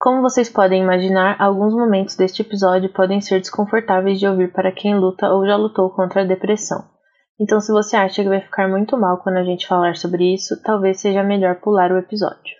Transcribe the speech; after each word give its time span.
Como 0.00 0.22
vocês 0.22 0.48
podem 0.48 0.82
imaginar, 0.82 1.36
alguns 1.38 1.74
momentos 1.74 2.16
deste 2.16 2.40
episódio 2.40 2.88
podem 2.88 3.20
ser 3.20 3.38
desconfortáveis 3.38 4.18
de 4.18 4.26
ouvir 4.26 4.50
para 4.50 4.72
quem 4.72 4.98
luta 4.98 5.28
ou 5.28 5.46
já 5.46 5.56
lutou 5.56 5.90
contra 5.90 6.22
a 6.22 6.24
depressão. 6.24 6.82
Então, 7.38 7.60
se 7.60 7.70
você 7.70 7.98
acha 7.98 8.22
que 8.22 8.28
vai 8.30 8.40
ficar 8.40 8.66
muito 8.66 8.96
mal 8.96 9.18
quando 9.18 9.36
a 9.36 9.44
gente 9.44 9.68
falar 9.68 9.96
sobre 9.96 10.32
isso, 10.32 10.58
talvez 10.62 11.02
seja 11.02 11.22
melhor 11.22 11.56
pular 11.56 11.92
o 11.92 11.98
episódio. 11.98 12.56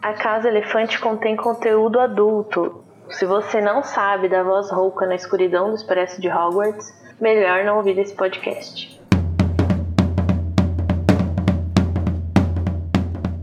A 0.00 0.12
Casa 0.12 0.46
Elefante 0.46 1.00
contém 1.00 1.34
conteúdo 1.36 1.98
adulto. 1.98 2.84
Se 3.10 3.26
você 3.26 3.60
não 3.60 3.82
sabe 3.82 4.28
da 4.28 4.44
voz 4.44 4.70
rouca 4.70 5.06
na 5.06 5.16
escuridão 5.16 5.70
do 5.70 5.74
Expresso 5.74 6.20
de 6.20 6.28
Hogwarts, 6.28 6.86
melhor 7.20 7.64
não 7.64 7.78
ouvir 7.78 7.98
esse 7.98 8.14
podcast. 8.14 8.95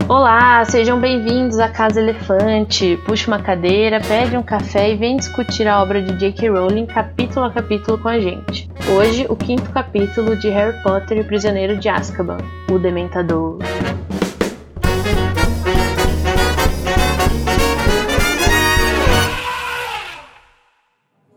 Olá, 0.06 0.62
sejam 0.66 1.00
bem-vindos 1.00 1.58
à 1.58 1.66
Casa 1.66 1.98
Elefante. 1.98 2.98
Puxe 3.06 3.26
uma 3.26 3.38
cadeira, 3.38 4.00
pede 4.06 4.36
um 4.36 4.42
café 4.42 4.90
e 4.90 4.96
vem 4.96 5.16
discutir 5.16 5.66
a 5.66 5.82
obra 5.82 6.02
de 6.02 6.12
J.K. 6.18 6.50
Rowling 6.50 6.84
capítulo 6.84 7.46
a 7.46 7.50
capítulo 7.50 7.96
com 7.96 8.08
a 8.08 8.20
gente. 8.20 8.68
Hoje, 8.94 9.24
o 9.30 9.34
quinto 9.34 9.70
capítulo 9.70 10.36
de 10.36 10.50
Harry 10.50 10.76
Potter 10.82 11.16
e 11.16 11.20
o 11.22 11.24
Prisioneiro 11.24 11.78
de 11.78 11.88
Azkaban, 11.88 12.36
o 12.70 12.78
Dementador. 12.78 13.58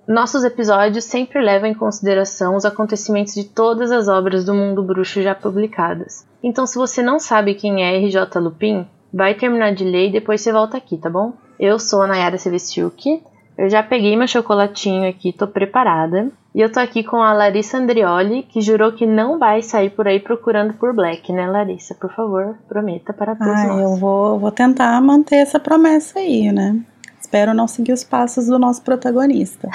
Nossos 0.07 0.45
episódios 0.45 1.03
sempre 1.03 1.41
levam 1.41 1.70
em 1.70 1.73
consideração 1.73 2.55
os 2.55 2.63
acontecimentos 2.63 3.35
de 3.35 3.43
todas 3.43 3.91
as 3.91 4.07
obras 4.07 4.45
do 4.45 4.53
mundo 4.53 4.81
bruxo 4.81 5.21
já 5.21 5.35
publicadas. 5.35 6.25
Então, 6.41 6.66
se 6.66 6.77
você 6.77 7.03
não 7.03 7.20
sabe 7.20 7.55
quem 7.55 7.83
é 7.83 7.97
RJ 7.97 8.39
Lupin, 8.39 8.88
vai 9.13 9.33
terminar 9.33 9.73
de 9.73 9.83
ler 9.83 10.07
e 10.07 10.11
depois 10.13 10.39
você 10.39 10.53
volta 10.53 10.77
aqui, 10.77 10.97
tá 10.97 11.09
bom? 11.09 11.33
Eu 11.59 11.77
sou 11.77 12.03
a 12.03 12.07
Nayara 12.07 12.38
Sevestiuk, 12.38 13.21
eu 13.57 13.70
já 13.70 13.83
peguei 13.83 14.16
meu 14.16 14.27
chocolatinho 14.27 15.09
aqui, 15.09 15.33
tô 15.33 15.47
preparada. 15.47 16.31
E 16.53 16.61
eu 16.61 16.72
tô 16.72 16.80
aqui 16.80 17.03
com 17.03 17.17
a 17.17 17.33
Larissa 17.33 17.78
Andrioli, 17.78 18.44
que 18.44 18.61
jurou 18.61 18.91
que 18.91 19.05
não 19.05 19.38
vai 19.38 19.61
sair 19.61 19.89
por 19.89 20.08
aí 20.08 20.19
procurando 20.19 20.73
por 20.73 20.94
Black, 20.94 21.33
né, 21.33 21.47
Larissa? 21.47 21.95
Por 21.95 22.11
favor, 22.13 22.55
prometa 22.67 23.13
para 23.13 23.35
todos 23.35 23.53
ah, 23.53 23.67
nós. 23.67 23.81
Eu 23.81 23.95
vou, 23.95 24.39
vou 24.39 24.52
tentar 24.52 25.02
manter 25.02 25.38
essa 25.38 25.59
promessa 25.59 26.19
aí, 26.19 26.52
né? 26.52 26.80
Espero 27.28 27.53
não 27.53 27.67
seguir 27.67 27.92
os 27.92 28.06
passos 28.06 28.45
do 28.45 28.58
nosso 28.58 28.81
protagonista. 28.81 29.70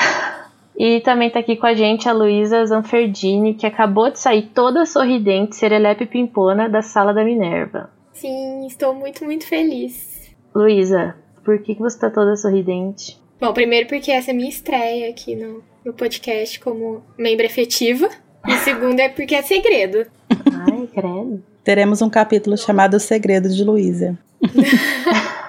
E 0.75 1.01
também 1.01 1.29
tá 1.29 1.41
aqui 1.41 1.55
com 1.55 1.67
a 1.67 1.75
gente 1.75 2.09
a 2.09 2.13
Luísa 2.15 2.65
Zanferdini, 2.65 3.53
que 3.53 3.67
acabou 3.67 4.11
de 4.11 4.19
sair 4.19 4.51
toda 4.55 4.87
sorridente, 4.87 5.57
serelepe 5.57 6.07
pimpona 6.07 6.67
da 6.67 6.81
sala 6.81 7.13
da 7.13 7.23
Minerva. 7.23 7.91
Sim, 8.15 8.67
estou 8.67 8.95
muito, 8.95 9.23
muito 9.23 9.47
feliz. 9.47 10.35
Luísa, 10.55 11.15
por 11.45 11.59
que, 11.59 11.75
que 11.75 11.81
você 11.83 11.99
tá 11.99 12.09
toda 12.09 12.37
sorridente? 12.37 13.21
Bom, 13.39 13.53
primeiro 13.53 13.87
porque 13.87 14.11
essa 14.11 14.31
é 14.31 14.35
minha 14.35 14.49
estreia 14.49 15.11
aqui 15.11 15.37
no, 15.37 15.63
no 15.85 15.93
podcast 15.93 16.59
como 16.59 17.03
membro 17.19 17.45
efetiva. 17.45 18.09
E 18.49 18.53
segundo 18.65 18.99
é 18.99 19.11
porque 19.11 19.35
é 19.35 19.43
segredo. 19.43 20.07
Ai, 20.31 20.89
credo. 20.91 21.45
Teremos 21.63 22.01
um 22.01 22.09
capítulo 22.09 22.57
chamado 22.57 22.95
O 22.95 23.01
Segredo 23.01 23.51
de 23.51 23.63
Luísa. 23.63 24.19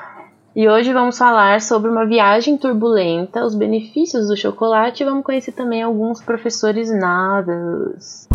E 0.56 0.70
hoje 0.70 0.94
vamos 0.94 1.18
falar 1.18 1.60
sobre 1.62 1.90
uma 1.90 2.06
viagem 2.06 2.58
turbulenta, 2.58 3.44
os 3.44 3.56
benefícios 3.56 4.28
do 4.28 4.38
chocolate 4.38 5.02
e 5.02 5.06
vamos 5.06 5.26
conhecer 5.26 5.52
também 5.52 5.82
alguns 5.82 6.22
professores 6.22 6.92
nadas. 6.92 8.28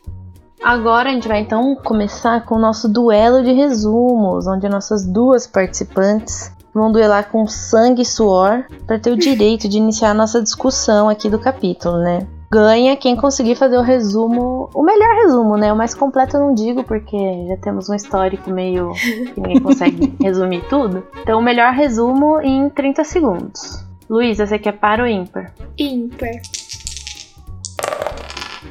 Agora 0.63 1.09
a 1.09 1.13
gente 1.13 1.27
vai 1.27 1.41
então 1.41 1.75
começar 1.75 2.45
com 2.45 2.53
o 2.55 2.59
nosso 2.59 2.87
duelo 2.87 3.43
de 3.43 3.51
resumos, 3.51 4.45
onde 4.47 4.69
nossas 4.69 5.03
duas 5.05 5.45
participantes 5.47 6.55
vão 6.77 6.91
duelar 6.91 7.29
com 7.29 7.45
sangue 7.47 8.03
e 8.03 8.05
suor 8.05 8.63
para 8.85 8.99
ter 8.99 9.11
o 9.11 9.17
direito 9.17 9.67
de 9.67 9.77
iniciar 9.77 10.11
a 10.11 10.13
nossa 10.13 10.41
discussão 10.41 11.09
aqui 11.09 11.29
do 11.29 11.39
capítulo, 11.39 11.97
né? 11.97 12.27
ganha 12.49 12.95
quem 12.95 13.15
conseguir 13.15 13.55
fazer 13.55 13.77
o 13.77 13.81
resumo, 13.81 14.69
o 14.73 14.81
melhor 14.81 15.15
resumo, 15.23 15.57
né? 15.57 15.71
O 15.71 15.75
mais 15.75 15.93
completo 15.93 16.37
eu 16.37 16.41
não 16.41 16.53
digo, 16.53 16.83
porque 16.83 17.17
já 17.47 17.57
temos 17.57 17.89
um 17.89 17.93
histórico 17.93 18.49
meio 18.49 18.93
que 18.93 19.33
ninguém 19.41 19.59
consegue 19.59 20.15
resumir 20.21 20.63
tudo. 20.69 21.05
Então, 21.21 21.39
o 21.39 21.43
melhor 21.43 21.73
resumo 21.73 22.39
em 22.41 22.69
30 22.69 23.03
segundos. 23.03 23.85
Luísa, 24.09 24.45
você 24.45 24.57
quer 24.57 24.73
par 24.73 25.01
ou 25.01 25.07
ímpar? 25.07 25.53
Ímpar. 25.77 26.41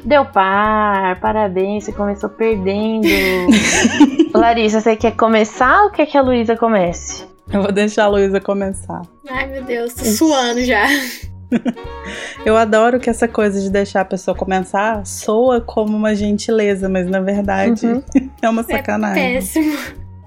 Deu 0.03 0.25
par, 0.25 1.19
parabéns, 1.19 1.83
você 1.83 1.91
começou 1.91 2.29
perdendo. 2.29 3.07
Larissa, 4.33 4.79
você 4.79 4.95
quer 4.95 5.15
começar 5.15 5.83
ou 5.83 5.91
quer 5.91 6.05
que 6.05 6.17
a 6.17 6.21
Luísa 6.21 6.55
comece? 6.55 7.26
Eu 7.51 7.61
vou 7.61 7.71
deixar 7.71 8.05
a 8.05 8.07
Luísa 8.07 8.41
começar. 8.41 9.01
Ai, 9.29 9.47
meu 9.47 9.63
Deus, 9.63 9.93
tô 9.93 10.05
suando 10.05 10.63
já. 10.63 10.85
Eu 12.45 12.57
adoro 12.57 12.99
que 12.99 13.09
essa 13.09 13.27
coisa 13.27 13.61
de 13.61 13.69
deixar 13.69 14.01
a 14.01 14.05
pessoa 14.05 14.35
começar 14.35 15.05
soa 15.05 15.61
como 15.61 15.95
uma 15.95 16.13
gentileza, 16.13 16.89
mas 16.89 17.07
na 17.07 17.21
verdade 17.21 17.85
uhum. 17.85 18.03
é 18.41 18.49
uma 18.49 18.63
sacanagem. 18.63 19.23
É 19.23 19.33
péssimo. 19.35 19.77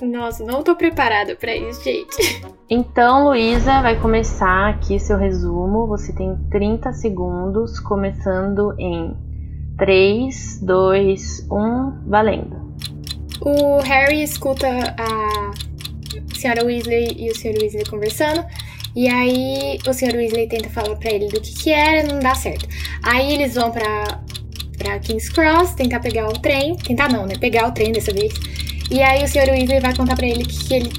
Nossa, 0.03 0.45
não 0.45 0.63
tô 0.63 0.75
preparada 0.75 1.37
para 1.37 1.55
isso, 1.55 1.85
gente. 1.85 2.43
Então, 2.71 3.25
Luísa, 3.29 3.83
vai 3.83 4.01
começar 4.01 4.71
aqui 4.71 4.99
seu 4.99 5.19
resumo. 5.19 5.87
Você 5.89 6.15
tem 6.15 6.39
30 6.51 6.91
segundos, 6.95 7.79
começando 7.81 8.75
em 8.79 9.15
3, 9.77 10.61
2, 10.63 11.49
1, 11.51 12.09
valendo. 12.09 12.75
O 13.43 13.79
Harry 13.81 14.23
escuta 14.23 14.67
a 14.69 15.70
senhora 16.41 16.65
Weasley 16.65 17.17
e 17.19 17.31
o 17.31 17.35
Sr. 17.35 17.55
Weasley 17.61 17.85
conversando. 17.89 18.45
E 18.95 19.09
aí 19.09 19.79
o 19.87 19.93
Sr. 19.93 20.17
Weasley 20.17 20.49
tenta 20.49 20.69
falar 20.71 20.97
para 20.97 21.13
ele 21.13 21.29
do 21.29 21.41
que 21.41 21.55
que 21.55 21.71
era, 21.71 22.07
não 22.13 22.19
dá 22.19 22.35
certo. 22.35 22.67
Aí 23.03 23.35
eles 23.35 23.55
vão 23.55 23.71
pra, 23.71 24.21
pra 24.77 24.99
King's 24.99 25.29
Cross, 25.29 25.75
tentar 25.75 26.01
pegar 26.01 26.29
o 26.29 26.33
trem. 26.33 26.77
Tentar 26.77 27.09
não, 27.09 27.27
né? 27.27 27.35
Pegar 27.39 27.69
o 27.69 27.73
trem 27.73 27.93
dessa 27.93 28.13
vez. 28.13 28.33
E 28.91 29.01
aí 29.01 29.23
o 29.23 29.29
Sr. 29.29 29.51
Weasley 29.51 29.81
vai 29.81 29.95
contar 29.95 30.17
para 30.17 30.27
ele 30.27 30.45
que, 30.45 30.65
que 30.65 30.75
ele 30.75 30.91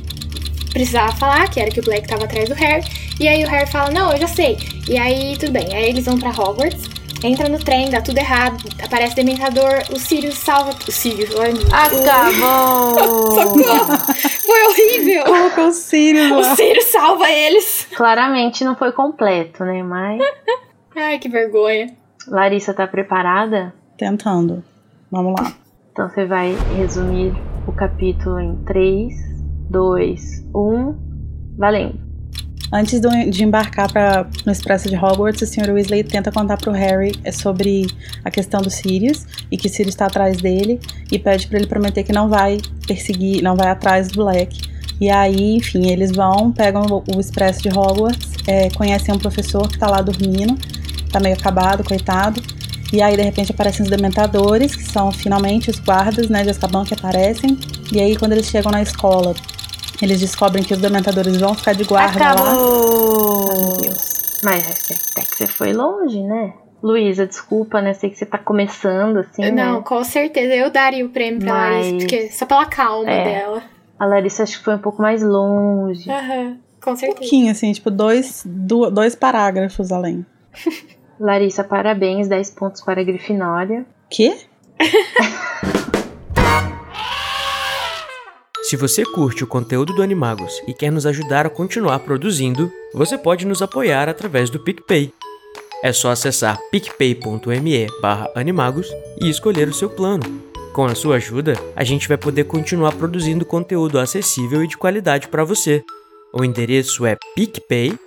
precisava 0.72 1.12
falar, 1.14 1.50
que 1.50 1.60
era 1.60 1.70
que 1.70 1.80
o 1.80 1.84
Black 1.84 2.08
tava 2.08 2.24
atrás 2.24 2.48
do 2.48 2.56
Harry. 2.56 2.84
E 3.20 3.28
aí 3.28 3.44
o 3.44 3.48
Harry 3.50 3.70
fala, 3.70 3.92
não, 3.92 4.12
eu 4.14 4.20
já 4.20 4.28
sei. 4.28 4.58
E 4.88 4.98
aí 4.98 5.36
tudo 5.38 5.52
bem. 5.52 5.74
Aí 5.74 5.90
eles 5.90 6.06
vão 6.06 6.18
para 6.18 6.30
Hogwarts. 6.30 7.01
Entra 7.24 7.48
no 7.48 7.60
trem, 7.60 7.92
dá 7.92 8.02
tudo 8.02 8.18
errado, 8.18 8.58
aparece 8.84 9.16
Dementador, 9.16 9.84
o 9.94 10.00
Sirius 10.00 10.40
salva. 10.40 10.72
O 10.88 10.92
Sirius, 10.92 11.36
olha. 11.36 11.54
Acabou! 11.72 12.96
Socorro! 13.36 13.98
Foi 14.44 14.64
horrível! 14.64 15.24
Colocou 15.26 15.68
o 15.68 15.72
Sirius 15.72 16.32
O 16.32 16.56
Sirius 16.56 16.86
salva 16.86 17.30
eles! 17.30 17.88
Claramente 17.96 18.64
não 18.64 18.76
foi 18.76 18.92
completo, 18.92 19.64
né? 19.64 19.84
Mas. 19.84 20.20
Ai, 20.98 21.20
que 21.20 21.30
vergonha. 21.30 21.96
Larissa, 22.28 22.74
tá 22.74 22.88
preparada? 22.88 23.72
Tentando. 23.98 24.64
Vamos 25.12 25.40
lá. 25.40 25.54
Então 25.92 26.10
você 26.10 26.26
vai 26.26 26.56
resumir 26.76 27.34
o 27.68 27.72
capítulo 27.72 28.40
em 28.40 28.56
3, 28.64 29.14
2, 29.70 30.50
1, 30.56 31.56
valendo. 31.56 32.01
Antes 32.74 33.02
de 33.02 33.44
embarcar 33.44 33.92
pra, 33.92 34.26
no 34.46 34.52
Expresso 34.52 34.88
de 34.88 34.96
Hogwarts, 34.96 35.42
o 35.42 35.46
Sr. 35.46 35.72
Weasley 35.72 36.06
tenta 36.06 36.32
contar 36.32 36.56
pro 36.56 36.72
Harry 36.72 37.12
é 37.22 37.32
sobre 37.32 37.86
a 38.24 38.32
questão 38.32 38.62
do 38.62 38.70
Sirius 38.70 39.26
e 39.52 39.58
que 39.58 39.68
Sirius 39.68 39.94
está 39.94 40.06
atrás 40.06 40.38
dele 40.38 40.80
e 41.12 41.20
pede 41.20 41.48
para 41.48 41.58
ele 41.58 41.68
prometer 41.68 42.04
que 42.04 42.14
não 42.14 42.30
vai 42.30 42.60
perseguir, 42.88 43.44
não 43.44 43.58
vai 43.58 43.68
atrás 43.68 44.08
do 44.08 44.24
Black. 44.24 44.58
E 45.02 45.10
aí, 45.10 45.58
enfim, 45.58 45.90
eles 45.90 46.12
vão, 46.12 46.50
pegam 46.52 46.84
o, 46.84 47.04
o 47.14 47.20
Expresso 47.20 47.62
de 47.62 47.70
Hogwarts, 47.70 48.30
é, 48.48 48.70
conhecem 48.70 49.14
um 49.14 49.18
professor 49.18 49.68
que 49.68 49.78
tá 49.78 49.88
lá 49.88 50.02
dormindo, 50.02 50.56
tá 51.12 51.20
meio 51.20 51.36
acabado, 51.36 51.84
coitado. 51.84 52.42
E 52.94 53.02
aí, 53.02 53.18
de 53.18 53.22
repente, 53.22 53.52
aparecem 53.52 53.84
os 53.84 53.90
Dementadores, 53.90 54.76
que 54.76 54.84
são 54.84 55.12
finalmente 55.12 55.70
os 55.70 55.80
guardas, 55.80 56.30
né, 56.30 56.44
de 56.44 56.50
Azkaban 56.50 56.86
que 56.86 56.94
aparecem. 56.94 57.58
E 57.92 58.00
aí, 58.00 58.16
quando 58.16 58.34
eles 58.34 58.46
chegam 58.46 58.72
na 58.72 58.82
escola, 58.82 59.34
eles 60.02 60.20
descobrem 60.20 60.64
que 60.64 60.74
os 60.74 60.80
dementadores 60.80 61.38
vão 61.38 61.54
ficar 61.54 61.74
de 61.74 61.84
guarda 61.84 62.18
Acabou. 62.18 62.46
lá. 62.46 63.54
Meu 63.54 63.78
Deus. 63.78 64.40
Mas 64.44 64.68
até 64.70 65.22
que 65.24 65.36
você 65.38 65.48
foi 65.48 65.74
longe, 65.74 66.22
né? 66.24 66.54
Luísa, 66.82 67.28
desculpa, 67.28 67.80
né? 67.82 67.94
Sei 67.94 68.10
que 68.10 68.18
você 68.18 68.26
tá 68.26 68.40
começando, 68.40 69.18
assim. 69.18 69.52
Não, 69.52 69.76
né? 69.78 69.82
com 69.86 70.04
certeza. 70.04 70.54
Eu 70.56 70.72
daria 70.72 71.06
o 71.06 71.10
prêmio 71.10 71.40
pra 71.42 71.54
Mas... 71.54 71.76
Larissa, 71.86 71.98
porque 71.98 72.30
só 72.32 72.46
pela 72.46 72.66
calma 72.66 73.10
é, 73.12 73.24
dela. 73.24 73.64
A 74.00 74.06
Larissa 74.06 74.44
acho 74.44 74.58
que 74.58 74.64
foi 74.64 74.76
um 74.76 74.80
pouco 74.80 75.00
mais 75.02 75.22
longe. 75.22 76.10
Uhum. 76.10 76.58
Com 76.84 76.92
Um 76.94 76.96
certeza. 76.96 77.20
pouquinho, 77.20 77.52
assim, 77.52 77.72
tipo, 77.72 77.92
dois, 77.92 78.42
dois 78.46 79.14
parágrafos 79.16 79.92
além. 79.92 80.26
Larissa, 81.20 81.64
parabéns, 81.64 82.28
10 82.28 82.50
pontos 82.52 82.82
para 82.82 83.02
a 83.02 83.04
Grifinória. 83.04 83.86
Quê? 84.10 84.36
Se 88.72 88.78
você 88.78 89.04
curte 89.04 89.44
o 89.44 89.48
conteúdo 89.48 89.94
do 89.94 90.02
Animagos 90.02 90.64
e 90.66 90.74
quer 90.74 90.94
nos 90.94 91.06
ajudar 91.06 91.46
a 91.46 91.50
continuar 91.50 92.00
produzindo, 92.00 92.72
você 92.94 93.18
pode 93.18 93.46
nos 93.46 93.62
apoiar 93.62 94.08
através 94.08 94.50
do 94.50 94.62
PicPay. 94.62 95.14
É 95.84 95.92
só 95.92 96.10
acessar 96.10 96.58
picpay.me 96.72 97.88
animagos 98.34 98.88
e 99.22 99.30
escolher 99.30 99.68
o 99.68 99.74
seu 99.74 99.90
plano. 99.90 100.24
Com 100.72 100.86
a 100.86 100.96
sua 100.96 101.18
ajuda, 101.18 101.56
a 101.76 101.84
gente 101.84 102.08
vai 102.08 102.16
poder 102.16 102.46
continuar 102.46 102.94
produzindo 102.94 103.46
conteúdo 103.46 104.00
acessível 104.00 104.64
e 104.64 104.68
de 104.68 104.78
qualidade 104.78 105.28
para 105.28 105.44
você. 105.44 105.84
O 106.34 106.42
endereço 106.42 107.06
é 107.06 107.18
picpay.me 107.36 108.00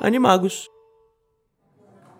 animagos. 0.00 0.68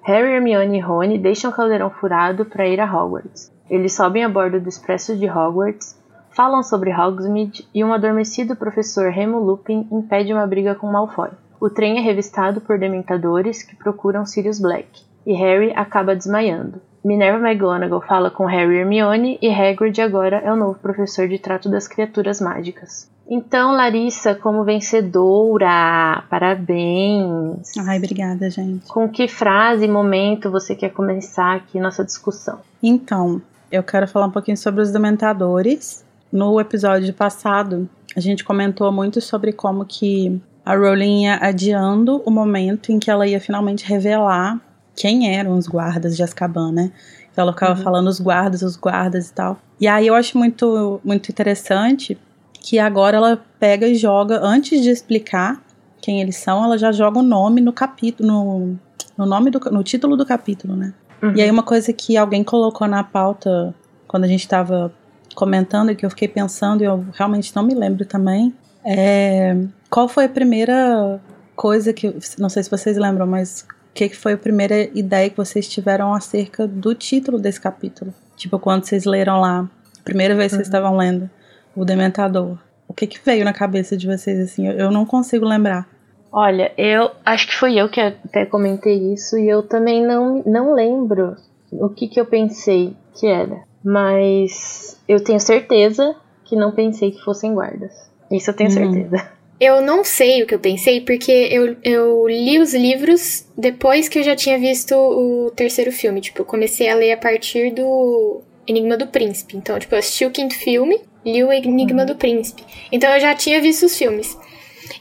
Harry, 0.04 0.30
Hermione 0.34 0.78
e 0.78 0.80
Rony 0.80 1.18
deixam 1.18 1.50
o 1.50 1.54
caldeirão 1.56 1.90
furado 1.90 2.44
para 2.44 2.68
ir 2.68 2.80
a 2.80 2.84
Hogwarts. 2.84 3.50
Eles 3.68 3.94
sobem 3.94 4.22
a 4.22 4.28
bordo 4.28 4.60
do 4.60 4.68
expresso 4.68 5.16
de 5.16 5.28
Hogwarts, 5.28 6.05
falam 6.36 6.62
sobre 6.62 6.92
Hogsmeade 6.92 7.66
e 7.74 7.82
um 7.82 7.94
adormecido 7.94 8.54
professor 8.54 9.10
Remo 9.10 9.40
Lupin 9.40 9.88
impede 9.90 10.34
uma 10.34 10.46
briga 10.46 10.74
com 10.74 10.86
Malfoy. 10.92 11.30
O 11.58 11.70
trem 11.70 11.96
é 11.96 12.02
revistado 12.02 12.60
por 12.60 12.78
dementadores 12.78 13.62
que 13.62 13.74
procuram 13.74 14.26
Sirius 14.26 14.60
Black, 14.60 15.02
e 15.24 15.32
Harry 15.32 15.72
acaba 15.74 16.14
desmaiando. 16.14 16.82
Minerva 17.02 17.38
McGonagall 17.38 18.02
fala 18.02 18.30
com 18.30 18.44
Harry 18.44 18.74
e 18.74 18.78
Hermione 18.80 19.38
e 19.40 19.48
Hagrid 19.48 19.98
agora 20.02 20.36
é 20.44 20.52
o 20.52 20.56
novo 20.56 20.78
professor 20.78 21.26
de 21.26 21.38
trato 21.38 21.70
das 21.70 21.88
criaturas 21.88 22.38
mágicas. 22.38 23.10
Então, 23.28 23.72
Larissa, 23.72 24.34
como 24.34 24.62
vencedora, 24.62 26.22
parabéns! 26.28 27.72
Ai, 27.78 27.96
obrigada, 27.96 28.50
gente. 28.50 28.86
Com 28.88 29.08
que 29.08 29.26
frase 29.26 29.86
e 29.86 29.88
momento 29.88 30.50
você 30.50 30.74
quer 30.74 30.90
começar 30.90 31.56
aqui 31.56 31.80
nossa 31.80 32.04
discussão? 32.04 32.60
Então, 32.82 33.40
eu 33.72 33.82
quero 33.82 34.06
falar 34.06 34.26
um 34.26 34.30
pouquinho 34.30 34.56
sobre 34.56 34.82
os 34.82 34.92
dementadores. 34.92 36.05
No 36.32 36.60
episódio 36.60 37.12
passado, 37.14 37.88
a 38.16 38.20
gente 38.20 38.44
comentou 38.44 38.90
muito 38.90 39.20
sobre 39.20 39.52
como 39.52 39.84
que 39.84 40.40
a 40.64 40.74
Rowling 40.74 41.24
ia 41.24 41.38
adiando 41.40 42.22
o 42.26 42.30
momento 42.30 42.90
em 42.90 42.98
que 42.98 43.10
ela 43.10 43.26
ia 43.26 43.40
finalmente 43.40 43.86
revelar 43.86 44.60
quem 44.96 45.36
eram 45.36 45.56
os 45.56 45.68
guardas 45.68 46.16
de 46.16 46.22
Azkaban, 46.22 46.72
né? 46.72 46.90
Então 47.30 47.42
ela 47.42 47.52
ficava 47.52 47.76
falando 47.76 48.08
os 48.08 48.18
guardas, 48.18 48.62
os 48.62 48.76
guardas 48.76 49.28
e 49.28 49.32
tal. 49.32 49.58
E 49.78 49.86
aí 49.86 50.06
eu 50.06 50.14
acho 50.14 50.38
muito, 50.38 51.00
muito 51.04 51.30
interessante 51.30 52.18
que 52.54 52.78
agora 52.78 53.18
ela 53.18 53.44
pega 53.60 53.86
e 53.86 53.94
joga, 53.94 54.40
antes 54.42 54.82
de 54.82 54.90
explicar 54.90 55.62
quem 56.00 56.20
eles 56.20 56.36
são, 56.36 56.64
ela 56.64 56.78
já 56.78 56.90
joga 56.90 57.18
o 57.18 57.22
nome 57.22 57.60
no 57.60 57.72
capítulo, 57.72 58.26
no, 58.26 58.78
no 59.16 59.26
nome 59.26 59.50
do, 59.50 59.60
no 59.70 59.82
título 59.84 60.16
do 60.16 60.24
capítulo, 60.24 60.74
né? 60.74 60.94
E 61.34 61.42
aí 61.42 61.50
uma 61.50 61.62
coisa 61.62 61.92
que 61.92 62.16
alguém 62.16 62.42
colocou 62.42 62.86
na 62.88 63.04
pauta 63.04 63.74
quando 64.08 64.24
a 64.24 64.28
gente 64.28 64.40
estava 64.40 64.92
comentando 65.36 65.92
e 65.92 65.94
que 65.94 66.04
eu 66.04 66.10
fiquei 66.10 66.26
pensando 66.26 66.82
e 66.82 66.86
eu 66.86 67.04
realmente 67.12 67.54
não 67.54 67.62
me 67.62 67.74
lembro 67.74 68.04
também, 68.04 68.52
é 68.84 69.54
qual 69.88 70.08
foi 70.08 70.24
a 70.24 70.28
primeira 70.28 71.20
coisa 71.54 71.92
que, 71.92 72.14
não 72.38 72.48
sei 72.48 72.62
se 72.62 72.70
vocês 72.70 72.96
lembram, 72.96 73.26
mas 73.26 73.60
o 73.62 73.94
que, 73.94 74.08
que 74.08 74.16
foi 74.16 74.32
a 74.32 74.38
primeira 74.38 74.82
ideia 74.98 75.30
que 75.30 75.36
vocês 75.36 75.68
tiveram 75.68 76.12
acerca 76.12 76.66
do 76.66 76.94
título 76.94 77.38
desse 77.38 77.60
capítulo? 77.60 78.12
Tipo, 78.36 78.58
quando 78.58 78.84
vocês 78.84 79.04
leram 79.04 79.40
lá, 79.40 79.68
a 79.98 80.02
primeira 80.02 80.34
vez 80.34 80.52
que 80.52 80.56
vocês 80.56 80.68
estavam 80.68 80.96
lendo 80.96 81.30
o 81.74 81.84
Dementador. 81.84 82.58
O 82.88 82.94
que 82.94 83.06
que 83.06 83.18
veio 83.24 83.44
na 83.44 83.52
cabeça 83.52 83.96
de 83.96 84.06
vocês, 84.06 84.38
assim? 84.38 84.66
Eu, 84.66 84.74
eu 84.74 84.90
não 84.90 85.06
consigo 85.06 85.44
lembrar. 85.44 85.88
Olha, 86.30 86.72
eu 86.76 87.10
acho 87.24 87.46
que 87.46 87.54
foi 87.54 87.76
eu 87.76 87.88
que 87.88 88.00
até 88.00 88.44
comentei 88.44 89.12
isso 89.12 89.38
e 89.38 89.48
eu 89.48 89.62
também 89.62 90.06
não, 90.06 90.42
não 90.44 90.74
lembro 90.74 91.36
o 91.72 91.88
que, 91.88 92.08
que 92.08 92.20
eu 92.20 92.26
pensei 92.26 92.94
que 93.14 93.26
era. 93.26 93.62
Mas 93.86 94.98
eu 95.08 95.22
tenho 95.22 95.38
certeza 95.38 96.14
que 96.44 96.56
não 96.56 96.72
pensei 96.72 97.12
que 97.12 97.22
fossem 97.22 97.54
guardas. 97.54 97.92
Isso 98.30 98.50
eu 98.50 98.54
tenho 98.54 98.68
Uhum. 98.70 98.92
certeza. 98.92 99.30
Eu 99.58 99.80
não 99.80 100.04
sei 100.04 100.42
o 100.42 100.46
que 100.46 100.54
eu 100.54 100.58
pensei, 100.58 101.00
porque 101.00 101.30
eu, 101.32 101.76
eu 101.82 102.28
li 102.28 102.58
os 102.58 102.74
livros 102.74 103.46
depois 103.56 104.08
que 104.08 104.18
eu 104.18 104.22
já 104.22 104.36
tinha 104.36 104.58
visto 104.58 104.92
o 104.94 105.50
terceiro 105.52 105.90
filme. 105.92 106.20
Tipo, 106.20 106.42
eu 106.42 106.44
comecei 106.44 106.88
a 106.90 106.94
ler 106.94 107.12
a 107.12 107.16
partir 107.16 107.72
do 107.72 108.42
Enigma 108.66 108.96
do 108.98 109.06
Príncipe. 109.06 109.56
Então, 109.56 109.78
tipo, 109.78 109.94
eu 109.94 109.98
assisti 109.98 110.26
o 110.26 110.30
quinto 110.30 110.54
filme, 110.54 111.00
li 111.24 111.42
o 111.42 111.50
Enigma 111.52 112.04
do 112.04 112.16
Príncipe. 112.16 112.62
Então 112.92 113.08
eu 113.14 113.20
já 113.20 113.34
tinha 113.34 113.62
visto 113.62 113.86
os 113.86 113.96
filmes. 113.96 114.36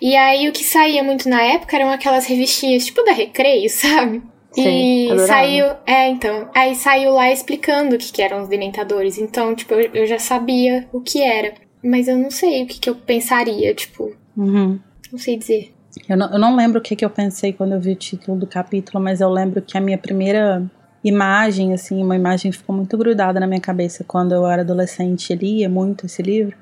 E 0.01 0.15
aí 0.15 0.47
o 0.47 0.53
que 0.53 0.63
saía 0.63 1.03
muito 1.03 1.27
na 1.27 1.41
época 1.41 1.75
eram 1.75 1.89
aquelas 1.91 2.25
revistinhas, 2.25 2.85
tipo 2.85 3.03
da 3.03 3.11
Recreio, 3.11 3.67
sabe? 3.73 4.21
Sim, 4.55 5.05
e 5.07 5.11
adorava. 5.11 5.27
saiu, 5.27 5.65
é, 5.85 6.09
então, 6.09 6.49
aí 6.55 6.75
saiu 6.75 7.11
lá 7.11 7.31
explicando 7.31 7.95
o 7.95 7.97
que, 7.99 8.11
que 8.11 8.21
eram 8.21 8.41
os 8.41 8.47
dementadores. 8.47 9.17
Então, 9.17 9.53
tipo, 9.55 9.73
eu, 9.73 9.89
eu 9.93 10.07
já 10.07 10.17
sabia 10.19 10.87
o 10.93 11.01
que 11.01 11.21
era. 11.21 11.53
Mas 11.83 12.07
eu 12.07 12.17
não 12.17 12.31
sei 12.31 12.63
o 12.63 12.67
que, 12.67 12.79
que 12.79 12.89
eu 12.89 12.95
pensaria, 12.95 13.73
tipo, 13.73 14.15
Uhum. 14.35 14.79
não 15.11 15.19
sei 15.19 15.37
dizer. 15.37 15.71
Eu 16.09 16.17
não, 16.17 16.31
eu 16.33 16.39
não 16.39 16.55
lembro 16.55 16.79
o 16.79 16.81
que, 16.81 16.95
que 16.95 17.05
eu 17.05 17.09
pensei 17.09 17.53
quando 17.53 17.73
eu 17.73 17.79
vi 17.79 17.91
o 17.91 17.95
título 17.95 18.37
do 18.37 18.47
capítulo, 18.47 19.01
mas 19.03 19.21
eu 19.21 19.29
lembro 19.29 19.61
que 19.61 19.77
a 19.77 19.81
minha 19.81 19.97
primeira 19.97 20.63
imagem, 21.03 21.71
assim, 21.73 22.01
uma 22.03 22.15
imagem 22.15 22.51
que 22.51 22.57
ficou 22.57 22.75
muito 22.75 22.97
grudada 22.97 23.39
na 23.39 23.47
minha 23.47 23.61
cabeça 23.61 24.03
quando 24.03 24.33
eu 24.33 24.45
era 24.47 24.61
adolescente 24.63 25.31
e 25.31 25.35
lia 25.35 25.69
muito 25.69 26.05
esse 26.07 26.21
livro, 26.21 26.55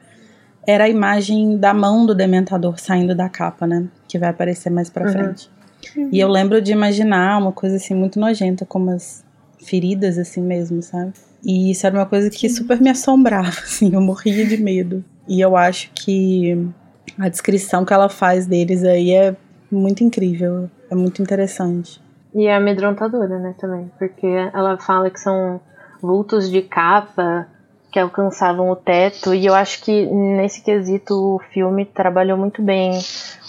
era 0.68 0.84
a 0.86 0.90
imagem 0.90 1.58
da 1.58 1.74
mão 1.74 2.06
do 2.06 2.14
Dementador 2.14 2.80
saindo 2.80 3.16
da 3.16 3.28
capa, 3.30 3.66
né? 3.66 3.88
Que 4.08 4.20
vai 4.20 4.30
aparecer 4.30 4.70
mais 4.70 4.90
pra 4.90 5.06
Uhum. 5.06 5.12
frente. 5.12 5.50
E 6.12 6.20
eu 6.20 6.28
lembro 6.28 6.62
de 6.62 6.72
imaginar 6.72 7.38
uma 7.40 7.52
coisa 7.52 7.76
assim 7.76 7.94
muito 7.94 8.20
nojenta, 8.20 8.66
como 8.66 8.90
as 8.90 9.24
feridas 9.64 10.18
assim 10.18 10.42
mesmo, 10.42 10.82
sabe? 10.82 11.14
E 11.44 11.72
isso 11.72 11.86
era 11.86 11.98
uma 11.98 12.06
coisa 12.06 12.30
que 12.30 12.50
super 12.50 12.80
me 12.80 12.90
assombrava, 12.90 13.50
assim, 13.64 13.94
eu 13.94 14.02
morria 14.02 14.46
de 14.46 14.58
medo. 14.58 15.04
E 15.28 15.42
eu 15.42 15.56
acho 15.56 15.92
que 15.94 16.68
a 17.18 17.30
descrição 17.30 17.86
que 17.86 17.94
ela 17.94 18.10
faz 18.10 18.46
deles 18.46 18.84
aí 18.84 19.12
é 19.12 19.36
muito 19.72 20.04
incrível, 20.04 20.70
é 20.90 20.96
muito 20.96 21.22
interessante. 21.22 22.02
E 22.34 22.48
é 22.48 22.56
amedrontadora, 22.56 23.40
né, 23.40 23.56
também. 23.60 23.92
Porque 23.98 24.28
ela 24.54 24.78
fala 24.78 25.10
que 25.10 25.20
são 25.20 25.62
vultos 26.02 26.50
de 26.50 26.62
capa 26.62 27.48
que 27.94 28.00
alcançavam 28.00 28.72
o 28.72 28.76
teto. 28.76 29.36
E 29.36 29.46
eu 29.46 29.54
acho 29.54 29.84
que 29.84 30.08
nesse 30.08 30.64
quesito 30.64 31.14
o 31.14 31.40
filme 31.54 31.86
trabalhou 31.86 32.36
muito 32.36 32.60
bem 32.60 33.00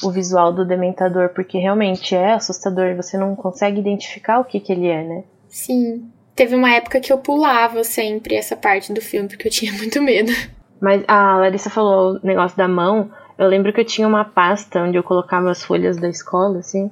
o 0.03 0.11
visual 0.11 0.53
do 0.53 0.67
Dementador. 0.67 1.31
Porque 1.31 1.57
realmente 1.57 2.15
é 2.15 2.35
assustador 2.35 2.89
e 2.89 2.95
você 2.95 3.17
não 3.17 3.35
consegue 3.35 3.81
identificar 3.81 4.39
o 4.39 4.45
que, 4.45 4.61
que 4.61 4.71
ele 4.71 4.87
é, 4.87 5.03
né? 5.03 5.25
Sim. 5.49 6.11
Teve 6.37 6.55
uma 6.55 6.71
época 6.71 7.01
que 7.01 7.11
eu 7.11 7.17
pulava 7.17 7.83
sempre 7.85 8.35
essa 8.35 8.55
parte 8.55 8.93
do 8.93 9.01
filme, 9.01 9.29
porque 9.29 9.49
eu 9.49 9.53
tinha 9.53 9.73
muito 9.79 10.03
medo. 10.03 10.31
Mas 10.79 11.03
a 11.09 11.39
Larissa 11.39 11.71
falou 11.71 12.17
o 12.17 12.27
negócio 12.27 12.59
da 12.59 12.69
mão. 12.69 13.11
Eu 13.39 13.49
lembro 13.49 13.73
que 13.73 13.81
eu 13.81 13.85
tinha 13.85 14.07
uma 14.07 14.27
pasta 14.27 14.83
onde 14.83 14.99
eu 14.99 15.03
colocava 15.03 15.51
as 15.51 15.63
folhas 15.65 15.97
da 15.97 16.09
escola, 16.09 16.59
assim. 16.59 16.91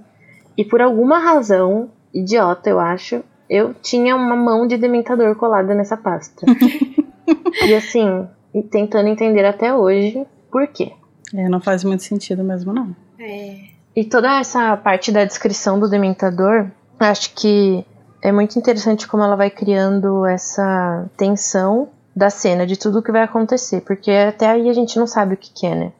E 0.56 0.64
por 0.64 0.80
alguma 0.80 1.18
razão, 1.18 1.90
idiota, 2.14 2.71
eu 2.71 2.80
acho, 2.80 3.23
eu 3.50 3.75
tinha 3.75 4.16
uma 4.16 4.37
mão 4.37 4.66
de 4.66 4.78
dementador 4.78 5.37
colada 5.37 5.75
nessa 5.75 5.99
pasta. 5.99 6.47
e 7.66 7.74
assim, 7.74 8.26
e 8.54 8.62
tentando 8.62 9.08
entender 9.08 9.44
até 9.44 9.74
hoje 9.74 10.26
por 10.50 10.66
quê. 10.68 10.92
É, 11.34 11.48
não 11.48 11.60
faz 11.60 11.82
muito 11.84 12.02
sentido 12.02 12.44
mesmo, 12.44 12.72
não. 12.72 12.94
É. 13.18 13.56
E 13.94 14.04
toda 14.04 14.38
essa 14.38 14.76
parte 14.76 15.10
da 15.12 15.24
descrição 15.24 15.78
do 15.78 15.88
dementador, 15.88 16.70
acho 16.98 17.34
que 17.34 17.84
é 18.22 18.30
muito 18.30 18.58
interessante 18.58 19.06
como 19.06 19.22
ela 19.22 19.36
vai 19.36 19.50
criando 19.50 20.24
essa 20.26 21.06
tensão 21.16 21.88
da 22.14 22.30
cena, 22.30 22.66
de 22.66 22.78
tudo 22.78 23.02
que 23.02 23.10
vai 23.10 23.22
acontecer, 23.22 23.80
porque 23.82 24.10
até 24.10 24.48
aí 24.48 24.68
a 24.68 24.72
gente 24.72 24.98
não 24.98 25.06
sabe 25.06 25.34
o 25.34 25.36
que, 25.36 25.50
que 25.52 25.66
é, 25.66 25.74
né? 25.74 25.92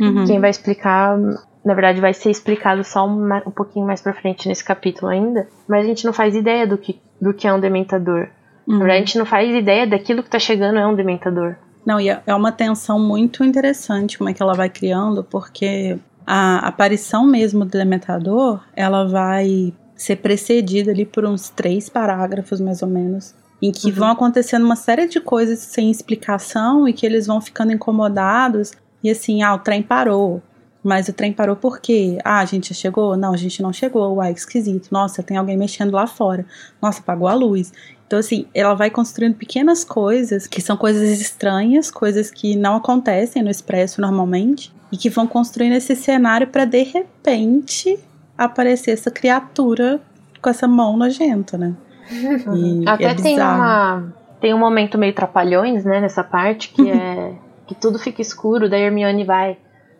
Uhum. 0.00 0.26
Quem 0.26 0.40
vai 0.40 0.50
explicar, 0.50 1.16
na 1.18 1.74
verdade, 1.74 2.00
vai 2.00 2.12
ser 2.12 2.30
explicado 2.30 2.84
só 2.84 3.06
um, 3.06 3.26
um 3.46 3.50
pouquinho 3.50 3.86
mais 3.86 4.00
pra 4.02 4.12
frente 4.12 4.48
nesse 4.48 4.64
capítulo 4.64 5.10
ainda, 5.10 5.48
mas 5.66 5.84
a 5.84 5.88
gente 5.88 6.04
não 6.04 6.12
faz 6.12 6.34
ideia 6.34 6.66
do 6.66 6.76
que, 6.76 7.00
do 7.20 7.32
que 7.32 7.46
é 7.48 7.52
um 7.52 7.60
dementador. 7.60 8.28
Na 8.66 8.74
Uhum. 8.74 8.78
verdade, 8.80 8.96
a 9.02 9.04
gente 9.06 9.18
não 9.18 9.26
faz 9.26 9.54
ideia 9.54 9.86
daquilo 9.86 10.22
que 10.22 10.30
tá 10.30 10.38
chegando 10.38 10.78
é 10.78 10.86
um 10.86 10.94
dementador. 10.94 11.56
Não, 11.84 12.00
e 12.00 12.08
é 12.08 12.22
é 12.26 12.34
uma 12.34 12.50
tensão 12.50 12.98
muito 12.98 13.44
interessante 13.44 14.16
como 14.16 14.30
é 14.30 14.32
que 14.32 14.42
ela 14.42 14.54
vai 14.54 14.70
criando, 14.70 15.22
porque 15.22 15.98
a 16.26 16.66
aparição 16.66 17.26
mesmo 17.26 17.64
do 17.66 17.70
Dementador, 17.70 18.60
ela 18.74 19.06
vai 19.06 19.72
ser 19.94 20.16
precedida 20.16 20.90
ali 20.90 21.04
por 21.04 21.26
uns 21.26 21.50
três 21.50 21.88
parágrafos, 21.90 22.58
mais 22.60 22.80
ou 22.80 22.88
menos, 22.88 23.34
em 23.60 23.70
que 23.70 23.88
Uhum. 23.88 23.94
vão 23.94 24.08
acontecendo 24.08 24.64
uma 24.64 24.76
série 24.76 25.06
de 25.06 25.20
coisas 25.20 25.58
sem 25.58 25.90
explicação 25.90 26.88
e 26.88 26.92
que 26.94 27.04
eles 27.04 27.26
vão 27.26 27.40
ficando 27.42 27.72
incomodados, 27.72 28.72
e 29.02 29.10
assim, 29.10 29.42
ah, 29.42 29.54
o 29.54 29.58
trem 29.58 29.82
parou. 29.82 30.42
Mas 30.82 31.08
o 31.08 31.12
trem 31.14 31.32
parou 31.32 31.56
por 31.56 31.78
quê? 31.80 32.18
Ah, 32.24 32.40
a 32.40 32.44
gente 32.44 32.68
já 32.70 32.74
chegou? 32.74 33.16
Não, 33.16 33.32
a 33.32 33.36
gente 33.38 33.62
não 33.62 33.72
chegou. 33.72 34.16
Uai, 34.16 34.34
que 34.34 34.40
esquisito. 34.40 34.88
Nossa, 34.90 35.22
tem 35.22 35.36
alguém 35.36 35.56
mexendo 35.56 35.92
lá 35.94 36.06
fora. 36.06 36.44
Nossa, 36.80 37.00
apagou 37.00 37.26
a 37.26 37.34
luz. 37.34 37.72
Então, 38.14 38.20
assim, 38.20 38.46
ela 38.54 38.74
vai 38.74 38.90
construindo 38.90 39.34
pequenas 39.34 39.82
coisas 39.82 40.46
que 40.46 40.62
são 40.62 40.76
coisas 40.76 41.20
estranhas, 41.20 41.90
coisas 41.90 42.30
que 42.30 42.54
não 42.54 42.76
acontecem 42.76 43.42
no 43.42 43.50
Expresso 43.50 44.00
normalmente, 44.00 44.72
e 44.92 44.96
que 44.96 45.10
vão 45.10 45.26
construindo 45.26 45.72
esse 45.72 45.96
cenário 45.96 46.46
para 46.46 46.64
de 46.64 46.84
repente 46.84 47.98
aparecer 48.38 48.92
essa 48.92 49.10
criatura 49.10 50.00
com 50.40 50.48
essa 50.48 50.68
mão 50.68 50.96
nojenta, 50.96 51.58
né? 51.58 51.74
E 52.54 52.88
Até 52.88 53.04
é 53.06 53.14
tem 53.16 53.34
uma 53.34 54.12
tem 54.40 54.54
um 54.54 54.58
momento 54.58 54.96
meio 54.96 55.12
trapalhões, 55.12 55.84
né, 55.84 56.00
nessa 56.00 56.22
parte 56.22 56.68
que 56.68 56.88
é 56.88 57.34
que 57.66 57.74
tudo 57.74 57.98
fica 57.98 58.22
escuro, 58.22 58.70
daí 58.70 58.84
a 58.84 58.86
Hermione 58.86 59.24
vai 59.24 59.58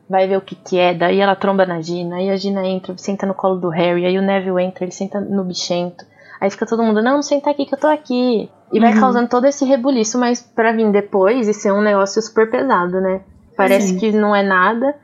vai 0.09 0.29
ver 0.29 0.37
o 0.37 0.41
que 0.41 0.55
que 0.55 0.79
é, 0.79 0.95
daí 0.95 1.19
ela 1.19 1.35
tromba 1.35 1.67
na 1.67 1.81
Gina, 1.81 2.17
aí 2.17 2.31
a 2.31 2.37
Gina 2.37 2.65
entra, 2.65 2.97
senta 2.97 3.27
no 3.27 3.35
colo 3.35 3.57
do 3.57 3.71
Harry, 3.71 4.07
aí 4.07 4.17
o 4.17 4.23
Neville 4.23 4.63
entra, 4.63 4.85
ele 4.85 4.93
senta 4.93 5.21
no 5.21 5.43
bichento. 5.43 6.05
Aí 6.41 6.51
fica 6.51 6.67
todo 6.67 6.83
mundo, 6.83 7.03
não, 7.03 7.15
não 7.15 7.23
senta 7.23 7.51
aqui 7.51 7.65
que 7.65 7.75
eu 7.75 7.79
tô 7.79 7.87
aqui. 7.87 8.51
E 8.73 8.81
vai 8.81 8.93
uhum. 8.93 9.01
causando 9.01 9.29
todo 9.29 9.47
esse 9.47 9.65
rebuliço, 9.65 10.19
mas 10.19 10.41
para 10.41 10.73
vir 10.73 10.91
depois 10.91 11.49
e 11.49 11.55
ser 11.55 11.73
um 11.73 11.81
negócio 11.81 12.21
super 12.21 12.51
pesado, 12.51 13.01
né? 13.01 13.21
Parece 13.57 13.89
Sim. 13.89 13.99
que 13.99 14.13
não 14.13 14.35
é 14.35 14.43
nada, 14.43 14.95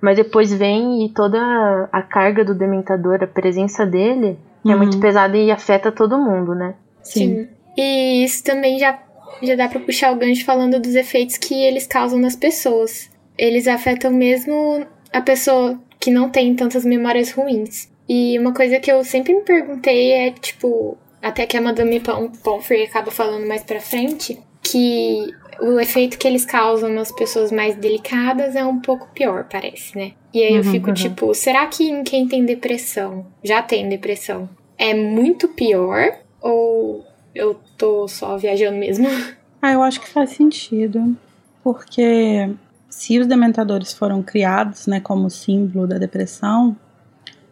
mas 0.00 0.16
depois 0.16 0.52
vem 0.52 1.04
e 1.04 1.08
toda 1.08 1.88
a 1.92 2.02
carga 2.02 2.44
do 2.44 2.54
Dementador, 2.54 3.18
a 3.22 3.26
presença 3.26 3.84
dele, 3.84 4.38
é 4.64 4.68
uhum. 4.68 4.74
é 4.74 4.76
muito 4.76 4.98
pesada 4.98 5.36
e 5.36 5.50
afeta 5.50 5.90
todo 5.90 6.18
mundo, 6.18 6.54
né? 6.54 6.74
Sim. 7.02 7.44
Sim. 7.44 7.48
E 7.76 8.24
isso 8.24 8.42
também 8.42 8.78
já, 8.78 8.98
já 9.42 9.54
dá 9.54 9.68
pra 9.68 9.80
puxar 9.80 10.12
o 10.12 10.16
gancho 10.16 10.44
falando 10.44 10.80
dos 10.80 10.94
efeitos 10.94 11.36
que 11.36 11.54
eles 11.54 11.86
causam 11.86 12.18
nas 12.18 12.34
pessoas. 12.34 13.10
Eles 13.36 13.68
afetam 13.68 14.10
mesmo 14.10 14.84
a 15.12 15.20
pessoa 15.20 15.78
que 16.00 16.10
não 16.10 16.28
tem 16.28 16.54
tantas 16.54 16.84
memórias 16.84 17.30
ruins. 17.30 17.88
E 18.08 18.38
uma 18.38 18.54
coisa 18.54 18.80
que 18.80 18.90
eu 18.90 19.04
sempre 19.04 19.34
me 19.34 19.42
perguntei 19.42 20.12
é, 20.12 20.30
tipo, 20.30 20.96
até 21.20 21.46
que 21.46 21.56
a 21.56 21.60
Madame 21.60 22.00
Pomfrey 22.42 22.84
acaba 22.84 23.10
falando 23.10 23.46
mais 23.46 23.62
pra 23.62 23.80
frente, 23.80 24.38
que 24.62 25.34
o 25.60 25.78
efeito 25.78 26.18
que 26.18 26.26
eles 26.26 26.44
causam 26.44 26.88
nas 26.90 27.12
pessoas 27.12 27.50
mais 27.50 27.76
delicadas 27.76 28.54
é 28.56 28.64
um 28.64 28.80
pouco 28.80 29.08
pior, 29.12 29.44
parece, 29.50 29.96
né? 29.96 30.12
E 30.32 30.42
aí 30.42 30.54
eu 30.54 30.62
uhum, 30.62 30.70
fico 30.70 30.88
uhum. 30.88 30.94
tipo, 30.94 31.34
será 31.34 31.66
que 31.66 31.84
em 31.84 32.04
quem 32.04 32.28
tem 32.28 32.44
depressão, 32.44 33.26
já 33.42 33.62
tem 33.62 33.88
depressão, 33.88 34.48
é 34.76 34.94
muito 34.94 35.48
pior? 35.48 36.16
Ou 36.40 37.04
eu 37.34 37.58
tô 37.76 38.06
só 38.06 38.36
viajando 38.36 38.78
mesmo? 38.78 39.06
Ah, 39.60 39.72
eu 39.72 39.82
acho 39.82 40.00
que 40.00 40.08
faz 40.08 40.30
sentido. 40.30 41.16
Porque 41.64 42.48
se 42.88 43.18
os 43.18 43.26
dementadores 43.26 43.92
foram 43.92 44.22
criados, 44.22 44.86
né, 44.86 45.00
como 45.00 45.28
símbolo 45.28 45.84
da 45.84 45.98
depressão, 45.98 46.76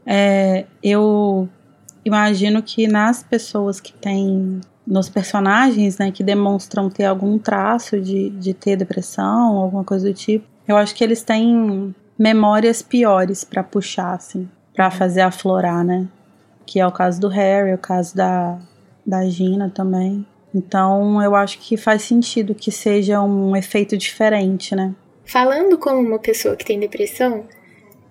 é, 0.06 0.66
eu 0.82 1.48
imagino 2.04 2.62
que 2.62 2.86
nas 2.86 3.22
pessoas 3.22 3.80
que 3.80 3.92
têm 3.92 4.60
nos 4.86 5.08
personagens, 5.08 5.98
né, 5.98 6.12
que 6.12 6.22
demonstram 6.22 6.88
ter 6.88 7.04
algum 7.04 7.38
traço 7.38 8.00
de, 8.00 8.30
de 8.30 8.54
ter 8.54 8.76
depressão, 8.76 9.56
alguma 9.56 9.82
coisa 9.82 10.08
do 10.08 10.14
tipo, 10.14 10.46
eu 10.68 10.76
acho 10.76 10.94
que 10.94 11.02
eles 11.02 11.22
têm 11.22 11.92
memórias 12.16 12.82
piores 12.82 13.42
para 13.42 13.64
puxar, 13.64 14.14
assim, 14.14 14.48
para 14.72 14.90
fazer 14.90 15.22
aflorar, 15.22 15.84
né? 15.84 16.06
Que 16.64 16.80
é 16.80 16.86
o 16.86 16.92
caso 16.92 17.20
do 17.20 17.28
Harry, 17.28 17.72
o 17.72 17.78
caso 17.78 18.16
da, 18.16 18.58
da 19.04 19.24
Gina 19.28 19.70
também. 19.70 20.26
Então, 20.54 21.22
eu 21.22 21.34
acho 21.34 21.58
que 21.58 21.76
faz 21.76 22.02
sentido 22.02 22.54
que 22.54 22.70
seja 22.70 23.20
um 23.20 23.54
efeito 23.54 23.96
diferente, 23.96 24.74
né? 24.74 24.94
Falando 25.24 25.76
como 25.76 26.00
uma 26.00 26.18
pessoa 26.18 26.56
que 26.56 26.64
tem 26.64 26.80
depressão, 26.80 27.44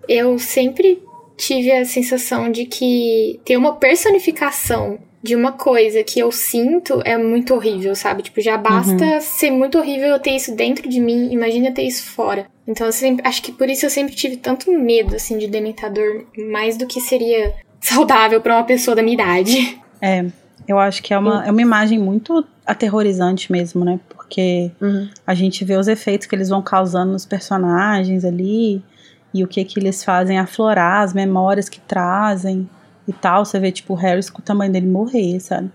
eu 0.08 0.38
sempre 0.38 1.02
tive 1.38 1.72
a 1.72 1.86
sensação 1.86 2.52
de 2.52 2.66
que 2.66 3.40
ter 3.46 3.58
uma 3.58 3.76
personificação 3.76 5.00
de 5.26 5.36
uma 5.36 5.52
coisa 5.52 6.04
que 6.04 6.20
eu 6.20 6.32
sinto 6.32 7.02
é 7.04 7.18
muito 7.18 7.56
horrível, 7.56 7.96
sabe? 7.96 8.22
Tipo, 8.22 8.42
já 8.42 8.58
basta 8.58 9.04
uhum. 9.04 9.20
ser 9.20 9.50
muito 9.50 9.80
horrível 9.80 10.10
eu 10.10 10.20
ter 10.20 10.36
isso 10.36 10.56
dentro 10.56 10.88
de 10.88 11.00
mim, 11.00 11.32
imagina 11.32 11.72
ter 11.72 11.82
isso 11.82 12.06
fora. 12.12 12.46
Então, 12.68 12.86
eu 12.86 12.94
sempre, 12.94 13.28
acho 13.28 13.42
que 13.42 13.52
por 13.52 13.68
isso 13.68 13.88
eu 13.88 13.90
sempre 13.90 14.14
tive 14.14 14.38
tanto 14.38 14.72
medo, 14.72 15.16
assim, 15.16 15.40
de 15.40 15.48
dementador, 15.48 16.26
mais 16.38 16.78
do 16.78 16.86
que 16.86 17.02
seria 17.02 17.56
saudável 17.82 18.40
para 18.40 18.56
uma 18.56 18.64
pessoa 18.64 18.96
da 18.96 19.02
minha 19.02 19.16
idade. 19.16 19.80
É, 20.02 20.26
eu 20.68 20.78
acho 20.78 21.02
que 21.02 21.14
é 21.14 21.18
uma, 21.18 21.44
é 21.46 21.50
uma 21.50 21.62
imagem 21.62 21.98
muito 21.98 22.46
aterrorizante 22.66 23.52
mesmo, 23.52 23.84
né? 23.84 24.00
Porque 24.08 24.72
uhum. 24.80 25.10
a 25.26 25.34
gente 25.34 25.66
vê 25.66 25.76
os 25.76 25.88
efeitos 25.88 26.28
que 26.28 26.36
eles 26.36 26.50
vão 26.50 26.62
causando 26.62 27.12
nos 27.12 27.26
personagens 27.26 28.24
ali 28.24 28.84
e 29.36 29.44
o 29.44 29.48
que 29.50 29.66
que 29.66 29.78
eles 29.78 30.02
fazem 30.02 30.40
aflorar, 30.40 31.02
as 31.02 31.14
memórias 31.14 31.68
que 31.68 31.82
trazem 31.82 32.70
e 33.06 33.12
tal. 33.12 33.44
Você 33.44 33.60
vê, 33.60 33.70
tipo, 33.70 33.92
o 33.92 33.96
Harry 33.98 34.32
com 34.32 34.40
o 34.40 34.42
tamanho 34.42 34.72
dele 34.72 34.88
morrer, 34.88 35.42
sabe? 35.42 35.70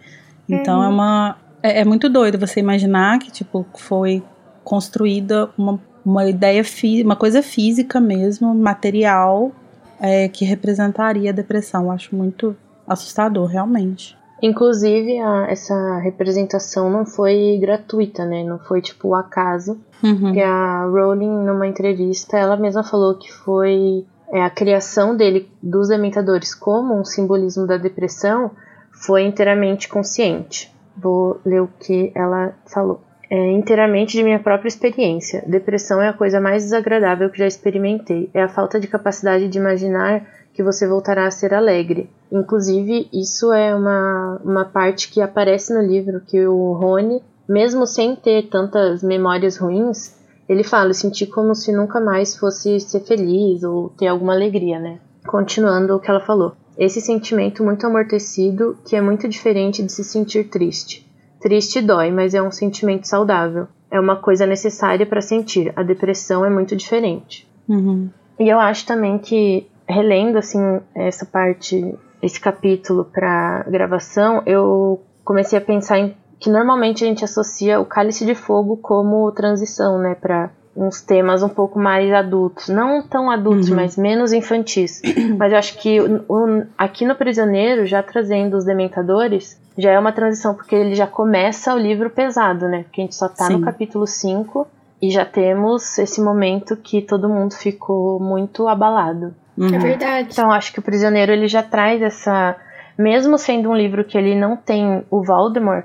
Então 0.48 0.78
uhum. 0.78 0.84
é 0.84 0.88
uma. 0.88 1.36
É, 1.62 1.80
é, 1.80 1.84
muito 1.84 2.08
doido 2.08 2.38
você 2.38 2.58
imaginar 2.58 3.18
que, 3.18 3.30
tipo, 3.30 3.66
foi 3.76 4.22
construída 4.64 5.50
uma, 5.58 5.78
uma 6.02 6.24
ideia, 6.24 6.64
uma 7.04 7.14
coisa 7.14 7.42
física 7.42 8.00
mesmo, 8.00 8.54
material, 8.54 9.52
é, 10.00 10.26
que 10.26 10.46
representaria 10.46 11.28
a 11.28 11.34
depressão. 11.34 11.84
Eu 11.84 11.90
acho 11.90 12.16
muito 12.16 12.56
assustador, 12.88 13.46
realmente. 13.46 14.16
Inclusive, 14.42 15.18
a, 15.18 15.46
essa 15.48 15.98
representação 15.98 16.90
não 16.90 17.04
foi 17.04 17.58
gratuita, 17.60 18.24
né? 18.24 18.42
Não 18.42 18.58
foi 18.58 18.80
tipo 18.80 19.08
o 19.08 19.14
acaso. 19.14 19.78
Uhum. 20.02 20.18
Porque 20.18 20.40
a 20.40 20.84
Rowling, 20.84 21.44
numa 21.44 21.66
entrevista, 21.66 22.38
ela 22.38 22.56
mesma 22.56 22.82
falou 22.82 23.14
que 23.16 23.32
foi 23.32 24.04
é, 24.32 24.42
a 24.42 24.50
criação 24.50 25.16
dele 25.16 25.48
dos 25.62 25.88
dementadores 25.88 26.54
como 26.54 26.98
um 26.98 27.04
simbolismo 27.04 27.66
da 27.66 27.76
depressão 27.76 28.50
foi 28.90 29.22
inteiramente 29.22 29.88
consciente. 29.88 30.72
Vou 30.96 31.40
ler 31.44 31.62
o 31.62 31.68
que 31.78 32.12
ela 32.14 32.54
falou. 32.66 33.00
É 33.30 33.52
inteiramente 33.52 34.16
de 34.16 34.24
minha 34.24 34.40
própria 34.40 34.68
experiência. 34.68 35.44
Depressão 35.46 36.02
é 36.02 36.08
a 36.08 36.12
coisa 36.12 36.40
mais 36.40 36.64
desagradável 36.64 37.30
que 37.30 37.38
já 37.38 37.46
experimentei. 37.46 38.28
É 38.34 38.42
a 38.42 38.48
falta 38.48 38.80
de 38.80 38.88
capacidade 38.88 39.48
de 39.48 39.56
imaginar 39.56 40.26
que 40.60 40.62
você 40.62 40.86
voltará 40.86 41.26
a 41.26 41.30
ser 41.30 41.54
alegre. 41.54 42.10
Inclusive, 42.30 43.08
isso 43.10 43.50
é 43.50 43.74
uma, 43.74 44.38
uma 44.44 44.64
parte 44.66 45.10
que 45.10 45.22
aparece 45.22 45.72
no 45.72 45.80
livro 45.80 46.20
que 46.20 46.46
o 46.46 46.74
Rony, 46.74 47.22
mesmo 47.48 47.86
sem 47.86 48.14
ter 48.14 48.50
tantas 48.50 49.02
memórias 49.02 49.56
ruins, 49.56 50.20
ele 50.46 50.62
fala, 50.62 50.90
eu 50.90 50.94
senti 50.94 51.24
como 51.24 51.54
se 51.54 51.72
nunca 51.72 51.98
mais 51.98 52.36
fosse 52.36 52.78
ser 52.78 53.00
feliz 53.00 53.62
ou 53.62 53.88
ter 53.88 54.08
alguma 54.08 54.34
alegria, 54.34 54.78
né? 54.78 54.98
Continuando 55.26 55.96
o 55.96 55.98
que 55.98 56.10
ela 56.10 56.20
falou. 56.20 56.52
Esse 56.76 57.00
sentimento 57.00 57.64
muito 57.64 57.86
amortecido 57.86 58.76
que 58.84 58.94
é 58.94 59.00
muito 59.00 59.26
diferente 59.26 59.82
de 59.82 59.90
se 59.90 60.04
sentir 60.04 60.50
triste. 60.50 61.10
Triste 61.40 61.80
dói, 61.80 62.10
mas 62.10 62.34
é 62.34 62.42
um 62.42 62.50
sentimento 62.50 63.08
saudável. 63.08 63.66
É 63.90 63.98
uma 63.98 64.16
coisa 64.16 64.44
necessária 64.46 65.06
para 65.06 65.22
sentir. 65.22 65.72
A 65.74 65.82
depressão 65.82 66.44
é 66.44 66.50
muito 66.50 66.76
diferente. 66.76 67.50
Uhum. 67.66 68.10
E 68.40 68.48
eu 68.48 68.58
acho 68.58 68.86
também 68.86 69.18
que, 69.18 69.66
relendo 69.90 70.38
assim 70.38 70.80
essa 70.94 71.26
parte, 71.26 71.94
esse 72.22 72.40
capítulo 72.40 73.04
para 73.04 73.64
gravação, 73.68 74.42
eu 74.46 75.00
comecei 75.24 75.58
a 75.58 75.62
pensar 75.62 75.98
em 75.98 76.14
que 76.38 76.48
normalmente 76.48 77.04
a 77.04 77.06
gente 77.06 77.24
associa 77.24 77.78
o 77.78 77.84
Cálice 77.84 78.24
de 78.24 78.34
Fogo 78.34 78.78
como 78.78 79.30
transição, 79.32 79.98
né, 79.98 80.14
para 80.14 80.50
uns 80.74 81.02
temas 81.02 81.42
um 81.42 81.48
pouco 81.48 81.78
mais 81.78 82.10
adultos, 82.12 82.68
não 82.68 83.02
tão 83.02 83.30
adultos, 83.30 83.68
uhum. 83.68 83.76
mas 83.76 83.96
menos 83.96 84.32
infantis. 84.32 85.02
mas 85.36 85.52
eu 85.52 85.58
acho 85.58 85.76
que 85.78 86.00
o, 86.00 86.24
o, 86.28 86.66
aqui 86.78 87.04
no 87.04 87.14
Prisioneiro, 87.14 87.84
já 87.84 88.02
trazendo 88.02 88.56
os 88.56 88.64
Dementadores, 88.64 89.60
já 89.76 89.90
é 89.90 89.98
uma 89.98 90.12
transição, 90.12 90.54
porque 90.54 90.74
ele 90.74 90.94
já 90.94 91.06
começa 91.06 91.74
o 91.74 91.78
livro 91.78 92.08
pesado, 92.08 92.68
né? 92.68 92.84
Porque 92.84 93.00
a 93.00 93.04
gente 93.04 93.16
só 93.16 93.28
tá 93.28 93.46
Sim. 93.46 93.54
no 93.54 93.60
capítulo 93.60 94.06
5 94.06 94.66
e 95.02 95.10
já 95.10 95.24
temos 95.24 95.98
esse 95.98 96.20
momento 96.20 96.76
que 96.76 97.02
todo 97.02 97.28
mundo 97.28 97.54
ficou 97.54 98.20
muito 98.20 98.68
abalado. 98.68 99.34
Uhum. 99.60 99.74
É 99.74 99.78
verdade. 99.78 100.28
Então 100.32 100.50
acho 100.50 100.72
que 100.72 100.78
o 100.78 100.82
Prisioneiro 100.82 101.30
ele 101.30 101.46
já 101.46 101.62
traz 101.62 102.00
essa, 102.00 102.56
mesmo 102.98 103.36
sendo 103.36 103.68
um 103.68 103.74
livro 103.74 104.02
que 104.06 104.16
ele 104.16 104.34
não 104.34 104.56
tem 104.56 105.04
o 105.10 105.22
Voldemort, 105.22 105.84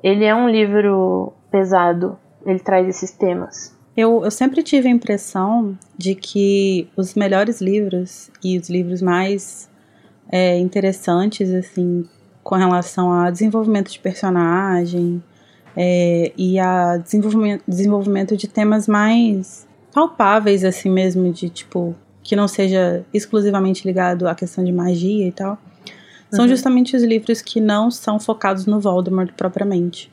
ele 0.00 0.24
é 0.24 0.32
um 0.32 0.48
livro 0.48 1.32
pesado, 1.50 2.16
ele 2.46 2.60
traz 2.60 2.86
esses 2.86 3.10
temas. 3.10 3.76
Eu, 3.96 4.22
eu 4.24 4.30
sempre 4.30 4.62
tive 4.62 4.86
a 4.86 4.90
impressão 4.90 5.76
de 5.98 6.14
que 6.14 6.88
os 6.96 7.14
melhores 7.14 7.60
livros 7.60 8.30
e 8.44 8.56
os 8.58 8.70
livros 8.70 9.02
mais 9.02 9.68
é, 10.30 10.56
interessantes, 10.58 11.50
assim, 11.50 12.04
com 12.44 12.54
relação 12.54 13.10
a 13.10 13.30
desenvolvimento 13.30 13.90
de 13.90 13.98
personagem 13.98 15.20
é, 15.76 16.30
e 16.36 16.60
a 16.60 16.98
desenvolvimento, 16.98 17.64
desenvolvimento 17.66 18.36
de 18.36 18.46
temas 18.46 18.86
mais 18.86 19.66
palpáveis, 19.92 20.62
assim 20.62 20.90
mesmo, 20.90 21.32
de 21.32 21.48
tipo, 21.48 21.96
que 22.26 22.34
não 22.34 22.48
seja 22.48 23.04
exclusivamente 23.14 23.86
ligado 23.86 24.26
à 24.26 24.34
questão 24.34 24.64
de 24.64 24.72
magia 24.72 25.26
e 25.26 25.32
tal, 25.32 25.56
são 26.30 26.44
uhum. 26.44 26.48
justamente 26.48 26.96
os 26.96 27.02
livros 27.02 27.40
que 27.40 27.60
não 27.60 27.90
são 27.90 28.18
focados 28.18 28.66
no 28.66 28.80
Voldemort 28.80 29.32
propriamente. 29.36 30.10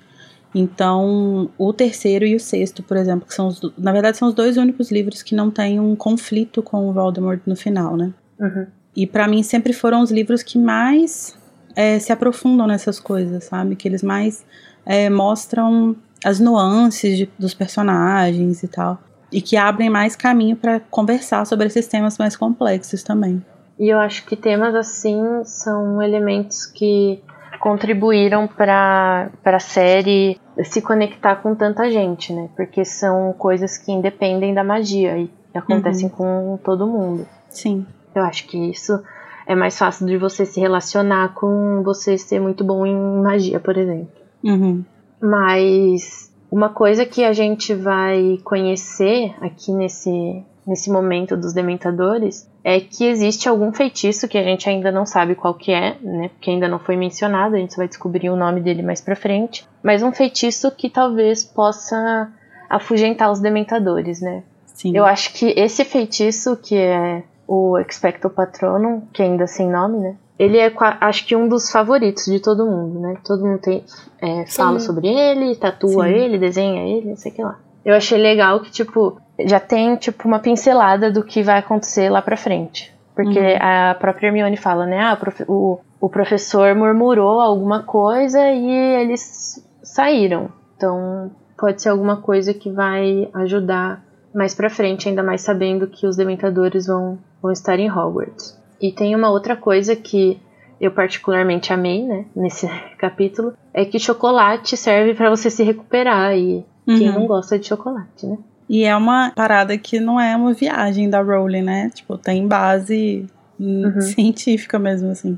Então, 0.53 1.49
o 1.57 1.73
terceiro 1.73 2.23
e 2.23 2.35
o 2.35 2.39
sexto, 2.39 2.83
por 2.83 2.95
exemplo, 2.95 3.27
que 3.27 3.33
são 3.33 3.47
os, 3.47 3.59
na 3.75 3.91
verdade 3.91 4.17
são 4.17 4.27
os 4.27 4.35
dois 4.35 4.57
únicos 4.57 4.91
livros 4.91 5.23
que 5.23 5.33
não 5.33 5.49
têm 5.49 5.79
um 5.79 5.95
conflito 5.95 6.61
com 6.61 6.87
o 6.87 6.93
Voldemort 6.93 7.41
no 7.47 7.55
final, 7.55 7.97
né? 7.97 8.13
Uhum. 8.39 8.67
E 8.95 9.07
para 9.07 9.27
mim 9.27 9.41
sempre 9.41 9.73
foram 9.73 10.03
os 10.03 10.11
livros 10.11 10.43
que 10.43 10.59
mais 10.59 11.35
é, 11.75 11.97
se 11.97 12.13
aprofundam 12.13 12.67
nessas 12.67 12.99
coisas, 12.99 13.45
sabe? 13.45 13.75
Que 13.75 13.87
eles 13.87 14.03
mais 14.03 14.45
é, 14.85 15.09
mostram 15.09 15.95
as 16.23 16.39
nuances 16.39 17.17
de, 17.17 17.29
dos 17.39 17.55
personagens 17.55 18.61
e 18.61 18.67
tal. 18.67 19.01
E 19.33 19.41
que 19.41 19.57
abrem 19.57 19.89
mais 19.89 20.15
caminho 20.15 20.55
para 20.55 20.79
conversar 20.79 21.45
sobre 21.45 21.67
esses 21.67 21.87
temas 21.87 22.17
mais 22.17 22.35
complexos 22.35 23.01
também. 23.03 23.43
E 23.79 23.89
eu 23.89 23.99
acho 23.99 24.25
que 24.25 24.35
temas 24.35 24.75
assim 24.75 25.43
são 25.43 26.01
elementos 26.01 26.65
que 26.65 27.21
contribuíram 27.59 28.47
para 28.47 29.29
a 29.43 29.59
série 29.59 30.39
se 30.63 30.81
conectar 30.81 31.37
com 31.37 31.55
tanta 31.55 31.89
gente, 31.89 32.33
né? 32.33 32.49
Porque 32.55 32.85
são 32.85 33.33
coisas 33.33 33.77
que 33.77 33.91
independem 33.91 34.53
da 34.53 34.63
magia 34.63 35.17
e 35.17 35.29
acontecem 35.53 36.09
uhum. 36.09 36.57
com 36.57 36.59
todo 36.63 36.85
mundo. 36.85 37.25
Sim. 37.49 37.85
Eu 38.13 38.23
acho 38.23 38.47
que 38.47 38.57
isso 38.57 39.01
é 39.47 39.55
mais 39.55 39.77
fácil 39.77 40.05
de 40.05 40.17
você 40.17 40.45
se 40.45 40.59
relacionar 40.59 41.33
com 41.33 41.81
você 41.83 42.17
ser 42.17 42.39
muito 42.39 42.63
bom 42.63 42.85
em 42.85 43.21
magia, 43.21 43.59
por 43.59 43.77
exemplo. 43.77 44.11
Uhum. 44.43 44.83
Mas 45.21 46.32
uma 46.53 46.69
coisa 46.69 47.03
que 47.03 47.23
a 47.23 47.33
gente 47.33 47.73
vai 47.73 48.37
conhecer 48.43 49.33
aqui 49.41 49.71
nesse, 49.71 50.45
nesse 50.67 50.91
momento 50.91 51.35
dos 51.35 51.51
dementadores 51.51 52.47
é 52.63 52.79
que 52.79 53.05
existe 53.05 53.49
algum 53.49 53.73
feitiço 53.73 54.27
que 54.27 54.37
a 54.37 54.43
gente 54.43 54.69
ainda 54.69 54.91
não 54.91 55.03
sabe 55.03 55.33
qual 55.33 55.55
que 55.55 55.71
é, 55.71 55.97
né? 55.99 56.29
Porque 56.29 56.51
ainda 56.51 56.67
não 56.67 56.77
foi 56.77 56.95
mencionado, 56.95 57.55
a 57.55 57.57
gente 57.57 57.75
vai 57.75 57.87
descobrir 57.87 58.29
o 58.29 58.35
nome 58.35 58.61
dele 58.61 58.83
mais 58.83 59.01
pra 59.01 59.15
frente. 59.15 59.67
Mas 59.81 60.03
um 60.03 60.11
feitiço 60.11 60.69
que 60.69 60.91
talvez 60.91 61.43
possa 61.43 62.31
afugentar 62.69 63.31
os 63.31 63.39
dementadores, 63.39 64.21
né? 64.21 64.43
Sim. 64.67 64.95
Eu 64.95 65.07
acho 65.07 65.33
que 65.33 65.55
esse 65.57 65.83
feitiço, 65.83 66.55
que 66.55 66.77
é 66.77 67.23
o 67.47 67.79
Expecto 67.79 68.29
Patronum, 68.29 69.01
que 69.11 69.23
ainda 69.23 69.47
sem 69.47 69.67
nome, 69.67 69.97
né? 69.97 70.15
Ele 70.37 70.57
é, 70.57 70.71
acho 71.01 71.27
que, 71.27 71.35
um 71.35 71.47
dos 71.47 71.71
favoritos 71.71 72.25
de 72.25 72.39
todo 72.39 72.65
mundo, 72.65 72.99
né? 72.99 73.17
Todo 73.23 73.45
mundo 73.45 73.59
tem, 73.59 73.83
é, 74.19 74.45
fala 74.47 74.79
sobre 74.79 75.07
ele, 75.07 75.55
tatua 75.55 76.05
Sim. 76.05 76.13
ele, 76.13 76.37
desenha 76.37 76.81
ele, 76.83 77.09
não 77.09 77.15
sei 77.15 77.31
o 77.31 77.35
que 77.35 77.43
lá. 77.43 77.59
Eu 77.85 77.95
achei 77.95 78.17
legal 78.17 78.59
que, 78.61 78.71
tipo, 78.71 79.19
já 79.45 79.59
tem, 79.59 79.95
tipo, 79.95 80.27
uma 80.27 80.39
pincelada 80.39 81.11
do 81.11 81.23
que 81.23 81.43
vai 81.43 81.59
acontecer 81.59 82.09
lá 82.09 82.21
pra 82.21 82.37
frente. 82.37 82.93
Porque 83.15 83.39
uhum. 83.39 83.57
a 83.59 83.95
própria 83.99 84.27
Hermione 84.27 84.57
fala, 84.57 84.85
né? 84.85 84.99
Ah, 84.99 85.17
o, 85.47 85.79
o 86.01 86.09
professor 86.09 86.73
murmurou 86.73 87.39
alguma 87.39 87.83
coisa 87.83 88.49
e 88.49 88.71
eles 88.71 89.63
saíram. 89.83 90.49
Então, 90.75 91.31
pode 91.57 91.81
ser 91.81 91.89
alguma 91.89 92.17
coisa 92.17 92.53
que 92.53 92.71
vai 92.71 93.29
ajudar 93.35 94.03
mais 94.33 94.55
pra 94.55 94.69
frente, 94.69 95.07
ainda 95.07 95.21
mais 95.21 95.41
sabendo 95.41 95.87
que 95.87 96.07
os 96.07 96.17
Dementadores 96.17 96.87
vão, 96.87 97.19
vão 97.41 97.51
estar 97.51 97.77
em 97.77 97.91
Hogwarts. 97.91 98.59
E 98.81 98.91
tem 98.91 99.15
uma 99.15 99.29
outra 99.29 99.55
coisa 99.55 99.95
que 99.95 100.39
eu 100.79 100.91
particularmente 100.91 101.71
amei, 101.71 102.03
né, 102.03 102.25
nesse 102.35 102.67
capítulo, 102.99 103.53
é 103.73 103.85
que 103.85 103.99
chocolate 103.99 104.75
serve 104.75 105.13
para 105.13 105.29
você 105.29 105.49
se 105.49 105.63
recuperar 105.63 106.35
e 106.37 106.65
uhum. 106.87 106.97
quem 106.97 107.11
não 107.11 107.25
gosta 107.25 107.57
de 107.57 107.67
chocolate, 107.67 108.25
né? 108.25 108.37
E 108.69 108.83
é 108.85 108.95
uma 108.95 109.31
parada 109.35 109.77
que 109.77 109.99
não 109.99 110.19
é 110.19 110.35
uma 110.35 110.53
viagem 110.53 111.09
da 111.09 111.21
Rowling, 111.21 111.61
né? 111.61 111.89
Tipo, 111.93 112.17
tem 112.17 112.47
base 112.47 113.27
uhum. 113.59 114.01
científica 114.01 114.79
mesmo, 114.79 115.11
assim. 115.11 115.37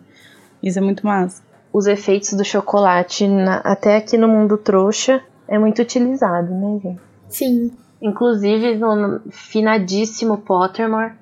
Isso 0.62 0.80
é 0.80 0.82
muito 0.82 1.06
massa. 1.06 1.44
Os 1.74 1.88
efeitos 1.88 2.34
do 2.34 2.46
chocolate, 2.46 3.27
na, 3.27 3.58
até 3.58 3.98
aqui 3.98 4.18
no 4.18 4.27
mundo 4.27 4.58
trouxa, 4.58 5.22
é 5.48 5.60
muito 5.60 5.82
utilizado, 5.82 6.54
né, 6.54 6.80
gente? 6.82 7.01
Sim. 7.27 7.72
Inclusive, 8.01 8.75
no 8.75 9.22
finadíssimo 9.30 10.38
Pottermore, 10.38 11.13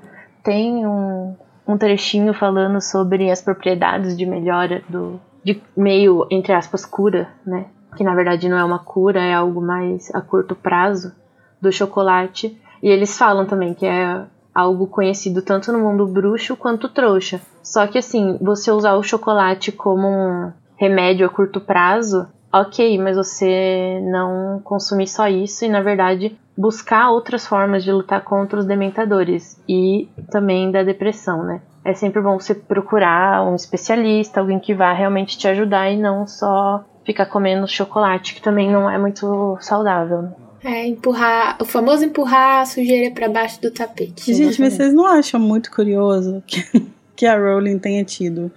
tem 0.43 0.86
um, 0.86 1.36
um 1.67 1.77
trechinho 1.77 2.34
falando 2.34 2.82
sobre 2.82 3.32
as 3.32 3.41
propriedades 3.41 4.17
de 4.17 4.25
melhora 4.25 4.84
do 4.89 5.20
de 5.43 5.62
meio 5.75 6.25
entre 6.32 6.53
aspas 6.53 6.86
cura, 6.86 7.29
né? 7.46 7.65
Que 7.98 8.03
na 8.03 8.15
verdade 8.15 8.48
não 8.48 8.58
é 8.58 8.63
uma 8.63 8.79
cura, 8.79 9.22
é 9.22 9.34
algo 9.34 9.62
mais 9.62 10.13
a 10.15 10.22
curto 10.22 10.55
prazo 10.55 11.13
do 11.62 11.72
chocolate. 11.72 12.58
E 12.82 12.89
eles 12.89 13.17
falam 13.17 13.46
também 13.46 13.74
que 13.74 13.86
é 13.86 14.25
algo 14.53 14.88
conhecido 14.88 15.41
tanto 15.41 15.72
no 15.72 15.79
mundo 15.79 16.08
bruxo 16.08 16.55
quanto 16.55 16.89
trouxa. 16.89 17.41
Só 17.62 17.88
que 17.88 17.98
assim, 17.98 18.38
você 18.41 18.72
usar 18.72 18.96
o 18.96 19.03
chocolate 19.03 19.72
como 19.72 20.08
um 20.08 20.51
remédio 20.75 21.25
a 21.25 21.29
curto 21.29 21.60
prazo, 21.60 22.27
ok, 22.53 22.97
mas 22.99 23.17
você 23.17 23.99
não 24.04 24.62
consumir 24.63 25.08
só 25.08 25.27
isso 25.27 25.65
e 25.65 25.69
na 25.69 25.82
verdade 25.82 26.38
buscar 26.56 27.10
outras 27.10 27.47
formas 27.47 27.84
de 27.84 27.91
lutar 27.91 28.23
contra 28.23 28.60
os 28.60 28.65
dementadores 28.65 29.60
e 29.67 30.08
também 30.30 30.71
da 30.71 30.84
depressão, 30.84 31.43
né? 31.43 31.62
É 31.84 31.93
sempre 31.93 32.21
bom 32.21 32.39
você 32.39 32.54
procurar 32.54 33.43
um 33.43 33.56
especialista, 33.56 34.39
alguém 34.39 34.60
que 34.60 34.73
vá 34.73 34.93
realmente 34.93 35.38
te 35.38 35.47
ajudar 35.47 35.91
e 35.91 35.97
não 35.97 36.27
só 36.27 36.86
ficar 37.04 37.25
comendo 37.25 37.67
chocolate, 37.67 38.36
que 38.36 38.41
também 38.41 38.71
não 38.71 38.89
é 38.89 38.97
muito 38.97 39.58
saudável. 39.60 40.21
Né? 40.21 40.32
É, 40.63 40.88
empurrar, 40.88 41.58
o 41.60 41.65
famoso 41.65 42.06
empurrar 42.06 42.62
a 42.62 42.65
sujeira 42.65 43.13
para 43.13 43.27
baixo 43.27 43.62
do 43.62 43.69
tapete. 43.69 44.34
Gente, 44.34 44.62
mas 44.62 44.73
vocês 44.73 44.93
não 44.93 45.06
acham 45.06 45.39
muito 45.39 45.69
curioso 45.69 46.41
que, 46.47 46.63
que 47.17 47.25
a 47.25 47.38
Rowling 47.38 47.80
tenha 47.80 48.06
tido 48.06 48.49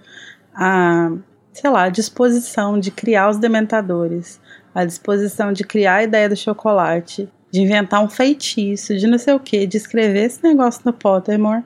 a, 0.55 1.11
sei 1.59 1.71
lá, 1.71 1.83
a 1.83 1.89
disposição 1.89 2.79
de 2.79 2.91
criar 2.91 3.29
os 3.29 3.37
dementadores, 3.37 4.39
a 4.75 4.85
disposição 4.85 5.51
de 5.51 5.63
criar 5.63 5.95
a 5.95 6.03
ideia 6.03 6.29
do 6.29 6.35
chocolate, 6.35 7.27
de 7.49 7.61
inventar 7.61 8.03
um 8.03 8.09
feitiço, 8.09 8.95
de 8.95 9.07
não 9.07 9.17
sei 9.17 9.33
o 9.33 9.39
que, 9.39 9.65
de 9.65 9.75
escrever 9.75 10.25
esse 10.25 10.43
negócio 10.43 10.81
no 10.85 10.93
Pottermore, 10.93 11.63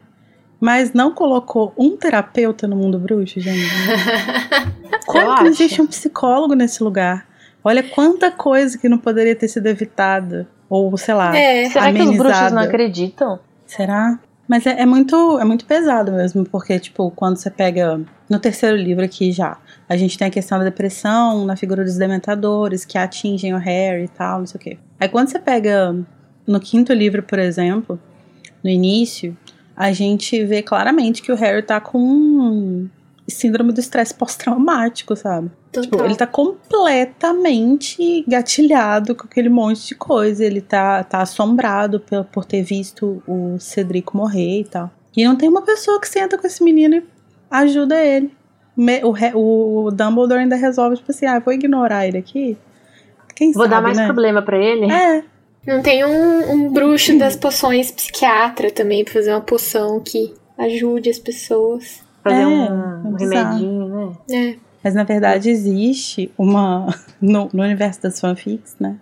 mas 0.62 0.93
não 0.93 1.13
colocou 1.13 1.73
um 1.77 1.97
terapeuta 1.97 2.67
no 2.67 2.75
mundo 2.77 2.97
bruxo, 2.97 3.41
gente? 3.41 3.67
Como 5.06 5.36
que 5.39 5.47
existe 5.47 5.82
um 5.82 5.88
psicólogo 5.88 6.54
nesse 6.54 6.82
lugar? 6.82 7.27
Olha 7.62 7.84
quanta 7.84 8.32
coisa 8.32 8.77
que 8.77 8.88
não 8.88 8.97
poderia 8.97 9.36
ter 9.36 9.49
sido 9.49 9.67
evitada. 9.67 10.47
Ou, 10.69 10.95
sei 10.97 11.13
lá, 11.13 11.36
é. 11.36 11.69
Será 11.69 11.88
amenizada. 11.88 12.12
que 12.12 12.12
os 12.12 12.17
bruxos 12.17 12.51
não 12.54 12.62
acreditam? 12.62 13.39
Será? 13.65 14.19
Mas 14.51 14.65
é, 14.65 14.81
é, 14.81 14.85
muito, 14.85 15.39
é 15.39 15.45
muito 15.45 15.63
pesado 15.63 16.11
mesmo, 16.11 16.43
porque, 16.43 16.77
tipo, 16.77 17.09
quando 17.11 17.37
você 17.37 17.49
pega 17.49 18.01
no 18.29 18.37
terceiro 18.37 18.75
livro 18.75 19.05
aqui 19.05 19.31
já, 19.31 19.57
a 19.87 19.95
gente 19.95 20.17
tem 20.17 20.27
a 20.27 20.29
questão 20.29 20.57
da 20.57 20.65
depressão 20.65 21.45
na 21.45 21.55
figura 21.55 21.85
dos 21.85 21.95
dementadores 21.95 22.83
que 22.83 22.97
atingem 22.97 23.53
o 23.53 23.57
Harry 23.57 24.03
e 24.03 24.07
tal, 24.09 24.39
não 24.39 24.45
sei 24.45 24.59
o 24.59 24.61
quê. 24.61 24.77
Aí 24.99 25.07
quando 25.07 25.29
você 25.29 25.39
pega 25.39 25.95
no 26.45 26.59
quinto 26.59 26.91
livro, 26.91 27.23
por 27.23 27.39
exemplo, 27.39 27.97
no 28.61 28.69
início, 28.69 29.37
a 29.73 29.93
gente 29.93 30.43
vê 30.43 30.61
claramente 30.61 31.21
que 31.21 31.31
o 31.31 31.35
Harry 31.35 31.63
tá 31.63 31.79
com 31.79 32.89
síndrome 33.31 33.71
do 33.71 33.79
estresse 33.79 34.13
pós-traumático, 34.13 35.15
sabe? 35.15 35.49
Tipo, 35.71 36.03
ele 36.03 36.15
tá 36.15 36.27
completamente 36.27 38.25
gatilhado 38.27 39.15
com 39.15 39.25
aquele 39.25 39.49
monte 39.49 39.87
de 39.87 39.95
coisa. 39.95 40.43
Ele 40.45 40.61
tá, 40.61 41.03
tá 41.03 41.21
assombrado 41.21 41.99
por, 41.99 42.25
por 42.25 42.45
ter 42.45 42.61
visto 42.61 43.23
o 43.27 43.57
Cedrico 43.59 44.17
morrer 44.17 44.59
e 44.59 44.65
tal. 44.65 44.91
E 45.15 45.25
não 45.25 45.35
tem 45.35 45.49
uma 45.49 45.61
pessoa 45.61 45.99
que 45.99 46.07
senta 46.07 46.37
com 46.37 46.45
esse 46.45 46.63
menino 46.63 46.95
e 46.95 47.03
ajuda 47.49 48.03
ele. 48.03 48.31
O, 49.03 49.85
o 49.85 49.91
Dumbledore 49.91 50.41
ainda 50.41 50.55
resolve, 50.55 50.97
tipo 50.97 51.11
assim, 51.11 51.25
ah, 51.25 51.39
vou 51.39 51.53
ignorar 51.53 52.07
ele 52.07 52.17
aqui. 52.17 52.57
Quem 53.35 53.51
vou 53.51 53.63
sabe, 53.63 53.75
dar 53.75 53.81
mais 53.81 53.97
né? 53.97 54.05
problema 54.05 54.41
para 54.41 54.57
ele? 54.57 54.91
É. 54.91 55.23
Não 55.65 55.81
tem 55.81 56.03
um, 56.03 56.51
um 56.51 56.73
bruxo 56.73 57.17
das 57.17 57.35
poções 57.35 57.91
psiquiatra 57.91 58.71
também 58.71 59.03
pra 59.03 59.13
fazer 59.13 59.31
uma 59.31 59.41
poção 59.41 59.99
que 59.99 60.33
ajude 60.57 61.09
as 61.09 61.19
pessoas. 61.19 62.03
Fazer 62.23 62.41
é, 62.41 62.47
um, 62.47 63.07
um 63.07 63.15
remedinho, 63.15 63.88
né? 63.88 64.17
É. 64.29 64.55
Mas 64.84 64.95
na 64.95 65.03
verdade 65.03 65.49
existe 65.49 66.31
uma. 66.38 66.88
No, 67.21 67.47
no 67.53 67.62
universo 67.62 68.01
das 68.01 68.19
fanfics, 68.19 68.75
né? 68.79 68.95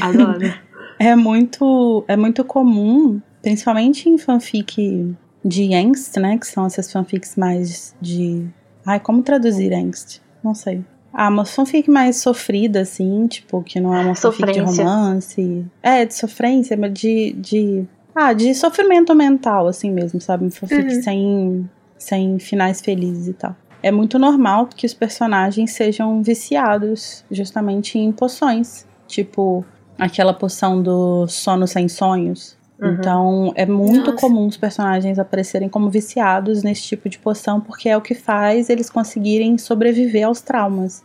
Adoro. 0.00 0.38
é 1.00 1.16
muito, 1.16 2.04
é 2.06 2.16
muito 2.16 2.44
comum, 2.44 3.20
principalmente 3.42 4.08
em 4.08 4.16
fanfic 4.18 5.16
de 5.44 5.74
angst, 5.74 6.16
né? 6.16 6.38
Que 6.38 6.46
são 6.46 6.64
essas 6.64 6.92
fanfics 6.92 7.34
mais 7.34 7.92
de. 8.00 8.46
Ai, 8.86 9.00
como 9.00 9.20
traduzir 9.22 9.72
angst? 9.74 10.20
Não 10.44 10.54
sei. 10.54 10.84
Ah, 11.12 11.28
uma 11.28 11.44
fanfic 11.44 11.90
mais 11.90 12.18
sofrida, 12.18 12.82
assim, 12.82 13.26
tipo, 13.26 13.62
que 13.62 13.80
não 13.80 13.94
é 13.94 14.00
uma 14.00 14.14
fanfic 14.14 14.52
de 14.52 14.60
romance. 14.60 15.66
É, 15.82 16.04
de 16.04 16.14
sofrência, 16.14 16.76
mas 16.76 16.92
de, 16.92 17.32
de. 17.32 17.84
Ah, 18.14 18.32
de 18.32 18.54
sofrimento 18.54 19.14
mental, 19.14 19.66
assim 19.66 19.90
mesmo, 19.90 20.20
sabe? 20.20 20.44
Uma 20.44 20.50
fanfic 20.50 20.84
uhum. 20.84 21.02
sem, 21.02 21.70
sem 21.98 22.38
finais 22.38 22.80
felizes 22.80 23.28
e 23.28 23.32
tal 23.32 23.56
é 23.86 23.92
muito 23.92 24.18
normal 24.18 24.66
que 24.66 24.84
os 24.84 24.92
personagens 24.92 25.72
sejam 25.72 26.20
viciados 26.20 27.24
justamente 27.30 27.96
em 27.96 28.10
poções. 28.10 28.84
Tipo, 29.06 29.64
aquela 29.96 30.34
poção 30.34 30.82
do 30.82 31.28
sono 31.28 31.68
sem 31.68 31.88
sonhos. 31.88 32.58
Uhum. 32.80 32.92
Então, 32.92 33.52
é 33.54 33.64
muito 33.64 34.10
Nossa. 34.10 34.20
comum 34.20 34.48
os 34.48 34.56
personagens 34.56 35.20
aparecerem 35.20 35.68
como 35.68 35.88
viciados 35.88 36.64
nesse 36.64 36.82
tipo 36.82 37.08
de 37.08 37.16
poção, 37.18 37.60
porque 37.60 37.88
é 37.88 37.96
o 37.96 38.00
que 38.00 38.14
faz 38.16 38.68
eles 38.68 38.90
conseguirem 38.90 39.56
sobreviver 39.56 40.26
aos 40.26 40.40
traumas. 40.40 41.04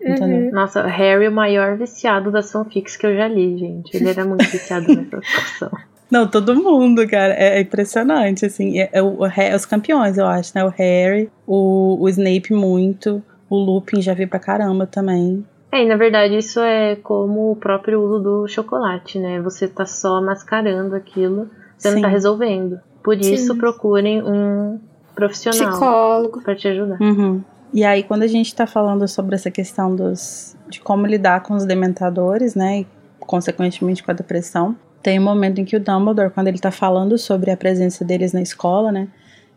Uhum. 0.00 0.50
Nossa, 0.52 0.86
Harry 0.86 1.24
é 1.24 1.28
o 1.30 1.32
maior 1.32 1.78
viciado 1.78 2.30
das 2.30 2.52
fanfics 2.52 2.94
que 2.94 3.06
eu 3.06 3.16
já 3.16 3.26
li, 3.26 3.56
gente. 3.56 3.96
Ele 3.96 4.10
era 4.10 4.24
muito 4.26 4.44
viciado 4.44 4.86
nessa 4.94 5.16
poção. 5.16 5.70
Não, 6.10 6.26
todo 6.26 6.54
mundo, 6.54 7.06
cara. 7.06 7.34
É, 7.34 7.58
é 7.58 7.60
impressionante, 7.60 8.46
assim. 8.46 8.80
É, 8.80 8.88
é, 8.92 9.02
o, 9.02 9.24
é, 9.26 9.54
os 9.54 9.66
campeões, 9.66 10.16
eu 10.16 10.26
acho, 10.26 10.52
né? 10.54 10.64
O 10.64 10.68
Harry, 10.68 11.30
o, 11.46 11.98
o 12.00 12.08
Snape 12.08 12.52
muito, 12.52 13.22
O 13.50 13.56
Lupin 13.56 14.00
já 14.00 14.14
vi 14.14 14.26
pra 14.26 14.38
caramba 14.38 14.86
também. 14.86 15.44
É, 15.70 15.82
e 15.82 15.86
na 15.86 15.96
verdade 15.96 16.36
isso 16.36 16.60
é 16.60 16.96
como 16.96 17.52
o 17.52 17.56
próprio 17.56 18.00
uso 18.00 18.18
do 18.20 18.48
chocolate, 18.48 19.18
né? 19.18 19.40
Você 19.42 19.68
tá 19.68 19.84
só 19.84 20.20
mascarando 20.20 20.94
aquilo, 20.94 21.50
você 21.76 21.88
Sim. 21.90 21.96
não 21.96 22.02
tá 22.02 22.08
resolvendo. 22.08 22.80
Por 23.02 23.18
isso, 23.18 23.52
Sim. 23.52 23.58
procurem 23.58 24.22
um 24.22 24.80
profissional 25.14 25.70
Psicólogo. 25.70 26.40
pra 26.42 26.54
te 26.54 26.68
ajudar. 26.68 26.98
Uhum. 27.00 27.42
E 27.72 27.84
aí, 27.84 28.02
quando 28.02 28.22
a 28.22 28.26
gente 28.26 28.54
tá 28.54 28.66
falando 28.66 29.06
sobre 29.06 29.34
essa 29.34 29.50
questão 29.50 29.94
dos, 29.94 30.56
de 30.70 30.80
como 30.80 31.06
lidar 31.06 31.42
com 31.42 31.54
os 31.54 31.66
dementadores, 31.66 32.54
né, 32.54 32.80
e 32.80 32.86
consequentemente 33.20 34.02
com 34.02 34.10
a 34.10 34.14
depressão, 34.14 34.74
tem 35.02 35.18
um 35.18 35.22
momento 35.22 35.60
em 35.60 35.64
que 35.64 35.76
o 35.76 35.80
Dumbledore, 35.80 36.30
quando 36.30 36.48
ele 36.48 36.58
tá 36.58 36.70
falando 36.70 37.16
sobre 37.18 37.50
a 37.50 37.56
presença 37.56 38.04
deles 38.04 38.32
na 38.32 38.42
escola, 38.42 38.90
né, 38.92 39.08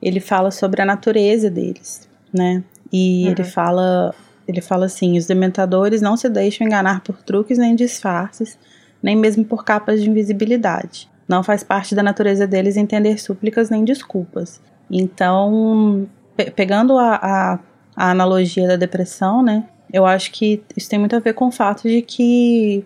ele 0.02 0.20
fala 0.20 0.52
sobre 0.52 0.82
a 0.82 0.86
natureza 0.86 1.50
deles, 1.50 2.08
né, 2.34 2.64
e 2.92 3.26
Uhum. 3.26 3.32
ele 3.32 3.44
fala, 3.44 4.14
ele 4.48 4.62
fala 4.62 4.86
assim, 4.86 5.18
os 5.18 5.26
dementadores 5.26 6.02
não 6.02 6.16
se 6.18 6.28
deixam 6.30 6.66
enganar 6.68 7.02
por 7.02 7.18
truques 7.24 7.58
nem 7.58 7.76
disfarces, 7.76 8.58
nem 9.02 9.16
mesmo 9.16 9.44
por 9.46 9.64
capas 9.66 10.02
de 10.02 10.10
invisibilidade. 10.10 11.10
Não 11.28 11.44
faz 11.44 11.64
parte 11.64 11.96
da 11.96 12.04
natureza 12.04 12.46
deles 12.46 12.76
entender 12.78 13.18
súplicas 13.20 13.70
nem 13.70 13.84
desculpas. 13.86 14.60
Então, 14.90 16.08
pe- 16.36 16.52
pegando 16.52 16.98
a, 16.98 17.16
a, 17.16 17.60
a 17.96 18.12
analogia 18.12 18.68
da 18.68 18.76
depressão, 18.76 19.42
né? 19.42 19.66
Eu 19.94 20.06
acho 20.06 20.32
que 20.32 20.62
isso 20.76 20.90
tem 20.90 21.00
muito 21.00 21.16
a 21.16 21.20
ver 21.20 21.34
com 21.34 21.48
o 21.48 21.52
fato 21.52 21.88
de 21.88 22.02
que 22.02 22.84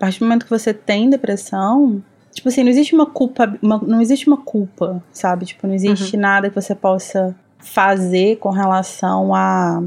partir 0.00 0.18
do 0.20 0.24
momento 0.26 0.44
que 0.44 0.50
você 0.50 0.72
tem 0.74 1.08
depressão, 1.10 2.02
tipo 2.32 2.48
assim, 2.48 2.62
não 2.62 2.70
existe 2.70 2.94
uma 2.94 3.06
culpa, 3.06 3.52
uma- 3.62 3.78
não 3.86 4.00
existe 4.00 4.26
uma 4.26 4.38
culpa, 4.38 5.02
sabe? 5.12 5.46
Tipo, 5.46 5.66
não 5.66 5.74
existe 5.74 6.16
nada 6.16 6.48
que 6.48 6.54
você 6.54 6.74
possa 6.74 7.34
fazer 7.58 8.36
com 8.38 8.50
relação 8.50 9.34
a 9.34 9.82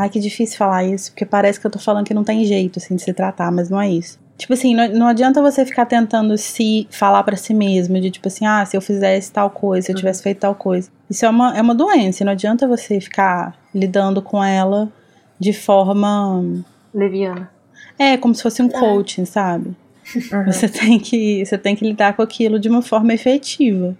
Ai, 0.00 0.08
que 0.08 0.20
difícil 0.20 0.56
falar 0.56 0.84
isso, 0.84 1.10
porque 1.10 1.26
parece 1.26 1.58
que 1.58 1.66
eu 1.66 1.70
tô 1.72 1.78
falando 1.80 2.06
que 2.06 2.14
não 2.14 2.22
tem 2.22 2.44
jeito, 2.44 2.78
assim, 2.78 2.94
de 2.94 3.02
se 3.02 3.12
tratar, 3.12 3.50
mas 3.50 3.68
não 3.68 3.80
é 3.80 3.90
isso. 3.90 4.16
Tipo 4.36 4.52
assim, 4.52 4.72
não, 4.72 4.88
não 4.90 5.06
adianta 5.08 5.42
você 5.42 5.66
ficar 5.66 5.86
tentando 5.86 6.38
se 6.38 6.86
falar 6.88 7.24
pra 7.24 7.34
si 7.34 7.52
mesmo, 7.52 8.00
de 8.00 8.08
tipo 8.08 8.28
assim, 8.28 8.46
ah, 8.46 8.64
se 8.64 8.76
eu 8.76 8.80
fizesse 8.80 9.32
tal 9.32 9.50
coisa, 9.50 9.86
se 9.86 9.90
eu 9.92 9.96
tivesse 9.96 10.22
feito 10.22 10.38
tal 10.38 10.54
coisa. 10.54 10.88
Isso 11.10 11.26
é 11.26 11.28
uma, 11.28 11.58
é 11.58 11.60
uma 11.60 11.74
doença, 11.74 12.24
não 12.24 12.30
adianta 12.30 12.68
você 12.68 13.00
ficar 13.00 13.56
lidando 13.74 14.22
com 14.22 14.42
ela 14.42 14.88
de 15.36 15.52
forma. 15.52 16.44
Leviana. 16.94 17.50
É, 17.98 18.16
como 18.16 18.34
se 18.34 18.42
fosse 18.42 18.62
um 18.62 18.68
coaching, 18.68 19.24
sabe? 19.24 19.76
Uhum. 20.14 20.44
Você 20.46 20.68
tem 20.68 20.98
que, 20.98 21.44
você 21.44 21.58
tem 21.58 21.74
que 21.74 21.84
lidar 21.84 22.14
com 22.14 22.22
aquilo 22.22 22.58
de 22.58 22.68
uma 22.68 22.82
forma 22.82 23.12
efetiva. 23.12 23.96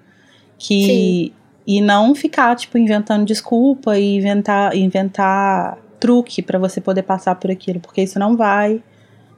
Que 0.58 1.32
e 1.66 1.82
não 1.82 2.14
ficar 2.14 2.56
tipo 2.56 2.78
inventando 2.78 3.26
desculpa 3.26 3.98
e 3.98 4.16
inventar 4.16 4.74
inventar 4.74 5.76
truque 6.00 6.40
pra 6.40 6.58
você 6.58 6.80
poder 6.80 7.02
passar 7.02 7.34
por 7.34 7.50
aquilo, 7.50 7.78
porque 7.78 8.00
isso 8.02 8.18
não 8.18 8.36
vai 8.36 8.82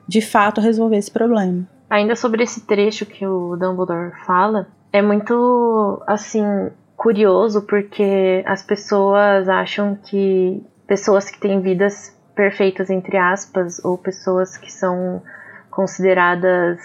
de 0.07 0.21
fato 0.21 0.61
resolver 0.61 0.97
esse 0.97 1.11
problema. 1.11 1.67
Ainda 1.89 2.15
sobre 2.15 2.45
esse 2.45 2.61
trecho 2.67 3.05
que 3.05 3.27
o 3.27 3.57
Dumbledore 3.57 4.13
fala, 4.25 4.69
é 4.93 5.03
muito, 5.03 6.03
assim, 6.07 6.45
curioso 6.97 7.63
porque 7.63 8.45
as 8.47 8.63
pessoas 8.63 9.49
acham 9.49 9.97
que 9.97 10.63
pessoas 10.87 11.31
que 11.31 11.41
têm 11.41 11.61
vidas 11.61 12.17
perfeitas, 12.41 12.89
entre 12.89 13.19
aspas, 13.19 13.85
ou 13.85 13.99
pessoas 13.99 14.57
que 14.57 14.73
são 14.73 15.23
consideradas 15.71 16.79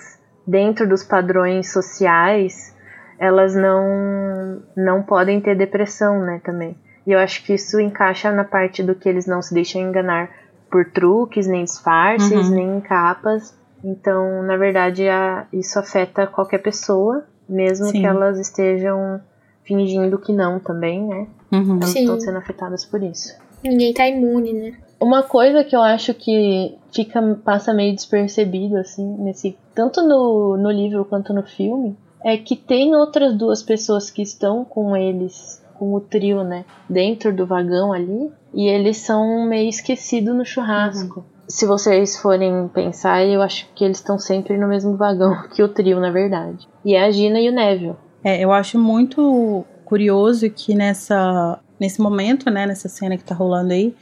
dentro 0.46 0.86
dos 0.88 1.02
padrões 1.02 1.72
sociais, 1.72 2.76
elas 3.18 3.56
não, 3.56 4.62
não 4.76 5.02
podem 5.02 5.40
ter 5.40 5.56
depressão, 5.56 6.20
né, 6.20 6.42
também. 6.44 6.76
E 7.08 7.14
eu 7.14 7.20
acho 7.20 7.42
que 7.46 7.54
isso 7.54 7.80
encaixa 7.80 8.32
na 8.34 8.44
parte 8.44 8.84
do 8.84 8.94
que 8.96 9.08
eles 9.08 9.26
não 9.26 9.42
se 9.42 9.54
deixam 9.54 9.82
enganar 9.82 10.30
por 10.70 10.84
truques, 10.92 11.48
nem 11.48 11.64
disfarces, 11.64 12.50
Uhum. 12.50 12.56
nem 12.56 12.82
capas. 12.82 13.58
Então, 13.82 14.44
na 14.44 14.58
verdade, 14.58 15.08
a- 15.08 15.46
isso 15.54 15.80
afeta 15.80 16.28
qualquer 16.28 16.58
pessoa, 16.58 17.24
mesmo 17.48 17.86
Sim. 17.86 18.02
que 18.02 18.06
elas 18.06 18.38
estejam 18.40 19.22
fingindo 19.64 20.18
que 20.20 20.34
não 20.34 20.60
também, 20.60 21.08
né? 21.08 21.28
Uhum. 21.52 21.78
Elas 21.78 21.90
Sim. 21.92 22.02
estão 22.02 22.20
sendo 22.20 22.40
afetadas 22.40 22.84
por 22.84 23.02
isso. 23.02 23.34
Ninguém 23.64 23.94
tá 23.94 24.06
imune, 24.06 24.52
né? 24.54 24.74
Uma 25.00 25.24
coisa 25.24 25.64
que 25.64 25.76
eu 25.76 25.82
acho 25.82 26.14
que 26.14 26.78
fica 26.94 27.22
passa 27.44 27.74
meio 27.74 27.94
despercebido 27.94 28.78
assim 28.78 29.06
nesse 29.20 29.58
tanto 29.74 30.02
no, 30.02 30.58
no 30.58 30.72
livro 30.72 31.04
quanto 31.06 31.34
no 31.34 31.44
filme 31.44 31.98
é 32.24 32.38
que 32.38 32.56
tem 32.56 32.96
outras 32.96 33.36
duas 33.36 33.62
pessoas 33.62 34.10
que 34.10 34.24
estão 34.24 34.66
com 34.66 34.98
eles, 34.98 35.64
com 35.76 35.94
o 35.94 36.00
trio, 36.00 36.44
né, 36.44 36.66
dentro 36.90 37.32
do 37.32 37.46
vagão 37.46 37.94
ali, 37.94 38.32
e 38.52 38.68
eles 38.68 38.98
são 38.98 39.46
meio 39.48 39.70
esquecidos 39.70 40.34
no 40.36 40.44
churrasco. 40.44 41.24
Se 41.48 41.68
vocês 41.68 42.18
forem 42.18 42.68
pensar, 42.70 43.24
eu 43.24 43.44
acho 43.44 43.68
que 43.76 43.86
eles 43.86 43.98
estão 43.98 44.18
sempre 44.18 44.58
no 44.58 44.68
mesmo 44.68 44.98
vagão 44.98 45.44
que 45.54 45.62
o 45.62 45.70
trio, 45.70 46.00
na 46.00 46.10
verdade. 46.10 46.68
E 46.84 46.96
é 46.96 47.06
a 47.06 47.12
Gina 47.12 47.40
e 47.40 47.48
o 47.48 47.54
Neville. 47.54 47.96
É, 48.24 48.44
eu 48.44 48.52
acho 48.52 48.80
muito 48.80 49.64
curioso 49.86 50.50
que 50.50 50.74
nessa 50.74 51.60
nesse 51.80 52.02
momento, 52.02 52.50
né, 52.50 52.66
nessa 52.66 52.90
cena 52.90 53.18
que 53.18 53.24
tá 53.24 53.36
rolando 53.36 53.74
aí, 53.74 53.94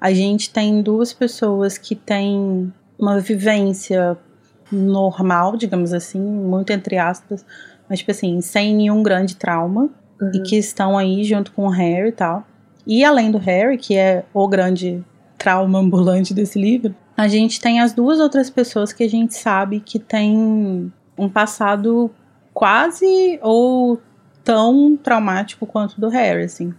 a 0.00 0.12
gente 0.12 0.50
tem 0.50 0.82
duas 0.82 1.12
pessoas 1.12 1.78
que 1.78 1.94
têm 1.94 2.72
uma 2.98 3.18
vivência 3.20 4.16
normal, 4.70 5.56
digamos 5.56 5.92
assim, 5.92 6.20
muito 6.20 6.72
entre 6.72 6.98
aspas, 6.98 7.44
mas 7.88 8.00
tipo 8.00 8.10
assim, 8.10 8.40
sem 8.40 8.74
nenhum 8.74 9.02
grande 9.02 9.36
trauma 9.36 9.90
e 10.34 10.40
que 10.40 10.56
estão 10.56 10.96
aí 10.96 11.22
junto 11.24 11.52
com 11.52 11.66
o 11.66 11.70
Harry 11.70 12.08
e 12.08 12.12
tal. 12.12 12.46
E 12.86 13.04
além 13.04 13.30
do 13.30 13.38
Harry, 13.38 13.76
que 13.76 13.96
é 13.96 14.24
o 14.32 14.46
grande 14.48 15.04
trauma 15.36 15.78
ambulante 15.78 16.32
desse 16.32 16.60
livro, 16.60 16.94
a 17.16 17.28
gente 17.28 17.60
tem 17.60 17.80
as 17.80 17.92
duas 17.92 18.20
outras 18.20 18.50
pessoas 18.50 18.92
que 18.92 19.02
a 19.02 19.08
gente 19.08 19.34
sabe 19.34 19.80
que 19.80 19.98
tem 19.98 20.92
um 21.16 21.28
passado 21.28 22.10
quase 22.52 23.38
ou 23.42 24.00
tão 24.44 24.96
traumático 24.96 25.66
quanto 25.66 25.94
o 25.94 26.00
do 26.00 26.08
Harry, 26.08 26.44
assim, 26.44 26.72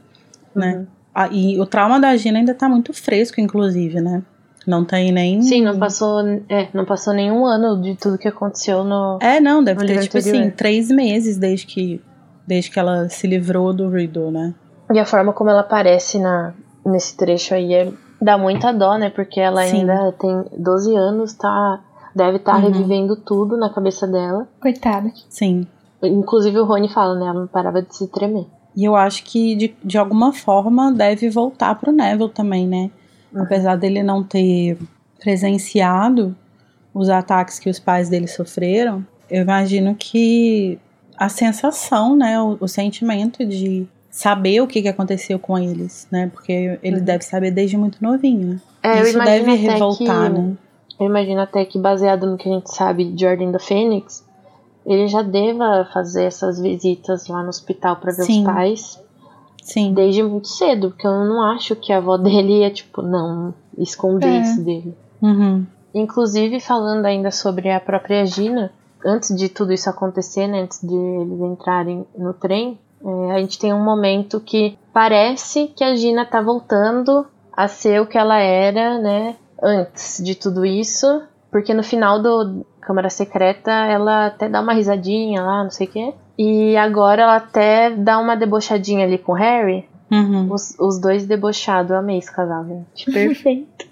né? 0.55 0.77
Uhum. 0.77 0.87
Ah, 1.19 1.29
e 1.31 1.59
o 1.59 1.65
trauma 1.65 1.99
da 1.99 2.15
Gina 2.15 2.37
ainda 2.37 2.53
tá 2.53 2.69
muito 2.69 2.93
fresco, 2.93 3.41
inclusive, 3.41 3.99
né? 3.99 4.21
Não 4.67 4.85
tem 4.85 5.11
nem. 5.11 5.41
Sim, 5.41 5.63
não 5.63 5.79
passou, 5.79 6.19
é, 6.47 6.67
não 6.75 6.85
passou 6.85 7.11
nenhum 7.11 7.43
ano 7.43 7.81
de 7.81 7.95
tudo 7.95 8.19
que 8.19 8.27
aconteceu 8.27 8.83
no, 8.83 9.17
É, 9.19 9.39
não, 9.39 9.63
deve 9.63 9.79
ter, 9.87 9.99
tipo 10.01 10.17
anterior. 10.19 10.41
assim, 10.43 10.51
três 10.51 10.91
meses 10.91 11.35
desde 11.37 11.65
que, 11.65 11.99
desde 12.45 12.69
que 12.69 12.79
ela 12.79 13.09
se 13.09 13.25
livrou 13.25 13.73
do 13.73 13.89
Riddle, 13.89 14.29
né? 14.29 14.53
E 14.93 14.99
a 14.99 15.05
forma 15.05 15.33
como 15.33 15.49
ela 15.49 15.61
aparece 15.61 16.19
na, 16.19 16.53
nesse 16.85 17.17
trecho 17.17 17.55
aí 17.55 17.73
é, 17.73 17.91
dá 18.21 18.37
muita 18.37 18.71
dó, 18.71 18.95
né? 18.95 19.09
Porque 19.09 19.39
ela 19.39 19.63
Sim. 19.63 19.79
ainda 19.79 20.11
tem 20.19 20.45
12 20.55 20.95
anos, 20.95 21.33
tá, 21.33 21.79
deve 22.15 22.37
estar 22.37 22.57
Uhum. 22.57 22.69
revivendo 22.69 23.15
tudo 23.15 23.57
na 23.57 23.73
cabeça 23.73 24.05
dela. 24.05 24.47
Coitada. 24.61 25.11
Sim. 25.29 25.65
Inclusive 26.03 26.59
o 26.59 26.65
Rony 26.65 26.89
fala, 26.89 27.15
né? 27.15 27.25
Ela 27.25 27.39
não 27.39 27.47
parava 27.47 27.81
de 27.81 27.95
se 27.95 28.07
tremer. 28.11 28.45
E 28.77 28.85
eu 28.85 28.95
acho 28.95 29.23
que 29.23 29.55
de, 29.55 29.75
de 29.83 29.97
alguma 29.97 30.31
forma 30.31 30.91
deve 30.91 31.29
voltar 31.31 31.73
pro 31.75 31.91
Neville 31.91 32.29
também, 32.29 32.67
né? 32.67 32.91
Uhum. 33.33 33.41
Apesar 33.41 33.75
dele 33.75 34.03
não 34.03 34.23
ter 34.23 34.77
presenciado 35.19 36.35
os 36.93 37.09
ataques 37.09 37.59
que 37.59 37.69
os 37.69 37.79
pais 37.79 38.07
dele 38.07 38.27
sofreram, 38.27 39.05
eu 39.29 39.41
imagino 39.41 39.95
que 39.95 40.79
a 41.17 41.27
sensação, 41.27 42.15
né, 42.15 42.39
o, 42.39 42.57
o 42.61 42.67
sentimento 42.67 43.43
de 43.45 43.85
saber 44.09 44.61
o 44.61 44.67
que, 44.67 44.81
que 44.81 44.87
aconteceu 44.87 45.37
com 45.37 45.57
eles, 45.57 46.07
né? 46.11 46.29
Porque 46.33 46.79
ele 46.81 46.97
Uhum. 46.97 47.03
deve 47.03 47.23
saber 47.23 47.51
desde 47.51 47.77
muito 47.77 47.97
novinho, 48.01 48.47
né? 48.47 48.59
É, 48.83 49.01
Isso 49.01 49.17
deve 49.19 49.53
revoltar, 49.55 50.31
que- 50.31 50.39
né? 50.39 50.53
Eu 50.99 51.05
imagino 51.07 51.39
até 51.41 51.63
que, 51.65 51.77
baseado 51.77 52.25
no 52.25 52.37
que 52.37 52.49
a 52.49 52.53
gente 52.53 52.73
sabe 52.73 53.05
de 53.11 53.25
Ordem 53.25 53.51
da 53.51 53.59
Fênix, 53.59 54.23
ele 54.87 55.07
já 55.07 55.21
deva 55.21 55.87
fazer 55.93 56.23
essas 56.23 56.59
visitas 56.59 57.27
lá 57.27 57.43
no 57.43 57.49
hospital 57.49 57.97
pra 57.97 58.13
ver 58.13 58.23
Sim. 58.23 58.39
os 58.39 58.45
pais 58.45 59.03
Sim. 59.61 59.93
desde 59.93 60.23
muito 60.23 60.47
cedo, 60.47 60.91
porque 60.91 61.05
eu 61.05 61.25
não 61.25 61.43
acho 61.43 61.75
que 61.75 61.91
a 61.91 61.97
avó 61.97 62.15
dele 62.17 62.61
ia, 62.61 62.71
tipo, 62.71 63.01
não 63.01 63.53
esconder 63.77 64.29
É. 64.29 64.41
isso 64.41 64.63
dele. 64.63 64.97
Uhum. 65.21 65.65
Inclusive, 65.93 66.59
falando 66.59 67.05
ainda 67.05 67.31
sobre 67.31 67.69
a 67.69 67.79
própria 67.79 68.25
Gina, 68.25 68.71
antes 69.05 69.35
de 69.35 69.49
tudo 69.49 69.73
isso 69.73 69.89
acontecer, 69.89 70.47
né, 70.47 70.61
antes 70.61 70.79
de 70.81 70.95
eles 70.95 71.39
entrarem 71.41 72.05
no 72.17 72.33
trem, 72.33 72.79
é, 73.03 73.31
a 73.33 73.39
gente 73.39 73.59
tem 73.59 73.73
um 73.73 73.83
momento 73.83 74.39
que 74.39 74.77
parece 74.93 75.67
que 75.75 75.83
a 75.83 75.95
Gina 75.95 76.25
tá 76.25 76.41
voltando 76.41 77.25
a 77.51 77.67
ser 77.67 78.01
o 78.01 78.07
que 78.07 78.17
ela 78.17 78.37
era, 78.39 78.99
né, 78.99 79.35
antes 79.61 80.21
de 80.23 80.33
tudo 80.35 80.65
isso, 80.65 81.21
porque 81.51 81.73
no 81.73 81.83
final 81.83 82.21
do 82.21 82.65
Câmara 82.87 83.09
Secreta 83.09 83.69
ela 83.71 84.27
até 84.27 84.47
dá 84.47 84.61
uma 84.61 84.73
risadinha 84.73 85.41
lá, 85.43 85.63
não 85.63 85.69
sei 85.71 85.87
o 85.87 85.89
quê. 85.89 86.13
E 86.37 86.77
agora 86.77 87.23
ela 87.23 87.35
até 87.35 87.89
dá 87.91 88.17
uma 88.17 88.35
debochadinha 88.35 89.05
ali 89.05 89.17
com 89.17 89.33
o 89.33 89.35
Harry. 89.35 89.85
Uhum. 90.09 90.47
Os, 90.53 90.73
os 90.79 90.99
dois 91.01 91.25
debochados, 91.25 91.91
eu 91.91 91.97
amei 91.97 92.17
esse 92.19 92.31
casal, 92.31 92.65
gente. 92.65 93.05
Perfeito. 93.11 93.85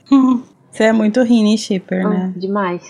Você 0.71 0.84
é 0.86 0.93
muito 0.93 1.21
Rini 1.23 1.58
Shipper, 1.58 2.08
Hum, 2.08 2.10
né? 2.10 2.34
demais. 2.38 2.84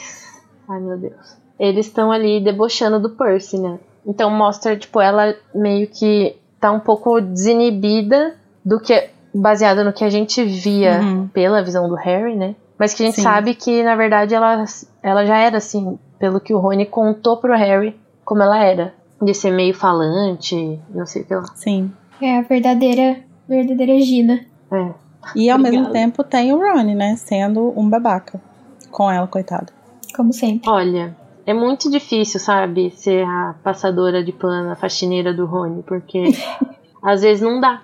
Ai, 0.70 0.80
meu 0.80 0.98
Deus. 0.98 1.38
Eles 1.60 1.88
estão 1.88 2.12
ali 2.12 2.39
debochando 2.39 3.00
do 3.00 3.10
Percy, 3.12 3.58
né? 3.58 3.80
Então 4.06 4.30
mostra, 4.30 4.76
tipo, 4.78 5.02
ela 5.02 5.34
meio 5.56 5.88
que 5.88 6.36
tá 6.60 6.72
um 6.72 6.80
pouco 6.80 7.20
desinibida 7.22 8.36
do 8.63 8.80
que 8.80 9.10
baseada 9.34 9.84
no 9.84 9.91
que 9.94 10.04
a 10.04 10.10
gente 10.10 10.44
via 10.44 11.00
Uhum. 11.02 11.28
pela 11.28 11.63
visão 11.63 11.88
do 11.89 11.96
Harry, 11.96 12.36
né? 12.36 12.56
Mas 12.78 12.94
que 12.94 13.04
a 13.04 13.06
gente 13.06 13.15
Sim. 13.15 13.22
sabe 13.22 13.56
que, 13.56 13.82
na 13.84 13.96
verdade, 13.96 14.36
ela, 14.36 14.65
ela 15.06 15.24
já 15.24 15.38
era 15.38 15.58
assim, 15.58 16.00
pelo 16.18 16.39
que 16.39 16.52
o 16.52 16.58
Rony 16.58 16.88
contou 16.88 17.38
pro 17.38 17.56
Harry 17.56 17.96
como 18.24 18.41
ela 18.41 18.58
era. 18.58 18.91
De 19.22 19.36
ser 19.36 19.52
meio 19.52 19.74
falante, 19.74 20.80
não 20.89 21.06
sei 21.06 21.22
o 21.22 21.26
que 21.26 21.36
lá. 21.36 21.46
Sim. 21.54 21.94
É 22.20 22.39
a 22.39 22.41
verdadeira, 22.41 23.20
verdadeira 23.48 24.00
Gina. 24.02 24.44
É. 24.72 24.89
E 25.36 25.48
ao 25.50 25.60
mesmo 25.60 25.91
tempo 25.91 26.24
tem 26.24 26.52
o 26.52 26.58
Ron, 26.58 26.96
né? 26.96 27.15
Sendo 27.18 27.72
um 27.80 27.88
babaca. 27.88 28.41
Com 28.89 29.10
ela, 29.10 29.28
coitada. 29.28 29.68
Como 30.15 30.34
sempre. 30.34 30.70
Olha, 30.70 31.15
é 31.46 31.54
muito 31.54 31.89
difícil, 31.89 32.39
sabe, 32.39 32.89
ser 32.89 33.26
a 33.26 33.56
passadora 33.63 34.24
de 34.24 34.32
pano, 34.32 34.72
a 34.72 34.76
faxineira 34.76 35.32
do 35.34 35.46
Rony, 35.46 35.84
porque 35.84 36.24
às 37.04 37.22
vezes 37.22 37.41
não 37.41 37.62
dá. 37.62 37.84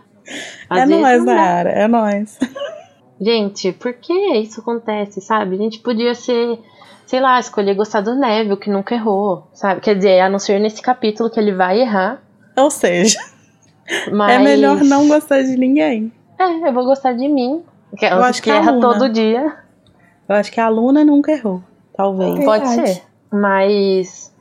Às 0.67 0.89
é 0.89 0.99
dá. 0.99 1.23
Nayara. 1.23 1.69
É 1.69 1.87
nóis. 1.87 2.39
Gente, 3.21 3.71
por 3.71 3.93
que 3.93 4.13
isso 4.37 4.61
acontece, 4.61 5.21
sabe? 5.21 5.55
A 5.55 5.57
gente 5.59 5.77
podia 5.79 6.15
ser, 6.15 6.57
sei 7.05 7.19
lá, 7.19 7.39
escolher 7.39 7.75
gostar 7.75 8.01
do 8.01 8.15
Neville, 8.15 8.57
que 8.57 8.69
nunca 8.69 8.95
errou, 8.95 9.47
sabe? 9.53 9.79
Quer 9.81 9.95
dizer, 9.95 10.19
a 10.21 10.29
não 10.29 10.39
ser 10.39 10.59
nesse 10.59 10.81
capítulo 10.81 11.29
que 11.29 11.39
ele 11.39 11.53
vai 11.53 11.79
errar, 11.81 12.19
Ou 12.57 12.71
seja, 12.71 13.19
mas... 14.11 14.31
é 14.33 14.39
melhor 14.39 14.81
não 14.83 15.07
gostar 15.07 15.43
de 15.43 15.55
ninguém. 15.55 16.11
É, 16.39 16.67
eu 16.67 16.73
vou 16.73 16.83
gostar 16.85 17.13
de 17.13 17.27
mim. 17.27 17.63
Que, 17.95 18.05
Eu 18.05 18.23
acho 18.23 18.41
que 18.41 18.49
a 18.49 18.55
erra 18.55 18.71
Luna. 18.71 18.81
todo 18.93 19.09
dia. 19.09 19.55
Eu 20.27 20.35
acho 20.35 20.51
que 20.51 20.59
a 20.59 20.67
Luna 20.69 21.03
nunca 21.03 21.31
errou. 21.31 21.61
Talvez. 21.95 22.43
Pode 22.43 22.65
Verdade. 22.65 22.89
ser. 22.93 23.03
Mas, 23.31 24.33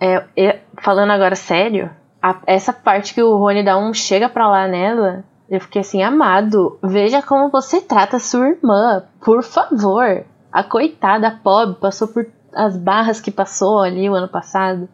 é, 0.00 0.24
é, 0.36 0.58
falando 0.82 1.10
agora 1.12 1.36
sério, 1.36 1.90
a- 2.20 2.40
essa 2.46 2.72
parte 2.72 3.14
que 3.14 3.22
o 3.22 3.36
Rony 3.36 3.62
dá 3.62 3.78
um 3.78 3.94
chega 3.94 4.28
pra 4.28 4.48
lá 4.48 4.66
nela, 4.66 5.22
eu 5.48 5.60
fiquei 5.60 5.80
assim, 5.80 6.02
amado, 6.02 6.78
veja 6.82 7.22
como 7.22 7.50
você 7.50 7.80
trata 7.80 8.18
sua 8.18 8.48
irmã, 8.48 9.04
por 9.24 9.42
favor. 9.42 10.24
A 10.52 10.64
coitada, 10.64 11.28
a 11.28 11.30
pobre, 11.30 11.76
passou 11.80 12.08
por 12.08 12.26
as 12.54 12.76
barras 12.76 13.20
que 13.20 13.30
passou 13.30 13.80
ali 13.80 14.08
o 14.08 14.14
ano 14.14 14.28
passado. 14.28 14.88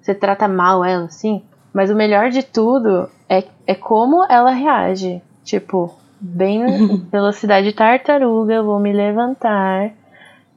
Você 0.00 0.14
trata 0.14 0.48
mal 0.48 0.84
ela, 0.84 1.04
assim. 1.04 1.42
Mas 1.72 1.90
o 1.90 1.94
melhor 1.94 2.30
de 2.30 2.42
tudo 2.42 3.08
é, 3.28 3.44
é 3.66 3.74
como 3.74 4.24
ela 4.30 4.50
reage. 4.50 5.20
Tipo, 5.44 5.94
bem 6.20 6.64
velocidade 7.10 7.72
tartaruga, 7.72 8.54
eu 8.54 8.64
vou 8.64 8.78
me 8.78 8.92
levantar 8.92 9.92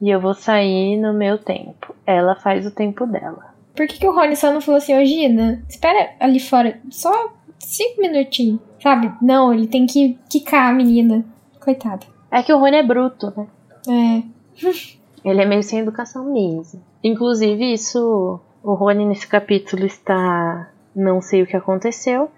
e 0.00 0.10
eu 0.10 0.20
vou 0.20 0.34
sair 0.34 0.96
no 0.96 1.12
meu 1.12 1.38
tempo. 1.38 1.94
Ela 2.06 2.34
faz 2.34 2.66
o 2.66 2.70
tempo 2.70 3.06
dela. 3.06 3.52
Por 3.74 3.86
que, 3.86 3.98
que 3.98 4.06
o 4.06 4.14
Rony 4.14 4.36
só 4.36 4.52
não 4.52 4.60
falou 4.60 4.78
assim, 4.78 5.00
ô 5.00 5.04
Gina, 5.04 5.62
espera 5.68 6.10
ali 6.20 6.38
fora, 6.40 6.78
só 6.90 7.32
cinco 7.58 8.00
minutinhos, 8.02 8.60
sabe? 8.82 9.12
Não, 9.22 9.52
ele 9.52 9.66
tem 9.66 9.86
que 9.86 10.18
quicar 10.28 10.70
a 10.70 10.72
menina. 10.74 11.24
Coitada. 11.60 12.06
É 12.30 12.42
que 12.42 12.52
o 12.52 12.58
Rony 12.58 12.76
é 12.76 12.82
bruto, 12.82 13.32
né? 13.36 13.46
É. 13.88 14.22
Ele 15.24 15.40
é 15.40 15.46
meio 15.46 15.62
sem 15.62 15.78
educação 15.78 16.24
mesmo. 16.32 16.82
Inclusive, 17.04 17.72
isso. 17.72 18.40
O 18.62 18.74
Rony 18.74 19.06
nesse 19.06 19.26
capítulo 19.26 19.86
está. 19.86 20.68
Não 20.96 21.20
sei 21.20 21.42
o 21.42 21.46
que 21.46 21.56
aconteceu. 21.56 22.28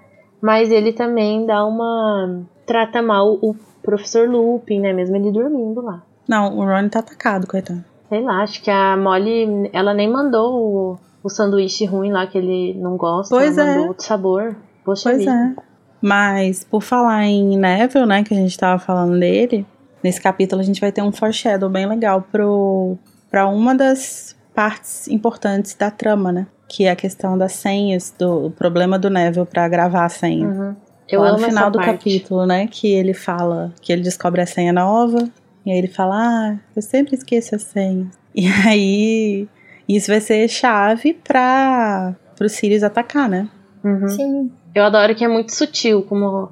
Mas 0.41 0.71
ele 0.71 0.93
também 0.93 1.47
dá 1.47 1.65
uma. 1.65 2.43
Trata 2.67 3.01
mal 3.01 3.39
o 3.41 3.57
professor 3.83 4.29
Lupin, 4.29 4.81
né? 4.81 4.93
Mesmo 4.93 5.17
ele 5.17 5.33
dormindo 5.33 5.81
lá. 5.81 6.03
Não, 6.29 6.59
o 6.59 6.65
Ron 6.65 6.89
tá 6.91 6.99
atacado, 6.99 7.47
coitado. 7.47 7.83
Sei 8.11 8.21
lá, 8.21 8.43
acho 8.43 8.63
que 8.63 8.71
a 8.71 8.97
Molly. 8.97 9.71
Ela 9.73 9.95
nem 9.95 10.11
mandou 10.11 10.55
o, 10.55 10.99
o 11.23 11.31
sanduíche 11.31 11.87
ruim 11.87 12.13
lá 12.13 12.27
que 12.27 12.37
ele 12.37 12.75
não 12.75 12.99
gosta. 12.99 13.35
Pois 13.35 13.57
ela 13.57 13.69
é. 13.69 13.73
mandou 13.73 13.89
outro 13.89 14.05
sabor. 14.05 14.57
Poxa 14.85 15.11
Pois 15.11 15.19
vida. 15.21 15.33
é. 15.33 15.74
Mas, 16.01 16.65
por 16.65 16.83
falar 16.83 17.25
em 17.25 17.57
Neville, 17.57 18.07
né, 18.07 18.23
que 18.23 18.35
a 18.35 18.37
gente 18.37 18.57
tava 18.59 18.79
falando 18.79 19.19
dele, 19.19 19.67
nesse 20.03 20.21
capítulo 20.21 20.61
a 20.61 20.65
gente 20.65 20.81
vai 20.81 20.93
ter 20.93 21.03
um 21.03 21.11
foreshadow 21.11 21.71
bem 21.71 21.87
legal 21.87 22.23
pro, 22.23 22.99
pra 23.31 23.47
uma 23.47 23.75
das 23.75 24.37
partes 24.55 25.09
importantes 25.09 25.75
da 25.75 25.91
trama, 25.91 26.31
né? 26.31 26.47
Que 26.69 26.85
é 26.85 26.91
a 26.91 26.97
questão 26.97 27.37
das 27.39 27.53
senhas, 27.53 28.15
do 28.19 28.47
o 28.47 28.51
problema 28.51 28.99
do 28.99 29.09
Neville 29.11 29.47
pra 29.47 29.67
gravar 29.69 30.05
a 30.05 30.09
senha. 30.09 30.47
Uhum. 30.47 30.77
Eu 31.09 31.21
Lá 31.21 31.29
amo 31.29 31.39
no 31.39 31.45
final 31.45 31.65
essa 31.65 31.71
do 31.71 31.79
parte. 31.79 31.91
capítulo, 31.99 32.47
né, 32.47 32.67
que 32.67 32.89
ele 32.89 33.13
fala 33.15 33.73
que 33.81 33.93
ele 33.93 34.03
descobre 34.03 34.41
a 34.41 34.47
senha 34.47 34.73
nova, 34.73 35.29
e 35.65 35.71
aí 35.71 35.79
ele 35.79 35.89
fala, 35.89 36.17
ah, 36.17 36.59
eu 36.75 36.83
sempre 36.83 37.15
esqueço 37.15 37.55
a 37.55 37.59
senha. 37.59 38.11
E 38.37 38.49
aí, 38.49 39.49
isso 39.89 40.11
vai 40.11 40.21
ser 40.21 40.49
chave 40.49 41.15
pra, 41.15 42.17
pro 42.35 42.49
Sirius 42.49 42.83
atacar, 42.83 43.29
né? 43.29 43.49
Uhum. 43.85 44.09
Sim. 44.09 44.53
Eu 44.75 44.85
adoro 44.85 45.15
que 45.15 45.25
é 45.25 45.29
muito 45.29 45.55
sutil 45.55 46.03
como, 46.03 46.51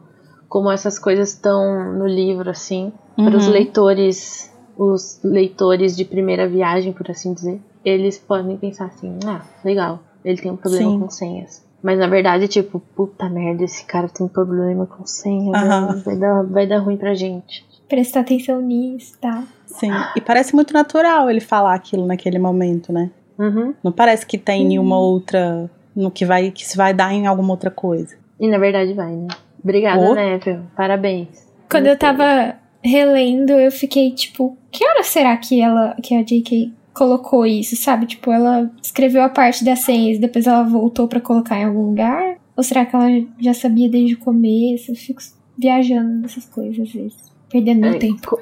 como 0.48 0.70
essas 0.70 0.98
coisas 0.98 1.30
estão 1.30 1.92
no 1.94 2.06
livro, 2.06 2.48
assim. 2.50 2.92
Para 3.16 3.36
os 3.36 3.46
Uhum. 3.46 3.52
leitores, 3.52 4.50
os 4.76 5.20
leitores 5.22 5.96
de 5.96 6.04
primeira 6.04 6.48
viagem, 6.48 6.92
por 6.92 7.10
assim 7.10 7.34
dizer, 7.34 7.60
eles 7.84 8.18
podem 8.18 8.56
pensar 8.56 8.86
assim, 8.86 9.18
ah, 9.26 9.42
legal, 9.64 10.00
ele 10.24 10.40
tem 10.40 10.50
um 10.50 10.56
problema 10.56 10.90
Sim. 10.92 10.98
com 11.00 11.10
senhas. 11.10 11.64
Mas 11.82 11.98
na 11.98 12.06
verdade, 12.06 12.46
tipo, 12.46 12.80
puta 12.94 13.28
merda, 13.28 13.64
esse 13.64 13.84
cara 13.84 14.08
tem 14.08 14.28
problema 14.28 14.86
com 14.86 15.04
senha, 15.04 15.52
velho, 15.52 16.02
vai, 16.04 16.16
dar, 16.16 16.42
vai 16.44 16.66
dar 16.66 16.78
ruim 16.78 16.96
pra 16.96 17.12
gente. 17.12 17.66
Prestar 17.88 18.20
atenção 18.20 18.60
nisso, 18.62 19.14
tá? 19.20 19.42
Sim, 19.66 19.90
e 20.16 20.20
parece 20.20 20.54
muito 20.54 20.72
natural 20.72 21.28
ele 21.28 21.40
falar 21.40 21.74
aquilo 21.74 22.06
naquele 22.06 22.38
momento, 22.38 22.92
né? 22.92 23.10
Uhum. 23.38 23.74
Não 23.82 23.90
parece 23.90 24.24
que 24.24 24.38
tem 24.38 24.64
nenhuma 24.64 24.96
outra. 24.98 25.68
No 25.94 26.10
que 26.10 26.24
vai 26.24 26.50
que 26.50 26.64
se 26.66 26.76
vai 26.76 26.92
dar 26.94 27.12
em 27.12 27.26
alguma 27.26 27.50
outra 27.52 27.70
coisa. 27.70 28.16
E 28.40 28.48
na 28.48 28.58
verdade 28.58 28.92
vai, 28.94 29.12
né? 29.14 29.28
Obrigada, 29.62 30.00
Oh. 30.00 30.14
Neville. 30.14 30.60
Parabéns. 30.76 31.28
Quando 31.70 31.86
eu 31.86 31.96
tava 31.98 32.56
relendo, 32.82 33.50
eu 33.52 33.70
fiquei 33.70 34.10
tipo, 34.12 34.56
que 34.70 34.84
hora 34.84 35.02
será 35.02 35.36
que 35.36 35.60
ela, 35.60 35.94
que 36.02 36.14
a 36.14 36.22
JK 36.22 36.72
colocou 36.92 37.46
isso, 37.46 37.76
sabe? 37.76 38.06
Tipo, 38.06 38.32
ela 38.32 38.70
escreveu 38.82 39.22
a 39.22 39.28
parte 39.28 39.64
das 39.64 39.80
senhas, 39.80 40.18
depois 40.18 40.46
ela 40.46 40.62
voltou 40.62 41.06
pra 41.08 41.20
colocar 41.20 41.56
em 41.58 41.64
algum 41.64 41.86
lugar? 41.86 42.36
Ou 42.56 42.62
será 42.62 42.84
que 42.84 42.94
ela 42.94 43.08
já 43.40 43.54
sabia 43.54 43.88
desde 43.88 44.14
o 44.14 44.18
começo? 44.18 44.90
Eu 44.90 44.96
fico 44.96 45.22
viajando 45.56 46.20
nessas 46.20 46.44
coisas 46.46 46.80
às 46.88 46.92
vezes, 46.92 47.32
perdendo 47.50 47.80
meu 47.80 47.94
É, 47.94 47.98
tempo. 47.98 48.26
co- 48.28 48.40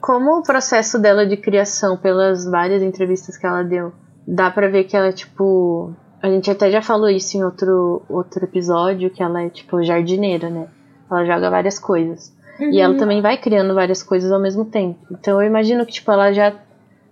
Como 0.00 0.38
o 0.38 0.42
processo 0.42 0.98
dela 0.98 1.26
de 1.26 1.36
criação, 1.36 1.96
pelas 1.96 2.44
várias 2.46 2.82
entrevistas 2.82 3.36
que 3.36 3.46
ela 3.46 3.62
deu, 3.62 3.92
dá 4.26 4.50
pra 4.50 4.68
ver 4.68 4.84
que 4.84 4.96
ela, 4.96 5.12
tipo. 5.12 5.94
A 6.22 6.28
gente 6.28 6.50
até 6.50 6.70
já 6.70 6.80
falou 6.80 7.08
isso 7.10 7.36
em 7.36 7.42
outro, 7.44 8.02
outro 8.08 8.44
episódio, 8.44 9.10
que 9.10 9.22
ela 9.22 9.42
é, 9.42 9.48
tipo, 9.50 9.82
jardineira, 9.82 10.48
né? 10.48 10.68
Ela 11.10 11.24
joga 11.24 11.50
várias 11.50 11.78
coisas. 11.78 12.32
E 12.60 12.80
ela 12.80 12.92
Uhum. 12.92 12.98
também 12.98 13.20
vai 13.20 13.36
criando 13.36 13.74
várias 13.74 14.02
coisas 14.02 14.30
ao 14.30 14.40
mesmo 14.40 14.64
tempo. 14.64 14.98
Então 15.10 15.40
eu 15.42 15.46
imagino 15.46 15.84
que, 15.84 15.92
tipo, 15.92 16.10
ela 16.12 16.32
já 16.32 16.54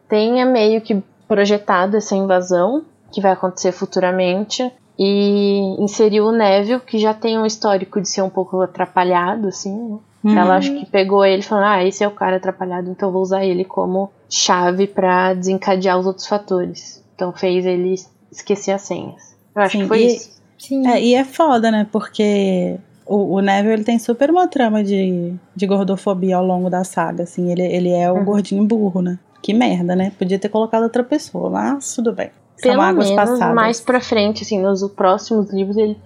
tenha 0.09 0.47
meio 0.47 0.81
que 0.81 1.03
projetado 1.27 1.97
essa 1.97 2.15
invasão, 2.15 2.85
que 3.13 3.21
vai 3.21 3.33
acontecer 3.33 3.73
futuramente, 3.73 4.71
e 4.99 5.77
inseriu 5.83 6.27
o 6.27 6.33
Neville, 6.33 6.81
que 6.81 6.99
já 6.99 7.13
tem 7.15 7.39
um 7.39 7.47
histórico 7.47 8.01
de 8.01 8.09
ser 8.09 8.23
um 8.23 8.29
pouco 8.31 8.61
atrapalhado, 8.61 9.49
assim, 9.49 9.75
né? 9.75 9.99
Uhum. 10.23 10.39
Ela 10.39 10.57
acho 10.57 10.71
que 10.79 10.85
pegou 10.87 11.25
ele 11.25 11.43
falando, 11.43 11.65
ah, 11.65 11.85
esse 11.85 12.05
é 12.05 12.07
o 12.07 12.11
cara 12.11 12.37
atrapalhado, 12.37 12.91
então 12.91 13.09
eu 13.09 13.13
vou 13.13 13.23
usar 13.23 13.43
ele 13.45 13.65
como 13.65 14.11
chave 14.29 14.87
pra 14.87 15.33
desencadear 15.33 15.99
os 15.99 16.07
outros 16.07 16.27
fatores. 16.27 17.03
Então 17.15 17.33
fez 17.33 17.65
ele 17.65 17.95
esquecer 18.31 18.73
as 18.73 18.83
senhas. 18.83 19.37
Eu 19.55 19.63
acho 19.63 19.73
Sim, 19.77 19.83
que 19.83 19.89
foi 19.89 20.03
e- 20.03 20.07
isso. 20.17 20.41
Sim. 20.59 20.87
É, 20.87 21.03
e 21.03 21.15
é 21.15 21.25
foda, 21.25 21.71
né? 21.71 21.87
Porque 21.91 22.79
o, 23.07 23.37
o 23.37 23.41
Neville 23.41 23.73
ele 23.75 23.85
tem 23.85 23.99
super 23.99 24.31
uma 24.31 24.47
trama 24.47 24.85
de, 24.85 25.35
de 25.57 25.67
gordofobia 25.67 26.37
ao 26.37 26.45
longo 26.45 26.69
da 26.69 26.85
saga, 26.85 27.23
assim. 27.25 27.51
Ele, 27.51 27.63
ele 27.63 27.91
é 27.91 28.11
o 28.13 28.17
Uhum. 28.17 28.25
gordinho 28.25 28.65
burro, 28.65 29.01
né? 29.01 29.19
Que 29.43 29.55
merda, 29.55 29.97
né? 29.97 30.13
Podia 30.19 30.39
ter 30.39 30.51
colocado 30.51 30.83
outra 30.83 31.03
pessoa, 31.03 31.49
mas 31.49 31.95
tudo 31.95 32.13
bem. 32.13 32.31
São 32.57 32.71
Pelo 32.73 32.83
águas 32.83 33.09
menos 33.11 33.17
passadas. 33.31 33.55
mais 33.55 33.81
pra 33.81 34.01
frente, 34.03 34.43
assim, 34.43 34.61
nos 34.61 34.87
próximos 34.91 35.51
livros, 35.51 35.79
ele, 35.79 35.97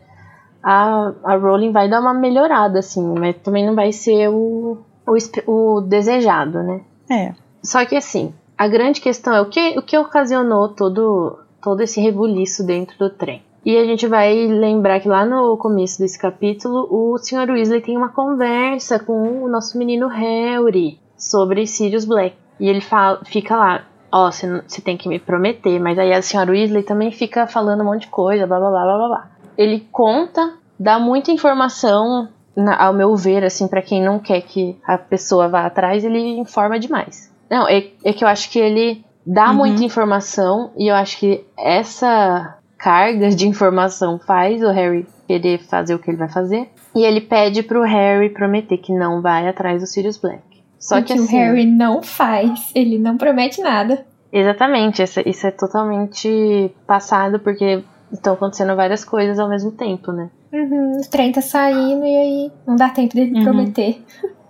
a, 0.62 1.12
a 1.24 1.36
Rowling 1.36 1.72
vai 1.72 1.88
dar 1.90 2.00
uma 2.00 2.14
melhorada, 2.14 2.78
assim, 2.78 3.02
mas 3.18 3.34
também 3.42 3.66
não 3.66 3.74
vai 3.74 3.90
ser 3.90 4.28
o, 4.28 4.78
o, 5.06 5.50
o 5.52 5.80
desejado, 5.80 6.62
né? 6.62 6.80
É. 7.10 7.32
Só 7.60 7.84
que 7.84 7.96
assim, 7.96 8.32
a 8.56 8.68
grande 8.68 9.00
questão 9.00 9.34
é 9.34 9.40
o 9.40 9.46
que, 9.46 9.76
o 9.76 9.82
que 9.82 9.98
ocasionou 9.98 10.68
todo, 10.68 11.40
todo 11.64 11.80
esse 11.80 12.00
rebuliço 12.00 12.64
dentro 12.64 12.96
do 12.98 13.08
trem. 13.10 13.42
E 13.64 13.78
a 13.78 13.84
gente 13.84 14.06
vai 14.06 14.34
lembrar 14.46 15.00
que 15.00 15.08
lá 15.08 15.24
no 15.24 15.56
começo 15.56 15.98
desse 15.98 16.18
capítulo, 16.18 16.86
o 16.90 17.16
Sr. 17.16 17.50
Weasley 17.50 17.80
tem 17.80 17.96
uma 17.96 18.10
conversa 18.10 18.98
com 18.98 19.42
o 19.42 19.48
nosso 19.48 19.78
menino 19.78 20.06
Harry 20.06 20.98
sobre 21.16 21.66
Sirius 21.66 22.04
Black. 22.04 22.36
E 22.60 22.68
ele 22.68 22.82
fala, 22.82 23.20
fica 23.24 23.56
lá, 23.56 23.84
ó, 24.12 24.30
não- 24.46 24.62
você 24.66 24.82
tem 24.82 24.98
que 24.98 25.08
me 25.08 25.18
prometer, 25.18 25.80
mas 25.80 25.98
aí 25.98 26.12
a 26.12 26.20
Sr. 26.20 26.50
Weasley 26.50 26.82
também 26.82 27.10
fica 27.10 27.46
falando 27.46 27.80
um 27.80 27.86
monte 27.86 28.02
de 28.02 28.08
coisa, 28.08 28.46
blá 28.46 28.58
blá 28.60 28.68
blá 28.70 28.84
blá 28.84 29.08
blá. 29.08 29.30
Ele 29.56 29.88
conta, 29.90 30.52
dá 30.78 30.98
muita 30.98 31.30
informação, 31.32 32.28
na- 32.54 32.76
ao 32.84 32.92
meu 32.92 33.16
ver, 33.16 33.42
assim, 33.44 33.66
pra 33.66 33.80
quem 33.82 34.02
não 34.02 34.18
quer 34.18 34.42
que 34.42 34.76
a 34.86 34.98
pessoa 34.98 35.48
vá 35.48 35.64
atrás, 35.64 36.04
ele 36.04 36.36
informa 36.38 36.78
demais. 36.78 37.32
Não, 37.50 37.66
é, 37.66 37.86
é 38.04 38.12
que 38.12 38.22
eu 38.24 38.28
acho 38.28 38.50
que 38.50 38.58
ele 38.58 39.04
dá 39.26 39.50
Uhum. 39.50 39.56
muita 39.56 39.84
informação 39.84 40.70
e 40.76 40.88
eu 40.90 40.94
acho 40.94 41.18
que 41.18 41.44
essa 41.58 42.56
carga 42.78 43.30
de 43.30 43.48
informação 43.48 44.18
faz 44.18 44.62
o 44.62 44.70
Harry 44.70 45.06
querer 45.26 45.58
fazer 45.60 45.94
o 45.94 45.98
que 45.98 46.10
ele 46.10 46.18
vai 46.18 46.28
fazer. 46.28 46.68
E 46.94 47.02
ele 47.04 47.20
pede 47.20 47.62
pro 47.62 47.82
Harry 47.82 48.28
prometer 48.30 48.76
que 48.78 48.92
não 48.92 49.20
vai 49.22 49.48
atrás 49.48 49.80
do 49.80 49.86
Sirius 49.86 50.16
Black. 50.18 50.42
Só 50.78 50.96
que, 51.00 51.04
que 51.06 51.12
assim, 51.14 51.24
o 51.36 51.38
Harry 51.38 51.64
não 51.64 52.02
faz. 52.02 52.70
Ele 52.74 52.98
não 52.98 53.16
promete 53.16 53.60
nada. 53.62 54.04
Exatamente, 54.32 55.02
isso, 55.02 55.20
isso 55.24 55.46
é 55.46 55.50
totalmente 55.50 56.70
passado 56.86 57.38
porque 57.40 57.82
estão 58.12 58.34
acontecendo 58.34 58.76
várias 58.76 59.04
coisas 59.04 59.38
ao 59.38 59.48
mesmo 59.48 59.72
tempo, 59.72 60.12
né? 60.12 60.28
Uhum, 60.52 61.00
o 61.00 61.10
trem 61.10 61.32
tá 61.32 61.40
saindo 61.40 62.04
e 62.04 62.16
aí 62.16 62.52
não 62.66 62.76
dá 62.76 62.88
tempo 62.90 63.14
dele 63.14 63.32
Uhum. 63.38 63.42
prometer. 63.44 64.02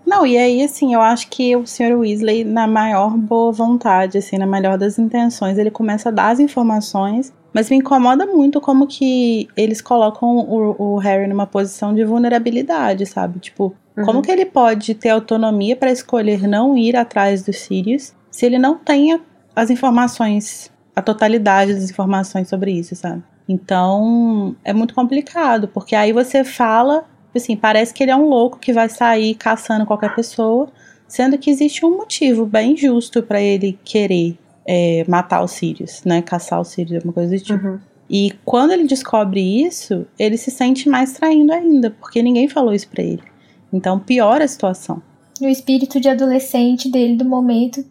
Não, 0.07 0.27
e 0.27 0.37
aí, 0.37 0.63
assim, 0.63 0.95
eu 0.95 1.01
acho 1.01 1.29
que 1.29 1.57
o 1.57 1.67
Sr. 1.67 1.95
Weasley, 1.99 2.45
na 2.45 2.67
maior 2.67 3.17
boa 3.17 3.51
vontade, 3.53 4.19
assim, 4.19 4.37
na 4.37 4.47
melhor 4.47 4.77
das 4.77 4.99
intenções, 4.99 5.57
ele 5.59 5.71
começa 5.71 6.09
a 6.11 6.13
dar 6.13 6.29
as 6.31 6.41
informações, 6.41 7.33
mas 7.53 7.71
me 7.71 7.77
incomoda 7.77 8.27
muito 8.27 8.61
como 8.61 8.87
que 8.87 9.49
eles 9.57 9.81
colocam 9.81 10.29
o, 10.39 10.77
o 10.79 10.97
Harry 10.99 11.27
numa 11.27 11.47
posição 11.47 11.95
de 11.95 12.05
vulnerabilidade, 12.05 13.07
sabe? 13.07 13.39
Tipo, 13.39 13.75
Uhum. 13.97 14.05
como 14.05 14.23
que 14.23 14.31
ele 14.33 14.45
pode 14.45 14.93
ter 14.97 15.11
autonomia 15.11 15.77
para 15.77 15.89
escolher 15.93 16.49
não 16.49 16.77
ir 16.77 16.97
atrás 16.97 17.45
dos 17.45 17.59
Sirius 17.61 18.13
se 18.29 18.45
ele 18.45 18.59
não 18.59 18.77
tem 18.77 19.21
as 19.55 19.71
informações, 19.71 20.69
a 20.97 21.01
totalidade 21.01 21.73
das 21.75 21.91
informações 21.91 22.49
sobre 22.49 22.73
isso, 22.73 22.97
sabe? 22.97 23.23
Então, 23.49 24.57
é 24.65 24.73
muito 24.73 24.95
complicado, 24.95 25.69
porque 25.69 25.95
aí 25.95 26.13
você 26.13 26.43
fala, 26.43 27.05
assim, 27.39 27.57
parece 27.57 27.93
que 27.93 28.03
ele 28.03 28.11
é 28.11 28.17
um 28.17 28.29
louco 28.29 28.59
que 28.59 28.73
vai 28.73 28.89
sair 28.89 29.35
caçando 29.35 29.87
qualquer 29.87 30.15
pessoa, 30.15 30.69
sendo 31.07 31.37
que 31.39 31.51
existe 31.51 31.85
um 31.85 31.97
motivo 31.97 32.47
bem 32.47 32.77
justo 32.77 33.23
para 33.23 33.41
ele 33.41 33.79
querer 33.85 34.37
é, 34.67 35.05
matar 35.09 35.43
os 35.45 35.53
Sirius, 35.53 36.03
né? 36.05 36.23
Caçar 36.23 36.61
os 36.61 36.69
Sirius, 36.69 36.97
alguma 36.97 37.13
coisa 37.13 37.37
do 37.37 37.43
tipo. 37.43 37.67
Uhum. 37.67 37.79
E 38.09 38.33
quando 38.45 38.73
ele 38.73 38.85
descobre 38.87 39.41
isso, 39.65 40.07
ele 40.19 40.37
se 40.37 40.51
sente 40.51 40.89
mais 40.89 41.13
traindo 41.13 41.53
ainda, 41.53 41.91
porque 41.91 42.23
ninguém 42.23 42.49
falou 42.49 42.75
isso 42.75 42.89
pra 42.89 43.03
ele. 43.03 43.23
Então 43.73 43.99
piora 43.99 44.45
a 44.45 44.49
situação. 44.49 45.03
O 45.41 45.47
espírito 45.47 45.99
de 46.01 46.09
adolescente 46.09 46.91
dele 46.91 47.17
do 47.17 47.25
momento 47.25 47.85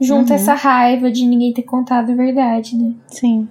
junta 0.00 0.34
Uhum. 0.34 0.38
essa 0.38 0.54
raiva 0.54 1.10
de 1.10 1.24
ninguém 1.24 1.52
ter 1.52 1.62
contado 1.62 2.10
a 2.12 2.14
verdade, 2.14 2.76
né? 2.76 2.92
Sim. 3.06 3.48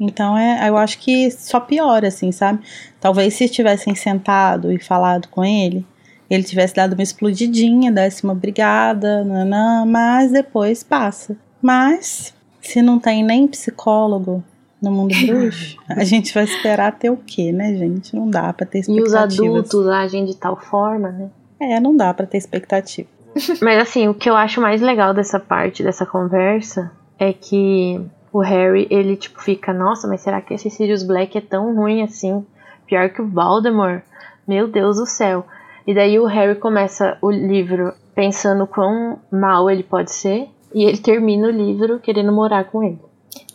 Então 0.00 0.36
é, 0.36 0.68
eu 0.68 0.76
acho 0.76 0.98
que 0.98 1.30
só 1.30 1.58
piora, 1.58 2.08
assim, 2.08 2.30
sabe? 2.30 2.60
Talvez 3.00 3.34
se 3.34 3.48
tivessem 3.48 3.94
sentado 3.94 4.72
e 4.72 4.78
falado 4.78 5.28
com 5.28 5.44
ele, 5.44 5.84
ele 6.30 6.42
tivesse 6.42 6.74
dado 6.74 6.92
uma 6.92 7.02
explodidinha, 7.02 7.90
desse 7.90 8.22
uma 8.24 8.34
brigada, 8.34 9.24
nanã, 9.24 9.84
mas 9.86 10.30
depois 10.30 10.82
passa. 10.82 11.36
Mas, 11.60 12.34
se 12.60 12.82
não 12.82 12.98
tem 12.98 13.24
nem 13.24 13.48
psicólogo 13.48 14.44
no 14.80 14.90
mundo 14.90 15.14
bruxo, 15.26 15.76
a 15.88 16.04
gente 16.04 16.32
vai 16.32 16.44
esperar 16.44 16.92
ter 16.92 17.10
o 17.10 17.16
quê, 17.16 17.50
né, 17.50 17.74
gente? 17.74 18.14
Não 18.14 18.28
dá 18.28 18.52
pra 18.52 18.66
ter 18.66 18.82
E 18.88 19.00
os 19.00 19.14
adultos 19.14 19.88
agem 19.88 20.24
de 20.24 20.36
tal 20.36 20.56
forma, 20.56 21.10
né? 21.10 21.30
É, 21.60 21.80
não 21.80 21.96
dá 21.96 22.12
pra 22.14 22.26
ter 22.26 22.38
expectativa. 22.38 23.08
Mas 23.62 23.78
assim, 23.80 24.06
o 24.06 24.14
que 24.14 24.28
eu 24.28 24.36
acho 24.36 24.60
mais 24.60 24.80
legal 24.80 25.14
dessa 25.14 25.40
parte 25.40 25.82
dessa 25.82 26.06
conversa 26.06 26.92
é 27.18 27.32
que 27.32 28.00
o 28.32 28.40
Harry, 28.40 28.86
ele 28.90 29.16
tipo 29.16 29.40
fica, 29.42 29.72
nossa, 29.72 30.06
mas 30.06 30.20
será 30.20 30.40
que 30.40 30.54
esse 30.54 30.70
Sirius 30.70 31.02
Black 31.02 31.36
é 31.36 31.40
tão 31.40 31.74
ruim 31.74 32.02
assim? 32.02 32.44
Pior 32.86 33.08
que 33.10 33.22
o 33.22 33.26
Voldemort? 33.26 34.02
Meu 34.46 34.66
Deus 34.66 34.96
do 34.96 35.06
céu. 35.06 35.46
E 35.86 35.94
daí 35.94 36.18
o 36.18 36.26
Harry 36.26 36.54
começa 36.54 37.16
o 37.22 37.30
livro 37.30 37.92
pensando 38.14 38.66
quão 38.66 39.18
mal 39.30 39.70
ele 39.70 39.82
pode 39.82 40.12
ser, 40.12 40.48
e 40.74 40.84
ele 40.84 40.98
termina 40.98 41.48
o 41.48 41.50
livro 41.50 41.98
querendo 41.98 42.32
morar 42.32 42.64
com 42.64 42.82
ele. 42.82 42.98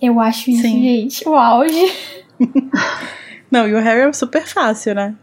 Eu 0.02 0.20
acho 0.20 0.50
isso, 0.50 0.62
Sim. 0.62 0.82
gente, 0.82 1.28
o 1.28 1.36
auge. 1.36 1.92
Não, 3.52 3.68
e 3.68 3.74
o 3.74 3.80
Harry 3.80 4.02
é 4.02 4.14
super 4.14 4.48
fácil, 4.48 4.96
né? 4.96 5.16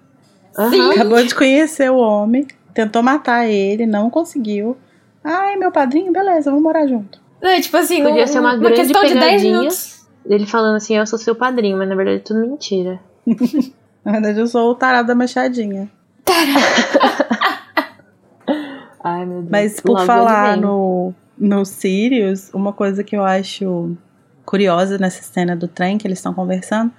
Aham. 0.56 0.92
Acabou 0.92 1.22
de 1.24 1.34
conhecer 1.34 1.90
o 1.90 1.96
homem, 1.96 2.46
tentou 2.72 3.02
matar 3.02 3.48
ele, 3.48 3.86
não 3.86 4.08
conseguiu. 4.10 4.76
Ai, 5.22 5.56
meu 5.56 5.70
padrinho, 5.70 6.12
beleza, 6.12 6.50
vamos 6.50 6.62
morar 6.62 6.86
junto. 6.86 7.19
Não, 7.42 7.60
tipo 7.60 7.76
assim, 7.76 8.02
Podia 8.02 8.22
num- 8.22 8.26
ser 8.26 8.40
uma 8.40 8.56
grande 8.56 8.76
questão 8.76 9.02
de 9.02 9.14
10 9.14 9.24
pegadinha. 9.24 9.56
minutos. 9.58 10.06
Ele 10.26 10.46
falando 10.46 10.76
assim, 10.76 10.96
eu 10.96 11.06
sou 11.06 11.18
seu 11.18 11.34
padrinho, 11.34 11.76
mas 11.78 11.88
na 11.88 11.94
verdade 11.94 12.18
é 12.18 12.20
tudo 12.20 12.40
mentira. 12.40 13.00
Na 14.04 14.12
verdade, 14.12 14.40
eu 14.40 14.46
sou 14.46 14.70
o 14.70 14.74
tarado 14.74 15.08
da 15.08 15.14
machadinha. 15.14 15.90
Ai, 19.02 19.24
meu 19.26 19.38
Deus. 19.40 19.50
Mas 19.50 19.80
por 19.80 19.92
Logo 19.92 20.06
falar 20.06 20.56
no, 20.56 21.14
no 21.38 21.64
Sirius, 21.64 22.50
uma 22.52 22.72
coisa 22.72 23.02
que 23.04 23.16
eu 23.16 23.22
acho 23.24 23.96
curiosa 24.44 24.98
nessa 24.98 25.22
cena 25.22 25.54
do 25.56 25.68
trem 25.68 25.96
que 25.98 26.06
eles 26.06 26.18
estão 26.18 26.34
conversando 26.34 26.90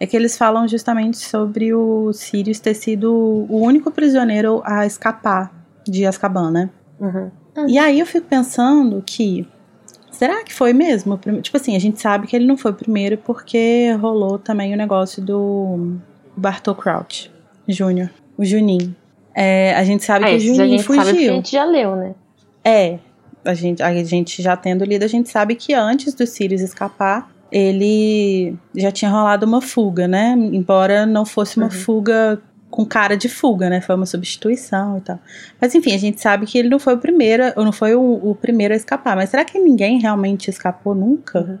é 0.00 0.06
que 0.06 0.16
eles 0.16 0.36
falam 0.38 0.66
justamente 0.68 1.18
sobre 1.18 1.72
o 1.74 2.12
Sirius 2.12 2.60
ter 2.60 2.74
sido 2.74 3.12
o 3.14 3.60
único 3.60 3.90
prisioneiro 3.90 4.62
a 4.64 4.86
escapar 4.86 5.52
de 5.86 6.06
Azkaban, 6.06 6.50
né? 6.50 6.70
Uhum. 7.00 7.30
E 7.66 7.78
aí 7.78 7.98
eu 8.00 8.06
fico 8.06 8.26
pensando 8.26 9.02
que. 9.04 9.46
Será 10.18 10.42
que 10.42 10.52
foi 10.52 10.72
mesmo? 10.72 11.16
Tipo 11.40 11.56
assim, 11.58 11.76
a 11.76 11.78
gente 11.78 12.00
sabe 12.00 12.26
que 12.26 12.34
ele 12.34 12.44
não 12.44 12.56
foi 12.56 12.72
o 12.72 12.74
primeiro 12.74 13.16
porque 13.18 13.92
rolou 14.00 14.36
também 14.36 14.74
o 14.74 14.76
negócio 14.76 15.22
do 15.22 15.94
Bartol 16.36 16.74
Crouch 16.74 17.30
Jr., 17.68 18.10
o 18.36 18.44
Juninho. 18.44 18.96
É, 19.32 19.72
a 19.76 19.84
gente 19.84 20.02
sabe 20.04 20.24
Ah, 20.24 20.28
que 20.30 20.34
o 20.34 20.36
esses 20.38 20.50
a 20.50 20.54
Juninho 20.64 20.78
gente 20.78 20.82
sabe 20.86 20.96
porque 20.98 21.08
a 21.10 21.14
fugiu. 21.14 21.32
gente 21.34 21.52
já 21.52 21.64
leu, 21.64 21.94
né? 21.94 22.14
É, 22.64 22.98
a 23.44 23.54
gente, 23.54 23.80
a 23.80 23.94
gente 24.04 24.42
já 24.42 24.56
tendo 24.56 24.84
lido, 24.84 25.04
a 25.04 25.08
gente 25.08 25.28
sabe 25.28 25.54
que 25.54 25.72
antes 25.72 26.12
do 26.14 26.26
Sirius 26.26 26.62
escapar, 26.62 27.30
ele 27.52 28.56
já 28.74 28.90
tinha 28.90 29.08
rolado 29.10 29.46
uma 29.46 29.60
fuga, 29.62 30.08
né? 30.08 30.34
Embora 30.52 31.06
não 31.06 31.24
fosse 31.24 31.58
uma 31.58 31.66
Uhum. 31.66 31.70
fuga 31.70 32.42
com 32.78 32.86
cara 32.86 33.16
de 33.16 33.28
fuga, 33.28 33.68
né? 33.68 33.80
Foi 33.80 33.96
uma 33.96 34.06
substituição 34.06 34.98
e 34.98 35.00
tal. 35.00 35.18
Mas 35.60 35.74
enfim, 35.74 35.92
a 35.96 35.98
gente 35.98 36.20
sabe 36.20 36.46
que 36.46 36.56
ele 36.56 36.68
não 36.68 36.78
foi 36.78 36.94
o 36.94 36.98
primeiro, 36.98 37.52
ou 37.56 37.64
não 37.64 37.72
foi 37.72 37.96
o, 37.96 38.20
o 38.22 38.36
primeiro 38.36 38.72
a 38.72 38.76
escapar. 38.76 39.16
Mas 39.16 39.30
será 39.30 39.44
que 39.44 39.58
ninguém 39.58 39.98
realmente 39.98 40.48
escapou 40.48 40.94
nunca? 40.94 41.58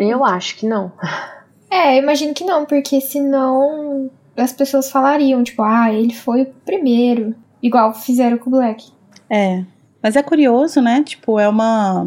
Eu 0.00 0.24
acho 0.24 0.56
que 0.56 0.66
não. 0.66 0.90
É, 1.70 1.98
eu 1.98 2.02
imagino 2.02 2.32
que 2.32 2.44
não, 2.44 2.64
porque 2.64 2.98
senão 2.98 4.10
as 4.34 4.54
pessoas 4.54 4.90
falariam, 4.90 5.44
tipo, 5.44 5.62
ah, 5.62 5.92
ele 5.92 6.14
foi 6.14 6.44
o 6.44 6.46
primeiro. 6.64 7.34
Igual 7.62 7.92
fizeram 7.92 8.38
com 8.38 8.48
o 8.48 8.52
Black. 8.52 8.90
É. 9.28 9.64
Mas 10.02 10.16
é 10.16 10.22
curioso, 10.22 10.80
né? 10.80 11.02
Tipo, 11.04 11.38
é 11.38 11.46
uma. 11.46 12.06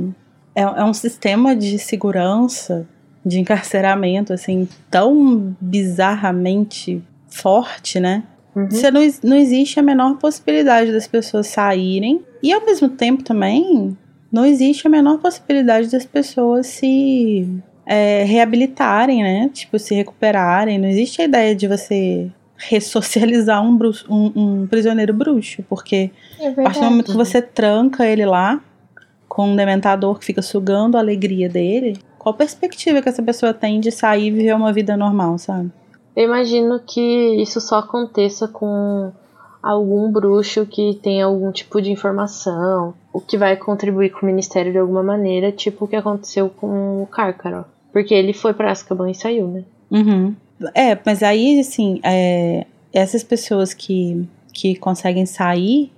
É, 0.56 0.64
é 0.64 0.84
um 0.84 0.96
sistema 0.96 1.56
de 1.56 1.78
segurança, 1.78 2.88
de 3.24 3.40
encarceramento, 3.40 4.34
assim, 4.34 4.68
tão 4.90 5.56
bizarramente 5.62 7.04
forte, 7.30 8.00
né? 8.00 8.24
Uhum. 8.56 8.70
Você 8.70 8.92
não, 8.92 9.02
não 9.24 9.38
existe 9.38 9.80
a 9.80 9.84
menor 9.84 10.18
possibilidade 10.18 10.92
das 10.92 11.08
pessoas 11.08 11.48
saírem. 11.48 12.22
E 12.44 12.52
ao 12.52 12.66
mesmo 12.66 12.90
tempo 12.90 13.24
também, 13.24 13.98
não 14.32 14.46
existe 14.46 14.86
a 14.88 14.90
menor 14.90 15.20
possibilidade 15.20 15.90
das 15.92 16.06
pessoas 16.06 16.68
se 16.68 17.48
é, 17.86 18.24
reabilitarem, 18.24 19.24
né? 19.24 19.50
Tipo, 19.54 19.78
se 19.80 19.94
recuperarem. 19.96 20.78
Não 20.80 20.88
existe 20.90 21.22
a 21.22 21.26
ideia 21.26 21.56
de 21.56 21.68
você 21.68 22.30
ressocializar 22.58 23.64
um, 23.64 23.76
bruxo- 23.76 24.06
um- 24.10 24.32
um 24.36 24.68
prisioneiro 24.68 25.14
bruxo, 25.14 25.64
porque 25.68 26.12
É 26.40 26.50
a 26.50 26.52
partir 26.54 26.80
do 26.80 26.86
momento 26.86 27.12
que 27.12 27.18
você 27.18 27.42
tranca 27.42 28.06
ele 28.06 28.26
lá, 28.26 28.62
com 29.28 29.48
um 29.50 29.56
dementador 29.56 30.20
que 30.20 30.26
fica 30.26 30.42
sugando 30.42 30.98
a 30.98 31.00
alegria 31.00 31.48
dele, 31.50 31.98
qual 32.20 32.34
perspectiva 32.36 33.02
que 33.02 33.10
essa 33.10 33.24
pessoa 33.24 33.54
tem 33.54 33.80
de 33.80 33.90
sair 33.92 34.28
e 34.28 34.32
viver 34.32 34.54
uma 34.56 34.72
vida 34.74 34.96
normal, 34.98 35.38
sabe? 35.38 35.72
Eu 36.15 36.26
imagino 36.26 36.80
que 36.80 37.02
isso 37.41 37.62
só 37.62 37.80
aconteça 37.80 38.47
com 38.47 39.12
algum 39.62 40.12
bruxo 40.12 40.65
que 40.65 40.95
tem 41.02 41.21
algum 41.21 41.52
tipo 41.52 41.82
de 41.82 41.91
informação, 41.91 42.93
o 43.13 43.21
que 43.21 43.38
vai 43.38 43.56
contribuir 43.56 44.10
com 44.10 44.24
o 44.24 44.26
ministério 44.26 44.71
de 44.71 44.78
alguma 44.78 45.04
maneira, 45.04 45.52
tipo 45.52 45.86
o 45.86 45.88
que 45.88 45.95
aconteceu 45.95 46.50
com 46.50 47.04
o 47.04 47.08
Cárcaro. 47.08 47.65
Porque 47.93 48.13
ele 48.13 48.34
foi 48.34 48.54
pra 48.54 48.71
Azkaban 48.71 49.10
e 49.10 49.15
saiu, 49.15 49.47
né? 49.47 49.63
Uhum. 49.91 50.36
É, 50.74 50.97
mas 51.06 51.21
aí, 51.21 51.60
assim, 51.60 52.00
é, 52.04 52.65
essas 52.93 53.24
pessoas 53.24 53.74
que, 53.74 54.28
que 54.54 54.76
conseguem 54.76 55.26
sair, 55.26 55.91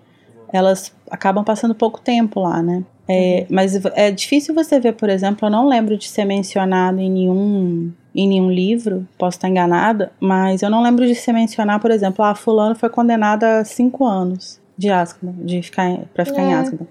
elas 0.51 0.93
acabam 1.09 1.43
passando 1.43 1.75
pouco 1.75 2.01
tempo 2.01 2.39
lá, 2.39 2.61
né? 2.61 2.83
É, 3.07 3.45
Mas 3.49 3.83
é 3.95 4.11
difícil 4.11 4.55
você 4.55 4.79
ver, 4.79 4.93
por 4.93 5.09
exemplo, 5.09 5.47
eu 5.47 5.51
não 5.51 5.67
lembro 5.67 5.97
de 5.97 6.07
ser 6.07 6.25
mencionado 6.25 6.99
em 6.99 7.11
nenhum, 7.11 7.91
em 8.15 8.27
nenhum 8.27 8.51
livro, 8.51 9.07
posso 9.17 9.37
estar 9.37 9.49
enganada, 9.49 10.11
mas 10.19 10.61
eu 10.61 10.69
não 10.69 10.81
lembro 10.83 11.05
de 11.07 11.15
ser 11.15 11.33
mencionado, 11.33 11.81
por 11.81 11.91
exemplo, 11.91 12.23
ah, 12.23 12.35
fulano 12.35 12.75
foi 12.75 12.89
condenado 12.89 13.43
a 13.43 13.63
cinco 13.65 14.05
anos 14.05 14.59
de 14.77 14.89
Azkaban, 14.89 15.33
de 15.45 15.61
ficar, 15.61 15.99
pra 16.13 16.23
ficar 16.25 16.41
em 16.43 16.51
É. 16.51 16.55
Azkaban. 16.55 16.87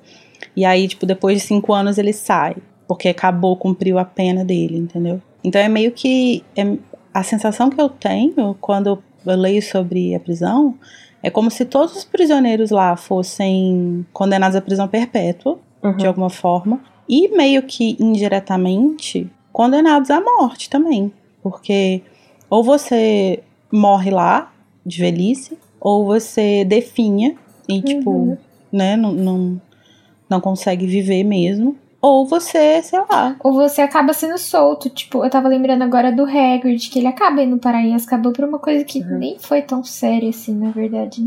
E 0.56 0.64
aí, 0.64 0.88
tipo, 0.88 1.06
depois 1.06 1.40
de 1.40 1.46
cinco 1.46 1.72
anos 1.72 1.98
ele 1.98 2.12
sai, 2.12 2.56
porque 2.88 3.08
acabou, 3.08 3.56
cumpriu 3.56 3.98
a 3.98 4.04
pena 4.04 4.44
dele, 4.44 4.76
entendeu? 4.78 5.20
Então 5.44 5.60
é 5.60 5.68
meio 5.68 5.92
que. 5.92 6.44
é- 6.56 6.76
a 7.14 7.22
sensação 7.22 7.68
que 7.68 7.78
eu 7.80 7.88
tenho 7.90 8.56
quando 8.60 8.86
eu 9.26 9.36
leio 9.36 9.60
sobre 9.62 10.14
a 10.14 10.20
prisão 10.20 10.74
é 11.22 11.28
como 11.30 11.50
se 11.50 11.64
todos 11.66 11.94
os 11.94 12.04
prisioneiros 12.04 12.70
lá 12.70 12.96
fossem 12.96 14.04
condenados 14.14 14.56
à 14.56 14.60
prisão 14.62 14.88
perpétua, 14.88 15.58
Uhum. 15.82 15.96
de 15.96 16.06
alguma 16.06 16.30
forma, 16.30 16.80
e 17.08 17.28
meio 17.36 17.62
que 17.64 17.96
indiretamente 18.00 19.30
condenados 19.52 20.10
à 20.10 20.20
morte 20.20 20.68
também. 20.70 21.12
Porque 21.42 22.02
ou 22.48 22.62
você 22.62 23.42
morre 23.72 24.10
lá, 24.10 24.52
de 24.84 24.98
velhice, 25.00 25.58
ou 25.80 26.04
você 26.04 26.64
definha 26.64 27.34
e, 27.68 27.80
tipo, 27.80 28.10
Uhum. 28.10 28.36
né, 28.72 28.96
não, 28.96 29.12
não, 29.12 29.60
não 30.28 30.40
consegue 30.40 30.86
viver 30.86 31.24
mesmo. 31.24 31.76
Ou 32.00 32.26
você, 32.26 32.82
sei 32.82 32.98
lá. 33.08 33.36
Ou 33.44 33.52
você 33.54 33.80
acaba 33.80 34.12
sendo 34.12 34.36
solto. 34.36 34.90
Tipo, 34.90 35.24
eu 35.24 35.30
tava 35.30 35.46
lembrando 35.48 35.82
agora 35.82 36.10
do 36.10 36.24
Hagrid, 36.24 36.90
que 36.90 36.98
ele 36.98 37.06
acaba 37.06 37.42
indo 37.42 37.58
para 37.58 37.78
aí, 37.78 37.92
acabou 37.94 38.32
por 38.32 38.44
uma 38.44 38.58
coisa 38.58 38.84
que 38.84 38.98
Uhum. 39.00 39.18
nem 39.18 39.38
foi 39.38 39.62
tão 39.62 39.84
séria 39.84 40.28
assim, 40.30 40.52
na 40.56 40.70
verdade. 40.72 41.22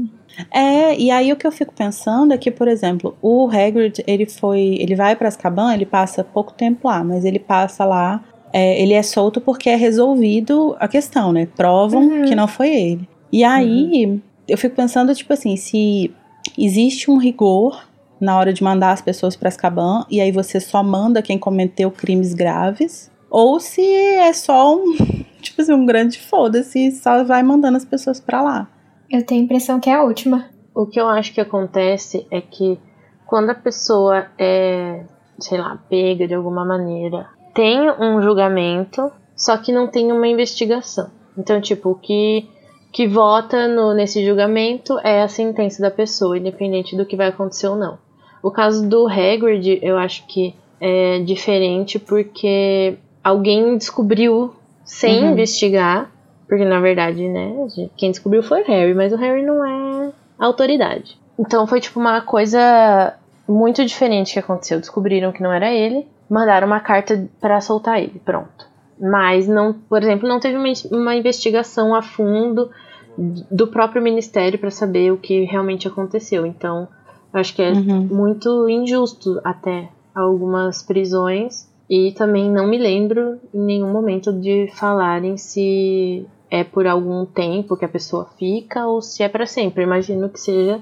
É, 0.52 0.96
e 0.98 1.10
aí 1.12 1.32
o 1.32 1.36
que 1.36 1.46
eu 1.48 1.52
fico 1.52 1.74
pensando 1.74 2.34
é 2.34 2.38
que, 2.38 2.52
por 2.52 2.68
exemplo, 2.68 3.16
o 3.22 3.48
Hagrid, 3.48 4.04
ele 4.08 4.26
foi, 4.26 4.78
ele 4.80 4.96
vai 4.96 5.16
pra 5.16 5.28
Azkaban, 5.28 5.74
ele 5.74 5.86
passa 5.86 6.24
pouco 6.24 6.54
tempo 6.54 6.88
lá, 6.88 7.04
mas 7.04 7.24
ele 7.26 7.40
passa 7.40 7.86
lá, 7.86 8.24
é, 8.54 8.82
ele 8.82 8.94
é 8.94 9.04
solto 9.04 9.40
porque 9.42 9.70
é 9.70 9.76
resolvido 9.76 10.76
a 10.80 10.88
questão, 10.88 11.32
né? 11.32 11.48
Provam 11.56 12.04
Uhum. 12.04 12.26
que 12.26 12.36
não 12.36 12.48
foi 12.48 12.70
ele. 12.70 13.10
E 13.32 13.44
aí, 13.44 14.22
eu 14.48 14.58
fico 14.58 14.76
pensando, 14.76 15.14
tipo 15.16 15.34
assim, 15.34 15.56
se 15.58 16.12
existe 16.58 17.10
um 17.10 17.18
rigor 17.18 17.86
na 18.20 18.38
hora 18.38 18.54
de 18.54 18.64
mandar 18.64 18.92
as 18.92 19.02
pessoas 19.02 19.36
pra 19.36 19.50
Azkaban, 19.50 20.06
e 20.10 20.22
aí 20.22 20.32
você 20.32 20.60
só 20.60 20.82
manda 20.82 21.22
quem 21.22 21.38
cometeu 21.38 21.92
crimes 21.92 22.34
graves, 22.34 23.12
ou 23.30 23.60
se 23.60 23.82
é 23.86 24.32
só 24.32 24.76
um, 24.78 24.96
tipo 25.42 25.62
assim, 25.62 25.74
um 25.74 25.86
grande 25.86 26.18
foda-se 26.20 26.92
só 26.92 27.24
vai 27.26 27.44
mandando 27.44 27.76
as 27.78 27.84
pessoas 27.86 28.20
pra 28.20 28.42
lá. 28.42 28.68
Eu 29.10 29.26
tenho 29.26 29.41
a 29.41 29.43
impressão 29.45 29.80
que 29.80 29.89
é 29.89 29.93
a 29.93 30.03
última. 30.03 30.45
O 30.74 30.86
que 30.86 30.99
eu 30.99 31.08
acho 31.08 31.34
que 31.34 31.41
acontece 31.41 32.26
é 32.32 32.41
que 32.41 32.80
quando 33.26 33.49
a 33.49 33.56
pessoa 33.56 34.28
é, 34.38 35.03
sei 35.39 35.58
lá, 35.58 35.80
pega 35.89 36.28
de 36.28 36.34
alguma 36.34 36.66
maneira, 36.66 37.28
tem 37.53 37.89
um 37.91 38.22
julgamento, 38.22 39.12
só 39.36 39.58
que 39.58 39.72
não 39.72 39.88
tem 39.88 40.12
uma 40.12 40.28
investigação. 40.28 41.10
Então, 41.38 41.60
tipo, 41.62 41.91
o 41.91 41.95
que, 41.95 42.47
que 42.91 43.08
vota 43.08 43.68
no, 43.68 43.93
nesse 43.93 44.26
julgamento 44.26 44.97
é 44.99 45.22
a 45.24 45.28
sentença 45.28 45.82
da 45.82 45.91
pessoa, 45.91 46.38
independente 46.38 46.95
do 46.95 47.06
que 47.06 47.16
vai 47.16 47.28
acontecer 47.28 47.68
ou 47.68 47.76
não. 47.76 47.97
O 48.41 48.51
caso 48.51 48.88
do 48.88 49.08
Hagrid, 49.08 49.80
eu 49.82 49.97
acho 49.97 50.26
que 50.28 50.53
é 50.80 51.20
diferente 51.20 51.97
porque 51.97 52.97
alguém 53.24 53.78
descobriu 53.78 54.53
sem 54.84 55.24
Uhum. 55.24 55.32
investigar, 55.32 56.12
porque 56.48 56.66
na 56.66 56.80
verdade, 56.80 57.28
né, 57.28 57.54
quem 57.98 58.12
descobriu 58.12 58.43
foi 58.43 58.62
o 58.62 58.68
Harry, 58.68 58.93
mas 58.93 59.12
o 59.14 59.18
Harry 59.18 59.43
não 59.43 59.66
é 59.66 60.12
autoridade. 60.39 61.18
Então 61.38 61.66
foi 61.68 61.80
tipo 61.82 62.00
uma 62.00 62.22
coisa 62.22 63.14
muito 63.48 63.84
diferente 63.86 64.34
que 64.34 64.39
aconteceu. 64.39 64.80
Descobriram 64.80 65.32
que 65.32 65.43
não 65.43 65.52
era 65.52 65.72
ele, 65.72 66.08
mandaram 66.30 66.68
uma 66.68 66.80
carta 66.80 67.28
pra 67.39 67.62
soltar 67.62 68.00
ele, 68.02 68.22
pronto. 68.24 68.68
Mas 69.00 69.48
não, 69.48 69.74
por 69.74 70.02
exemplo, 70.02 70.28
não 70.28 70.39
teve 70.39 70.58
uma, 70.58 70.72
uma 70.91 71.16
investigação 71.16 71.93
a 71.93 72.02
fundo 72.02 72.70
do 73.18 73.68
próprio 73.68 74.02
ministério 74.02 74.58
pra 74.60 74.72
saber 74.72 75.12
o 75.12 75.18
que 75.18 75.43
realmente 75.43 75.88
aconteceu. 75.88 76.46
Então, 76.46 76.88
eu 77.34 77.39
acho 77.39 77.54
que 77.56 77.62
é 77.62 77.72
Uhum. 77.72 78.08
muito 78.12 78.70
injusto 78.70 79.39
até 79.43 79.89
algumas 80.14 80.82
prisões 80.82 81.70
e 81.89 82.14
também 82.14 82.50
não 82.50 82.68
me 82.68 82.78
lembro 82.78 83.38
em 83.54 83.60
nenhum 83.60 83.91
momento 83.91 84.32
de 84.34 84.68
falarem 84.76 85.38
se 85.38 86.26
é 86.56 86.64
por 86.64 86.88
algum 86.88 87.26
tempo 87.26 87.76
que 87.76 87.84
a 87.84 87.89
pessoa 87.89 88.30
fica 88.39 88.88
ou 88.88 89.01
se 89.01 89.22
é 89.22 89.28
pra 89.28 89.45
sempre. 89.45 89.84
Imagino 89.84 90.30
que 90.30 90.39
seja 90.39 90.80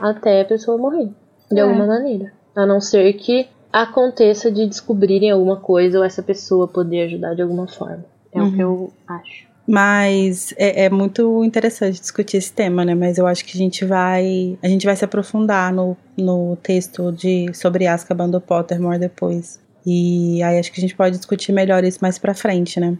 até 0.00 0.40
a 0.40 0.44
pessoa 0.44 0.76
morrer 0.76 1.10
de 1.48 1.60
É. 1.60 1.62
alguma 1.62 1.86
maneira, 1.86 2.32
a 2.56 2.66
não 2.66 2.80
ser 2.80 3.12
que 3.12 3.46
aconteça 3.72 4.50
de 4.50 4.66
descobrirem 4.66 5.30
alguma 5.30 5.56
coisa 5.56 5.98
ou 5.98 6.04
essa 6.04 6.22
pessoa 6.22 6.66
poder 6.66 7.02
ajudar 7.02 7.34
de 7.34 7.42
alguma 7.42 7.68
forma. 7.68 8.04
É 8.34 8.42
o 8.42 8.50
que 8.52 8.60
eu 8.60 8.92
acho. 9.06 9.46
Mas 9.64 10.52
é, 10.56 10.86
é 10.86 10.90
muito 10.90 11.44
interessante 11.44 12.00
discutir 12.00 12.38
esse 12.38 12.52
tema, 12.52 12.84
né? 12.84 12.94
Mas 12.96 13.16
eu 13.16 13.26
acho 13.28 13.44
que 13.44 13.56
a 13.56 13.58
gente 13.58 13.84
vai. 13.84 14.58
A 14.60 14.66
gente 14.66 14.84
vai 14.84 14.96
se 14.96 15.04
aprofundar 15.04 15.72
no, 15.72 15.96
no 16.18 16.56
texto 16.56 17.12
de, 17.12 17.52
sobre 17.54 17.86
Azkaban 17.86 18.28
do 18.28 18.40
Pottermore 18.40 18.98
depois. 18.98 19.60
E 19.86 20.42
aí 20.42 20.58
acho 20.58 20.72
que 20.72 20.80
a 20.80 20.82
gente 20.82 20.96
pode 20.96 21.16
discutir 21.16 21.52
melhor 21.52 21.84
isso 21.84 21.98
mais 22.02 22.18
pra 22.18 22.34
frente, 22.34 22.80
né? 22.80 22.98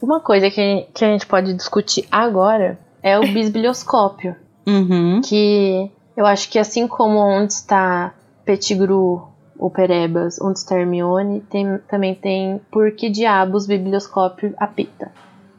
Uma 0.00 0.20
coisa 0.20 0.50
que, 0.50 0.86
que 0.94 1.04
a 1.04 1.08
gente 1.08 1.26
pode 1.26 1.52
discutir 1.54 2.06
agora 2.10 2.78
é 3.02 3.18
o 3.18 3.22
bisbilhoscópio. 3.26 4.36
Uhum. 4.64 5.20
que 5.24 5.90
eu 6.16 6.24
acho 6.24 6.48
que 6.48 6.56
assim 6.56 6.86
como 6.86 7.18
onde 7.18 7.52
está 7.52 8.14
Pettigrew 8.44 9.22
ou 9.58 9.70
Perebas, 9.70 10.40
onde 10.40 10.60
está 10.60 10.78
Hermione, 10.78 11.40
tem, 11.40 11.78
também 11.88 12.14
tem 12.14 12.60
por 12.70 12.92
que 12.92 13.10
diabos 13.10 13.64
o 13.64 13.68
biblioscópio 13.68 14.54
apita. 14.56 15.10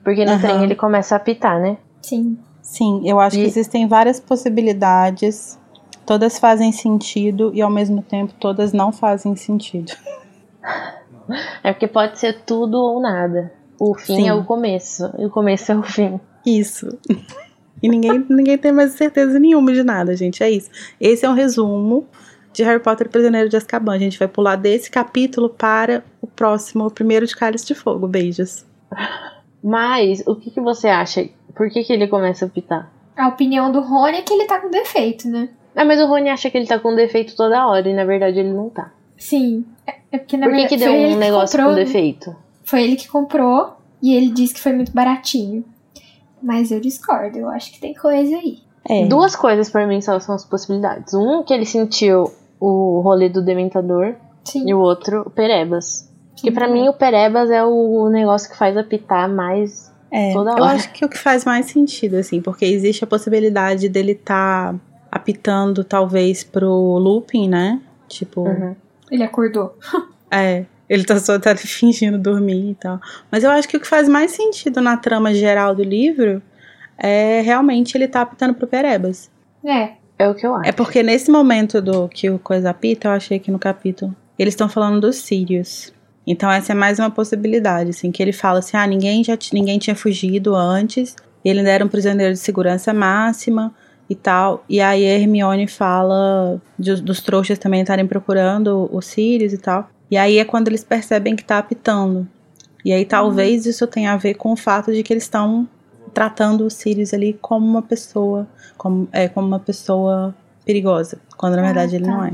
Porque 0.06 0.24
no 0.24 0.32
Aham. 0.32 0.42
trem 0.42 0.64
ele 0.64 0.76
começa 0.76 1.16
a 1.16 1.18
apitar, 1.18 1.60
né? 1.60 1.76
Sim. 2.02 2.38
Sim, 2.62 3.02
eu 3.04 3.20
acho 3.20 3.36
que 3.36 3.44
E- 3.44 3.48
existem 3.48 3.88
várias 3.90 4.22
possibilidades. 4.22 5.60
Todas 6.06 6.40
fazem 6.40 6.72
sentido 6.72 7.52
e 7.54 7.62
ao 7.62 7.70
mesmo 7.70 8.02
tempo 8.02 8.34
todas 8.40 8.72
não 8.72 8.94
fazem 8.94 9.36
sentido. 9.36 9.92
É 11.64 11.72
porque 11.74 11.88
pode 11.88 12.20
ser 12.20 12.42
tudo 12.46 12.78
ou 12.78 13.02
nada. 13.02 13.52
O 13.86 13.94
fim 13.96 14.16
Sim. 14.16 14.30
é 14.30 14.34
o 14.34 14.46
começo, 14.46 15.12
e 15.20 15.26
o 15.26 15.30
começo 15.30 15.70
é 15.70 15.76
o 15.76 15.84
fim. 15.84 16.18
Isso. 16.46 16.98
E 17.82 17.90
ninguém, 17.90 18.26
ninguém 18.30 18.58
tem 18.58 18.72
mais 18.72 18.94
certeza 18.94 19.38
nenhuma 19.38 19.74
de 19.74 19.84
nada, 19.84 20.16
gente. 20.16 20.42
É 20.42 20.50
isso. 20.50 20.70
Esse 21.02 21.26
é 21.26 21.30
um 21.30 21.34
resumo 21.34 22.08
de 22.54 22.64
Harry 22.64 22.82
Potter 22.82 23.08
e 23.08 23.10
Prisioneiro 23.10 23.50
de 23.50 23.58
Azkaban. 23.58 23.94
A 23.94 24.00
gente 24.00 24.18
vai 24.18 24.30
pular 24.30 24.56
desse 24.56 24.90
capítulo 24.90 25.50
para 25.50 26.02
o 26.22 26.28
próximo, 26.28 26.86
o 26.86 26.92
primeiro 26.92 27.28
de 27.28 27.36
Cálice 27.36 27.66
de 27.66 27.76
Fogo. 27.76 28.08
Beijos. 28.08 28.66
Mas, 29.62 30.24
o 30.26 30.36
que, 30.36 30.50
que 30.50 30.62
você 30.62 30.88
acha? 30.88 31.28
Por 31.54 31.70
que, 31.70 31.84
que 31.84 31.92
ele 31.92 32.08
começa 32.08 32.46
a 32.46 32.48
apitar? 32.48 32.90
A 33.18 33.28
opinião 33.28 33.70
do 33.70 33.82
Rony 33.82 34.20
é 34.20 34.22
que 34.22 34.34
ele 34.34 34.46
tá 34.46 34.62
com 34.62 34.70
defeito, 34.70 35.28
né? 35.28 35.50
Ah, 35.76 35.84
mas 35.84 36.00
o 36.00 36.06
Rony 36.06 36.30
acha 36.30 36.50
que 36.50 36.58
ele 36.58 36.68
tá 36.68 36.80
com 36.80 36.96
defeito 36.96 37.36
toda 37.36 37.68
hora, 37.68 37.90
e 37.90 37.94
na 37.94 38.06
verdade 38.06 38.40
ele 38.40 38.54
não 38.54 38.70
tá. 38.70 38.94
Sim. 39.18 39.66
É 39.86 40.04
é 40.14 40.20
porque 40.20 40.38
na 40.38 40.46
Por 40.46 40.52
que, 40.52 40.60
verdade 40.62 40.80
que 40.80 40.86
deu 40.86 40.94
ele 40.94 41.16
um 41.16 41.18
negócio 41.18 41.58
comprou, 41.58 41.74
com 41.74 41.80
né? 41.80 41.86
defeito? 41.86 42.36
Foi 42.64 42.84
ele 42.84 42.96
que 42.96 43.08
comprou 43.08 43.78
e 44.02 44.16
ele 44.16 44.30
disse 44.32 44.54
que 44.54 44.62
foi 44.62 44.74
muito 44.74 44.92
baratinho. 44.92 45.64
Mas 46.42 46.72
eu 46.72 46.80
discordo, 46.80 47.38
eu 47.38 47.50
acho 47.50 47.72
que 47.72 47.80
tem 47.80 47.94
coisa 47.94 48.36
aí. 48.36 48.60
É. 48.90 49.06
Duas 49.06 49.36
coisas 49.36 49.70
pra 49.70 49.88
mim 49.88 50.02
só 50.02 50.20
são 50.20 50.36
as 50.36 50.44
possibilidades. 50.44 51.14
Um, 51.14 51.42
que 51.44 51.54
ele 51.54 51.66
sentiu 51.66 52.30
o 52.60 53.00
rolê 53.02 53.30
do 53.30 53.42
Dementador, 53.42 54.16
Sim. 54.44 54.68
e 54.68 54.74
o 54.74 54.80
outro, 54.80 55.22
o 55.26 55.30
Perebas. 55.30 56.10
sim, 56.36 56.48
Que 56.48 56.52
pra 56.52 56.66
também. 56.68 56.84
mim 56.84 56.90
o 56.90 56.94
Perebas 56.94 57.50
é 57.50 57.64
o 57.64 58.10
negócio 58.10 58.50
que 58.52 58.58
faz 58.58 58.76
apitar 58.76 59.30
mais. 59.30 59.92
É, 60.12 60.32
toda 60.34 60.52
eu 60.52 60.56
hora. 60.64 60.74
acho 60.76 60.92
que 60.92 61.04
o 61.06 61.10
que 61.10 61.18
faz 61.18 61.44
mais 61.46 61.66
sentido, 61.68 62.18
assim, 62.18 62.42
porque 62.42 62.66
existe 62.66 63.04
a 63.04 63.08
possibilidade 63.08 63.88
dele 63.90 64.12
estar 64.12 64.76
apitando, 65.10 65.84
talvez, 65.84 66.44
pro 66.44 66.98
Lupin, 66.98 67.48
né? 67.48 67.82
Tipo, 68.10 68.42
Uhum. 68.42 68.76
Ele 69.10 69.24
acordou. 69.24 69.78
é. 70.30 70.66
Ele 70.94 71.04
tá 71.04 71.20
só 71.20 71.40
tá 71.40 71.56
fingindo 71.58 72.18
dormir 72.18 72.72
e 72.72 72.76
tal. 72.76 73.00
Mas 73.32 73.44
eu 73.44 73.50
acho 73.50 73.68
que 73.68 73.78
o 73.78 73.80
que 73.80 73.88
faz 73.88 74.08
mais 74.08 74.32
sentido 74.32 74.80
na 74.82 74.96
trama 74.96 75.34
geral 75.34 75.74
do 75.74 75.84
livro 75.84 76.42
é 76.98 77.42
realmente 77.42 77.98
ele 77.98 78.08
tá 78.08 78.22
apitando 78.22 78.54
pro 78.54 78.68
Perebas. 78.68 79.30
É. 79.66 79.94
É 80.20 80.30
o 80.30 80.36
que 80.36 80.46
eu 80.46 80.54
acho. 80.54 80.70
É 80.70 80.72
porque 80.72 81.02
nesse 81.02 81.32
momento 81.32 81.82
do 81.82 82.08
que 82.08 82.30
o 82.30 82.38
coisa 82.38 82.70
apita, 82.70 83.08
eu 83.08 83.12
achei 83.14 83.40
que 83.40 83.50
no 83.50 83.58
capítulo, 83.58 84.16
eles 84.38 84.54
estão 84.54 84.70
falando 84.70 85.02
dos 85.02 85.16
Sirius. 85.16 85.92
Então 86.26 86.50
essa 86.52 86.72
é 86.72 86.76
mais 86.76 87.00
uma 87.00 87.10
possibilidade, 87.10 87.90
assim, 87.90 88.12
que 88.12 88.22
ele 88.22 88.32
fala 88.32 88.60
assim, 88.60 88.78
ah, 88.78 88.86
ninguém 88.86 89.24
já 89.24 89.36
ninguém 89.52 89.80
tinha 89.80 89.96
fugido 89.96 90.56
antes, 90.56 91.16
ele 91.44 91.60
ainda 91.60 91.72
era 91.72 91.84
um 91.84 91.88
prisioneiro 91.90 92.32
de 92.32 92.40
segurança 92.40 92.94
máxima 92.94 93.74
e 94.08 94.14
tal. 94.16 94.64
E 94.70 94.80
aí 94.80 95.04
a 95.06 95.10
Hermione 95.20 95.68
fala 95.68 96.62
de- 96.78 97.02
dos 97.02 97.20
trouxas 97.22 97.58
também 97.58 97.82
estarem 97.82 98.06
procurando 98.06 98.88
os 98.94 99.06
Sirius 99.08 99.52
e 99.52 99.58
tal. 99.58 99.90
E 100.14 100.18
aí 100.18 100.38
é 100.38 100.46
quando 100.46 100.68
eles 100.68 100.84
percebem 100.84 101.36
que 101.36 101.44
tá 101.44 101.58
apitando. 101.58 102.28
E 102.86 102.94
aí 102.94 103.04
talvez 103.04 103.66
isso 103.66 103.88
tenha 103.88 104.14
a 104.14 104.16
ver 104.16 104.36
com 104.36 104.52
o 104.52 104.56
fato 104.56 104.94
de 104.94 105.02
que 105.02 105.12
eles 105.12 105.24
estão 105.24 105.68
tratando 106.14 106.68
os 106.68 106.76
Sirius 106.76 107.16
ali 107.16 107.36
como 107.42 107.66
uma 107.66 107.82
pessoa, 107.82 108.48
como, 108.78 109.08
é, 109.12 109.28
como 109.28 109.48
uma 109.48 109.58
pessoa 109.58 110.36
perigosa, 110.64 111.18
quando 111.36 111.56
na 111.56 111.64
Ah, 111.64 111.66
verdade 111.66 111.96
ele 111.96 112.06
tá. 112.06 112.12
não 112.12 112.26
é. 112.26 112.34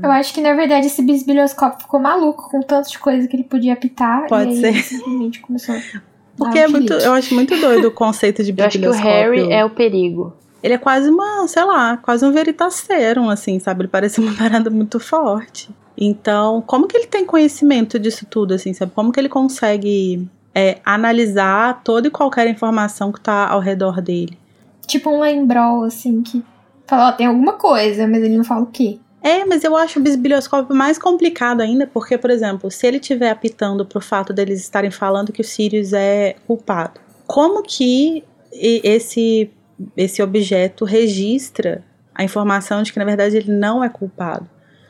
Eu 0.00 0.12
acho 0.12 0.32
que 0.32 0.40
na 0.40 0.54
verdade 0.54 0.86
esse 0.86 1.02
bisbilhoscópio 1.02 1.80
ficou 1.80 1.98
maluco 1.98 2.48
com 2.52 2.60
tanto 2.60 2.88
de 2.88 2.98
coisa 3.00 3.26
que 3.26 3.34
ele 3.34 3.42
podia 3.42 3.72
apitar. 3.72 4.28
Pode 4.28 4.52
e 4.52 4.60
ser. 4.60 4.68
ele 4.68 4.82
simplesmente 4.84 5.40
começou. 5.40 5.74
a 5.74 5.80
Porque 6.38 6.60
é 6.60 6.68
muito, 6.68 6.92
eu 6.92 7.12
acho 7.14 7.34
muito 7.34 7.60
doido 7.60 7.88
o 7.88 7.90
conceito 7.90 8.44
de 8.44 8.54
Eu 8.56 8.64
acho 8.64 8.78
que 8.78 8.86
o. 8.86 8.92
Harry 8.92 9.52
é 9.52 9.64
o 9.64 9.70
perigo. 9.70 10.36
Ele 10.62 10.74
é 10.74 10.78
quase 10.78 11.10
uma, 11.10 11.48
sei 11.48 11.64
lá, 11.64 11.96
quase 11.96 12.24
um 12.24 12.30
veritaserum, 12.30 13.28
assim, 13.28 13.58
sabe? 13.58 13.80
Ele 13.80 13.88
parece 13.88 14.20
uma 14.20 14.32
parada 14.38 14.70
muito 14.70 15.00
forte. 15.00 15.68
Então, 16.00 16.62
como 16.64 16.86
que 16.86 16.96
ele 16.96 17.08
tem 17.08 17.26
conhecimento 17.26 17.98
disso 17.98 18.24
tudo, 18.24 18.54
assim, 18.54 18.72
sabe? 18.72 18.92
Como 18.94 19.10
que 19.10 19.18
ele 19.18 19.28
consegue 19.28 20.28
é, 20.54 20.78
analisar 20.84 21.82
toda 21.82 22.06
e 22.06 22.10
qualquer 22.10 22.46
informação 22.46 23.10
que 23.10 23.20
tá 23.20 23.48
ao 23.48 23.58
redor 23.58 24.00
dele? 24.00 24.38
Tipo 24.86 25.10
um 25.10 25.20
lembrol, 25.20 25.82
assim, 25.82 26.22
que 26.22 26.44
fala, 26.86 27.08
ó, 27.08 27.12
tem 27.12 27.26
alguma 27.26 27.54
coisa, 27.54 28.06
mas 28.06 28.22
ele 28.22 28.36
não 28.36 28.44
fala 28.44 28.62
o 28.62 28.66
quê. 28.66 29.00
É, 29.20 29.44
mas 29.44 29.64
eu 29.64 29.76
acho 29.76 29.98
o 29.98 30.02
bisbilhoscópio 30.02 30.74
mais 30.74 30.96
complicado 30.96 31.60
ainda, 31.60 31.86
porque, 31.86 32.16
por 32.16 32.30
exemplo, 32.30 32.70
se 32.70 32.86
ele 32.86 32.98
estiver 32.98 33.30
apitando 33.30 33.84
pro 33.84 34.00
fato 34.00 34.32
deles 34.32 34.60
estarem 34.60 34.92
falando 34.92 35.32
que 35.32 35.40
o 35.40 35.44
Sirius 35.44 35.92
é 35.92 36.36
culpado, 36.46 37.00
como 37.26 37.62
que 37.62 38.24
esse 38.52 39.50
esse 39.96 40.22
objeto 40.22 40.84
registra 40.84 41.84
a 42.14 42.24
informação 42.24 42.82
de 42.82 42.92
que 42.92 42.98
na 42.98 43.04
verdade 43.04 43.36
ele 43.36 43.52
não 43.52 43.82
é 43.82 43.88
culpado. 43.88 44.48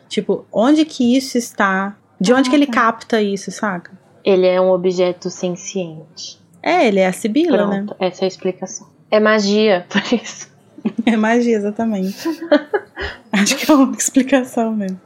Tipo, 0.08 0.44
onde 0.52 0.84
que 0.84 1.16
isso 1.16 1.36
está? 1.38 1.96
De 2.20 2.32
onde 2.32 2.48
Ah, 2.48 2.50
que 2.50 2.56
ele 2.56 2.66
tá. 2.66 2.72
capta 2.72 3.20
isso, 3.22 3.50
saca? 3.50 3.92
Ele 4.24 4.46
é 4.46 4.60
um 4.60 4.70
objeto 4.70 5.30
senciente. 5.30 6.38
É, 6.62 6.86
ele 6.88 7.00
é 7.00 7.06
a 7.06 7.12
Sibila, 7.12 7.66
né? 7.66 7.76
Pronto, 7.86 7.96
essa 8.00 8.24
é 8.24 8.26
a 8.26 8.28
explicação. 8.28 8.88
É 9.10 9.20
magia, 9.20 9.86
por 9.90 10.02
isso. 10.12 10.48
É 11.06 11.16
magia, 11.16 11.56
exatamente. 11.56 12.16
Acho 13.32 13.56
que 13.56 13.70
é 13.70 13.74
uma 13.74 13.94
explicação 13.96 14.72
mesmo. 14.74 15.00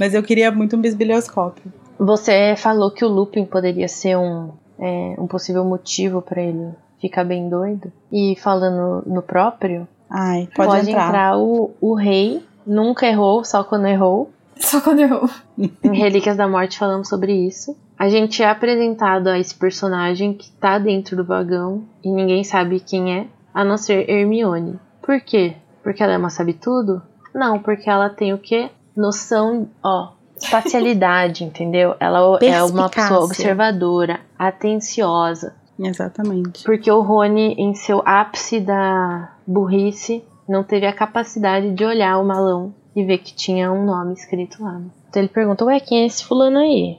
Mas 0.00 0.14
eu 0.14 0.22
queria 0.22 0.50
muito 0.50 0.76
um 0.76 0.80
bisbilhoscópio. 0.80 1.72
Você 1.98 2.54
falou 2.56 2.90
que 2.90 3.04
o 3.04 3.08
Lupin 3.08 3.44
poderia 3.44 3.86
ser 3.88 4.16
um, 4.16 4.50
é, 4.78 5.14
um 5.18 5.26
possível 5.26 5.64
motivo 5.64 6.22
pra 6.22 6.40
ele 6.42 6.70
ficar 7.00 7.24
bem 7.24 7.48
doido. 7.48 7.92
E 8.10 8.34
falando 8.40 9.02
no 9.06 9.22
próprio, 9.22 9.86
Ai, 10.10 10.48
pode, 10.54 10.90
entrar. 10.90 11.36
o, 11.38 11.70
o 11.80 11.94
rei. 11.94 12.42
Nunca 12.68 13.06
errou, 13.06 13.42
só 13.44 13.64
quando 13.64 13.86
errou. 13.86 14.30
Só 14.60 14.80
quando 14.82 15.00
eu. 15.00 15.28
Em 15.56 15.96
Relíquias 15.96 16.36
da 16.36 16.46
Morte 16.46 16.78
falamos 16.78 17.08
sobre 17.08 17.32
isso. 17.32 17.74
A 17.98 18.08
gente 18.10 18.42
é 18.42 18.48
apresentado 18.48 19.28
a 19.28 19.38
esse 19.38 19.54
personagem 19.54 20.34
que 20.34 20.50
tá 20.52 20.78
dentro 20.78 21.16
do 21.16 21.24
vagão 21.24 21.84
e 22.04 22.12
ninguém 22.12 22.44
sabe 22.44 22.78
quem 22.78 23.16
é, 23.16 23.26
a 23.54 23.64
não 23.64 23.78
ser 23.78 24.08
Hermione. 24.08 24.78
Por 25.00 25.18
quê? 25.20 25.56
Porque 25.82 26.02
ela 26.02 26.12
é 26.12 26.18
uma 26.18 26.28
sabe 26.28 26.52
tudo? 26.52 27.00
Não, 27.34 27.58
porque 27.58 27.88
ela 27.88 28.10
tem 28.10 28.34
o 28.34 28.38
quê? 28.38 28.70
Noção, 28.94 29.68
ó, 29.82 30.12
espacialidade, 30.36 31.42
entendeu? 31.44 31.94
Ela 31.98 32.38
é 32.42 32.62
uma 32.62 32.90
pessoa 32.90 33.24
observadora, 33.24 34.20
atenciosa. 34.38 35.54
Exatamente. 35.78 36.64
Porque 36.64 36.90
o 36.90 37.00
Rony, 37.00 37.54
em 37.54 37.74
seu 37.74 38.02
ápice 38.04 38.60
da 38.60 39.32
burrice, 39.46 40.24
não 40.48 40.64
teve 40.64 40.86
a 40.86 40.92
capacidade 40.92 41.70
de 41.72 41.84
olhar 41.84 42.18
o 42.18 42.24
malão 42.24 42.74
e 42.96 43.04
ver 43.04 43.18
que 43.18 43.34
tinha 43.34 43.70
um 43.70 43.84
nome 43.84 44.14
escrito 44.14 44.62
lá. 44.62 44.80
Então 45.08 45.22
ele 45.22 45.28
pergunta, 45.28 45.64
ué, 45.64 45.78
quem 45.78 46.02
é 46.02 46.06
esse 46.06 46.24
fulano 46.24 46.58
aí? 46.58 46.98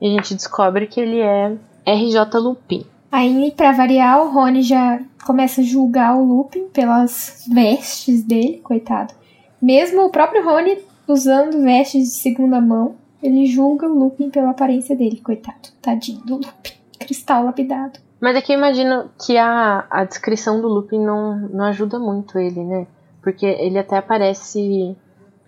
E 0.00 0.06
a 0.06 0.10
gente 0.10 0.34
descobre 0.34 0.86
que 0.86 1.00
ele 1.00 1.20
é 1.20 1.56
RJ 1.86 2.38
Lupin. 2.38 2.84
Aí, 3.10 3.52
pra 3.56 3.72
variar, 3.72 4.20
o 4.22 4.30
Rony 4.30 4.62
já 4.62 5.00
começa 5.24 5.60
a 5.60 5.64
julgar 5.64 6.16
o 6.16 6.24
Lupin 6.24 6.68
pelas 6.68 7.46
vestes 7.50 8.22
dele, 8.22 8.60
coitado. 8.62 9.14
Mesmo 9.60 10.04
o 10.04 10.10
próprio 10.10 10.44
Rony 10.44 10.78
usando 11.06 11.62
vestes 11.62 12.04
de 12.04 12.14
segunda 12.16 12.60
mão, 12.60 12.96
ele 13.22 13.46
julga 13.46 13.88
o 13.88 13.98
Lupin 13.98 14.30
pela 14.30 14.50
aparência 14.50 14.94
dele, 14.94 15.20
coitado. 15.20 15.70
Tadinho 15.80 16.20
do 16.20 16.36
Lupin. 16.36 16.72
Cristal 16.98 17.44
lapidado. 17.44 17.98
Mas 18.20 18.36
é 18.36 18.40
que 18.40 18.52
eu 18.52 18.58
imagino 18.58 19.10
que 19.24 19.36
a, 19.36 19.86
a 19.90 20.04
descrição 20.04 20.60
do 20.60 20.68
Lupin 20.68 20.98
não, 20.98 21.38
não 21.48 21.64
ajuda 21.64 21.98
muito 21.98 22.38
ele, 22.38 22.64
né? 22.64 22.86
Porque 23.22 23.46
ele 23.46 23.78
até 23.78 23.96
aparece 23.96 24.96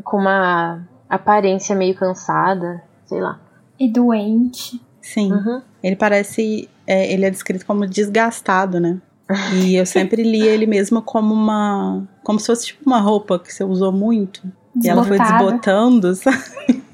com 0.04 0.18
uma 0.18 0.82
aparência 1.08 1.74
meio 1.74 1.94
cansada, 1.94 2.82
sei 3.06 3.20
lá. 3.20 3.40
E 3.78 3.88
doente. 3.88 4.80
Sim. 5.00 5.32
Uhum. 5.32 5.62
Ele 5.82 5.96
parece. 5.96 6.68
é, 6.86 7.12
ele 7.12 7.24
é 7.24 7.30
descrito 7.30 7.66
como 7.66 7.86
desgastado, 7.86 8.78
né? 8.78 9.00
E 9.54 9.74
eu 9.74 9.84
sempre 9.86 10.22
li 10.22 10.46
ele 10.46 10.66
mesmo 10.66 11.02
como 11.02 11.34
uma. 11.34 12.06
Como 12.22 12.38
se 12.38 12.46
fosse 12.46 12.66
tipo 12.66 12.82
uma 12.86 13.00
roupa 13.00 13.38
que 13.38 13.52
você 13.52 13.64
usou 13.64 13.90
muito. 13.90 14.42
E 14.82 14.88
ela 14.88 15.02
foi 15.02 15.18
desbotando, 15.18 16.14
sabe? 16.14 16.84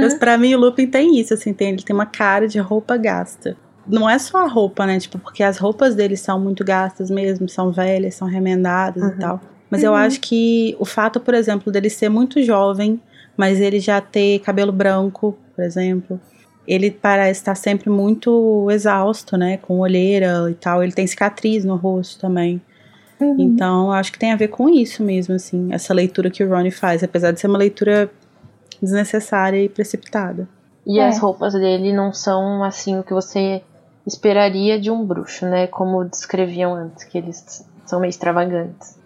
Mas 0.00 0.14
pra 0.14 0.38
mim 0.38 0.54
o 0.54 0.60
Lupin 0.60 0.86
tem 0.86 1.18
isso, 1.18 1.34
assim, 1.34 1.52
tem, 1.52 1.70
ele 1.70 1.82
tem 1.82 1.94
uma 1.94 2.06
cara 2.06 2.46
de 2.46 2.60
roupa 2.60 2.96
gasta. 2.96 3.56
Não 3.88 4.08
é 4.08 4.18
só 4.18 4.44
a 4.44 4.48
roupa, 4.48 4.84
né? 4.86 4.98
Tipo, 4.98 5.18
porque 5.18 5.42
as 5.42 5.58
roupas 5.58 5.94
dele 5.94 6.16
são 6.16 6.40
muito 6.40 6.64
gastas 6.64 7.10
mesmo, 7.10 7.48
são 7.48 7.70
velhas, 7.70 8.14
são 8.14 8.26
remendadas 8.28 9.02
Uhum. 9.02 9.08
e 9.10 9.18
tal. 9.18 9.40
Mas 9.70 9.82
eu 9.82 9.94
acho 9.94 10.20
que 10.20 10.76
o 10.78 10.84
fato, 10.84 11.18
por 11.20 11.34
exemplo, 11.34 11.72
dele 11.72 11.90
ser 11.90 12.08
muito 12.08 12.42
jovem, 12.42 13.00
mas 13.36 13.60
ele 13.60 13.80
já 13.80 14.00
ter 14.00 14.38
cabelo 14.40 14.70
branco, 14.72 15.36
por 15.54 15.64
exemplo, 15.64 16.20
ele 16.66 16.90
parece 16.90 17.40
estar 17.40 17.54
sempre 17.54 17.90
muito 17.90 18.68
exausto, 18.70 19.36
né? 19.36 19.56
Com 19.58 19.78
olheira 19.80 20.48
e 20.50 20.54
tal. 20.54 20.82
Ele 20.82 20.92
tem 20.92 21.06
cicatriz 21.06 21.64
no 21.64 21.76
rosto 21.76 22.20
também. 22.20 22.60
Uhum. 23.20 23.36
Então, 23.38 23.86
eu 23.86 23.92
acho 23.92 24.12
que 24.12 24.18
tem 24.18 24.32
a 24.32 24.36
ver 24.36 24.48
com 24.48 24.68
isso 24.68 25.02
mesmo, 25.02 25.34
assim, 25.34 25.68
essa 25.72 25.94
leitura 25.94 26.30
que 26.30 26.44
o 26.44 26.48
Ronnie 26.48 26.70
faz, 26.70 27.02
apesar 27.02 27.32
de 27.32 27.40
ser 27.40 27.46
uma 27.46 27.58
leitura 27.58 28.10
desnecessária 28.80 29.62
e 29.62 29.68
precipitada. 29.68 30.48
E 30.86 30.98
É. 31.00 31.08
as 31.08 31.18
roupas 31.18 31.52
dele 31.54 31.92
não 31.92 32.12
são 32.12 32.62
assim 32.62 32.98
o 32.98 33.02
que 33.02 33.12
você 33.12 33.62
esperaria 34.06 34.80
de 34.80 34.90
um 34.90 35.04
bruxo, 35.04 35.46
né? 35.46 35.66
Como 35.66 36.04
descreviam 36.04 36.74
antes, 36.74 37.04
que 37.04 37.18
eles 37.18 37.66
são 37.84 38.00
meio 38.00 38.10
extravagantes. 38.10 38.96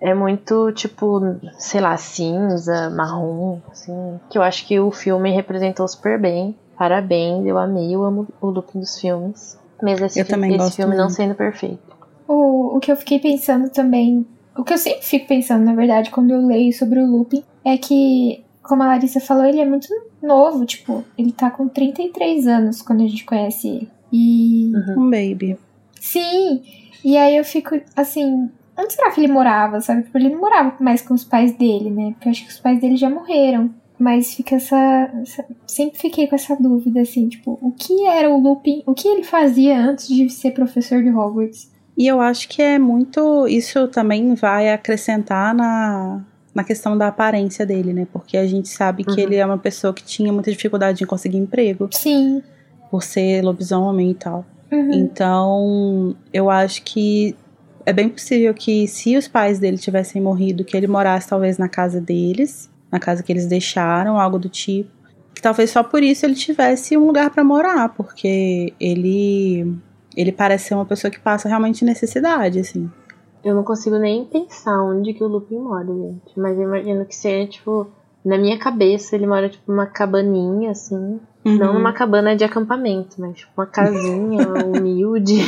É, 0.00 0.10
é 0.10 0.14
muito 0.14 0.72
tipo, 0.72 1.20
sei 1.58 1.80
lá, 1.80 1.96
cinza, 1.96 2.90
marrom, 2.90 3.58
assim. 3.70 4.20
Que 4.28 4.36
eu 4.36 4.42
acho 4.42 4.66
que 4.66 4.78
o 4.78 4.90
filme 4.90 5.30
representou 5.30 5.88
super 5.88 6.20
bem. 6.20 6.54
Parabéns, 6.76 7.46
eu 7.46 7.56
amei, 7.56 7.94
eu 7.94 8.02
amo 8.04 8.26
o 8.40 8.48
look 8.48 8.76
dos 8.76 8.98
filmes. 9.00 9.58
Mesmo 9.82 10.06
esse, 10.06 10.18
Eu 10.20 10.24
fi- 10.26 10.30
também 10.32 10.50
esse 10.50 10.58
gosto 10.58 10.76
filme 10.76 10.94
não 10.94 11.04
muito. 11.04 11.16
sendo 11.16 11.34
perfeito. 11.34 11.80
O, 12.28 12.76
o 12.76 12.80
que 12.80 12.90
eu 12.92 12.96
fiquei 12.96 13.18
pensando 13.18 13.68
também, 13.70 14.26
o 14.56 14.62
que 14.64 14.72
eu 14.74 14.78
sempre 14.78 15.02
fico 15.02 15.26
pensando, 15.26 15.64
na 15.64 15.74
verdade, 15.74 16.10
quando 16.10 16.30
eu 16.32 16.46
leio 16.46 16.72
sobre 16.72 16.98
o 17.00 17.06
Lupin, 17.06 17.42
é 17.64 17.76
que, 17.78 18.44
como 18.62 18.82
a 18.82 18.86
Larissa 18.86 19.20
falou, 19.20 19.44
ele 19.44 19.60
é 19.60 19.64
muito 19.64 19.88
novo, 20.22 20.64
tipo, 20.66 21.04
ele 21.18 21.32
tá 21.32 21.50
com 21.50 21.68
33 21.68 22.46
anos 22.46 22.80
quando 22.82 23.02
a 23.02 23.06
gente 23.06 23.24
conhece 23.24 23.68
ele. 23.68 23.90
E. 24.12 24.72
Um 24.96 25.10
baby. 25.10 25.56
Sim! 26.00 26.62
E 27.04 27.16
aí 27.16 27.36
eu 27.36 27.44
fico 27.44 27.80
assim. 27.96 28.48
Onde 28.78 28.92
será 28.94 29.10
que 29.10 29.20
ele 29.20 29.32
morava, 29.32 29.80
sabe? 29.80 30.02
Tipo, 30.02 30.18
ele 30.18 30.30
não 30.30 30.40
morava 30.40 30.74
mais 30.80 31.02
com 31.02 31.12
os 31.14 31.24
pais 31.24 31.52
dele, 31.56 31.90
né? 31.90 32.12
Porque 32.12 32.28
eu 32.28 32.30
acho 32.30 32.44
que 32.44 32.50
os 32.50 32.58
pais 32.58 32.80
dele 32.80 32.96
já 32.96 33.10
morreram. 33.10 33.70
Mas 33.98 34.34
fica 34.34 34.56
essa, 34.56 35.10
essa- 35.22 35.44
Sempre 35.66 35.98
fiquei 35.98 36.26
com 36.26 36.34
essa 36.34 36.56
dúvida, 36.56 37.00
assim, 37.02 37.28
tipo, 37.28 37.56
o 37.62 37.70
que 37.70 38.04
era 38.06 38.28
o 38.30 38.40
Lupin? 38.40 38.82
O 38.86 38.94
que 38.94 39.06
ele 39.06 39.22
fazia 39.22 39.78
antes 39.78 40.08
de 40.08 40.28
ser 40.28 40.50
professor 40.52 41.02
de 41.02 41.10
Hogwarts? 41.10 41.70
E 41.96 42.06
eu 42.06 42.20
acho 42.20 42.48
que 42.48 42.60
é 42.62 42.78
muito. 42.78 43.46
Isso 43.46 43.86
também 43.88 44.34
vai 44.34 44.72
acrescentar 44.72 45.54
na, 45.54 46.20
na 46.54 46.64
questão 46.64 46.96
da 46.98 47.08
aparência 47.08 47.64
dele, 47.66 47.92
né? 47.92 48.06
Porque 48.12 48.36
a 48.36 48.46
gente 48.46 48.68
sabe 48.68 49.04
que 49.04 49.10
Uhum. 49.12 49.18
ele 49.18 49.36
é 49.36 49.44
uma 49.46 49.58
pessoa 49.58 49.92
que 49.92 50.02
tinha 50.02 50.32
muita 50.32 50.50
dificuldade 50.50 51.04
em 51.04 51.06
conseguir 51.06 51.36
emprego, 51.38 51.88
Sim. 51.92 52.42
Por 52.92 53.02
ser 53.02 53.42
lobisomem 53.42 54.10
e 54.10 54.14
tal. 54.14 54.44
Uhum. 54.70 54.92
Então, 54.92 56.14
eu 56.30 56.50
acho 56.50 56.82
que 56.82 57.34
é 57.86 57.92
bem 57.92 58.06
possível 58.06 58.52
que 58.52 58.86
se 58.86 59.16
os 59.16 59.26
pais 59.26 59.58
dele 59.58 59.78
tivessem 59.78 60.20
morrido, 60.20 60.62
que 60.62 60.76
ele 60.76 60.86
morasse 60.86 61.26
talvez 61.26 61.56
na 61.56 61.70
casa 61.70 62.02
deles, 62.02 62.70
na 62.90 63.00
casa 63.00 63.22
que 63.22 63.32
eles 63.32 63.46
deixaram, 63.46 64.20
algo 64.20 64.38
do 64.38 64.50
tipo. 64.50 64.90
Que 65.34 65.40
talvez 65.40 65.70
só 65.70 65.82
por 65.82 66.02
isso 66.02 66.26
ele 66.26 66.34
tivesse 66.34 66.94
um 66.94 67.06
lugar 67.06 67.30
pra 67.30 67.42
morar, 67.42 67.88
porque 67.94 68.74
ele 68.78 69.74
ele 70.14 70.30
parece 70.30 70.68
ser 70.68 70.74
uma 70.74 70.84
pessoa 70.84 71.10
que 71.10 71.18
passa 71.18 71.48
realmente 71.48 71.86
necessidade, 71.86 72.60
assim. 72.60 72.90
Eu 73.42 73.54
não 73.54 73.64
consigo 73.64 73.96
nem 73.96 74.26
pensar 74.26 74.82
onde 74.82 75.14
que 75.14 75.24
o 75.24 75.28
Lupin 75.28 75.58
mora, 75.58 75.86
gente. 75.86 76.38
Mas 76.38 76.58
eu 76.58 76.64
imagino 76.64 77.06
que 77.06 77.16
seja, 77.16 77.48
tipo, 77.48 77.86
na 78.22 78.36
minha 78.36 78.58
cabeça 78.58 79.16
ele 79.16 79.26
mora, 79.26 79.48
tipo, 79.48 79.72
numa 79.72 79.86
cabaninha, 79.86 80.72
assim. 80.72 81.18
Uhum. 81.44 81.58
Não 81.58 81.74
numa 81.74 81.92
cabana 81.92 82.36
de 82.36 82.44
acampamento, 82.44 83.20
mas 83.20 83.38
tipo 83.38 83.50
uma 83.56 83.66
casinha 83.66 84.46
humilde, 84.64 85.38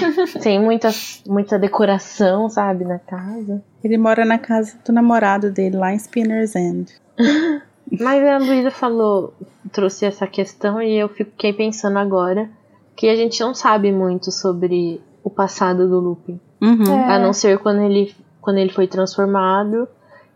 sem 0.41 0.61
muita, 0.61 0.91
muita 1.27 1.59
decoração, 1.59 2.49
sabe, 2.49 2.85
na 2.85 2.99
casa. 2.99 3.63
Ele 3.83 3.97
mora 3.97 4.25
na 4.25 4.39
casa 4.39 4.77
do 4.85 4.93
namorado 4.93 5.51
dele, 5.51 5.77
lá 5.77 5.93
em 5.93 5.97
Spinner's 5.97 6.57
End. 6.57 6.93
Mas 8.01 8.25
a 8.25 8.39
Luísa 8.39 8.71
falou, 8.71 9.35
trouxe 9.71 10.07
essa 10.07 10.27
questão 10.27 10.81
e 10.81 10.97
eu 10.97 11.09
fiquei 11.09 11.53
pensando 11.53 11.99
agora 11.99 12.49
que 12.97 13.09
a 13.09 13.15
gente 13.15 13.41
não 13.41 13.55
sabe 13.55 13.93
muito 13.93 14.33
sobre 14.33 15.01
o 15.23 15.31
passado 15.31 15.89
do 15.89 16.01
Lupin. 16.01 16.41
Uhum. 16.61 16.85
É. 16.85 17.15
A 17.15 17.19
não 17.19 17.33
ser 17.33 17.59
quando 17.59 17.83
ele, 17.83 18.15
quando 18.41 18.59
ele 18.59 18.71
foi 18.71 18.87
transformado 18.87 19.87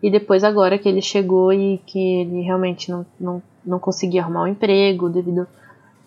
e 0.03 0.11
depois 0.11 0.45
agora 0.45 0.79
que 0.79 0.89
ele 0.89 1.03
chegou 1.03 1.53
e 1.53 1.79
que 1.87 1.99
ele 1.99 2.43
realmente 2.43 2.91
não, 2.91 3.07
não, 3.19 3.43
não 3.65 3.79
conseguia 3.79 4.23
arrumar 4.23 4.45
um 4.45 4.47
emprego 4.49 5.09
devido 5.09 5.47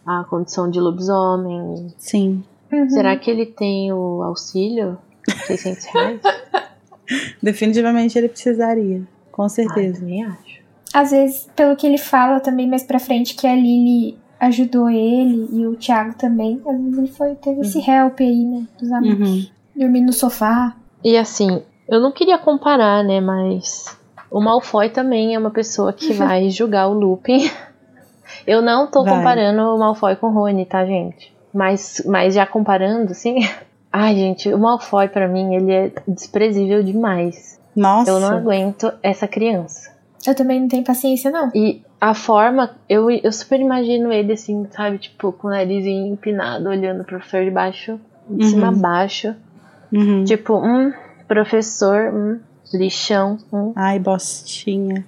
à 0.05 0.23
condição 0.23 0.69
de 0.69 0.79
lobisomem. 0.79 1.93
Sim. 1.97 2.43
Uhum. 2.71 2.89
Será 2.89 3.15
que 3.17 3.29
ele 3.29 3.45
tem 3.45 3.91
o 3.91 4.21
auxílio? 4.23 4.97
600 5.47 5.85
reais? 5.85 6.21
Definitivamente 7.41 8.17
ele 8.17 8.29
precisaria. 8.29 9.01
Com 9.31 9.43
Ah, 9.43 9.45
eu 9.45 9.49
certeza. 9.49 9.99
também 9.99 10.23
acho. 10.25 10.61
Às 10.93 11.11
vezes, 11.11 11.47
pelo 11.55 11.75
que 11.75 11.87
ele 11.87 11.97
fala 11.97 12.39
também 12.39 12.67
mais 12.67 12.83
pra 12.83 12.99
frente, 12.99 13.33
que 13.35 13.47
a 13.47 13.55
Lily 13.55 14.17
ajudou 14.39 14.89
ele 14.89 15.47
e 15.53 15.65
o 15.67 15.75
Thiago 15.75 16.15
também. 16.17 16.61
Às 16.65 16.77
vezes 16.77 16.97
ele 16.97 17.07
foi, 17.07 17.35
teve 17.35 17.61
esse 17.61 17.79
help 17.79 18.19
aí, 18.19 18.45
né? 18.45 18.67
Dos 18.79 18.91
amigos. 18.91 19.29
Uhum. 19.29 19.45
Dormir 19.75 20.01
no 20.01 20.11
sofá. 20.13 20.75
E 21.03 21.15
assim, 21.17 21.61
eu 21.87 21.99
não 21.99 22.11
queria 22.11 22.37
comparar, 22.37 23.03
né, 23.03 23.21
mas 23.21 23.97
o 24.32 24.39
Malfoy 24.41 24.89
também 24.89 25.36
é 25.36 25.39
uma 25.39 25.51
pessoa 25.51 25.91
que 25.93 26.13
vai 26.13 26.49
julgar 26.49 26.88
o 26.88 26.93
Lupin. 26.93 27.49
Eu 28.47 28.61
não 28.61 28.88
tô 28.88 29.03
Vai. 29.03 29.17
comparando 29.17 29.61
o 29.61 29.77
Malfoy 29.77 30.15
com 30.15 30.27
o 30.27 30.32
Rony, 30.34 30.65
tá, 30.65 30.86
gente? 30.86 31.32
Mas, 31.53 32.01
mas 32.05 32.34
já 32.34 32.45
comparando, 32.45 33.11
assim, 33.11 33.39
Ai, 33.93 34.15
gente, 34.15 34.47
o 34.53 34.57
Malfoy 34.57 35.09
pra 35.09 35.27
mim, 35.27 35.53
ele 35.53 35.71
é 35.73 35.91
desprezível 36.07 36.82
demais. 36.82 37.59
Nossa. 37.75 38.09
Eu 38.09 38.21
não 38.21 38.29
aguento 38.38 38.91
essa 39.03 39.27
criança. 39.27 39.91
Eu 40.25 40.34
também 40.34 40.61
não 40.61 40.69
tenho 40.69 40.84
paciência, 40.84 41.29
não. 41.29 41.51
E 41.53 41.82
a 41.99 42.13
forma, 42.13 42.71
eu, 42.88 43.09
eu 43.11 43.32
super 43.34 43.59
imagino 43.59 44.09
ele 44.13 44.32
assim, 44.32 44.65
sabe? 44.71 44.97
Tipo, 44.97 45.34
com 45.34 45.47
o 45.47 45.51
narizinho 45.51 46.13
empinado, 46.13 46.69
olhando 46.69 47.01
o 47.01 47.05
professor 47.05 47.43
de 47.43 47.51
baixo, 47.51 47.99
de 48.29 48.45
Uhum. 48.45 48.49
cima 48.49 48.67
a 48.69 48.71
baixo. 48.71 49.36
Uhum. 49.91 50.23
Tipo, 50.23 50.55
hum, 50.55 50.93
professor, 51.27 52.13
hum, 52.13 52.39
lixão, 52.74 53.38
hum. 53.51 53.72
Ai, 53.76 53.99
bostinha. 53.99 55.05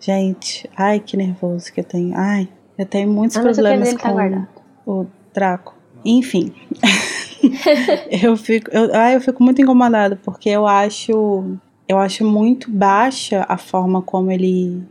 Gente, 0.00 0.68
ai, 0.76 0.98
que 1.00 1.16
nervoso 1.16 1.72
que 1.72 1.80
eu 1.80 1.84
tenho. 1.84 2.12
Ai, 2.16 2.48
eu 2.78 2.86
tenho 2.86 3.10
muitos 3.10 3.36
Ah, 3.36 3.42
problemas 3.42 3.92
tá 3.94 3.98
com 4.08 4.12
guardado. 4.14 4.48
o 4.86 5.06
Draco. 5.34 5.74
Enfim. 6.04 6.52
eu 8.22 8.36
fico, 8.36 8.70
eu, 8.70 8.94
ai, 8.94 9.16
eu 9.16 9.20
fico 9.20 9.42
muito 9.42 9.60
incomodada 9.60 10.16
porque 10.24 10.48
eu 10.48 10.66
acho, 10.66 11.56
eu 11.88 11.98
acho 11.98 12.24
muito 12.24 12.70
baixa 12.70 13.44
a 13.48 13.56
forma 13.58 14.00
como 14.02 14.30
ele 14.30 14.82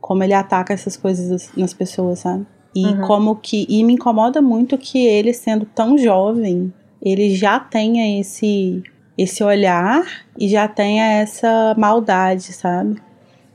como 0.00 0.24
ele 0.24 0.32
ataca 0.34 0.72
essas 0.72 0.96
coisas 0.96 1.52
nas 1.56 1.72
pessoas, 1.72 2.20
sabe? 2.20 2.44
E 2.74 2.86
Uhum. 2.86 3.00
como 3.02 3.36
que 3.36 3.66
e 3.68 3.84
me 3.84 3.92
incomoda 3.94 4.40
muito 4.42 4.76
que 4.78 4.98
ele 5.06 5.32
sendo 5.32 5.64
tão 5.66 5.96
jovem, 5.98 6.72
ele 7.02 7.34
já 7.34 7.60
tenha 7.60 8.18
esse 8.20 8.82
esse 9.22 9.42
olhar 9.44 10.04
e 10.38 10.48
já 10.48 10.66
tenha 10.66 11.20
essa 11.20 11.74
maldade, 11.76 12.52
sabe? 12.52 13.00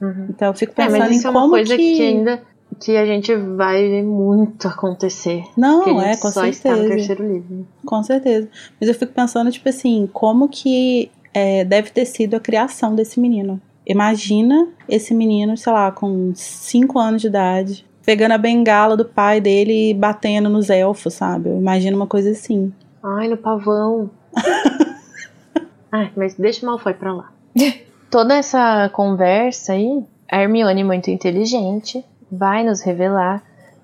Uhum. 0.01 0.27
Então 0.29 0.49
eu 0.49 0.53
fico 0.53 0.73
É, 0.73 0.85
pensando 0.85 0.99
mas 0.99 1.11
isso 1.17 1.23
em 1.23 1.27
é 1.27 1.29
uma 1.31 1.41
como 1.41 1.53
coisa 1.53 1.75
que... 1.75 1.95
que... 1.95 2.01
ainda 2.01 2.41
que 2.79 2.97
a 2.97 3.05
gente 3.05 3.33
vai 3.35 3.81
ver 3.87 4.03
muito 4.03 4.67
acontecer. 4.67 5.43
Não, 5.55 6.01
é, 6.01 6.17
com 6.17 6.29
só 6.29 6.45
está 6.45 6.71
no 6.71 6.75
certeza. 6.77 6.95
terceiro 6.95 7.27
livro. 7.33 7.67
Com 7.85 8.03
certeza. 8.03 8.49
Mas 8.79 8.89
eu 8.89 8.95
fico 8.95 9.13
pensando, 9.13 9.49
tipo 9.49 9.69
assim, 9.69 10.09
como 10.11 10.49
que 10.49 11.09
é, 11.33 11.63
deve 11.63 11.89
ter 11.91 12.05
sido 12.05 12.35
a 12.35 12.39
criação 12.39 12.93
desse 12.93 13.17
menino. 13.19 13.61
Imagina 13.87 14.67
esse 14.89 15.13
menino, 15.13 15.55
sei 15.55 15.71
lá, 15.71 15.91
com 15.91 16.33
5 16.35 16.99
anos 16.99 17.21
de 17.21 17.27
idade, 17.27 17.85
pegando 18.05 18.33
a 18.33 18.37
bengala 18.37 18.97
do 18.97 19.05
pai 19.05 19.39
dele 19.39 19.91
e 19.91 19.93
batendo 19.93 20.49
nos 20.49 20.69
elfos, 20.69 21.13
sabe? 21.13 21.49
Eu 21.49 21.57
imagino 21.57 21.95
uma 21.95 22.07
coisa 22.07 22.31
assim. 22.31 22.73
Ai, 23.01 23.27
no 23.27 23.37
pavão. 23.37 24.09
Ai, 25.95 26.11
mas 26.15 26.33
deixa 26.35 26.65
o 26.65 26.69
Malfoy 26.69 26.93
pra 26.93 27.13
lá. 27.13 27.31
Toda 28.11 28.35
essa 28.35 28.89
conversa 28.93 29.73
aí, 29.73 30.03
a 30.31 30.41
Hermione, 30.41 30.83
muito 30.83 31.09
inteligente, 31.09 32.03
vai 32.31 32.63
nos 32.63 32.81
revelar 32.81 33.41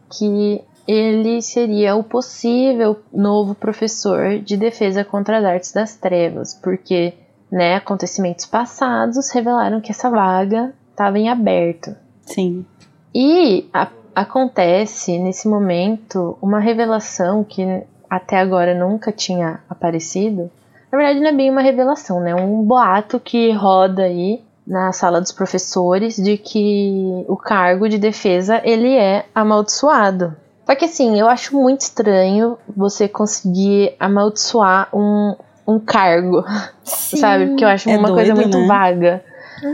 que 0.10 0.62
ele 0.88 1.42
seria 1.42 1.96
o 1.96 2.04
possível 2.04 3.00
novo 3.14 3.56
professor 3.56 4.40
de 4.40 4.58
defesa 4.58 5.06
contra 5.06 5.38
as 5.38 5.46
artes 5.46 5.72
das 5.72 5.96
trevas, 5.96 6.54
porque, 6.54 7.14
né, 7.52 7.76
acontecimentos 7.76 8.46
passados 8.46 9.30
revelaram 9.32 9.80
que 9.80 9.92
essa 9.92 10.10
vaga 10.10 10.74
estava 10.90 11.18
em 11.18 11.30
aberto. 11.30 11.96
Sim. 12.26 12.66
E 13.14 13.70
a- 13.74 13.88
acontece 14.14 15.18
nesse 15.18 15.48
momento 15.48 16.38
uma 16.42 16.60
revelação 16.60 17.44
que 17.44 17.64
até 18.10 18.38
agora 18.40 18.74
nunca 18.74 19.12
tinha 19.12 19.60
aparecido. 19.70 20.50
Na 20.92 20.98
verdade, 20.98 21.20
não 21.20 21.28
é 21.30 21.34
bem 21.34 21.50
uma 21.50 21.62
revelação, 21.62 22.20
né? 22.20 22.36
Um 22.36 22.62
boato 22.64 23.20
que 23.20 23.52
roda 23.52 24.04
aí 24.04 24.42
na 24.68 24.92
sala 24.92 25.22
dos 25.22 25.32
professores 25.32 26.16
de 26.18 26.38
que 26.38 27.26
o 27.28 27.36
cargo 27.36 27.88
de 27.90 27.98
defesa 27.98 28.62
ele 28.64 28.94
é 28.96 29.26
amaldiçoado. 29.34 30.36
Só 30.66 30.76
que 30.76 30.86
assim, 30.86 31.20
eu 31.20 31.28
acho 31.28 31.56
muito 31.56 31.82
estranho 31.82 32.58
você 32.76 33.08
conseguir 33.08 33.94
amaldiçoar 34.00 34.90
um, 34.94 35.36
um 35.68 35.80
cargo, 35.80 36.44
sabe? 36.84 37.48
Porque 37.48 37.64
eu 37.64 37.70
acho 37.70 37.90
É 37.90 37.98
uma 37.98 38.14
coisa 38.14 38.34
doido, 38.34 38.48
muito 38.50 38.60
né? 38.60 38.68
vaga. 38.68 39.24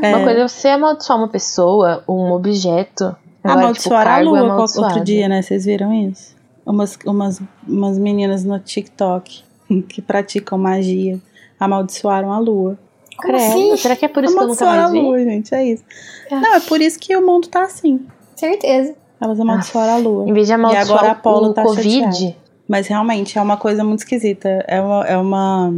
É, 0.01 0.15
Uma 0.15 0.23
coisa 0.23 0.39
é 0.41 0.47
você 0.47 0.67
amaldiçoar 0.69 1.19
uma 1.19 1.27
pessoa, 1.27 2.03
um 2.07 2.31
objeto. 2.31 3.03
Agora, 3.05 3.17
tipo, 3.43 3.49
amaldiçoar 3.59 4.01
a 4.01 4.05
cargo 4.05 4.35
é 4.35 4.41
lua 4.41 4.53
amaldiçoado. 4.53 4.87
outro 4.93 5.03
dia, 5.03 5.27
né? 5.27 5.41
Vocês 5.41 5.65
viram 5.65 5.93
isso? 5.93 6.35
Umas, 6.65 6.97
umas, 7.05 7.41
umas 7.67 7.97
meninas 7.97 8.43
no 8.43 8.59
TikTok 8.59 9.43
que 9.87 10.01
praticam 10.01 10.57
magia 10.57 11.19
amaldiçoaram 11.59 12.31
a 12.31 12.39
lua. 12.39 12.77
Como 13.17 13.33
Credo, 13.33 13.49
assim? 13.51 13.77
será 13.77 13.95
que 13.95 14.05
é 14.05 14.07
por 14.07 14.23
isso 14.23 14.33
que 14.35 14.39
eu 14.39 14.47
nunca 14.47 14.63
Amaldiçoaram 14.63 14.81
mais 14.83 14.91
a 14.91 14.93
vi? 14.93 15.07
lua, 15.07 15.23
gente, 15.31 15.55
é 15.55 15.65
isso. 15.65 15.83
Ah. 16.31 16.39
Não, 16.39 16.53
é 16.55 16.59
por 16.59 16.79
isso 16.81 16.99
que 16.99 17.15
o 17.17 17.25
mundo 17.25 17.47
tá 17.47 17.63
assim. 17.63 18.05
Certeza. 18.35 18.93
Elas 19.19 19.39
amaldiçoaram 19.39 19.93
a 19.93 19.97
lua. 19.97 20.29
Em 20.29 20.33
vez 20.33 20.45
de 20.45 20.53
amaldiçoar 20.53 20.99
agora 20.99 21.07
a 21.07 21.11
Apollo 21.13 21.49
o 21.49 21.53
tá 21.53 21.63
Covid, 21.63 21.99
chateada. 22.13 22.35
Mas 22.67 22.85
realmente 22.87 23.37
é 23.39 23.41
uma 23.41 23.57
coisa 23.57 23.83
muito 23.83 23.99
esquisita. 23.99 24.63
É 24.67 24.79
uma, 24.79 25.03
é 25.07 25.17
uma. 25.17 25.73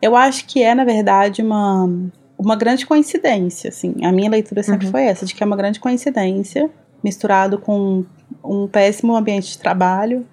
Eu 0.00 0.14
acho 0.14 0.44
que 0.46 0.62
é, 0.62 0.72
na 0.74 0.84
verdade, 0.84 1.42
uma, 1.42 1.88
uma 2.38 2.54
grande 2.54 2.86
coincidência. 2.86 3.70
Assim. 3.70 3.94
A 4.04 4.12
minha 4.12 4.30
leitura 4.30 4.62
sempre 4.62 4.86
Uhum. 4.86 4.92
foi 4.92 5.02
essa, 5.04 5.26
de 5.26 5.34
que 5.34 5.42
é 5.42 5.46
uma 5.46 5.56
grande 5.56 5.80
coincidência, 5.80 6.70
misturado 7.02 7.58
com 7.58 8.04
um 8.44 8.68
péssimo 8.68 9.16
ambiente 9.16 9.50
de 9.52 9.58
trabalho, 9.58 10.24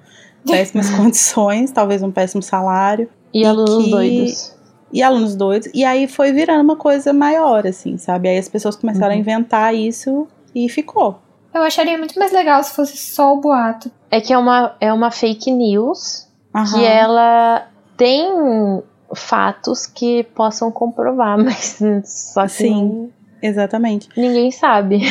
péssimas 0.46 0.90
condições, 0.96 1.72
talvez 1.72 2.02
um 2.04 2.12
péssimo 2.12 2.42
salário. 2.42 3.10
e 3.34 3.42
E 3.42 3.46
alunos 3.46 3.86
que- 3.86 3.92
doidos. 3.92 4.56
E 4.94 5.02
alunos 5.02 5.36
doidos. 5.36 5.70
E 5.74 5.86
aí 5.86 6.06
foi 6.08 6.34
virando 6.34 6.62
uma 6.64 6.76
coisa 6.76 7.14
maior, 7.14 7.66
assim, 7.66 7.98
sabe? 7.98 8.28
Aí 8.28 8.38
as 8.38 8.50
pessoas 8.50 8.76
começaram 8.76 9.12
a 9.12 9.16
Uhum. 9.16 9.22
inventar 9.22 9.74
isso 9.74 10.28
e 10.54 10.68
ficou. 10.68 11.18
Eu 11.54 11.62
acharia 11.64 11.98
muito 11.98 12.18
mais 12.20 12.32
legal 12.34 12.62
se 12.64 12.74
fosse 12.76 12.98
só 12.98 13.34
o 13.34 13.40
boato. 13.40 13.90
É 14.10 14.20
que 14.20 14.34
é 14.34 14.38
uma, 14.38 14.76
é 14.82 14.92
uma 14.92 15.10
fake 15.12 15.50
news 15.52 16.28
Aham. 16.54 16.74
que 16.78 16.84
ela 16.86 17.68
tem 17.96 18.26
fatos 19.16 19.86
que 19.86 20.24
possam 20.36 20.70
comprovar, 20.72 21.38
mas 21.44 21.80
só 22.06 22.44
que 22.44 22.50
Sim. 22.50 22.74
não- 22.74 23.10
Exatamente. 23.42 24.08
ninguém 24.16 24.52
sabe. 24.52 25.02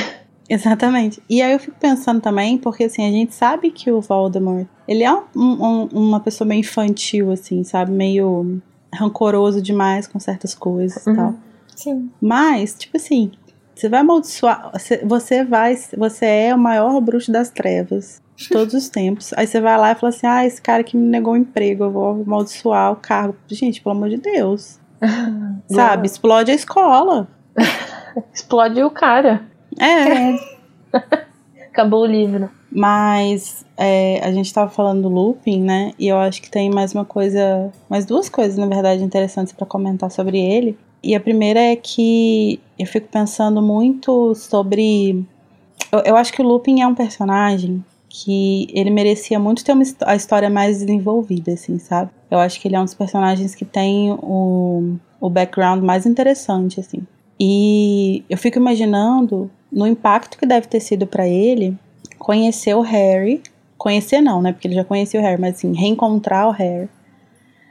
Exatamente. 0.51 1.23
E 1.31 1.41
aí 1.41 1.53
eu 1.53 1.59
fico 1.61 1.77
pensando 1.79 2.21
também, 2.21 2.59
porque 2.59 2.85
assim, 2.85 3.07
a 3.07 3.11
gente 3.11 3.33
sabe 3.35 3.71
que 3.71 3.91
o 3.91 4.01
Voldemort, 4.01 4.67
ele 4.89 5.05
é 5.05 5.13
um- 5.15 5.23
um- 5.37 5.89
uma 5.93 6.19
pessoa 6.21 6.47
meio 6.47 6.59
infantil, 6.61 7.31
assim, 7.31 7.63
sabe? 7.63 7.93
Meio 7.93 8.61
rancoroso 8.93 9.63
demais 9.63 10.09
com 10.09 10.19
certas 10.19 10.53
coisas 10.55 11.07
e 11.07 11.11
Uhum. 11.11 11.17
tal. 11.17 11.35
Sim. 11.77 12.11
Mas, 12.21 12.75
tipo 12.75 12.97
assim, 12.97 13.31
você 13.75 13.89
vai 13.89 14.01
amaldiçoar. 14.01 14.71
Você, 14.73 14.99
você 15.05 15.45
vai. 15.45 15.77
Você 15.97 16.27
é 16.27 16.55
o 16.55 16.59
maior 16.59 17.01
bruxo 17.01 17.31
das 17.31 17.49
trevas 17.49 18.21
de 18.37 18.49
todos 18.49 18.75
os 18.75 18.89
tempos. 18.89 19.33
Aí 19.37 19.47
você 19.47 19.61
vai 19.61 19.79
lá 19.79 19.93
e 19.93 19.95
fala 19.95 20.09
assim: 20.11 20.27
ah, 20.27 20.45
esse 20.45 20.61
cara 20.61 20.83
que 20.83 20.97
me 20.97 21.07
negou 21.09 21.35
o 21.35 21.37
emprego, 21.37 21.85
eu 21.85 21.91
vou 21.93 22.09
amaldiçoar 22.23 22.91
o 22.93 22.97
cargo. 22.97 23.37
Gente, 23.49 23.81
pelo 23.81 23.95
amor 23.95 24.11
de 24.11 24.17
Deus. 24.19 24.79
Sabe? 25.71 26.07
Explode 26.07 26.51
a 26.51 26.55
escola. 26.55 27.29
Explode 28.35 28.83
o 28.83 28.91
cara. 28.91 29.49
É. 29.79 30.39
Acabou 31.71 32.03
o 32.03 32.07
livro. 32.07 32.51
Mas 32.71 33.65
é, 33.77 34.21
a 34.25 34.31
gente 34.33 34.53
tava 34.53 34.71
falando 34.71 35.03
do 35.03 35.09
looping, 35.09 35.63
né? 35.63 35.93
E 35.99 36.09
eu 36.09 36.19
acho 36.19 36.43
que 36.43 36.51
tem 36.51 36.71
mais 36.71 36.93
uma 36.93 37.05
coisa, 37.05 37.73
mais 37.89 38.05
duas 38.05 38.29
coisas, 38.29 38.57
na 38.57 38.67
verdade, 38.67 39.03
interessantes 39.03 39.53
pra 39.53 39.67
comentar 39.67 40.11
sobre 40.11 40.39
ele. 40.39 40.77
E 41.03 41.15
a 41.15 41.21
primeira 41.21 41.59
é 41.59 41.77
que 41.77 42.61
eu 42.79 42.87
fico 42.87 43.09
pensando 43.09 43.63
muito 43.63 44.35
sobre. 44.35 45.25
Eu, 45.91 46.01
eu 46.01 46.17
acho 46.17 46.33
que 46.33 46.43
o 46.43 46.45
Lupin 46.45 46.81
é 46.81 46.87
um 46.87 46.95
personagem 46.95 47.83
que 48.09 48.67
ele 48.75 48.91
merecia 48.91 49.39
muito 49.39 49.65
ter 49.65 49.73
uma, 49.73 49.85
a 50.05 50.17
história 50.17 50.51
mais 50.51 50.81
desenvolvida, 50.81 51.53
assim, 51.53 51.79
sabe? 51.79 52.11
Eu 52.31 52.39
acho 52.39 52.61
que 52.61 52.69
ele 52.69 52.77
é 52.77 52.81
um 52.81 52.85
dos 52.85 52.95
personagens 52.95 53.55
que 53.55 53.65
tem 53.65 54.13
o, 54.13 54.97
o 55.21 55.31
background 55.31 55.83
mais 55.83 56.05
interessante, 56.07 56.81
assim. 56.81 57.07
E 57.41 58.23
eu 58.29 58.37
fico 58.37 58.59
imaginando 58.59 59.51
no 59.73 59.87
impacto 59.87 60.37
que 60.37 60.45
deve 60.45 60.67
ter 60.67 60.81
sido 60.81 61.07
pra 61.07 61.27
ele 61.27 61.75
conhecer 62.19 62.75
o 62.75 62.83
Harry. 62.83 63.43
Conhecer 63.79 64.21
não, 64.21 64.43
né? 64.43 64.53
Porque 64.53 64.69
ele 64.69 64.75
já 64.75 64.85
conhecia 64.85 65.19
o 65.19 65.23
Harry, 65.23 65.41
mas 65.41 65.57
assim, 65.57 65.73
reencontrar 65.73 66.49
o 66.49 66.51
Harry. 66.51 66.89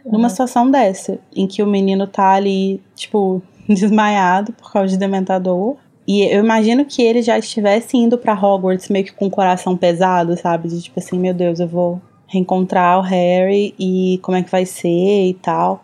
Numa 0.03 0.29
situação 0.29 0.71
dessa, 0.71 1.19
em 1.35 1.45
que 1.45 1.61
o 1.61 1.67
menino 1.67 2.07
tá 2.07 2.31
ali, 2.31 2.81
tipo, 2.95 3.43
desmaiado 3.69 4.53
por 4.53 4.71
causa 4.73 4.87
de 4.87 4.97
dementador. 4.97 5.77
E 6.07 6.23
eu 6.23 6.43
imagino 6.43 6.83
que 6.83 7.03
ele 7.03 7.21
já 7.21 7.37
estivesse 7.37 7.95
indo 7.95 8.17
pra 8.17 8.33
Hogwarts 8.33 8.89
meio 8.89 9.05
que 9.05 9.13
com 9.13 9.27
o 9.27 9.29
coração 9.29 9.77
pesado, 9.77 10.35
sabe? 10.35 10.67
De 10.67 10.81
tipo 10.81 10.99
assim, 10.99 11.19
meu 11.19 11.35
Deus, 11.35 11.59
eu 11.59 11.67
vou 11.67 12.01
reencontrar 12.25 12.97
o 12.97 13.01
Harry 13.03 13.75
e 13.77 14.19
como 14.23 14.35
é 14.35 14.41
que 14.41 14.49
vai 14.49 14.65
ser 14.65 15.27
e 15.27 15.33
tal. 15.35 15.83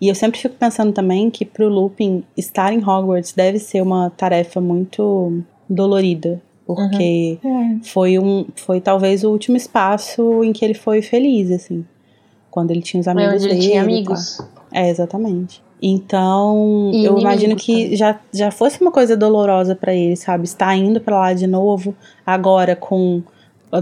E 0.00 0.08
eu 0.08 0.14
sempre 0.14 0.38
fico 0.40 0.54
pensando 0.56 0.92
também 0.92 1.30
que 1.30 1.44
pro 1.44 1.68
Lupin 1.68 2.22
estar 2.36 2.72
em 2.72 2.78
Hogwarts 2.84 3.32
deve 3.32 3.58
ser 3.58 3.80
uma 3.82 4.10
tarefa 4.10 4.60
muito 4.60 5.42
dolorida. 5.68 6.40
Porque 6.66 7.38
É. 7.44 7.78
foi 7.84 8.18
um 8.18 8.44
foi 8.56 8.80
talvez 8.80 9.22
o 9.22 9.30
último 9.30 9.56
espaço 9.56 10.42
em 10.42 10.52
que 10.52 10.64
ele 10.64 10.74
foi 10.74 11.00
feliz 11.00 11.50
assim 11.52 11.84
quando 12.50 12.72
ele 12.72 12.82
tinha 12.82 13.00
os 13.00 13.06
É 13.06 13.10
amigos 13.10 13.44
ele 13.44 13.54
dele 13.54 13.60
tinha 13.66 13.76
e 13.76 13.78
amigos. 13.78 14.36
tal. 14.38 14.48
é 14.72 14.90
exatamente 14.90 15.62
então 15.80 16.90
E 16.92 17.04
eu 17.04 17.16
imagino 17.18 17.54
que 17.54 17.72
também. 17.84 17.96
já, 17.96 18.20
já 18.32 18.50
fosse 18.50 18.80
uma 18.80 18.90
coisa 18.90 19.16
dolorosa 19.16 19.76
pra 19.76 19.94
ele 19.94 20.16
sabe 20.16 20.44
estar 20.44 20.74
indo 20.76 21.00
pra 21.00 21.16
lá 21.20 21.32
de 21.32 21.46
novo 21.46 21.94
agora 22.26 22.74
com 22.74 23.22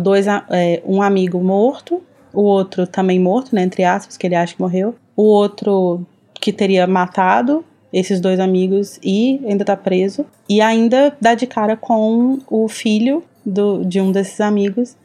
dois 0.02 0.28
a- 0.28 0.44
é, 0.50 0.82
um 0.84 1.00
amigo 1.00 1.38
morto 1.42 2.02
o 2.34 2.42
outro 2.42 2.86
também 2.86 3.18
morto 3.18 3.54
né 3.54 3.62
entre 3.62 3.82
aspas 3.84 4.16
que 4.18 4.26
ele 4.26 4.34
acha 4.34 4.54
que 4.54 4.60
morreu 4.60 4.94
o 5.16 5.22
outro 5.22 6.06
que 6.34 6.52
teria 6.52 6.86
matado 6.86 7.64
esses 7.92 8.20
dois 8.20 8.40
amigos 8.40 8.98
e 9.02 9.40
ainda 9.46 9.64
tá 9.64 9.76
preso. 9.76 10.26
E 10.48 10.60
ainda 10.60 11.16
dá 11.20 11.34
de 11.34 11.46
cara 11.46 11.76
com 11.76 12.38
o 12.50 12.68
filho 12.68 13.22
do, 13.46 13.84
de 13.84 14.00
um 14.00 14.10
desses 14.10 14.40
amigos 14.40 14.96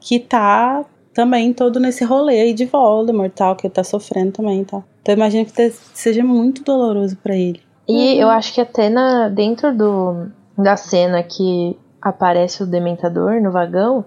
que 0.00 0.18
tá 0.20 0.84
também 1.12 1.52
todo 1.52 1.80
nesse 1.80 2.04
rolê 2.04 2.40
aí 2.40 2.54
de 2.54 2.66
Voldemort, 2.66 3.32
tal, 3.34 3.56
que 3.56 3.66
ele 3.66 3.74
tá 3.74 3.82
sofrendo 3.82 4.32
também, 4.32 4.64
tá. 4.64 4.82
Então 5.02 5.12
eu 5.12 5.16
imagino 5.16 5.44
que 5.44 5.70
seja 5.92 6.22
muito 6.22 6.62
doloroso 6.62 7.16
para 7.16 7.34
ele. 7.34 7.60
E 7.88 8.14
uhum. 8.14 8.20
eu 8.20 8.28
acho 8.30 8.54
que 8.54 8.60
até 8.60 8.88
na, 8.88 9.28
dentro 9.28 9.76
do, 9.76 10.28
da 10.56 10.76
cena 10.76 11.22
que 11.22 11.76
aparece 12.00 12.62
o 12.62 12.66
Dementador 12.66 13.40
no 13.42 13.50
vagão, 13.50 14.04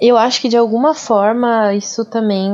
eu 0.00 0.16
acho 0.16 0.40
que 0.40 0.48
de 0.48 0.56
alguma 0.56 0.94
forma 0.94 1.74
isso 1.74 2.04
também 2.04 2.50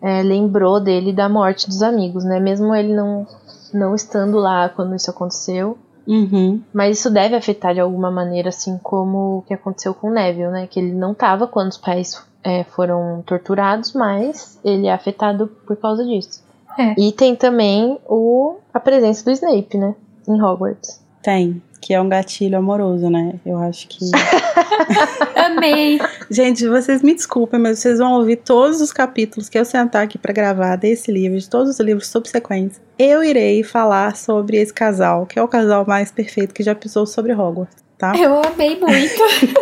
é, 0.00 0.22
lembrou 0.22 0.80
dele 0.80 1.12
da 1.12 1.28
morte 1.28 1.66
dos 1.66 1.82
amigos, 1.82 2.24
né? 2.24 2.38
Mesmo 2.40 2.74
ele 2.74 2.94
não, 2.94 3.26
não 3.72 3.94
estando 3.94 4.38
lá 4.38 4.68
quando 4.68 4.94
isso 4.94 5.10
aconteceu. 5.10 5.76
Uhum. 6.06 6.62
Mas 6.72 6.98
isso 6.98 7.10
deve 7.10 7.36
afetar 7.36 7.74
de 7.74 7.80
alguma 7.80 8.10
maneira, 8.10 8.48
assim 8.48 8.78
como 8.82 9.38
o 9.38 9.42
que 9.42 9.52
aconteceu 9.52 9.92
com 9.92 10.08
o 10.08 10.12
Neville, 10.12 10.50
né? 10.50 10.66
Que 10.66 10.80
ele 10.80 10.92
não 10.92 11.12
estava 11.12 11.46
quando 11.46 11.70
os 11.70 11.76
pais 11.76 12.22
é, 12.42 12.64
foram 12.64 13.22
torturados, 13.26 13.92
mas 13.92 14.58
ele 14.64 14.86
é 14.86 14.92
afetado 14.92 15.48
por 15.66 15.76
causa 15.76 16.04
disso. 16.04 16.42
É. 16.78 16.94
E 16.98 17.12
tem 17.12 17.36
também 17.36 17.98
o, 18.06 18.56
a 18.72 18.80
presença 18.80 19.24
do 19.24 19.32
Snape, 19.32 19.76
né? 19.76 19.94
Em 20.26 20.40
Hogwarts. 20.40 21.02
Tem, 21.22 21.60
que 21.80 21.94
é 21.94 22.00
um 22.00 22.08
gatilho 22.08 22.58
amoroso, 22.58 23.08
né? 23.10 23.34
Eu 23.44 23.58
acho 23.58 23.88
que. 23.88 23.98
Amei! 25.34 25.98
Gente, 26.30 26.66
vocês 26.66 27.02
me 27.02 27.14
desculpem, 27.14 27.60
mas 27.60 27.78
vocês 27.78 27.98
vão 27.98 28.12
ouvir 28.14 28.36
todos 28.36 28.80
os 28.80 28.92
capítulos 28.92 29.48
que 29.48 29.58
eu 29.58 29.64
sentar 29.64 30.04
aqui 30.04 30.18
para 30.18 30.32
gravar 30.32 30.76
desse 30.76 31.10
livro, 31.10 31.38
de 31.38 31.48
todos 31.48 31.74
os 31.74 31.80
livros 31.80 32.08
subsequentes. 32.08 32.80
Eu 32.98 33.22
irei 33.22 33.62
falar 33.62 34.16
sobre 34.16 34.56
esse 34.56 34.72
casal, 34.72 35.26
que 35.26 35.38
é 35.38 35.42
o 35.42 35.48
casal 35.48 35.84
mais 35.86 36.10
perfeito 36.10 36.54
que 36.54 36.62
já 36.62 36.74
pisou 36.74 37.06
sobre 37.06 37.32
Hogwarts, 37.32 37.76
tá? 37.96 38.12
Eu 38.16 38.42
amei 38.42 38.78
muito. 38.78 39.58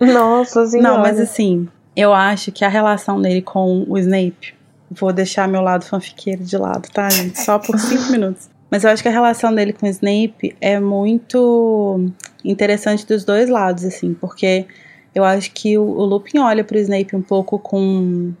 Nossa 0.00 0.66
senhora. 0.66 0.90
Não, 0.90 0.98
mas 0.98 1.18
assim, 1.18 1.68
eu 1.96 2.12
acho 2.12 2.52
que 2.52 2.64
a 2.64 2.68
relação 2.68 3.20
dele 3.20 3.40
com 3.40 3.84
o 3.88 3.96
Snape 3.98 4.56
Vou 4.90 5.12
deixar 5.12 5.48
meu 5.48 5.60
lado 5.62 5.84
fanfiqueiro 5.84 6.44
de 6.44 6.56
lado, 6.56 6.88
tá, 6.92 7.10
gente? 7.10 7.40
Só 7.40 7.58
por 7.58 7.78
cinco 7.78 8.12
minutos. 8.12 8.48
Mas 8.70 8.84
eu 8.84 8.90
acho 8.90 9.02
que 9.02 9.08
a 9.08 9.12
relação 9.12 9.54
dele 9.54 9.72
com 9.72 9.86
o 9.86 9.88
Snape 9.88 10.56
é 10.60 10.80
muito 10.80 12.10
interessante 12.44 13.06
dos 13.06 13.24
dois 13.24 13.48
lados, 13.48 13.84
assim, 13.84 14.12
porque 14.14 14.66
eu 15.14 15.24
acho 15.24 15.52
que 15.52 15.78
o, 15.78 15.82
o 15.82 16.04
Lupin 16.04 16.38
olha 16.38 16.64
pro 16.64 16.78
Snape 16.78 17.14
um 17.14 17.22
pouco 17.22 17.58
com. 17.58 18.32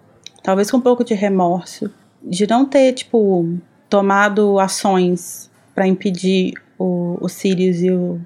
talvez 0.42 0.70
com 0.70 0.78
um 0.78 0.80
pouco 0.80 1.04
de 1.04 1.14
remorso, 1.14 1.90
de 2.22 2.46
não 2.46 2.64
ter, 2.64 2.92
tipo, 2.92 3.48
tomado 3.88 4.58
ações 4.58 5.50
para 5.74 5.86
impedir 5.86 6.54
o, 6.78 7.16
o 7.20 7.28
Sirius 7.28 7.80
e 7.80 7.90
o, 7.90 8.20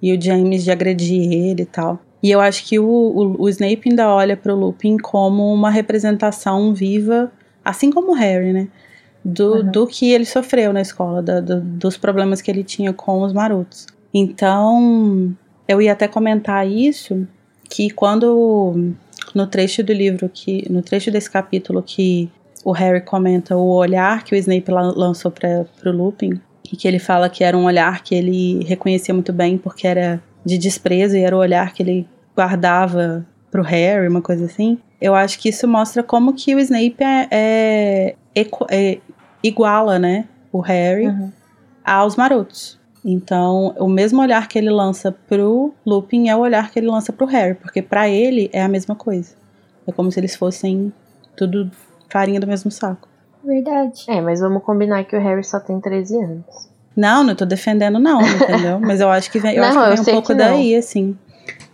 e 0.00 0.16
o 0.16 0.20
James 0.20 0.64
de 0.64 0.70
agredir 0.70 1.32
ele 1.32 1.62
e 1.62 1.66
tal. 1.66 2.00
E 2.22 2.30
eu 2.30 2.40
acho 2.40 2.64
que 2.64 2.78
o, 2.78 2.84
o, 2.84 3.42
o 3.42 3.48
Snape 3.48 3.90
ainda 3.90 4.08
olha 4.08 4.36
pro 4.36 4.56
Lupin 4.56 4.96
como 4.96 5.52
uma 5.52 5.70
representação 5.70 6.72
viva 6.72 7.30
assim 7.66 7.90
como 7.90 8.12
o 8.12 8.14
Harry, 8.14 8.52
né? 8.52 8.68
Do, 9.28 9.54
uhum. 9.54 9.70
do 9.72 9.86
que 9.88 10.12
ele 10.12 10.24
sofreu 10.24 10.72
na 10.72 10.80
escola, 10.80 11.20
da, 11.20 11.40
do, 11.40 11.60
dos 11.60 11.96
problemas 11.96 12.40
que 12.40 12.48
ele 12.48 12.62
tinha 12.62 12.92
com 12.92 13.22
os 13.22 13.32
marotos. 13.32 13.86
Então, 14.14 15.34
eu 15.66 15.82
ia 15.82 15.92
até 15.92 16.06
comentar 16.06 16.66
isso, 16.66 17.26
que 17.68 17.90
quando 17.90 18.94
no 19.34 19.46
trecho 19.48 19.82
do 19.82 19.92
livro, 19.92 20.30
que 20.32 20.64
no 20.70 20.80
trecho 20.80 21.10
desse 21.10 21.28
capítulo 21.28 21.82
que 21.82 22.30
o 22.64 22.70
Harry 22.70 23.00
comenta 23.00 23.56
o 23.56 23.74
olhar 23.74 24.22
que 24.22 24.34
o 24.34 24.38
Snape 24.38 24.70
lançou 24.70 25.30
para 25.30 25.66
o 25.84 25.90
Lupin, 25.90 26.40
e 26.72 26.76
que 26.76 26.86
ele 26.86 26.98
fala 26.98 27.28
que 27.28 27.42
era 27.42 27.56
um 27.56 27.64
olhar 27.64 28.02
que 28.02 28.14
ele 28.14 28.64
reconhecia 28.64 29.12
muito 29.12 29.32
bem 29.32 29.58
porque 29.58 29.86
era 29.86 30.22
de 30.44 30.56
desprezo 30.56 31.16
e 31.16 31.20
era 31.20 31.36
o 31.36 31.40
olhar 31.40 31.72
que 31.72 31.82
ele 31.82 32.08
guardava 32.34 33.26
pro 33.50 33.62
Harry, 33.62 34.08
uma 34.08 34.22
coisa 34.22 34.44
assim 34.44 34.78
eu 35.00 35.14
acho 35.14 35.38
que 35.38 35.48
isso 35.48 35.68
mostra 35.68 36.02
como 36.02 36.32
que 36.32 36.54
o 36.54 36.58
Snape 36.58 36.96
é, 37.00 38.14
é, 38.34 38.46
é 38.70 38.98
iguala, 39.46 39.98
né, 39.98 40.26
o 40.52 40.60
Harry 40.60 41.08
uhum. 41.08 41.32
aos 41.84 42.16
marotos. 42.16 42.78
Então, 43.04 43.72
o 43.78 43.88
mesmo 43.88 44.20
olhar 44.20 44.48
que 44.48 44.58
ele 44.58 44.70
lança 44.70 45.12
pro 45.12 45.72
Lupin 45.86 46.28
é 46.28 46.34
o 46.34 46.40
olhar 46.40 46.70
que 46.70 46.78
ele 46.78 46.88
lança 46.88 47.12
pro 47.12 47.24
Harry, 47.26 47.54
porque 47.54 47.80
para 47.80 48.08
ele 48.08 48.50
é 48.52 48.62
a 48.62 48.68
mesma 48.68 48.96
coisa. 48.96 49.34
É 49.86 49.92
como 49.92 50.10
se 50.10 50.18
eles 50.18 50.34
fossem 50.34 50.92
tudo 51.36 51.70
farinha 52.08 52.40
do 52.40 52.46
mesmo 52.48 52.70
saco. 52.70 53.08
Verdade. 53.44 54.04
É, 54.08 54.20
mas 54.20 54.40
vamos 54.40 54.62
combinar 54.64 55.04
que 55.04 55.16
o 55.16 55.20
Harry 55.20 55.44
só 55.44 55.60
tem 55.60 55.80
13 55.80 56.16
anos. 56.16 56.68
Não, 56.96 57.22
não 57.22 57.36
tô 57.36 57.44
defendendo 57.44 58.00
não, 58.00 58.20
entendeu? 58.22 58.80
mas 58.80 59.00
eu 59.00 59.08
acho 59.08 59.30
que 59.30 59.38
vem, 59.38 59.54
eu 59.54 59.62
não, 59.62 59.82
acho 59.82 60.02
que 60.02 60.04
vem 60.06 60.14
um 60.14 60.16
pouco 60.16 60.34
daí, 60.34 60.74
assim. 60.74 61.16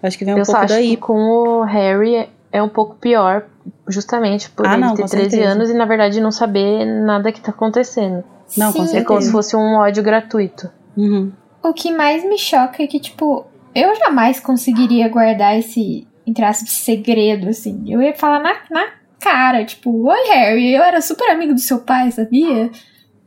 Eu 0.02 0.06
acho 0.08 0.18
que 0.18 0.24
vem 0.24 0.34
um 0.34 0.38
eu 0.38 0.44
pouco 0.44 0.66
daí. 0.66 0.90
Que 0.90 0.96
com 0.98 1.14
o 1.14 1.62
Harry 1.62 2.28
é 2.52 2.62
um 2.62 2.68
pouco 2.68 2.96
pior, 2.96 3.46
justamente 3.88 4.50
por 4.50 4.66
ah, 4.66 4.74
ele 4.74 4.82
não, 4.82 4.94
ter 4.94 5.08
13 5.08 5.30
certeza. 5.30 5.48
anos 5.50 5.70
e 5.70 5.74
na 5.74 5.86
verdade 5.86 6.20
não 6.20 6.30
saber 6.30 6.84
nada 6.84 7.32
que 7.32 7.40
tá 7.40 7.50
acontecendo. 7.50 8.22
Não, 8.56 8.70
Sim. 8.70 8.78
com 8.78 8.84
certeza. 8.84 8.98
É 8.98 9.04
como 9.04 9.22
se 9.22 9.32
fosse 9.32 9.56
um 9.56 9.76
ódio 9.76 10.02
gratuito. 10.02 10.70
Uhum. 10.96 11.32
O 11.62 11.72
que 11.72 11.90
mais 11.90 12.22
me 12.24 12.38
choca 12.38 12.82
é 12.82 12.86
que, 12.86 13.00
tipo, 13.00 13.46
eu 13.74 13.94
jamais 13.96 14.38
conseguiria 14.40 15.08
guardar 15.08 15.58
esse, 15.58 16.06
entre 16.26 16.44
aspas, 16.44 16.70
segredo, 16.70 17.48
assim. 17.48 17.84
Eu 17.86 18.02
ia 18.02 18.14
falar 18.14 18.40
na, 18.40 18.54
na 18.70 18.88
cara, 19.18 19.64
tipo, 19.64 20.08
oi 20.08 20.28
Harry, 20.28 20.74
eu 20.74 20.82
era 20.82 21.00
super 21.00 21.30
amigo 21.30 21.54
do 21.54 21.60
seu 21.60 21.78
pai, 21.78 22.10
sabia? 22.10 22.70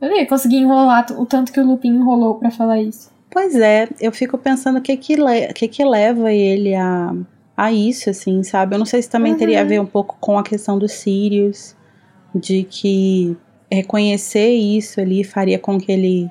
Eu 0.00 0.08
não 0.08 0.16
ia 0.16 0.26
conseguir 0.26 0.58
enrolar 0.58 1.06
o 1.18 1.24
tanto 1.24 1.50
que 1.50 1.58
o 1.58 1.66
Lupin 1.66 1.88
enrolou 1.88 2.36
para 2.36 2.50
falar 2.50 2.80
isso. 2.80 3.10
Pois 3.30 3.56
é, 3.56 3.88
eu 4.00 4.12
fico 4.12 4.38
pensando 4.38 4.78
o 4.78 4.82
que 4.82 4.96
que, 4.96 5.16
le 5.16 5.52
que 5.52 5.66
que 5.66 5.84
leva 5.84 6.32
ele 6.32 6.74
a 6.74 7.12
a 7.56 7.72
isso, 7.72 8.10
assim, 8.10 8.42
sabe? 8.42 8.74
Eu 8.74 8.78
não 8.78 8.86
sei 8.86 9.00
se 9.00 9.08
também 9.08 9.32
uhum. 9.32 9.38
teria 9.38 9.62
a 9.62 9.64
ver 9.64 9.80
um 9.80 9.86
pouco 9.86 10.16
com 10.20 10.38
a 10.38 10.42
questão 10.42 10.78
dos 10.78 10.92
Sirius, 10.92 11.74
de 12.34 12.64
que 12.64 13.36
reconhecer 13.70 14.50
isso 14.50 15.00
ali 15.00 15.24
faria 15.24 15.58
com 15.58 15.78
que 15.78 15.90
ele 15.90 16.30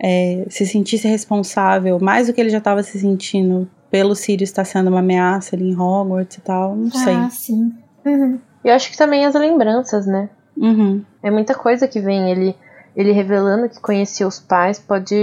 é, 0.00 0.44
se 0.48 0.64
sentisse 0.66 1.08
responsável, 1.08 1.98
mais 2.00 2.26
do 2.26 2.32
que 2.32 2.40
ele 2.40 2.50
já 2.50 2.58
estava 2.58 2.82
se 2.82 2.98
sentindo 2.98 3.68
pelo 3.90 4.14
Sirius 4.14 4.50
estar 4.50 4.64
sendo 4.64 4.88
uma 4.88 5.00
ameaça 5.00 5.56
ali 5.56 5.70
em 5.70 5.76
Hogwarts 5.78 6.38
e 6.38 6.40
tal, 6.40 6.74
não 6.76 6.90
sei. 6.90 7.14
Ah, 7.14 7.30
sim. 7.30 7.72
Uhum. 8.04 8.38
Eu 8.64 8.74
acho 8.74 8.90
que 8.90 8.96
também 8.96 9.24
as 9.24 9.34
lembranças, 9.34 10.06
né? 10.06 10.28
Uhum. 10.56 11.02
É 11.22 11.30
muita 11.30 11.54
coisa 11.54 11.86
que 11.88 12.00
vem 12.00 12.30
ele, 12.30 12.56
ele 12.96 13.12
revelando 13.12 13.68
que 13.68 13.80
conhecia 13.80 14.26
os 14.26 14.40
pais 14.40 14.78
pode, 14.78 15.14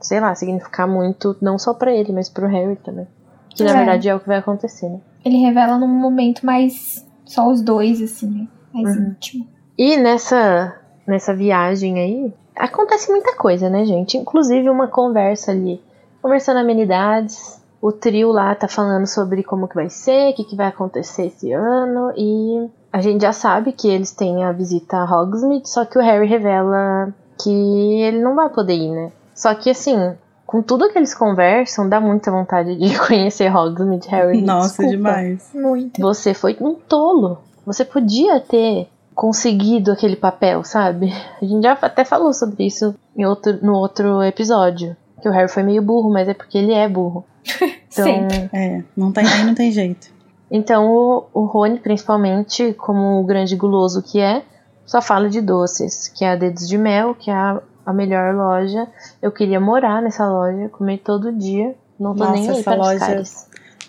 sei 0.00 0.20
lá, 0.20 0.34
significar 0.34 0.88
muito, 0.88 1.36
não 1.40 1.58
só 1.58 1.74
para 1.74 1.92
ele, 1.92 2.12
mas 2.12 2.28
pro 2.28 2.46
Harry 2.46 2.76
também. 2.76 3.06
Que 3.54 3.62
na 3.62 3.70
é. 3.70 3.74
verdade 3.74 4.08
é 4.08 4.14
o 4.14 4.20
que 4.20 4.26
vai 4.26 4.38
acontecer, 4.38 4.88
né? 4.88 5.00
Ele 5.24 5.38
revela 5.38 5.78
num 5.78 5.88
momento 5.88 6.44
mais 6.44 7.06
só 7.24 7.48
os 7.50 7.62
dois, 7.62 8.02
assim, 8.02 8.26
né? 8.26 8.48
Mais 8.72 8.96
uhum. 8.96 9.08
íntimo. 9.08 9.46
E 9.78 9.96
nessa, 9.96 10.74
nessa 11.06 11.34
viagem 11.34 11.98
aí, 11.98 12.34
acontece 12.56 13.10
muita 13.10 13.36
coisa, 13.36 13.68
né, 13.68 13.84
gente? 13.84 14.16
Inclusive 14.16 14.68
uma 14.68 14.88
conversa 14.88 15.52
ali. 15.52 15.82
Conversando 16.20 16.58
amenidades. 16.58 17.62
O 17.80 17.92
trio 17.92 18.32
lá 18.32 18.54
tá 18.54 18.66
falando 18.66 19.06
sobre 19.06 19.42
como 19.42 19.68
que 19.68 19.74
vai 19.74 19.90
ser, 19.90 20.30
o 20.30 20.34
que, 20.34 20.44
que 20.44 20.56
vai 20.56 20.68
acontecer 20.68 21.26
esse 21.26 21.52
ano. 21.52 22.12
E 22.16 22.70
a 22.92 23.00
gente 23.00 23.22
já 23.22 23.32
sabe 23.32 23.72
que 23.72 23.88
eles 23.88 24.12
têm 24.12 24.42
a 24.42 24.52
visita 24.52 24.96
a 24.96 25.04
Hogsmeade, 25.04 25.68
só 25.68 25.84
que 25.84 25.98
o 25.98 26.02
Harry 26.02 26.26
revela 26.26 27.12
que 27.42 27.50
ele 27.50 28.22
não 28.22 28.34
vai 28.34 28.48
poder 28.48 28.74
ir, 28.74 28.90
né? 28.90 29.12
Só 29.34 29.54
que 29.54 29.68
assim, 29.68 30.14
com 30.46 30.62
tudo 30.62 30.88
que 30.90 30.98
eles 30.98 31.14
conversam, 31.14 31.88
dá 31.88 32.00
muita 32.00 32.30
vontade 32.30 32.76
de 32.76 32.98
conhecer 33.06 33.54
Hogsmeade, 33.54 34.08
Harry. 34.08 34.42
Nossa, 34.42 34.82
Desculpa. 34.82 34.90
demais. 34.90 35.50
Muito. 35.54 36.00
Você 36.00 36.34
foi 36.34 36.56
um 36.60 36.74
tolo. 36.74 37.38
Você 37.66 37.84
podia 37.84 38.40
ter 38.40 38.88
conseguido 39.14 39.92
aquele 39.92 40.16
papel, 40.16 40.64
sabe? 40.64 41.12
A 41.40 41.44
gente 41.44 41.62
já 41.62 41.72
até 41.72 42.04
falou 42.04 42.32
sobre 42.32 42.66
isso 42.66 42.94
em 43.16 43.24
outro, 43.24 43.58
no 43.62 43.74
outro 43.74 44.22
episódio. 44.22 44.96
Que 45.22 45.28
o 45.28 45.32
Harry 45.32 45.48
foi 45.48 45.62
meio 45.62 45.80
burro, 45.80 46.12
mas 46.12 46.28
é 46.28 46.34
porque 46.34 46.58
ele 46.58 46.72
é 46.72 46.88
burro. 46.88 47.24
Então, 47.94 48.06
Sempre. 48.06 48.50
É, 48.52 48.82
não 48.96 49.12
tem, 49.12 49.24
aí 49.24 49.44
não 49.44 49.54
tem 49.54 49.70
jeito. 49.70 50.08
Então 50.50 50.92
o, 50.92 51.26
o 51.32 51.44
Rony, 51.44 51.78
principalmente, 51.78 52.72
como 52.72 53.20
o 53.20 53.24
grande 53.24 53.54
guloso 53.54 54.02
que 54.02 54.18
é, 54.18 54.42
só 54.84 55.00
fala 55.00 55.28
de 55.28 55.40
doces, 55.40 56.08
que 56.08 56.24
é 56.24 56.32
a 56.32 56.34
Dedos 56.36 56.68
de 56.68 56.76
Mel, 56.76 57.14
que 57.14 57.30
é 57.30 57.34
a 57.34 57.62
a 57.84 57.92
melhor 57.92 58.34
loja. 58.34 58.86
Eu 59.20 59.30
queria 59.30 59.60
morar 59.60 60.02
nessa 60.02 60.28
loja, 60.28 60.68
comer 60.68 60.98
todo 60.98 61.32
dia. 61.32 61.74
Não 61.98 62.14
tô 62.14 62.24
Nossa, 62.24 62.32
nem 62.32 62.50
aí 62.50 62.58
essa 62.58 62.74
loja, 62.74 63.22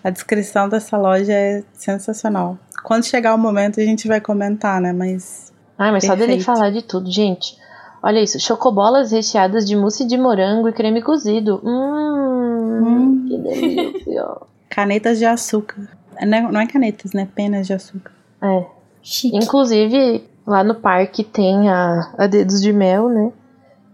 A 0.03 0.09
descrição 0.09 0.69
dessa 0.69 0.97
loja 0.97 1.33
é 1.33 1.63
sensacional. 1.73 2.57
Quando 2.83 3.05
chegar 3.05 3.33
o 3.33 3.37
momento 3.37 3.79
a 3.79 3.83
gente 3.83 4.07
vai 4.07 4.21
comentar, 4.21 4.79
né? 4.79 4.93
Mas. 4.93 5.51
Ah, 5.77 5.91
mas 5.91 6.05
Perfeito. 6.05 6.21
só 6.21 6.27
dele 6.27 6.43
falar 6.43 6.69
de 6.71 6.81
tudo, 6.81 7.11
gente. 7.11 7.57
Olha 8.01 8.21
isso, 8.21 8.39
chocobolas 8.39 9.11
recheadas 9.11 9.65
de 9.65 9.75
mousse 9.75 10.05
de 10.05 10.15
morango 10.15 10.69
e 10.69 10.73
creme 10.73 11.01
cozido. 11.01 11.59
Hum, 11.63 12.83
hum. 12.83 13.25
que 13.27 13.37
delícia. 13.37 14.25
Canetas 14.69 15.17
de 15.17 15.25
açúcar. 15.25 15.87
Não 16.21 16.37
é, 16.37 16.41
não 16.51 16.61
é 16.61 16.67
canetas, 16.67 17.13
né? 17.13 17.27
Penas 17.33 17.67
de 17.67 17.73
açúcar. 17.73 18.11
É. 18.41 18.65
Chique. 19.01 19.35
Inclusive, 19.35 20.23
lá 20.45 20.63
no 20.63 20.75
parque 20.75 21.23
tem 21.23 21.69
a, 21.69 22.13
a 22.17 22.27
Dedos 22.27 22.61
de 22.61 22.71
Mel, 22.71 23.09
né? 23.09 23.31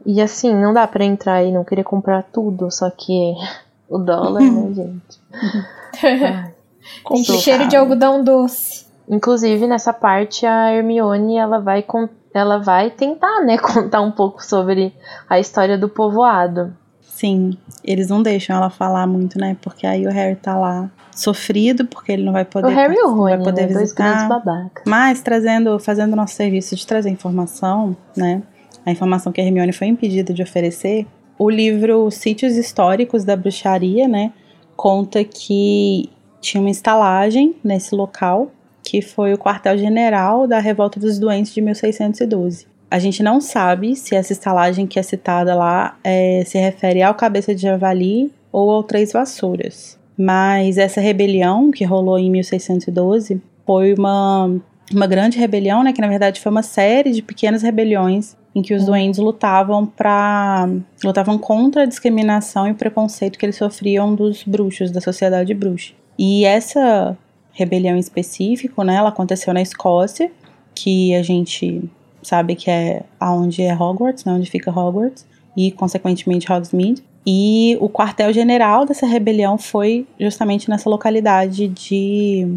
E 0.05 0.21
assim, 0.21 0.53
não 0.53 0.73
dá 0.73 0.87
para 0.87 1.05
entrar 1.05 1.43
e 1.43 1.51
não 1.51 1.63
querer 1.63 1.83
comprar 1.83 2.23
tudo, 2.23 2.71
só 2.71 2.89
que 2.89 3.33
o 3.89 3.97
dólar, 3.97 4.41
né, 4.41 4.73
gente? 4.73 6.51
Tem 7.07 7.23
cheiro 7.23 7.67
de 7.67 7.75
algodão 7.75 8.23
doce. 8.23 8.85
Inclusive, 9.07 9.67
nessa 9.67 9.91
parte, 9.91 10.45
a 10.45 10.73
Hermione, 10.73 11.37
ela 11.37 11.59
vai, 11.59 11.85
ela 12.33 12.57
vai 12.59 12.89
tentar, 12.89 13.41
né, 13.41 13.57
contar 13.57 14.01
um 14.01 14.11
pouco 14.11 14.43
sobre 14.43 14.93
a 15.29 15.39
história 15.39 15.77
do 15.77 15.89
povoado. 15.89 16.73
Sim, 17.01 17.57
eles 17.83 18.07
não 18.07 18.23
deixam 18.23 18.55
ela 18.55 18.69
falar 18.69 19.05
muito, 19.05 19.37
né, 19.37 19.57
porque 19.61 19.85
aí 19.85 20.07
o 20.07 20.09
Harry 20.09 20.35
tá 20.35 20.57
lá 20.57 20.89
sofrido, 21.13 21.85
porque 21.85 22.13
ele 22.13 22.23
não 22.23 22.31
vai 22.31 22.45
poder, 22.45 22.67
o 22.67 22.69
Harry 22.69 22.95
e 22.95 23.03
o 23.03 23.13
Rony, 23.13 23.35
vai 23.35 23.43
poder 23.43 23.69
né, 23.69 23.79
visitar. 23.79 24.27
babacas. 24.27 24.83
Mas, 24.87 25.21
trazendo, 25.21 25.77
fazendo 25.77 26.13
o 26.13 26.15
nosso 26.15 26.33
serviço 26.33 26.75
de 26.75 26.87
trazer 26.87 27.09
informação, 27.09 27.95
né, 28.15 28.41
a 28.85 28.91
informação 28.91 29.31
que 29.31 29.41
a 29.41 29.43
Hermione 29.43 29.73
foi 29.73 29.87
impedida 29.87 30.33
de 30.33 30.41
oferecer, 30.41 31.05
o 31.37 31.49
livro 31.49 32.09
Sítios 32.11 32.55
Históricos 32.55 33.23
da 33.23 33.35
Bruxaria, 33.35 34.07
né, 34.07 34.31
conta 34.75 35.23
que 35.23 36.09
tinha 36.39 36.61
uma 36.61 36.69
estalagem 36.69 37.55
nesse 37.63 37.95
local, 37.95 38.51
que 38.83 39.01
foi 39.01 39.33
o 39.33 39.37
quartel-general 39.37 40.47
da 40.47 40.59
Revolta 40.59 40.99
dos 40.99 41.19
Doentes 41.19 41.53
de 41.53 41.61
1612. 41.61 42.67
A 42.89 42.99
gente 42.99 43.23
não 43.23 43.39
sabe 43.39 43.95
se 43.95 44.15
essa 44.15 44.33
estalagem 44.33 44.85
que 44.85 44.99
é 44.99 45.03
citada 45.03 45.55
lá 45.55 45.97
é, 46.03 46.43
se 46.45 46.57
refere 46.57 47.01
ao 47.01 47.15
Cabeça 47.15 47.55
de 47.55 47.61
Javali 47.61 48.31
ou 48.51 48.69
ao 48.69 48.83
Três 48.83 49.13
Vassouras. 49.13 49.97
Mas 50.17 50.77
essa 50.77 50.99
rebelião 50.99 51.71
que 51.71 51.85
rolou 51.85 52.19
em 52.19 52.29
1612 52.29 53.41
foi 53.65 53.93
uma, 53.93 54.51
uma 54.93 55.07
grande 55.07 55.39
rebelião, 55.39 55.83
né, 55.83 55.93
que 55.93 56.01
na 56.01 56.07
verdade 56.07 56.41
foi 56.41 56.51
uma 56.51 56.63
série 56.63 57.11
de 57.11 57.21
pequenas 57.21 57.61
rebeliões 57.61 58.35
em 58.53 58.61
que 58.61 58.73
os 58.73 58.85
duendes 58.85 59.19
lutavam 59.19 59.85
para 59.85 60.67
lutavam 61.03 61.37
contra 61.37 61.83
a 61.83 61.85
discriminação 61.85 62.67
e 62.67 62.71
o 62.71 62.75
preconceito 62.75 63.39
que 63.39 63.45
eles 63.45 63.55
sofriam 63.55 64.13
dos 64.13 64.43
bruxos 64.43 64.91
da 64.91 64.99
sociedade 64.99 65.53
bruxa. 65.53 65.93
E 66.17 66.45
essa 66.45 67.17
rebelião 67.53 67.95
em 67.95 67.99
específico, 67.99 68.83
né, 68.83 68.95
ela 68.95 69.09
aconteceu 69.09 69.53
na 69.53 69.61
Escócia, 69.61 70.31
que 70.75 71.15
a 71.15 71.23
gente 71.23 71.89
sabe 72.21 72.55
que 72.55 72.69
é 72.69 73.03
aonde 73.19 73.61
é 73.61 73.73
Hogwarts, 73.73 74.25
né, 74.25 74.33
onde 74.33 74.49
fica 74.49 74.71
Hogwarts, 74.71 75.25
e 75.55 75.71
consequentemente 75.71 76.51
Hogsmeade. 76.51 77.03
E 77.25 77.77
o 77.79 77.89
quartel-general 77.89 78.85
dessa 78.85 79.05
rebelião 79.05 79.57
foi 79.57 80.07
justamente 80.19 80.69
nessa 80.69 80.89
localidade 80.89 81.67
de, 81.67 82.47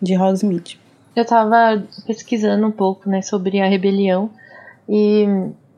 de 0.00 0.16
Hogsmeade. 0.16 0.78
Eu 1.14 1.26
tava 1.26 1.82
pesquisando 2.06 2.66
um 2.66 2.70
pouco, 2.70 3.08
né, 3.08 3.22
sobre 3.22 3.60
a 3.60 3.68
rebelião 3.68 4.30
e, 4.94 5.26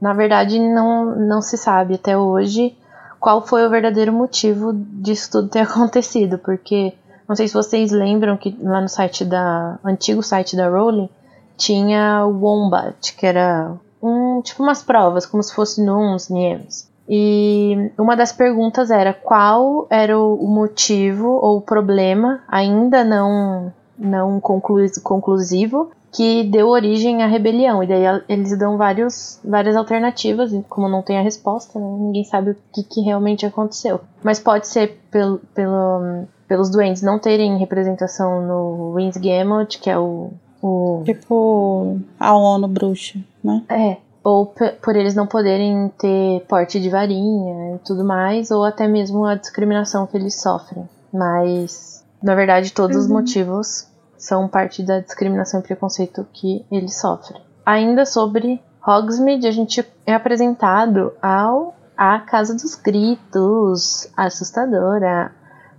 na 0.00 0.12
verdade, 0.12 0.58
não, 0.58 1.14
não 1.14 1.40
se 1.40 1.56
sabe 1.56 1.94
até 1.94 2.18
hoje 2.18 2.76
qual 3.20 3.46
foi 3.46 3.64
o 3.64 3.70
verdadeiro 3.70 4.12
motivo 4.12 4.72
disso 4.74 5.30
tudo 5.30 5.48
ter 5.48 5.60
acontecido, 5.70 6.36
porque 6.36 6.92
não 7.28 7.36
sei 7.36 7.46
se 7.46 7.54
vocês 7.54 7.92
lembram 7.92 8.36
que 8.36 8.58
lá 8.60 8.80
no 8.80 8.88
site 8.88 9.24
da 9.24 9.78
antigo 9.84 10.20
site 10.20 10.56
da 10.56 10.68
Rowling 10.68 11.08
tinha 11.56 12.26
o 12.26 12.44
Wombat, 12.44 13.14
que 13.14 13.24
era 13.24 13.72
um 14.02 14.42
tipo 14.42 14.64
umas 14.64 14.82
provas, 14.82 15.26
como 15.26 15.44
se 15.44 15.54
fosse 15.54 15.80
nos 15.80 16.28
Niems. 16.28 16.90
E 17.08 17.92
uma 17.96 18.16
das 18.16 18.32
perguntas 18.32 18.90
era 18.90 19.14
qual 19.14 19.86
era 19.88 20.18
o 20.18 20.48
motivo 20.48 21.28
ou 21.40 21.58
o 21.58 21.62
problema, 21.62 22.42
ainda 22.48 23.04
não 23.04 23.72
não 23.96 24.40
conclusivo, 24.40 25.92
que 26.14 26.44
deu 26.44 26.68
origem 26.68 27.22
à 27.22 27.26
rebelião. 27.26 27.82
E 27.82 27.86
daí 27.88 28.22
eles 28.28 28.56
dão 28.56 28.76
vários, 28.76 29.40
várias 29.44 29.74
alternativas, 29.74 30.52
e 30.52 30.64
como 30.68 30.88
não 30.88 31.02
tem 31.02 31.18
a 31.18 31.22
resposta, 31.22 31.78
né, 31.78 31.86
ninguém 31.98 32.24
sabe 32.24 32.52
o 32.52 32.56
que, 32.72 32.84
que 32.84 33.00
realmente 33.00 33.44
aconteceu. 33.44 34.00
Mas 34.22 34.38
pode 34.38 34.68
ser 34.68 35.00
pelo, 35.10 35.38
pelo, 35.52 36.24
pelos 36.46 36.70
doentes 36.70 37.02
não 37.02 37.18
terem 37.18 37.58
representação 37.58 38.46
no 38.46 38.94
Wins 38.94 39.16
Gamut, 39.16 39.80
que 39.80 39.90
é 39.90 39.98
o, 39.98 40.30
o. 40.62 41.02
Tipo 41.04 41.98
a 42.18 42.34
ONU 42.36 42.68
bruxa, 42.68 43.18
né? 43.42 43.62
É. 43.68 43.96
Ou 44.22 44.46
por 44.46 44.96
eles 44.96 45.14
não 45.14 45.26
poderem 45.26 45.92
ter 45.98 46.40
porte 46.48 46.80
de 46.80 46.88
varinha 46.88 47.74
e 47.74 47.78
tudo 47.80 48.04
mais, 48.04 48.50
ou 48.50 48.64
até 48.64 48.88
mesmo 48.88 49.26
a 49.26 49.34
discriminação 49.34 50.06
que 50.06 50.16
eles 50.16 50.40
sofrem. 50.40 50.88
Mas, 51.12 52.02
na 52.22 52.34
verdade, 52.34 52.72
todos 52.72 52.96
uhum. 52.96 53.02
os 53.02 53.08
motivos 53.08 53.93
são 54.24 54.48
parte 54.48 54.82
da 54.82 55.00
discriminação 55.00 55.60
e 55.60 55.62
preconceito 55.62 56.26
que 56.32 56.64
eles 56.70 56.98
sofrem. 56.98 57.42
Ainda 57.64 58.06
sobre 58.06 58.62
Hogsmeade, 58.86 59.46
a 59.46 59.50
gente 59.50 59.84
é 60.06 60.14
apresentado 60.14 61.12
ao 61.20 61.74
a 61.96 62.18
Casa 62.20 62.54
dos 62.54 62.74
Gritos, 62.74 64.08
assustadora, 64.16 65.30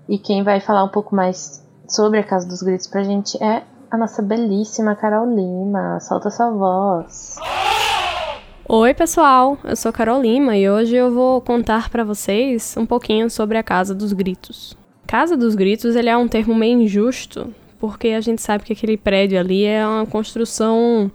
e 0.08 0.18
quem 0.18 0.44
vai 0.44 0.62
falar 0.62 0.84
um 0.84 0.90
pouco 0.90 1.16
mais 1.16 1.64
sobre 1.90 2.20
a 2.20 2.24
Casa 2.24 2.48
dos 2.48 2.62
Gritos 2.62 2.88
pra 2.88 3.04
gente 3.04 3.42
é 3.44 3.64
a 3.90 3.98
nossa 3.98 4.22
belíssima 4.22 4.96
Carol 4.96 5.26
Lima. 5.26 6.00
Solta 6.00 6.30
sua 6.30 6.52
voz. 6.52 7.38
Oi, 8.70 8.94
pessoal. 8.94 9.58
Eu 9.64 9.76
sou 9.76 9.92
Carol 9.92 10.22
Lima 10.22 10.56
e 10.56 10.70
hoje 10.70 10.96
eu 10.96 11.12
vou 11.12 11.42
contar 11.42 11.90
para 11.90 12.04
vocês 12.04 12.76
um 12.78 12.86
pouquinho 12.86 13.30
sobre 13.30 13.58
a 13.58 13.64
Casa 13.64 13.94
dos 13.94 14.14
Gritos. 14.14 14.78
Casa 15.08 15.36
dos 15.36 15.56
Gritos, 15.56 15.96
ele 15.96 16.10
é 16.10 16.18
um 16.18 16.28
termo 16.28 16.56
meio 16.56 16.82
injusto, 16.82 17.54
porque 17.86 18.10
a 18.10 18.22
gente 18.22 18.42
sabe 18.42 18.64
que 18.64 18.74
aquele 18.74 18.98
prédio 18.98 19.40
ali 19.40 19.64
é 19.64 19.86
uma 19.86 20.08
construção 20.08 21.12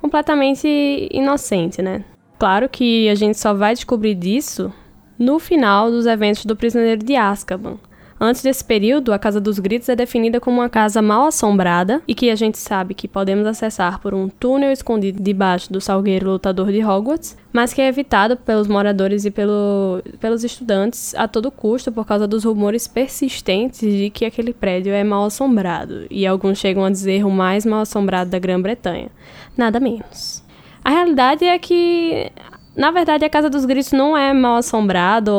completamente 0.00 0.66
inocente, 1.12 1.80
né? 1.80 2.04
Claro 2.36 2.68
que 2.68 3.08
a 3.08 3.14
gente 3.14 3.38
só 3.38 3.54
vai 3.54 3.74
descobrir 3.74 4.16
disso 4.16 4.72
no 5.16 5.38
final 5.38 5.88
dos 5.88 6.06
eventos 6.06 6.44
do 6.44 6.56
Prisioneiro 6.56 7.04
de 7.04 7.14
Azkaban, 7.14 7.78
Antes 8.22 8.42
desse 8.42 8.62
período, 8.62 9.14
a 9.14 9.18
Casa 9.18 9.40
dos 9.40 9.58
Gritos 9.58 9.88
é 9.88 9.96
definida 9.96 10.38
como 10.38 10.60
uma 10.60 10.68
casa 10.68 11.00
mal 11.00 11.28
assombrada 11.28 12.02
e 12.06 12.14
que 12.14 12.28
a 12.28 12.36
gente 12.36 12.58
sabe 12.58 12.92
que 12.92 13.08
podemos 13.08 13.46
acessar 13.46 13.98
por 13.98 14.12
um 14.12 14.28
túnel 14.28 14.70
escondido 14.70 15.22
debaixo 15.22 15.72
do 15.72 15.80
salgueiro 15.80 16.32
lutador 16.32 16.70
de 16.70 16.84
Hogwarts, 16.84 17.34
mas 17.50 17.72
que 17.72 17.80
é 17.80 17.88
evitado 17.88 18.36
pelos 18.36 18.68
moradores 18.68 19.24
e 19.24 19.30
pelo, 19.30 20.02
pelos 20.20 20.44
estudantes 20.44 21.14
a 21.14 21.26
todo 21.26 21.50
custo 21.50 21.90
por 21.90 22.06
causa 22.06 22.28
dos 22.28 22.44
rumores 22.44 22.86
persistentes 22.86 23.80
de 23.80 24.10
que 24.10 24.26
aquele 24.26 24.52
prédio 24.52 24.92
é 24.92 25.02
mal 25.02 25.24
assombrado, 25.24 26.06
e 26.10 26.26
alguns 26.26 26.58
chegam 26.58 26.84
a 26.84 26.90
dizer 26.90 27.24
o 27.24 27.30
mais 27.30 27.64
mal 27.64 27.80
assombrado 27.80 28.28
da 28.28 28.38
Grã-Bretanha. 28.38 29.08
Nada 29.56 29.80
menos. 29.80 30.44
A 30.84 30.90
realidade 30.90 31.46
é 31.46 31.58
que 31.58 32.30
na 32.76 32.90
verdade, 32.90 33.24
a 33.24 33.30
Casa 33.30 33.50
dos 33.50 33.64
Gritos 33.64 33.92
não 33.92 34.16
é 34.16 34.32
mal 34.32 34.56
assombrada, 34.56 35.32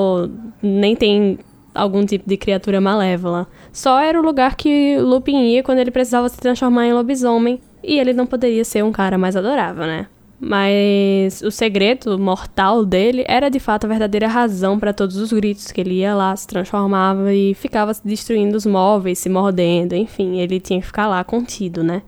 nem 0.61 0.95
tem 0.95 1.39
algum 1.73 2.05
tipo 2.05 2.27
de 2.27 2.37
criatura 2.37 2.81
malévola. 2.81 3.47
Só 3.71 3.99
era 3.99 4.19
o 4.19 4.23
lugar 4.23 4.55
que 4.55 4.97
Lupin 4.99 5.41
ia 5.43 5.63
quando 5.63 5.79
ele 5.79 5.91
precisava 5.91 6.29
se 6.29 6.37
transformar 6.37 6.87
em 6.87 6.93
lobisomem, 6.93 7.59
e 7.83 7.99
ele 7.99 8.13
não 8.13 8.27
poderia 8.27 8.63
ser 8.63 8.83
um 8.83 8.91
cara 8.91 9.17
mais 9.17 9.35
adorável, 9.35 9.85
né? 9.85 10.07
Mas 10.39 11.41
o 11.43 11.51
segredo 11.51 12.17
mortal 12.17 12.83
dele 12.83 13.23
era 13.27 13.47
de 13.49 13.59
fato 13.59 13.85
a 13.85 13.87
verdadeira 13.87 14.27
razão 14.27 14.79
para 14.79 14.91
todos 14.91 15.17
os 15.17 15.31
gritos, 15.31 15.71
que 15.71 15.81
ele 15.81 15.99
ia 15.99 16.15
lá, 16.15 16.35
se 16.35 16.47
transformava 16.47 17.31
e 17.31 17.53
ficava 17.53 17.91
destruindo 18.03 18.57
os 18.57 18.65
móveis, 18.65 19.19
se 19.19 19.29
mordendo, 19.29 19.93
enfim, 19.93 20.39
ele 20.39 20.59
tinha 20.59 20.79
que 20.79 20.85
ficar 20.87 21.07
lá 21.07 21.23
contido, 21.23 21.83
né? 21.83 22.01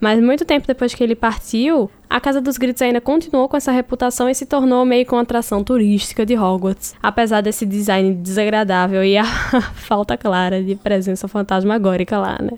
Mas 0.00 0.22
muito 0.22 0.44
tempo 0.44 0.66
depois 0.66 0.94
que 0.94 1.02
ele 1.02 1.16
partiu, 1.16 1.90
a 2.14 2.20
Casa 2.20 2.40
dos 2.40 2.56
Gritos 2.56 2.80
ainda 2.80 3.00
continuou 3.00 3.48
com 3.48 3.56
essa 3.56 3.72
reputação 3.72 4.28
e 4.28 4.34
se 4.36 4.46
tornou 4.46 4.84
meio 4.84 5.04
uma 5.10 5.22
atração 5.22 5.64
turística 5.64 6.24
de 6.24 6.38
Hogwarts, 6.38 6.94
apesar 7.02 7.40
desse 7.40 7.66
design 7.66 8.14
desagradável 8.14 9.02
e 9.02 9.18
a 9.18 9.24
falta 9.74 10.16
clara 10.16 10.62
de 10.62 10.76
presença 10.76 11.26
fantasmagórica 11.26 12.16
lá, 12.16 12.38
né? 12.40 12.52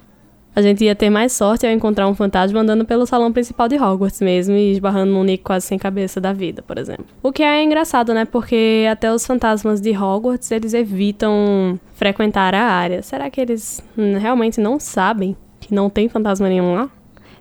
A 0.54 0.60
gente 0.60 0.84
ia 0.84 0.94
ter 0.94 1.08
mais 1.08 1.32
sorte 1.32 1.66
ao 1.66 1.72
encontrar 1.72 2.06
um 2.06 2.14
fantasma 2.14 2.60
andando 2.60 2.84
pelo 2.84 3.06
salão 3.06 3.32
principal 3.32 3.66
de 3.66 3.76
Hogwarts 3.76 4.20
mesmo 4.20 4.54
e 4.54 4.72
esbarrando 4.72 5.12
num 5.12 5.24
Nick 5.24 5.42
quase 5.42 5.66
sem 5.66 5.78
cabeça 5.78 6.20
da 6.20 6.34
vida, 6.34 6.60
por 6.60 6.76
exemplo. 6.76 7.06
O 7.22 7.32
que 7.32 7.42
é 7.42 7.62
engraçado, 7.62 8.12
né? 8.12 8.26
Porque 8.26 8.86
até 8.90 9.10
os 9.10 9.26
fantasmas 9.26 9.80
de 9.80 9.96
Hogwarts, 9.96 10.50
eles 10.50 10.74
evitam 10.74 11.80
frequentar 11.94 12.54
a 12.54 12.62
área. 12.62 13.00
Será 13.00 13.30
que 13.30 13.40
eles 13.40 13.82
realmente 14.20 14.60
não 14.60 14.78
sabem 14.78 15.34
que 15.60 15.72
não 15.74 15.88
tem 15.88 16.10
fantasma 16.10 16.46
nenhum 16.46 16.74
lá? 16.74 16.90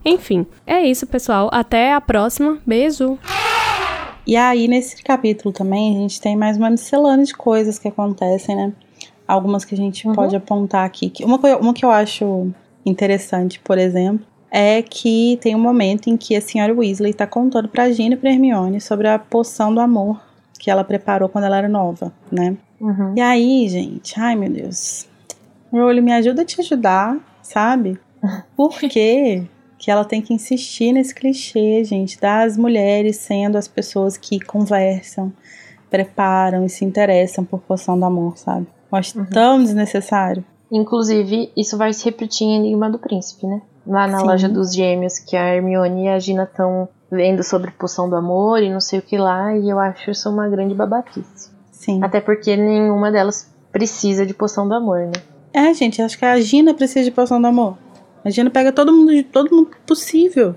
Enfim, 0.05 0.45
é 0.67 0.85
isso, 0.85 1.07
pessoal. 1.07 1.49
Até 1.51 1.91
a 1.91 1.99
próxima. 1.99 2.59
Beijo! 2.65 3.17
E 4.27 4.35
aí, 4.35 4.67
nesse 4.67 5.03
capítulo 5.03 5.51
também, 5.51 5.97
a 5.97 5.99
gente 6.01 6.21
tem 6.21 6.35
mais 6.35 6.57
uma 6.57 6.69
miscelânea 6.69 7.25
de 7.25 7.33
coisas 7.33 7.79
que 7.79 7.87
acontecem, 7.87 8.55
né? 8.55 8.73
Algumas 9.27 9.65
que 9.65 9.73
a 9.73 9.77
gente 9.77 10.07
uhum. 10.07 10.13
pode 10.13 10.35
apontar 10.35 10.85
aqui. 10.85 11.11
Uma, 11.23 11.37
uma 11.57 11.73
que 11.73 11.83
eu 11.83 11.89
acho 11.89 12.49
interessante, 12.85 13.59
por 13.59 13.77
exemplo, 13.79 14.25
é 14.51 14.81
que 14.81 15.39
tem 15.41 15.55
um 15.55 15.59
momento 15.59 16.07
em 16.09 16.15
que 16.15 16.35
a 16.35 16.41
senhora 16.41 16.73
Weasley 16.73 17.13
tá 17.13 17.25
contando 17.25 17.67
pra 17.67 17.91
Gina 17.91 18.13
e 18.13 18.17
pra 18.17 18.31
Hermione 18.31 18.79
sobre 18.79 19.07
a 19.07 19.17
poção 19.17 19.73
do 19.73 19.79
amor 19.79 20.21
que 20.59 20.71
ela 20.71 20.83
preparou 20.83 21.27
quando 21.29 21.45
ela 21.45 21.57
era 21.57 21.67
nova, 21.67 22.13
né? 22.31 22.55
Uhum. 22.79 23.13
E 23.15 23.21
aí, 23.21 23.67
gente, 23.67 24.19
ai 24.19 24.35
meu 24.35 24.49
Deus. 24.49 25.07
Rowling, 25.71 26.01
me 26.01 26.13
ajuda 26.13 26.43
a 26.43 26.45
te 26.45 26.61
ajudar, 26.61 27.17
sabe? 27.41 27.99
Por 28.55 28.79
quê? 28.79 29.43
Que 29.85 29.91
ela 29.91 30.03
tem 30.03 30.19
que 30.19 30.33
insistir 30.33 30.91
nesse 30.91 31.13
clichê, 31.13 31.83
gente, 31.83 32.19
das 32.19 32.57
mulheres 32.57 33.17
sendo 33.17 33.55
as 33.55 33.67
pessoas 33.67 34.17
que 34.17 34.39
conversam, 34.39 35.31
preparam 35.91 36.65
e 36.65 36.69
se 36.69 36.83
interessam 36.83 37.45
por 37.45 37.59
poção 37.59 37.95
do 37.95 38.03
amor, 38.03 38.35
sabe? 38.35 38.65
Eu 38.91 38.97
acho 38.97 39.19
uhum. 39.19 39.27
tão 39.27 39.61
desnecessário. 39.61 40.43
Inclusive, 40.71 41.51
isso 41.55 41.77
vai 41.77 41.93
se 41.93 42.03
repetir 42.03 42.47
em 42.47 42.55
Enigma 42.55 42.89
do 42.89 42.97
Príncipe, 42.97 43.45
né? 43.45 43.61
Lá 43.85 44.07
na 44.07 44.21
Sim. 44.21 44.25
loja 44.25 44.49
dos 44.49 44.73
gêmeos, 44.73 45.19
que 45.19 45.37
a 45.37 45.53
Hermione 45.53 46.05
e 46.05 46.09
a 46.09 46.17
Gina 46.17 46.45
estão 46.51 46.89
vendo 47.11 47.43
sobre 47.43 47.69
poção 47.69 48.09
do 48.09 48.15
amor 48.15 48.63
e 48.63 48.73
não 48.73 48.81
sei 48.81 48.97
o 48.97 49.03
que 49.03 49.19
lá, 49.19 49.55
e 49.55 49.69
eu 49.69 49.77
acho 49.77 50.09
isso 50.09 50.27
uma 50.31 50.49
grande 50.49 50.73
babaquice. 50.73 51.51
Sim. 51.71 52.03
Até 52.03 52.19
porque 52.19 52.57
nenhuma 52.57 53.11
delas 53.11 53.53
precisa 53.71 54.25
de 54.25 54.33
poção 54.33 54.67
do 54.67 54.73
amor, 54.73 55.01
né? 55.01 55.21
É, 55.53 55.71
gente, 55.75 56.01
acho 56.01 56.17
que 56.17 56.25
a 56.25 56.41
Gina 56.41 56.73
precisa 56.73 57.05
de 57.05 57.11
poção 57.11 57.39
do 57.39 57.45
amor. 57.45 57.84
A 58.25 58.29
Gina 58.31 58.49
pega 58.49 58.71
todo 58.71 58.91
mundo 58.91 59.11
de 59.11 59.23
todo 59.23 59.55
mundo 59.55 59.69
possível. 59.85 60.55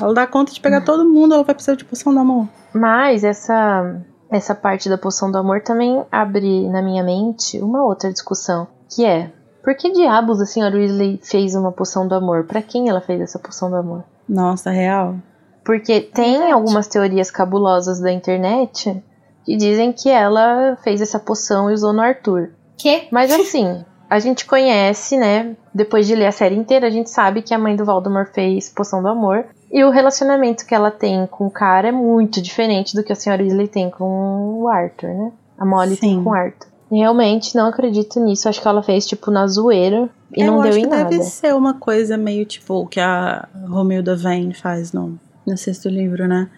Ela 0.00 0.14
dá 0.14 0.26
conta 0.26 0.52
de 0.52 0.60
pegar 0.60 0.82
todo 0.82 1.04
mundo, 1.04 1.34
ela 1.34 1.42
vai 1.42 1.54
precisar 1.54 1.74
de 1.74 1.84
poção 1.84 2.14
do 2.14 2.20
amor. 2.20 2.48
Mas 2.72 3.24
essa 3.24 4.00
essa 4.30 4.54
parte 4.54 4.88
da 4.88 4.96
poção 4.96 5.30
do 5.30 5.38
amor 5.38 5.60
também 5.60 6.04
abre 6.10 6.68
na 6.68 6.80
minha 6.80 7.02
mente 7.02 7.58
uma 7.58 7.84
outra 7.84 8.12
discussão, 8.12 8.68
que 8.88 9.04
é 9.04 9.32
por 9.62 9.74
que 9.74 9.90
diabos 9.92 10.40
a 10.40 10.46
senhora 10.46 10.76
Weasley 10.76 11.20
fez 11.22 11.54
uma 11.54 11.70
poção 11.70 12.08
do 12.08 12.14
amor? 12.14 12.44
Para 12.44 12.62
quem 12.62 12.88
ela 12.88 13.00
fez 13.00 13.20
essa 13.20 13.38
poção 13.38 13.68
do 13.68 13.76
amor? 13.76 14.04
Nossa, 14.28 14.70
real. 14.70 15.16
Porque 15.64 16.00
tem 16.00 16.32
Verdade. 16.32 16.52
algumas 16.52 16.86
teorias 16.86 17.30
cabulosas 17.30 18.00
da 18.00 18.10
internet 18.10 19.02
que 19.44 19.56
dizem 19.56 19.92
que 19.92 20.08
ela 20.08 20.76
fez 20.82 21.00
essa 21.00 21.18
poção 21.18 21.70
e 21.70 21.74
usou 21.74 21.92
no 21.92 22.00
Arthur. 22.00 22.50
Que? 22.78 23.08
Mas 23.10 23.30
assim, 23.30 23.84
a 24.10 24.18
gente 24.18 24.44
conhece, 24.44 25.16
né? 25.16 25.54
Depois 25.72 26.04
de 26.04 26.16
ler 26.16 26.26
a 26.26 26.32
série 26.32 26.56
inteira, 26.56 26.88
a 26.88 26.90
gente 26.90 27.08
sabe 27.08 27.42
que 27.42 27.54
a 27.54 27.58
mãe 27.58 27.76
do 27.76 27.84
Voldemort 27.84 28.28
fez 28.34 28.68
Poção 28.68 29.00
do 29.00 29.08
Amor. 29.08 29.46
E 29.70 29.84
o 29.84 29.90
relacionamento 29.90 30.66
que 30.66 30.74
ela 30.74 30.90
tem 30.90 31.28
com 31.28 31.46
o 31.46 31.50
cara 31.50 31.88
é 31.88 31.92
muito 31.92 32.42
diferente 32.42 32.96
do 32.96 33.04
que 33.04 33.12
a 33.12 33.14
senhora 33.14 33.40
Weasley 33.40 33.68
tem 33.68 33.88
com 33.88 34.62
o 34.62 34.68
Arthur, 34.68 35.10
né? 35.10 35.32
A 35.56 35.64
Molly 35.64 35.94
Sim. 35.94 36.00
tem 36.00 36.24
com 36.24 36.30
o 36.30 36.34
Arthur. 36.34 36.68
Realmente 36.90 37.54
não 37.54 37.68
acredito 37.68 38.18
nisso. 38.18 38.48
Acho 38.48 38.60
que 38.60 38.66
ela 38.66 38.82
fez, 38.82 39.06
tipo, 39.06 39.30
na 39.30 39.46
zoeira 39.46 40.10
e 40.36 40.42
Eu 40.42 40.48
não 40.48 40.62
deu 40.62 40.70
acho 40.70 40.78
em 40.80 40.82
que 40.82 40.88
nada. 40.88 41.04
Deve 41.08 41.22
ser 41.22 41.54
uma 41.54 41.74
coisa 41.74 42.16
meio 42.16 42.44
tipo 42.44 42.74
o 42.74 42.86
que 42.88 42.98
a 42.98 43.48
Romilda 43.68 44.16
Vane 44.16 44.54
faz 44.54 44.92
no, 44.92 45.16
no 45.46 45.56
sexto 45.56 45.88
livro, 45.88 46.26
né? 46.26 46.50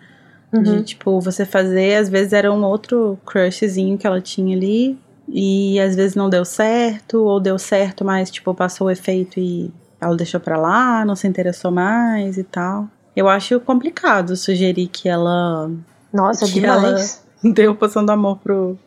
Uhum. 0.50 0.62
De, 0.62 0.82
tipo, 0.84 1.20
você 1.20 1.44
fazer, 1.44 1.96
às 1.96 2.08
vezes 2.08 2.32
era 2.32 2.50
um 2.50 2.64
outro 2.64 3.18
crushzinho 3.26 3.98
que 3.98 4.06
ela 4.06 4.22
tinha 4.22 4.56
ali, 4.56 4.98
e 5.32 5.80
às 5.80 5.96
vezes 5.96 6.14
não 6.14 6.28
deu 6.28 6.44
certo, 6.44 7.24
ou 7.24 7.40
deu 7.40 7.58
certo, 7.58 8.04
mas 8.04 8.30
tipo, 8.30 8.54
passou 8.54 8.88
o 8.88 8.90
efeito 8.90 9.40
e 9.40 9.72
ela 9.98 10.14
deixou 10.14 10.38
pra 10.38 10.58
lá, 10.58 11.04
não 11.06 11.16
se 11.16 11.26
interessou 11.26 11.70
mais 11.70 12.36
e 12.36 12.44
tal. 12.44 12.86
Eu 13.16 13.28
acho 13.28 13.58
complicado 13.60 14.36
sugerir 14.36 14.88
que 14.88 15.08
ela. 15.08 15.70
Nossa, 16.12 16.44
que 16.44 16.52
demais. 16.52 17.24
Ela 17.42 17.54
deu 17.54 17.74
poção 17.74 18.04
do 18.04 18.12
amor 18.12 18.38
pro 18.38 18.78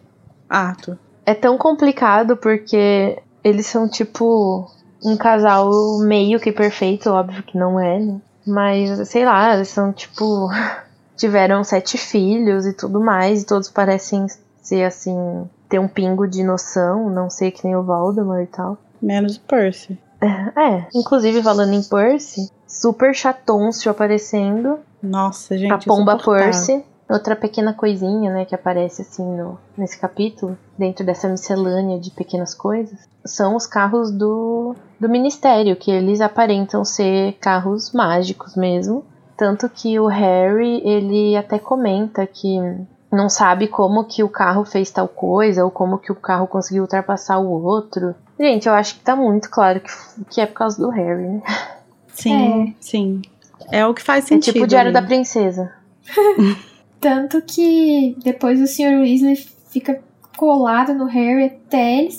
Arthur. 0.47 0.97
É 1.25 1.33
tão 1.33 1.57
complicado 1.57 2.37
porque 2.37 3.17
eles 3.43 3.65
são 3.65 3.89
tipo 3.89 4.69
um 5.03 5.17
casal 5.17 5.71
meio 5.99 6.39
que 6.39 6.51
perfeito, 6.51 7.09
óbvio 7.09 7.41
que 7.41 7.57
não 7.57 7.79
é, 7.79 7.99
né? 7.99 8.21
Mas, 8.45 9.07
sei 9.09 9.25
lá, 9.25 9.55
eles 9.55 9.69
são 9.69 9.91
tipo. 9.91 10.49
tiveram 11.17 11.63
sete 11.63 11.97
filhos 11.97 12.65
e 12.65 12.73
tudo 12.73 12.99
mais, 12.99 13.41
e 13.41 13.45
todos 13.45 13.69
parecem 13.69 14.27
ser 14.61 14.83
assim 14.83 15.47
ter 15.67 15.79
um 15.79 15.87
pingo 15.87 16.27
de 16.27 16.43
noção, 16.43 17.09
não 17.09 17.29
sei 17.29 17.51
que 17.51 17.65
nem 17.65 17.75
o 17.75 17.83
Voldemort 17.83 18.43
e 18.43 18.47
tal. 18.47 18.77
Menos 19.01 19.37
o 19.37 19.41
Percy. 19.41 19.99
É, 20.21 20.59
é, 20.59 20.87
inclusive 20.93 21.41
falando 21.43 21.73
em 21.73 21.83
Percy, 21.83 22.49
super 22.67 23.13
chatôncio 23.13 23.91
aparecendo. 23.91 24.79
Nossa, 25.01 25.57
gente. 25.57 25.71
A 25.71 25.77
pomba 25.77 26.17
Percy. 26.17 26.83
Outra 27.07 27.35
pequena 27.35 27.71
coisinha, 27.71 28.33
né, 28.33 28.45
que 28.45 28.55
aparece 28.55 29.03
assim 29.03 29.23
no, 29.23 29.59
nesse 29.77 29.95
capítulo, 29.99 30.57
dentro 30.75 31.05
dessa 31.05 31.29
miscelânea 31.29 31.99
de 31.99 32.09
pequenas 32.09 32.55
coisas, 32.55 32.97
são 33.23 33.55
os 33.55 33.67
carros 33.67 34.09
do, 34.09 34.75
do 34.99 35.07
ministério, 35.07 35.75
que 35.75 35.91
eles 35.91 36.19
aparentam 36.19 36.83
ser 36.83 37.33
carros 37.33 37.91
mágicos 37.91 38.55
mesmo. 38.55 39.05
Tanto 39.37 39.69
que 39.69 39.99
o 39.99 40.07
Harry, 40.07 40.81
ele 40.83 41.37
até 41.37 41.59
comenta 41.59 42.25
que 42.25 42.57
não 43.15 43.29
sabe 43.29 43.67
como 43.67 44.03
que 44.03 44.23
o 44.23 44.29
carro 44.29 44.65
fez 44.65 44.91
tal 44.91 45.07
coisa 45.07 45.63
ou 45.63 45.71
como 45.71 45.97
que 45.97 46.11
o 46.11 46.15
carro 46.15 46.47
conseguiu 46.47 46.83
ultrapassar 46.83 47.39
o 47.39 47.63
outro. 47.63 48.13
Gente, 48.39 48.67
eu 48.67 48.73
acho 48.73 48.95
que 48.95 49.01
tá 49.01 49.15
muito 49.15 49.49
claro 49.49 49.79
que, 49.79 49.91
que 50.29 50.41
é 50.41 50.45
por 50.45 50.53
causa 50.53 50.77
do 50.77 50.89
Harry, 50.89 51.23
né? 51.23 51.41
Sim, 52.13 52.69
é. 52.69 52.73
sim. 52.79 53.21
É 53.71 53.85
o 53.85 53.93
que 53.93 54.01
faz 54.01 54.25
sentido. 54.25 54.51
É 54.51 54.53
tipo 54.53 54.65
o 54.65 54.67
Diário 54.67 54.93
da 54.93 55.01
Princesa. 55.01 55.73
Tanto 56.99 57.41
que 57.41 58.15
depois 58.23 58.59
o 58.61 58.67
Sr. 58.67 58.99
Weasley 59.01 59.35
fica 59.69 60.01
colado 60.37 60.93
no 60.93 61.05
Harry 61.05 61.45
até 61.45 61.99
ele, 61.99 62.09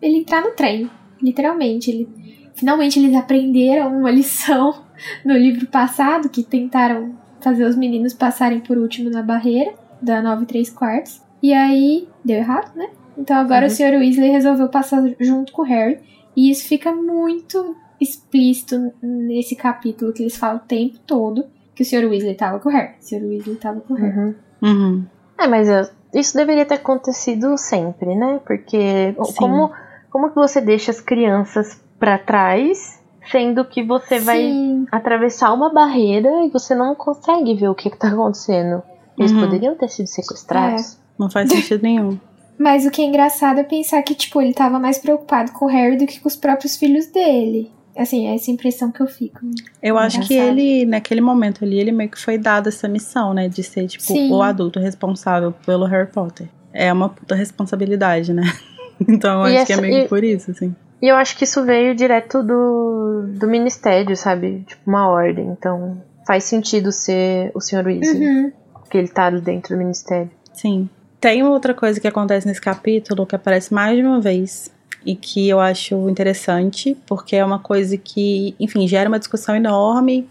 ele 0.00 0.18
entrar 0.18 0.42
no 0.42 0.50
trem. 0.52 0.90
Literalmente. 1.20 1.90
Ele, 1.90 2.50
finalmente 2.54 2.98
eles 2.98 3.16
aprenderam 3.16 3.96
uma 3.96 4.10
lição 4.10 4.82
no 5.24 5.34
livro 5.34 5.66
passado, 5.66 6.28
que 6.28 6.42
tentaram 6.42 7.14
fazer 7.40 7.64
os 7.64 7.76
meninos 7.76 8.14
passarem 8.14 8.60
por 8.60 8.78
último 8.78 9.10
na 9.10 9.22
barreira 9.22 9.81
da 10.02 10.20
9 10.20 10.44
e 10.44 10.46
3 10.46 10.70
quartos. 10.70 11.22
E 11.42 11.52
aí 11.52 12.08
deu 12.24 12.36
errado, 12.36 12.74
né? 12.76 12.90
Então 13.16 13.36
agora 13.36 13.66
uhum. 13.66 13.72
o 13.72 13.74
Sr. 13.74 13.98
Weasley 13.98 14.30
resolveu 14.30 14.68
passar 14.68 15.02
junto 15.20 15.52
com 15.52 15.62
o 15.62 15.64
Harry. 15.64 16.00
E 16.36 16.50
isso 16.50 16.66
fica 16.66 16.92
muito 16.92 17.76
explícito 18.00 18.92
nesse 19.02 19.54
capítulo 19.54 20.12
que 20.12 20.22
eles 20.22 20.36
falam 20.36 20.56
o 20.56 20.66
tempo 20.66 20.98
todo 21.06 21.44
que 21.74 21.82
o 21.82 21.86
Sr. 21.86 22.08
Weasley 22.08 22.34
tava 22.34 22.58
com 22.58 22.68
o 22.68 22.72
Harry. 22.72 22.94
O 23.00 23.04
Sr. 23.04 23.22
Weasley 23.24 23.56
tava 23.56 23.80
com 23.80 23.94
o 23.94 23.96
Harry. 23.96 24.18
Uhum. 24.18 24.34
Uhum. 24.62 25.04
É, 25.38 25.46
mas 25.46 25.68
isso 26.14 26.36
deveria 26.36 26.64
ter 26.64 26.74
acontecido 26.74 27.56
sempre, 27.56 28.14
né? 28.14 28.40
Porque 28.46 29.14
como, 29.36 29.72
como 30.10 30.28
que 30.28 30.34
você 30.34 30.60
deixa 30.60 30.90
as 30.90 31.00
crianças 31.00 31.82
para 31.98 32.18
trás, 32.18 33.00
sendo 33.30 33.64
que 33.64 33.82
você 33.82 34.18
Sim. 34.18 34.24
vai 34.24 34.84
atravessar 34.90 35.52
uma 35.52 35.72
barreira 35.72 36.44
e 36.44 36.50
você 36.50 36.74
não 36.74 36.94
consegue 36.94 37.54
ver 37.54 37.68
o 37.68 37.74
que, 37.74 37.90
que 37.90 37.98
tá 37.98 38.08
acontecendo? 38.08 38.82
Eles 39.18 39.32
uhum. 39.32 39.40
poderiam 39.40 39.74
ter 39.76 39.88
sido 39.88 40.06
sequestrados. 40.06 40.94
É. 40.94 40.96
Não 41.18 41.30
faz 41.30 41.50
sentido 41.50 41.82
nenhum. 41.82 42.18
Mas 42.58 42.86
o 42.86 42.90
que 42.90 43.02
é 43.02 43.04
engraçado 43.04 43.58
é 43.58 43.64
pensar 43.64 44.02
que, 44.02 44.14
tipo, 44.14 44.40
ele 44.40 44.52
tava 44.52 44.78
mais 44.78 44.98
preocupado 44.98 45.52
com 45.52 45.64
o 45.64 45.68
Harry 45.68 45.96
do 45.96 46.06
que 46.06 46.20
com 46.20 46.28
os 46.28 46.36
próprios 46.36 46.76
filhos 46.76 47.06
dele. 47.06 47.72
Assim, 47.96 48.28
é 48.28 48.34
essa 48.34 48.50
impressão 48.50 48.90
que 48.90 49.00
eu 49.00 49.06
fico. 49.06 49.40
Eu 49.82 49.98
acho 49.98 50.20
que 50.20 50.34
ele, 50.34 50.86
naquele 50.86 51.20
momento 51.20 51.64
ali, 51.64 51.78
ele 51.78 51.92
meio 51.92 52.08
que 52.08 52.18
foi 52.18 52.38
dado 52.38 52.68
essa 52.68 52.88
missão, 52.88 53.34
né? 53.34 53.48
De 53.48 53.62
ser, 53.62 53.86
tipo, 53.86 54.04
Sim. 54.04 54.30
o 54.30 54.40
adulto 54.40 54.78
responsável 54.78 55.52
pelo 55.66 55.84
Harry 55.84 56.10
Potter. 56.10 56.48
É 56.72 56.92
uma 56.92 57.08
puta 57.10 57.34
responsabilidade, 57.34 58.32
né? 58.32 58.44
então 59.06 59.40
eu 59.40 59.42
acho 59.42 59.56
essa, 59.56 59.66
que 59.66 59.72
é 59.72 59.80
meio 59.80 60.04
e, 60.04 60.08
por 60.08 60.24
isso, 60.24 60.52
assim. 60.52 60.74
E 61.02 61.08
eu 61.08 61.16
acho 61.16 61.36
que 61.36 61.44
isso 61.44 61.62
veio 61.64 61.94
direto 61.94 62.42
do, 62.42 63.26
do 63.38 63.46
ministério, 63.46 64.16
sabe? 64.16 64.64
Tipo, 64.66 64.82
uma 64.88 65.08
ordem. 65.08 65.48
Então 65.48 66.00
faz 66.26 66.44
sentido 66.44 66.92
ser 66.92 67.50
o 67.54 67.60
Sr. 67.60 67.84
Weasley. 67.84 68.26
Uhum. 68.26 68.52
Porque 68.92 68.98
ele 68.98 69.08
tá 69.08 69.30
dentro 69.30 69.74
do 69.74 69.78
ministério. 69.78 70.30
Sim. 70.52 70.86
Tem 71.18 71.42
outra 71.42 71.72
coisa 71.72 71.98
que 71.98 72.06
acontece 72.06 72.46
nesse 72.46 72.60
capítulo 72.60 73.24
que 73.24 73.34
aparece 73.34 73.72
mais 73.72 73.96
de 73.96 74.02
uma 74.02 74.20
vez 74.20 74.70
e 75.06 75.16
que 75.16 75.48
eu 75.48 75.58
acho 75.60 76.10
interessante, 76.10 76.94
porque 77.06 77.34
é 77.34 77.42
uma 77.42 77.58
coisa 77.58 77.96
que, 77.96 78.54
enfim, 78.60 78.86
gera 78.86 79.08
uma 79.08 79.18
discussão 79.18 79.56
enorme, 79.56 80.28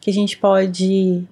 que 0.00 0.10
a 0.10 0.12
gente 0.12 0.38
pode 0.38 1.24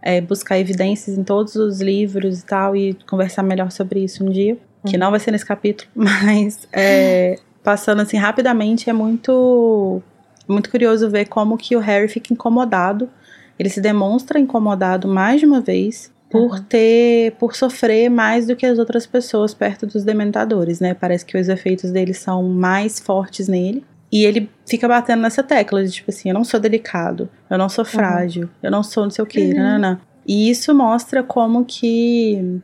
é, 0.00 0.18
buscar 0.22 0.58
evidências 0.58 1.18
em 1.18 1.22
todos 1.22 1.56
os 1.56 1.82
livros 1.82 2.40
e 2.40 2.46
tal, 2.46 2.74
e 2.74 2.94
conversar 3.06 3.42
melhor 3.42 3.70
sobre 3.70 4.02
isso 4.02 4.24
um 4.24 4.30
dia, 4.30 4.56
que 4.86 4.96
não 4.96 5.10
vai 5.10 5.20
ser 5.20 5.32
nesse 5.32 5.44
capítulo, 5.44 5.90
mas 5.94 6.66
é, 6.72 7.38
passando 7.62 8.00
assim 8.00 8.16
rapidamente, 8.16 8.88
é 8.88 8.94
muito, 8.94 10.00
muito 10.48 10.70
curioso 10.70 11.10
ver 11.10 11.26
como 11.26 11.58
que 11.58 11.76
o 11.76 11.80
Harry 11.80 12.08
fica 12.08 12.32
incomodado, 12.32 13.10
ele 13.58 13.68
se 13.68 13.82
demonstra 13.82 14.40
incomodado 14.40 15.06
mais 15.06 15.38
de 15.38 15.44
uma 15.44 15.60
vez, 15.60 16.10
por 16.30 16.52
uhum. 16.52 16.62
ter, 16.62 17.32
por 17.32 17.56
sofrer 17.56 18.08
mais 18.08 18.46
do 18.46 18.54
que 18.54 18.64
as 18.64 18.78
outras 18.78 19.04
pessoas 19.06 19.52
perto 19.52 19.86
dos 19.86 20.04
dementadores, 20.04 20.78
né? 20.78 20.94
Parece 20.94 21.26
que 21.26 21.36
os 21.36 21.48
efeitos 21.48 21.90
deles 21.90 22.18
são 22.18 22.42
mais 22.44 23.00
fortes 23.00 23.48
nele. 23.48 23.84
E 24.12 24.24
ele 24.24 24.48
fica 24.66 24.88
batendo 24.88 25.22
nessa 25.22 25.42
tecla 25.42 25.84
de 25.84 25.90
tipo 25.90 26.10
assim, 26.10 26.28
eu 26.30 26.34
não 26.34 26.44
sou 26.44 26.58
delicado, 26.58 27.28
eu 27.48 27.58
não 27.58 27.68
sou 27.68 27.84
frágil, 27.84 28.44
uhum. 28.44 28.48
eu 28.62 28.70
não 28.70 28.82
sou 28.82 29.04
não 29.04 29.10
sei 29.10 29.22
o 29.22 29.26
que, 29.26 29.52
uhum. 29.52 29.78
Né. 29.78 29.98
E 30.26 30.50
isso 30.50 30.74
mostra 30.74 31.22
como 31.22 31.64
que 31.64 32.60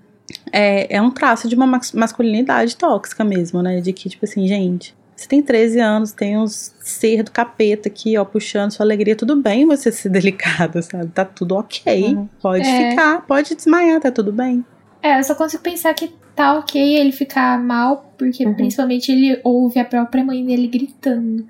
é, 0.52 0.96
é 0.96 1.02
um 1.02 1.10
traço 1.10 1.48
de 1.48 1.54
uma 1.54 1.80
masculinidade 1.94 2.76
tóxica 2.76 3.24
mesmo, 3.24 3.62
né? 3.62 3.80
De 3.80 3.92
que, 3.92 4.08
tipo 4.08 4.24
assim, 4.24 4.46
gente, 4.46 4.95
você 5.16 5.26
tem 5.26 5.40
13 5.42 5.80
anos, 5.80 6.12
tem 6.12 6.36
uns 6.36 6.74
ser 6.80 7.22
do 7.22 7.30
capeta 7.30 7.88
aqui, 7.88 8.18
ó, 8.18 8.24
puxando 8.24 8.70
sua 8.72 8.84
alegria. 8.84 9.16
Tudo 9.16 9.34
bem 9.34 9.64
você 9.66 9.90
ser 9.90 10.10
delicada, 10.10 10.82
sabe? 10.82 11.06
Tá 11.06 11.24
tudo 11.24 11.56
ok. 11.56 12.14
Uhum. 12.14 12.28
Pode 12.40 12.68
é. 12.68 12.90
ficar, 12.90 13.22
pode 13.26 13.54
desmaiar, 13.54 14.00
tá 14.00 14.10
tudo 14.12 14.30
bem. 14.30 14.64
É, 15.02 15.18
eu 15.18 15.24
só 15.24 15.34
consigo 15.34 15.62
pensar 15.62 15.94
que 15.94 16.14
tá 16.34 16.58
ok 16.58 16.98
ele 16.98 17.12
ficar 17.12 17.58
mal, 17.58 18.12
porque 18.18 18.44
uhum. 18.44 18.54
principalmente 18.54 19.10
ele 19.10 19.40
ouve 19.42 19.78
a 19.80 19.84
própria 19.84 20.22
mãe 20.22 20.44
dele 20.44 20.68
gritando. 20.68 21.46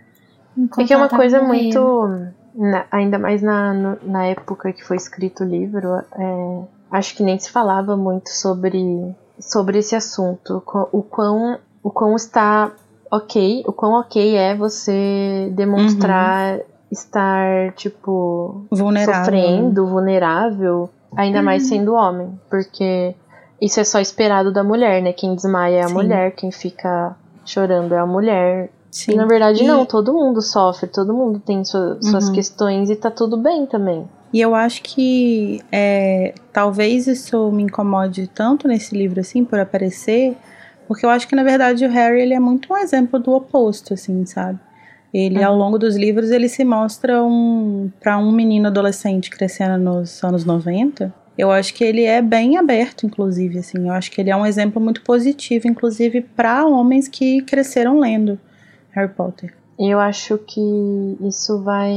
É 0.78 0.84
que 0.84 0.92
é 0.92 0.96
uma 0.96 1.08
coisa 1.08 1.42
morrendo. 1.42 1.80
muito 1.80 2.32
Na- 2.54 2.86
ainda 2.90 3.18
mais 3.18 3.42
na, 3.42 3.74
no- 3.74 3.98
na 4.04 4.26
época 4.26 4.72
que 4.72 4.82
foi 4.82 4.96
escrito 4.96 5.42
o 5.44 5.46
livro, 5.46 5.88
é, 5.96 6.64
acho 6.90 7.14
que 7.16 7.22
nem 7.22 7.38
se 7.38 7.50
falava 7.50 7.96
muito 7.96 8.30
sobre, 8.30 9.14
sobre 9.40 9.78
esse 9.78 9.94
assunto. 9.94 10.62
O 10.92 11.02
quão, 11.02 11.58
o 11.82 11.90
quão 11.90 12.14
está 12.16 12.72
ok, 13.10 13.64
o 13.66 13.72
quão 13.72 13.94
ok 14.00 14.36
é 14.36 14.54
você 14.54 15.50
demonstrar 15.54 16.60
estar, 16.90 17.72
tipo, 17.74 18.64
Vulnerável. 18.70 19.24
sofrendo, 19.24 19.86
vulnerável, 19.86 20.90
ainda 21.16 21.42
mais 21.42 21.64
sendo 21.66 21.94
homem, 21.94 22.38
porque 22.50 23.14
isso 23.60 23.80
é 23.80 23.84
só 23.84 23.98
esperado 24.00 24.52
da 24.52 24.62
mulher, 24.62 25.02
né? 25.02 25.12
Quem 25.12 25.34
desmaia 25.34 25.76
é 25.78 25.82
a 25.82 25.88
Sim. 25.88 25.94
mulher, 25.94 26.30
quem 26.34 26.50
fica 26.52 27.16
chorando 27.44 27.92
é 27.94 27.98
a 27.98 28.06
mulher. 28.06 28.70
Sim. 28.90 29.12
E 29.12 29.16
na 29.16 29.26
verdade 29.26 29.62
E- 29.62 29.66
não, 29.66 29.84
todo 29.84 30.12
mundo 30.12 30.40
sofre, 30.40 30.86
todo 30.88 31.12
mundo 31.12 31.38
tem 31.40 31.64
sua- 31.64 31.98
suas 32.00 32.28
Uhum. 32.28 32.34
questões 32.34 32.88
e 32.88 32.96
tá 32.96 33.10
tudo 33.10 33.36
bem 33.36 33.66
também. 33.66 34.08
E 34.32 34.40
eu 34.40 34.54
acho 34.54 34.82
que 34.82 35.60
é, 35.72 36.34
talvez 36.52 37.06
isso 37.06 37.50
me 37.50 37.62
incomode 37.64 38.26
tanto 38.28 38.66
nesse 38.68 38.96
livro, 38.96 39.20
assim, 39.20 39.44
por 39.44 39.58
aparecer, 39.58 40.36
porque 40.86 41.04
eu 41.04 41.10
acho 41.10 41.26
que, 41.28 41.36
na 41.36 41.42
verdade, 41.42 41.84
o 41.84 41.90
Harry, 41.90 42.20
ele 42.20 42.34
é 42.34 42.40
muito 42.40 42.72
um 42.72 42.76
exemplo 42.76 43.18
do 43.18 43.32
oposto, 43.32 43.94
assim, 43.94 44.24
sabe? 44.26 44.58
Ele, 45.12 45.42
ao 45.42 45.56
longo 45.56 45.78
dos 45.78 45.96
livros, 45.96 46.30
ele 46.30 46.48
se 46.48 46.64
mostra 46.64 47.22
um 47.22 47.90
para 48.00 48.18
um 48.18 48.30
menino 48.30 48.66
adolescente 48.66 49.30
crescendo 49.30 49.78
nos 49.78 50.22
anos 50.22 50.44
90. 50.44 51.14
Eu 51.38 51.50
acho 51.50 51.72
que 51.74 51.84
ele 51.84 52.04
é 52.04 52.20
bem 52.20 52.56
aberto, 52.56 53.06
inclusive, 53.06 53.58
assim. 53.58 53.88
Eu 53.88 53.92
acho 53.92 54.10
que 54.10 54.20
ele 54.20 54.30
é 54.30 54.36
um 54.36 54.44
exemplo 54.44 54.80
muito 54.80 55.02
positivo, 55.02 55.68
inclusive, 55.68 56.20
para 56.20 56.66
homens 56.66 57.08
que 57.08 57.40
cresceram 57.42 57.98
lendo 57.98 58.38
Harry 58.90 59.12
Potter. 59.12 59.54
Eu 59.78 60.00
acho 60.00 60.38
que 60.38 61.16
isso 61.20 61.62
vai 61.62 61.94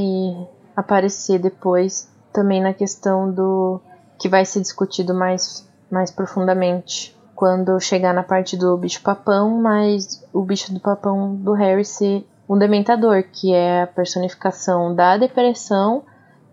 aparecer 0.75 1.39
depois 1.39 2.09
também 2.33 2.61
na 2.61 2.73
questão 2.73 3.31
do 3.31 3.81
que 4.19 4.27
vai 4.29 4.45
ser 4.45 4.61
discutido 4.61 5.13
mais, 5.13 5.67
mais 5.89 6.11
profundamente 6.11 7.17
quando 7.39 7.79
chegar 7.79 8.13
na 8.13 8.21
parte 8.21 8.57
do 8.57 8.75
bicho 8.75 9.01
papão, 9.01 9.61
mas 9.61 10.21
o 10.33 10.41
bicho 10.41 10.73
do 10.73 10.79
papão 10.81 11.35
do 11.35 11.53
Harry 11.53 11.85
ser 11.85 12.27
um 12.49 12.57
dementador, 12.57 13.23
que 13.31 13.53
é 13.53 13.83
a 13.83 13.87
personificação 13.87 14.93
da 14.93 15.15
depressão 15.15 16.03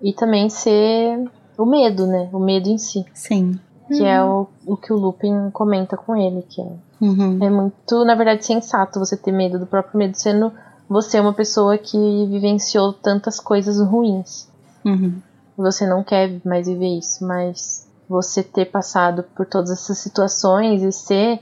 e 0.00 0.12
também 0.12 0.48
ser 0.48 1.28
o 1.58 1.66
medo, 1.66 2.06
né? 2.06 2.28
O 2.32 2.38
medo 2.38 2.68
em 2.68 2.78
si, 2.78 3.04
Sim. 3.12 3.58
que 3.88 4.04
é 4.04 4.22
o, 4.22 4.46
o 4.64 4.76
que 4.76 4.92
o 4.92 4.96
Lupin 4.96 5.50
comenta 5.50 5.96
com 5.96 6.14
ele, 6.14 6.42
que 6.48 6.60
é 6.60 6.68
Uhum. 7.00 7.38
é 7.42 7.50
muito, 7.50 8.04
na 8.04 8.14
verdade, 8.14 8.46
sensato 8.46 9.00
você 9.00 9.16
ter 9.16 9.32
medo 9.32 9.58
do 9.58 9.66
próprio 9.66 9.98
medo, 9.98 10.14
sendo 10.16 10.52
você 10.88 11.18
uma 11.18 11.34
pessoa 11.34 11.76
que 11.76 11.98
vivenciou 12.26 12.92
tantas 12.92 13.40
coisas 13.40 13.80
ruins. 13.80 14.48
Uhum. 14.84 15.20
Você 15.58 15.84
não 15.84 16.04
quer 16.04 16.40
mais 16.44 16.68
viver 16.68 16.96
isso, 16.96 17.26
mas 17.26 17.85
você 18.08 18.42
ter 18.42 18.66
passado 18.66 19.24
por 19.34 19.46
todas 19.46 19.70
essas 19.70 19.98
situações 19.98 20.82
e 20.82 20.92
ser 20.92 21.40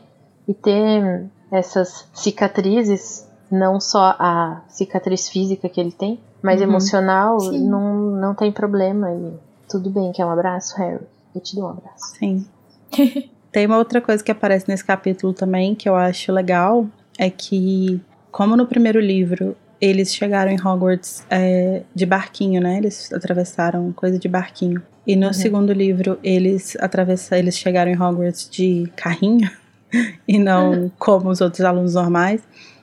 e 0.49 0.53
ter 0.55 1.27
essas 1.51 2.07
cicatrizes, 2.13 3.27
não 3.51 3.81
só 3.81 4.15
a 4.19 4.63
cicatriz 4.69 5.29
física 5.29 5.69
que 5.69 5.81
ele 5.81 5.93
tem, 5.93 6.21
mas 6.43 6.61
Uhum. 6.61 6.69
emocional, 6.69 7.41
Sim. 7.41 7.67
não, 7.69 7.95
não 7.95 8.35
tem 8.35 8.51
problema. 8.53 9.11
E 9.13 9.33
tudo 9.69 9.89
bem, 9.91 10.13
quer 10.13 10.25
um 10.27 10.31
abraço, 10.31 10.77
Harry? 10.77 11.01
Eu 11.35 11.41
te 11.41 11.57
dou 11.57 11.65
um 11.67 11.71
abraço. 11.71 12.17
Sim. 12.19 12.47
Tem 13.51 13.67
uma 13.67 13.79
outra 13.79 14.01
coisa 14.01 14.23
que 14.23 14.33
aparece 14.33 14.69
nesse 14.69 14.85
capítulo 14.85 15.33
também 15.33 15.77
que 15.77 15.89
eu 15.89 15.95
acho 15.95 16.33
legal 16.33 16.87
é 17.17 17.31
que, 17.31 18.01
como 18.33 18.57
no 18.57 18.67
primeiro 18.67 18.99
livro 18.99 19.57
eles 19.81 20.13
chegaram 20.13 20.51
em 20.51 20.61
Hogwarts 20.61 21.25
é, 21.31 21.83
de 21.95 22.05
barquinho, 22.05 22.61
né? 22.61 22.79
Eles 22.79 23.13
atravessaram 23.13 23.93
coisa 23.93 24.19
de 24.19 24.27
barquinho. 24.27 24.83
E 25.07 25.17
no 25.17 25.29
Uhum. 25.29 25.33
segundo 25.33 25.73
livro 25.73 26.19
eles 26.23 26.77
atravessaram, 26.81 27.43
eles 27.43 27.59
chegaram 27.59 27.91
em 27.91 28.01
Hogwarts 28.01 28.49
de 28.51 28.91
carrinho 28.97 29.51
e 30.27 30.39
não 30.39 30.91
como 30.99 31.31
os 31.31 31.41
outros 31.41 31.61
alunos 31.63 31.95
normais. 31.95 32.41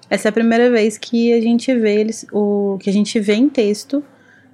Essa 0.09 0.27
é 0.27 0.29
a 0.29 0.33
primeira 0.33 0.69
vez 0.69 0.97
que 0.97 1.33
a 1.33 1.41
gente 1.41 1.73
vê 1.73 2.01
eles, 2.01 2.25
o 2.31 2.77
que 2.81 2.89
a 2.89 2.93
gente 2.93 3.19
vê 3.19 3.33
em 3.33 3.47
texto 3.49 4.03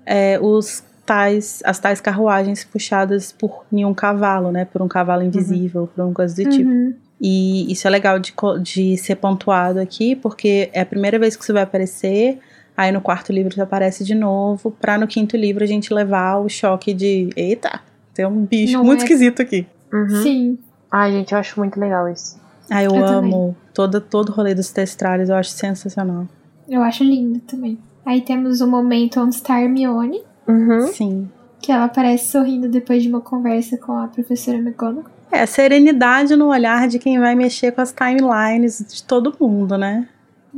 é, 0.05 0.39
os 0.39 0.84
tais, 1.05 1.61
as 1.65 1.80
tais 1.80 1.99
carruagens 1.99 2.63
puxadas 2.63 3.32
por 3.32 3.65
nenhum 3.72 3.93
cavalo, 3.93 4.51
né? 4.51 4.65
Por 4.65 4.82
um 4.82 4.88
cavalo 4.88 5.24
invisível, 5.24 5.89
por 5.93 6.03
uma 6.03 6.13
coisa 6.13 6.36
do 6.36 6.49
tipo. 6.49 6.70
Uhum. 6.70 6.93
E 7.20 7.72
isso 7.72 7.88
é 7.88 7.89
legal 7.89 8.20
de, 8.20 8.34
de 8.61 8.95
ser 8.97 9.15
pontuado 9.15 9.80
aqui, 9.80 10.15
porque 10.15 10.70
é 10.72 10.82
a 10.82 10.86
primeira 10.86 11.18
vez 11.18 11.36
que 11.36 11.43
isso 11.43 11.53
vai 11.53 11.63
aparecer. 11.63 12.39
Aí 12.78 12.91
no 12.91 13.01
quarto 13.01 13.34
livro 13.34 13.53
já 13.55 13.63
aparece 13.63 14.03
de 14.03 14.13
novo, 14.13 14.69
pra 14.69 14.97
no 14.99 15.07
quinto 15.07 15.36
livro 15.36 15.63
a 15.63 15.67
gente 15.67 15.91
levar 15.91 16.38
o 16.38 16.47
choque 16.47 16.93
de: 16.93 17.30
eita, 17.36 17.80
tem 18.13 18.23
um 18.25 18.45
bicho 18.45 18.73
Não 18.73 18.84
muito 18.84 18.99
é- 18.99 19.03
esquisito 19.03 19.41
aqui. 19.41 19.65
Uhum. 19.91 20.21
Sim. 20.21 20.59
Ai, 20.91 21.11
gente, 21.11 21.32
eu 21.34 21.39
acho 21.39 21.59
muito 21.59 21.80
legal 21.80 22.07
isso. 22.07 22.39
Ah, 22.69 22.84
eu, 22.84 22.93
Eu 22.95 23.03
amo 23.05 23.57
todo, 23.73 23.99
todo 23.99 24.30
o 24.30 24.32
rolê 24.32 24.53
dos 24.53 24.69
testralhos, 24.71 25.30
eu 25.30 25.36
acho 25.36 25.49
sensacional. 25.51 26.28
Eu 26.69 26.82
acho 26.84 27.03
lindo 27.03 27.39
também. 27.39 27.78
Aí 28.05 28.21
temos 28.21 28.61
o 28.61 28.67
momento 28.67 29.19
onde 29.21 29.36
está 29.36 29.55
a 29.55 29.61
Hermione, 29.63 30.21
Uhum. 30.47 30.88
Sim. 30.88 31.30
que 31.61 31.71
ela 31.71 31.86
aparece 31.86 32.28
sorrindo 32.28 32.69
depois 32.69 33.01
de 33.03 33.09
uma 33.09 33.19
conversa 33.21 33.78
com 33.78 33.97
a 33.97 34.07
professora 34.07 34.57
McGonagall. 34.57 35.05
É, 35.32 35.45
serenidade 35.45 36.36
no 36.36 36.47
olhar 36.47 36.88
de 36.88 36.99
quem 36.99 37.19
vai 37.19 37.36
mexer 37.36 37.71
com 37.73 37.82
as 37.82 37.91
timelines 37.93 38.86
de 38.88 39.03
todo 39.03 39.36
mundo, 39.39 39.78
né? 39.78 40.07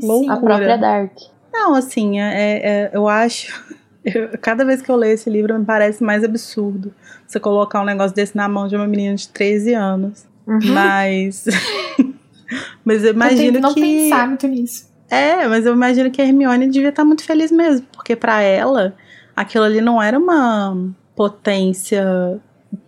Loucura. 0.01 0.34
A 0.34 0.38
própria 0.38 0.78
Dark. 0.78 1.13
Não, 1.52 1.76
assim, 1.76 2.20
é, 2.20 2.58
é- 2.58 2.91
eu 2.93 3.08
acho. 3.08 3.54
eu- 4.04 4.30
cada 4.41 4.64
vez 4.66 4.82
que 4.82 4.89
eu 4.89 4.95
leio 4.95 5.14
esse 5.14 5.30
livro, 5.30 5.58
me 5.58 5.66
parece 5.66 6.04
mais 6.04 6.24
absurdo 6.24 6.93
você 7.28 7.39
colocar 7.39 7.82
um 7.82 7.86
negócio 7.86 8.16
desse 8.16 8.36
na 8.36 8.47
mão 8.47 8.68
de 8.68 8.76
uma 8.76 8.88
menina 8.88 9.16
de 9.16 9.28
13 9.30 9.74
anos. 9.74 10.26
Uhum. 10.47 10.60
Mas. 10.74 11.45
mas 12.84 13.04
eu 13.04 13.14
imagino 13.14 13.60
não 13.60 13.74
que. 13.74 13.82
pensar 13.82 14.28
muito 14.28 14.47
nisso. 14.47 14.89
É, 15.10 15.47
mas 15.47 15.66
eu 15.66 15.74
imagino 15.74 16.12
que 16.12 16.22
a 16.22 16.26
Hermione 16.26 16.68
devia 16.68 16.89
estar 16.89 17.04
muito 17.04 17.24
feliz 17.24 17.52
mesmo, 17.52 17.86
porque 17.91 18.16
pra 18.16 18.41
ela, 18.41 18.93
aquilo 19.36 19.64
ali 19.64 19.82
não 19.82 20.02
era 20.02 20.18
uma 20.18 20.78
potência 21.16 22.39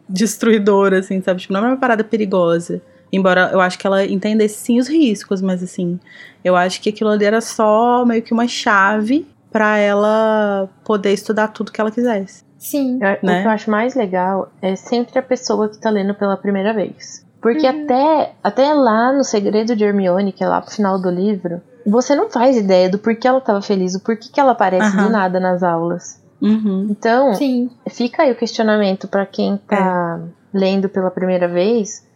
destruidora, 0.07 0.99
assim, 0.99 1.21
sabe? 1.21 1.41
Tipo, 1.41 1.53
não 1.53 1.61
era 1.61 1.69
uma 1.69 1.77
parada 1.77 2.03
perigosa. 2.03 2.81
Embora 3.11 3.49
eu 3.51 3.59
acho 3.59 3.77
que 3.77 3.85
ela 3.85 4.05
entendesse 4.05 4.55
sim 4.55 4.79
os 4.79 4.87
riscos, 4.87 5.41
mas 5.41 5.61
assim, 5.61 5.99
eu 6.43 6.55
acho 6.55 6.81
que 6.81 6.89
aquilo 6.89 7.09
ali 7.09 7.25
era 7.25 7.41
só 7.41 8.05
meio 8.05 8.21
que 8.21 8.33
uma 8.33 8.47
chave 8.47 9.27
pra 9.51 9.77
ela 9.77 10.69
poder 10.85 11.11
estudar 11.11 11.49
tudo 11.49 11.71
que 11.71 11.81
ela 11.81 11.91
quisesse. 11.91 12.43
Sim. 12.57 12.99
Né? 12.99 13.15
O 13.15 13.41
que 13.41 13.47
eu 13.47 13.51
acho 13.51 13.69
mais 13.69 13.95
legal 13.95 14.51
é 14.61 14.75
sempre 14.75 15.17
a 15.19 15.23
pessoa 15.23 15.67
que 15.67 15.79
tá 15.79 15.89
lendo 15.89 16.13
pela 16.13 16.37
primeira 16.37 16.73
vez. 16.73 17.25
Porque 17.41 17.67
Uhum. 17.67 17.83
até, 17.83 18.33
até 18.43 18.73
lá 18.73 19.11
no 19.11 19.23
Segredo 19.23 19.75
de 19.75 19.83
Hermione, 19.83 20.31
que 20.31 20.43
é 20.43 20.47
lá 20.47 20.61
pro 20.61 20.71
final 20.71 21.01
do 21.01 21.09
livro, 21.09 21.59
você 21.85 22.15
não 22.15 22.29
faz 22.29 22.55
ideia 22.55 22.87
do 22.87 22.99
porquê 22.99 23.27
ela 23.27 23.41
tava 23.41 23.61
feliz, 23.61 23.95
o 23.95 23.99
porquê 23.99 24.29
que 24.31 24.39
ela 24.39 24.51
aparece 24.51 24.95
Aham. 24.95 25.07
do 25.07 25.09
nada 25.11 25.39
nas 25.39 25.63
aulas. 25.63 26.21
Uhum. 26.39 26.87
Então, 26.89 27.33
Sim. 27.33 27.69
fica 27.89 28.23
aí 28.23 28.31
o 28.31 28.35
questionamento 28.35 29.07
pra 29.07 29.25
quem 29.25 29.57
tá 29.67 30.19
lendo 30.53 30.87
pela 30.87 31.09
primeira 31.09 31.47
vez. 31.47 32.07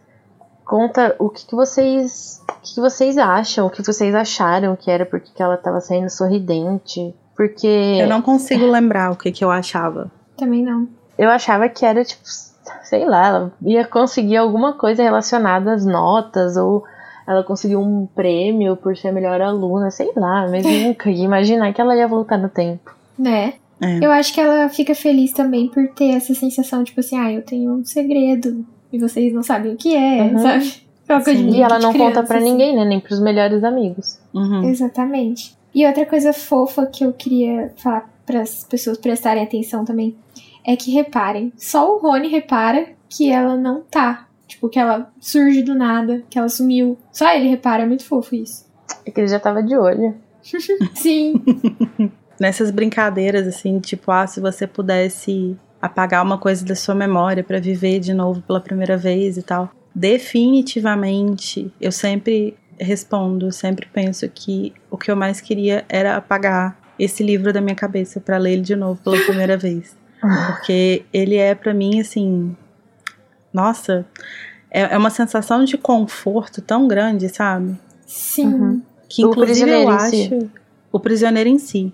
Conta 0.66 1.14
o 1.20 1.30
que, 1.30 1.46
que 1.46 1.54
vocês 1.54 2.42
o 2.50 2.60
que, 2.60 2.74
que 2.74 2.80
vocês 2.80 3.16
acham, 3.16 3.68
o 3.68 3.70
que 3.70 3.82
vocês 3.82 4.12
acharam 4.12 4.74
que 4.74 4.90
era 4.90 5.06
porque 5.06 5.30
que 5.32 5.40
ela 5.40 5.56
tava 5.56 5.80
saindo 5.80 6.10
sorridente. 6.10 7.14
Porque 7.36 7.68
Eu 8.00 8.08
não 8.08 8.20
consigo 8.20 8.66
lembrar 8.66 9.12
o 9.12 9.16
que, 9.16 9.30
que 9.30 9.44
eu 9.44 9.50
achava. 9.50 10.10
Também 10.36 10.64
não. 10.64 10.88
eu 11.16 11.30
achava 11.30 11.68
que 11.68 11.86
era 11.86 12.04
tipo, 12.04 12.22
sei 12.82 13.04
lá, 13.04 13.26
ela 13.28 13.52
ia 13.62 13.86
conseguir 13.86 14.38
alguma 14.38 14.72
coisa 14.72 15.02
relacionada 15.02 15.72
às 15.72 15.86
notas, 15.86 16.56
ou 16.56 16.82
ela 17.28 17.44
conseguiu 17.44 17.80
um 17.80 18.06
prêmio 18.06 18.76
por 18.76 18.96
ser 18.96 19.08
a 19.08 19.12
melhor 19.12 19.40
aluna, 19.40 19.90
sei 19.90 20.10
lá, 20.16 20.48
mas 20.50 20.64
nunca 20.82 21.10
ia 21.10 21.24
imaginar 21.24 21.72
que 21.72 21.80
ela 21.80 21.94
ia 21.94 22.08
voltar 22.08 22.38
no 22.38 22.48
tempo. 22.48 22.92
Né? 23.16 23.54
É. 23.80 24.04
Eu 24.04 24.10
acho 24.10 24.32
que 24.32 24.40
ela 24.40 24.68
fica 24.68 24.94
feliz 24.94 25.32
também 25.32 25.68
por 25.68 25.86
ter 25.88 26.16
essa 26.16 26.34
sensação, 26.34 26.82
tipo 26.82 26.98
assim, 26.98 27.18
ah, 27.18 27.30
eu 27.30 27.42
tenho 27.42 27.72
um 27.72 27.84
segredo 27.84 28.64
e 28.92 28.98
vocês 28.98 29.32
não 29.32 29.42
sabem 29.42 29.72
o 29.72 29.76
que 29.76 29.94
é, 29.94 30.22
Uhum. 30.22 30.38
sabe? 30.38 30.72
É 31.08 31.14
uma 31.14 31.22
coisa 31.22 31.40
Sim. 31.40 31.50
de 31.50 31.56
E 31.56 31.62
ela 31.62 31.78
não 31.78 31.92
criança, 31.92 32.14
conta 32.14 32.26
pra 32.26 32.38
assim. 32.38 32.50
ninguém, 32.50 32.74
né? 32.76 32.84
Nem 32.84 32.98
pros 33.00 33.20
melhores 33.20 33.62
amigos. 33.62 34.18
Uhum. 34.34 34.64
Exatamente. 34.68 35.56
E 35.74 35.86
outra 35.86 36.04
coisa 36.06 36.32
fofa 36.32 36.86
que 36.86 37.04
eu 37.04 37.12
queria 37.12 37.72
falar 37.76 38.10
para 38.24 38.40
as 38.42 38.64
pessoas 38.64 38.98
prestarem 38.98 39.42
atenção 39.42 39.84
também 39.84 40.16
é 40.66 40.74
que 40.74 40.90
reparem, 40.90 41.52
só 41.56 41.94
o 41.94 41.98
Rony 42.00 42.26
repara 42.28 42.88
que 43.08 43.30
ela 43.30 43.56
não 43.56 43.82
tá. 43.82 44.26
Tipo, 44.48 44.68
que 44.68 44.78
ela 44.78 45.12
surge 45.20 45.62
do 45.62 45.74
nada, 45.74 46.22
que 46.30 46.38
ela 46.38 46.48
sumiu. 46.48 46.96
Só 47.12 47.28
ele 47.32 47.48
repara, 47.48 47.82
é 47.84 47.86
muito 47.86 48.04
fofo 48.04 48.34
isso. 48.34 48.64
É 49.04 49.10
que 49.10 49.20
ele 49.20 49.28
já 49.28 49.38
tava 49.38 49.62
de 49.62 49.76
olho. 49.76 50.14
Sim, 50.94 51.42
nessas 52.40 52.70
brincadeiras 52.70 53.46
assim, 53.46 53.78
tipo, 53.80 54.10
ah, 54.12 54.26
se 54.26 54.40
você 54.40 54.66
pudesse 54.66 55.56
apagar 55.86 56.22
uma 56.22 56.38
coisa 56.38 56.64
da 56.64 56.74
sua 56.74 56.94
memória 56.94 57.42
pra 57.42 57.58
viver 57.58 58.00
de 58.00 58.12
novo 58.12 58.42
pela 58.42 58.60
primeira 58.60 58.96
vez 58.96 59.36
e 59.36 59.42
tal. 59.42 59.70
Definitivamente, 59.94 61.72
eu 61.80 61.90
sempre 61.90 62.56
respondo, 62.78 63.50
sempre 63.50 63.86
penso 63.92 64.28
que 64.28 64.72
o 64.90 64.98
que 64.98 65.10
eu 65.10 65.16
mais 65.16 65.40
queria 65.40 65.84
era 65.88 66.16
apagar 66.16 66.76
esse 66.98 67.22
livro 67.22 67.52
da 67.52 67.60
minha 67.60 67.74
cabeça 67.74 68.20
para 68.20 68.36
ler 68.36 68.52
ele 68.52 68.62
de 68.62 68.76
novo 68.76 69.00
pela 69.02 69.18
primeira 69.24 69.56
vez. 69.56 69.96
Porque 70.20 71.04
ele 71.12 71.36
é 71.36 71.54
para 71.54 71.72
mim 71.72 72.00
assim, 72.00 72.56
nossa, 73.52 74.04
é, 74.70 74.94
é, 74.94 74.98
uma 74.98 75.10
sensação 75.10 75.64
de 75.64 75.78
conforto 75.78 76.60
tão 76.60 76.88
grande, 76.88 77.28
sabe? 77.28 77.78
Sim. 78.06 78.46
Uhum. 78.46 78.82
Que 79.08 79.22
inclusive 79.22 79.70
eu 79.70 79.88
acho 79.88 80.10
si. 80.10 80.50
o 80.90 80.98
prisioneiro 80.98 81.48
em 81.48 81.58
si. 81.58 81.92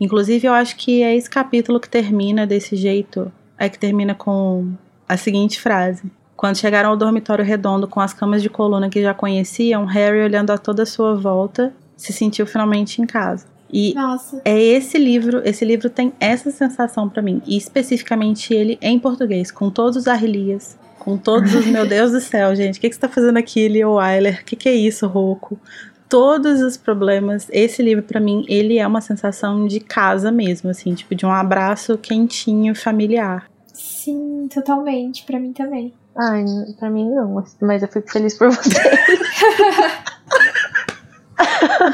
Inclusive 0.00 0.46
eu 0.46 0.52
acho 0.52 0.76
que 0.76 1.02
é 1.02 1.16
esse 1.16 1.28
capítulo 1.28 1.80
que 1.80 1.88
termina 1.88 2.46
desse 2.46 2.76
jeito, 2.76 3.32
é 3.58 3.68
que 3.68 3.78
termina 3.78 4.14
com 4.14 4.72
a 5.08 5.16
seguinte 5.16 5.60
frase: 5.60 6.02
quando 6.36 6.56
chegaram 6.56 6.90
ao 6.90 6.96
dormitório 6.96 7.44
redondo 7.44 7.88
com 7.88 8.00
as 8.00 8.12
camas 8.12 8.42
de 8.42 8.50
coluna 8.50 8.90
que 8.90 9.02
já 9.02 9.14
conheciam, 9.14 9.84
Harry, 9.86 10.20
olhando 10.20 10.50
a 10.50 10.58
toda 10.58 10.82
a 10.82 10.86
sua 10.86 11.14
volta, 11.14 11.72
se 11.96 12.12
sentiu 12.12 12.46
finalmente 12.46 13.00
em 13.00 13.06
casa. 13.06 13.46
E 13.72 13.94
Nossa. 13.94 14.40
é 14.44 14.60
esse 14.60 14.96
livro, 14.96 15.42
esse 15.44 15.64
livro 15.64 15.90
tem 15.90 16.12
essa 16.20 16.50
sensação 16.50 17.08
para 17.08 17.22
mim, 17.22 17.42
e 17.46 17.56
especificamente 17.56 18.54
ele 18.54 18.78
em 18.80 18.98
português, 18.98 19.50
com 19.50 19.70
todos 19.70 19.96
os 19.96 20.06
arlias, 20.06 20.78
com 20.98 21.16
todos 21.16 21.54
os 21.54 21.66
meu 21.66 21.84
Deus 21.88 22.12
do 22.12 22.20
céu, 22.20 22.54
gente, 22.54 22.78
o 22.78 22.80
que, 22.80 22.88
que 22.88 22.94
você 22.94 23.00
tá 23.00 23.08
fazendo 23.08 23.38
aqui, 23.38 23.66
Leo 23.66 23.94
Weiler? 23.94 24.40
O 24.40 24.44
que, 24.44 24.54
que 24.54 24.68
é 24.68 24.74
isso, 24.74 25.06
Roco? 25.06 25.58
Todos 26.08 26.62
os 26.62 26.76
problemas, 26.76 27.48
esse 27.50 27.82
livro 27.82 28.04
para 28.04 28.20
mim, 28.20 28.44
ele 28.48 28.78
é 28.78 28.86
uma 28.86 29.00
sensação 29.00 29.66
de 29.66 29.80
casa 29.80 30.30
mesmo, 30.30 30.70
assim, 30.70 30.94
tipo 30.94 31.14
de 31.14 31.26
um 31.26 31.32
abraço 31.32 31.98
quentinho, 31.98 32.74
familiar. 32.74 33.50
Sim, 33.72 34.48
totalmente, 34.52 35.24
para 35.24 35.40
mim 35.40 35.52
também. 35.52 35.92
Ai, 36.16 36.44
pra 36.78 36.88
mim 36.88 37.10
não, 37.10 37.44
mas 37.60 37.82
eu 37.82 37.88
fico 37.88 38.10
feliz 38.10 38.38
por 38.38 38.48
você. 38.48 38.80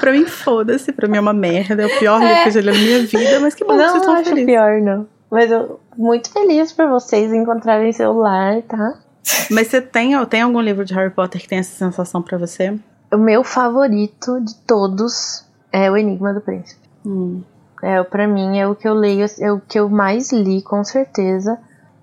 pra 0.00 0.12
mim, 0.12 0.26
foda-se. 0.26 0.92
Pra 0.92 1.08
mim 1.08 1.16
é 1.16 1.20
uma 1.20 1.32
merda. 1.32 1.82
É 1.82 1.86
o 1.86 1.98
pior 1.98 2.20
livro 2.20 2.42
que 2.42 2.48
eu 2.48 2.52
já 2.52 2.60
li 2.60 2.66
na 2.66 2.72
minha 2.72 3.06
vida, 3.06 3.40
mas 3.40 3.54
que 3.54 3.64
bom 3.64 3.74
não, 3.74 3.84
que 3.84 3.90
vocês 3.90 4.02
estão 4.02 4.14
acho 4.14 4.28
felizes. 4.28 4.46
pior, 4.46 4.80
não. 4.80 5.06
Mas 5.30 5.50
eu 5.50 5.80
muito 5.96 6.30
feliz 6.30 6.72
por 6.72 6.88
vocês 6.88 7.32
encontrarem 7.32 7.92
seu 7.92 8.12
lar, 8.12 8.62
tá? 8.62 8.98
Mas 9.50 9.68
você 9.68 9.80
tem, 9.80 10.12
tem 10.26 10.42
algum 10.42 10.60
livro 10.60 10.84
de 10.84 10.94
Harry 10.94 11.10
Potter 11.10 11.40
que 11.40 11.48
tem 11.48 11.58
essa 11.58 11.76
sensação 11.76 12.22
pra 12.22 12.38
você? 12.38 12.78
O 13.12 13.16
meu 13.16 13.44
favorito 13.44 14.40
de 14.40 14.54
todos 14.66 15.44
é 15.70 15.90
O 15.90 15.96
Enigma 15.96 16.32
do 16.32 16.40
Príncipe. 16.40 16.80
Hum. 17.04 17.42
É, 17.82 18.02
pra 18.04 18.26
mim 18.28 18.58
é 18.58 18.66
o 18.66 18.74
que 18.74 18.88
eu 18.88 18.94
leio, 18.94 19.26
é 19.40 19.52
o 19.52 19.60
que 19.60 19.78
eu 19.78 19.88
mais 19.88 20.32
li, 20.32 20.62
com 20.62 20.82
certeza. 20.84 21.58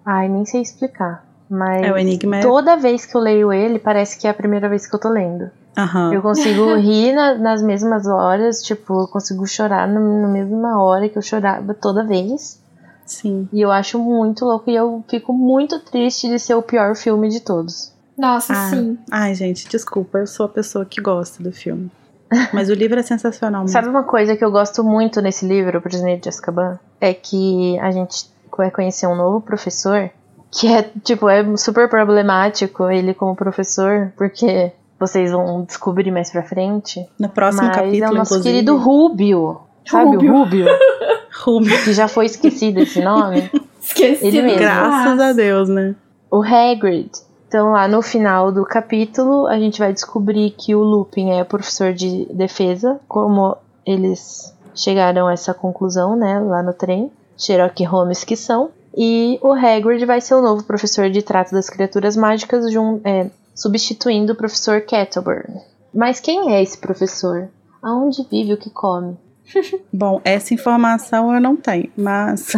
Ai, 0.06 0.28
nem 0.28 0.46
sei 0.46 0.62
explicar. 0.62 1.26
Mas 1.50 1.82
É, 1.84 1.92
o 1.92 1.98
Enigma 1.98 2.38
é- 2.38 2.42
toda 2.42 2.76
vez 2.78 3.06
que 3.06 3.16
eu 3.16 3.22
leio 3.22 3.52
ele, 3.52 3.80
parece 3.80 4.20
que 4.20 4.28
é 4.28 4.30
a 4.30 4.34
primeira 4.34 4.68
vez 4.70 4.86
que 4.86 4.96
eu 4.96 5.00
tô 5.00 5.10
lendo. 5.10 5.50
Aham. 5.78 6.14
Eu 6.14 6.22
consigo 6.22 6.76
rir 6.76 7.14
na- 7.14 7.36
nas 7.36 7.62
mesmas 7.62 8.06
horas, 8.06 8.62
tipo, 8.62 9.02
eu 9.02 9.08
consigo 9.08 9.48
chorar 9.48 9.88
na, 9.88 10.00
na 10.00 10.28
mesma 10.28 10.82
hora 10.84 11.08
que 11.10 11.18
eu 11.18 11.22
chorava 11.22 11.74
toda 11.74 12.04
vez. 12.04 12.60
Sim. 13.06 13.48
E 13.52 13.60
eu 13.62 13.72
acho 13.72 13.98
muito 13.98 14.46
louco 14.46 14.70
e 14.70 14.76
eu 14.76 15.04
fico 15.08 15.34
muito 15.34 15.80
triste 15.80 16.28
de 16.30 16.38
ser 16.38 16.54
o 16.54 16.62
pior 16.62 16.96
filme 16.96 17.30
de 17.30 17.40
todos. 17.40 17.92
Nossa, 18.20 18.54
Ah. 18.54 18.70
sim. 18.70 18.98
Ai, 19.10 19.34
gente, 19.34 19.68
desculpa. 19.70 20.18
Eu 20.20 20.28
sou 20.28 20.46
a 20.46 20.50
pessoa 20.50 20.86
que 20.86 21.02
gosta 21.02 21.42
do 21.42 21.52
filme. 21.52 21.90
Mas 22.54 22.70
o 22.70 22.74
livro 22.74 23.00
é 23.00 23.04
sensacional 23.04 23.62
mesmo. 23.62 23.74
Sabe 23.74 23.88
uma 23.88 24.04
coisa 24.04 24.36
que 24.36 24.44
eu 24.44 24.52
gosto 24.52 24.84
muito 24.84 25.22
nesse 25.22 25.48
livro, 25.48 25.80
O 25.80 25.82
Prisioneiro 25.82 26.22
de 26.22 26.30
Azkaban? 26.30 26.78
É 27.02 27.14
que 27.14 27.80
a 27.80 27.92
gente 27.92 28.26
vai 28.56 28.70
conhecer 28.70 29.08
um 29.08 29.16
novo 29.16 29.40
professor 29.42 30.10
que 30.52 30.68
é, 30.68 30.90
tipo, 31.04 31.30
é 31.30 31.46
super 31.58 31.88
problemático 31.90 32.90
ele 32.90 33.14
como 33.14 33.36
professor, 33.36 34.12
porque 34.18 34.72
vocês 35.00 35.32
vão 35.32 35.64
descobrir 35.64 36.12
mais 36.12 36.30
pra 36.32 36.44
frente. 36.44 37.08
No 37.20 37.30
próximo 37.30 37.68
mas 37.68 37.76
capítulo, 37.78 38.04
é 38.04 38.10
o 38.10 38.14
nosso 38.14 38.34
inclusive. 38.34 38.54
querido 38.56 38.76
Rubio. 38.78 39.62
Sabe 39.86 40.16
Rúbio. 40.16 40.34
o 40.34 40.38
Rubio? 40.40 40.66
Rubio. 41.44 41.84
Que 41.84 41.94
já 41.94 42.08
foi 42.08 42.26
esquecido 42.26 42.80
esse 42.80 43.00
nome. 43.02 43.50
Esqueci. 43.82 44.28
Ele 44.28 44.42
mesmo. 44.42 44.60
Graças 44.60 45.20
a 45.20 45.32
Deus, 45.34 45.70
né? 45.70 45.96
O 46.30 46.44
Hagrid. 46.44 47.10
Então, 47.50 47.72
lá 47.72 47.88
no 47.88 48.00
final 48.04 48.52
do 48.52 48.64
capítulo, 48.64 49.48
a 49.48 49.58
gente 49.58 49.80
vai 49.80 49.92
descobrir 49.92 50.52
que 50.52 50.76
o 50.76 50.84
Lupin 50.84 51.32
é 51.32 51.44
professor 51.44 51.92
de 51.94 52.26
defesa, 52.32 53.00
como 53.08 53.58
eles 53.84 54.54
chegaram 54.76 55.26
a 55.28 55.34
essa 55.34 55.52
conclusão, 55.52 56.16
né, 56.16 56.40
lá 56.40 56.62
no 56.62 56.74
trem. 56.74 57.12
Sherlock 57.36 57.84
Holmes 57.86 58.24
que 58.24 58.36
são. 58.36 58.70
E 58.96 59.40
o 59.42 59.52
Hagrid 59.52 60.06
vai 60.06 60.22
ser 60.22 60.36
o 60.36 60.42
novo 60.44 60.64
professor 60.64 61.10
de 61.10 61.24
trato 61.24 61.52
das 61.52 61.72
criaturas 61.72 62.16
mágicas, 62.16 62.72
jun- 62.72 63.02
é, 63.04 63.32
substituindo 63.56 64.34
o 64.34 64.36
professor 64.36 64.82
Kettleburn. 64.82 65.60
Mas 65.92 66.20
quem 66.20 66.54
é 66.54 66.62
esse 66.62 66.78
professor? 66.78 67.50
Aonde 67.82 68.28
vive 68.30 68.54
o 68.54 68.58
que 68.58 68.70
come? 68.70 69.18
Bom, 69.92 70.22
essa 70.24 70.54
informação 70.54 71.34
eu 71.34 71.42
não 71.42 71.56
tenho, 71.56 71.90
mas 71.98 72.54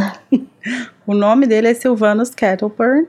o 1.08 1.14
nome 1.14 1.48
dele 1.48 1.70
é 1.70 1.74
Sylvanus 1.74 2.32
Kettleburn 2.32 3.08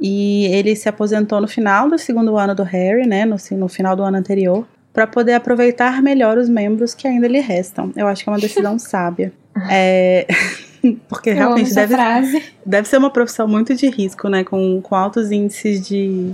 e 0.00 0.46
ele 0.46 0.76
se 0.76 0.88
aposentou 0.88 1.40
no 1.40 1.48
final 1.48 1.88
do 1.88 1.98
segundo 1.98 2.36
ano 2.36 2.54
do 2.54 2.62
Harry, 2.62 3.06
né, 3.06 3.24
no, 3.24 3.36
no 3.52 3.68
final 3.68 3.96
do 3.96 4.02
ano 4.02 4.16
anterior, 4.16 4.66
para 4.92 5.06
poder 5.06 5.34
aproveitar 5.34 6.02
melhor 6.02 6.38
os 6.38 6.48
membros 6.48 6.94
que 6.94 7.06
ainda 7.06 7.26
lhe 7.28 7.40
restam. 7.40 7.92
Eu 7.96 8.06
acho 8.06 8.22
que 8.24 8.30
é 8.30 8.32
uma 8.32 8.38
decisão 8.38 8.78
sábia. 8.80 9.32
É, 9.70 10.26
porque 11.08 11.30
Eu 11.30 11.34
realmente 11.34 11.74
deve, 11.74 11.94
frase. 11.94 12.42
deve 12.64 12.88
ser 12.88 12.98
uma 12.98 13.10
profissão 13.10 13.48
muito 13.48 13.74
de 13.74 13.88
risco, 13.88 14.28
né, 14.28 14.44
com, 14.44 14.80
com 14.82 14.94
altos 14.94 15.30
índices 15.30 15.86
de, 15.86 16.32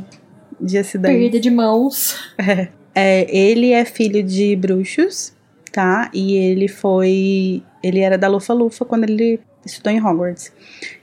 de 0.61 0.79
acidentes. 0.79 1.19
Perda 1.19 1.41
de 1.41 1.51
mãos. 1.51 2.17
É, 2.95 3.27
ele 3.35 3.73
é 3.73 3.87
filho 3.87 4.23
de 4.23 4.55
bruxos, 4.55 5.33
tá? 5.73 6.11
E 6.13 6.35
ele 6.35 6.69
foi. 6.69 7.63
Ele 7.83 8.01
era 8.01 8.19
da 8.19 8.29
Lufa-Lufa 8.29 8.85
quando 8.85 9.05
ele 9.05 9.41
estudou 9.65 9.91
em 9.91 9.99
Hogwarts. 9.99 10.53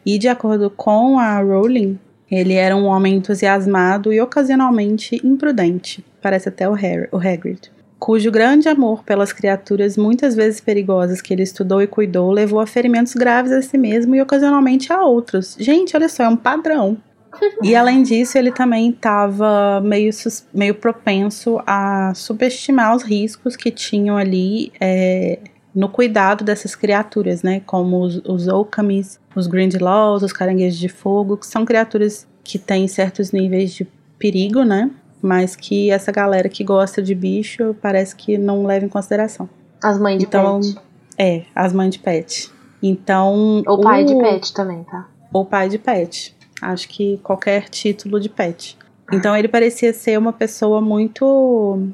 E 0.05 0.19
de 0.19 0.27
acordo 0.27 0.69
com 0.69 1.17
a 1.17 1.39
Rowling, 1.39 1.97
ele 2.31 2.53
era 2.53 2.75
um 2.75 2.85
homem 2.85 3.15
entusiasmado 3.15 4.13
e 4.13 4.21
ocasionalmente 4.21 5.19
imprudente. 5.23 6.03
Parece 6.21 6.49
até 6.49 6.67
o, 6.67 6.73
Harry, 6.73 7.07
o 7.11 7.17
Hagrid. 7.17 7.71
Cujo 7.97 8.31
grande 8.31 8.69
amor 8.69 9.03
pelas 9.03 9.33
criaturas 9.33 9.97
muitas 9.97 10.33
vezes 10.33 10.61
perigosas 10.61 11.21
que 11.21 11.33
ele 11.33 11.43
estudou 11.43 11.81
e 11.81 11.87
cuidou 11.87 12.31
levou 12.31 12.61
a 12.61 12.67
ferimentos 12.67 13.13
graves 13.13 13.51
a 13.51 13.61
si 13.61 13.77
mesmo 13.77 14.15
e 14.15 14.21
ocasionalmente 14.21 14.93
a 14.93 15.01
outros. 15.01 15.57
Gente, 15.59 15.95
olha 15.97 16.07
só, 16.07 16.23
é 16.23 16.29
um 16.29 16.37
padrão. 16.37 16.97
E 17.61 17.75
além 17.75 18.01
disso, 18.01 18.37
ele 18.37 18.51
também 18.51 18.89
estava 18.89 19.79
meio, 19.81 20.09
meio 20.53 20.73
propenso 20.73 21.61
a 21.65 22.11
subestimar 22.15 22.95
os 22.95 23.03
riscos 23.03 23.55
que 23.55 23.69
tinham 23.69 24.17
ali 24.17 24.71
é, 24.79 25.37
no 25.79 25.87
cuidado 25.87 26.43
dessas 26.43 26.75
criaturas, 26.75 27.41
né? 27.41 27.61
Como 27.65 28.01
os, 28.01 28.17
os 28.25 28.47
Okamis, 28.49 29.17
os 29.33 29.47
Grindylows, 29.47 30.23
os 30.23 30.33
caranguejos 30.33 30.77
de 30.77 30.89
fogo, 30.89 31.37
que 31.37 31.47
são 31.47 31.63
criaturas 31.63 32.27
que 32.43 32.59
têm 32.59 32.85
certos 32.87 33.31
níveis 33.31 33.71
de 33.73 33.87
perigo, 34.17 34.63
né? 34.63 34.91
Mas 35.21 35.55
que 35.55 35.89
essa 35.89 36.11
galera 36.11 36.49
que 36.49 36.63
gosta 36.65 37.01
de 37.01 37.15
bicho 37.15 37.73
parece 37.81 38.13
que 38.15 38.37
não 38.37 38.65
leva 38.65 38.85
em 38.85 38.89
consideração. 38.89 39.47
As 39.81 39.97
mães 39.97 40.17
de 40.19 40.25
Então, 40.25 40.59
pet. 40.59 40.77
É, 41.17 41.43
as 41.55 41.71
mães 41.71 41.91
de 41.93 41.99
pet. 41.99 42.51
Então. 42.83 43.63
Ou 43.65 43.79
pai 43.81 44.03
de 44.03 44.13
o- 44.13 44.19
pet 44.21 44.53
também, 44.53 44.83
tá? 44.83 45.07
ou 45.31 45.45
pai 45.45 45.69
de 45.69 45.77
pet. 45.77 46.35
Acho 46.61 46.89
que 46.89 47.17
qualquer 47.23 47.69
título 47.69 48.19
de 48.19 48.27
pet. 48.27 48.77
Então 49.13 49.35
ele 49.35 49.47
parecia 49.47 49.93
ser 49.93 50.17
uma 50.19 50.33
pessoa 50.33 50.81
muito 50.81 51.87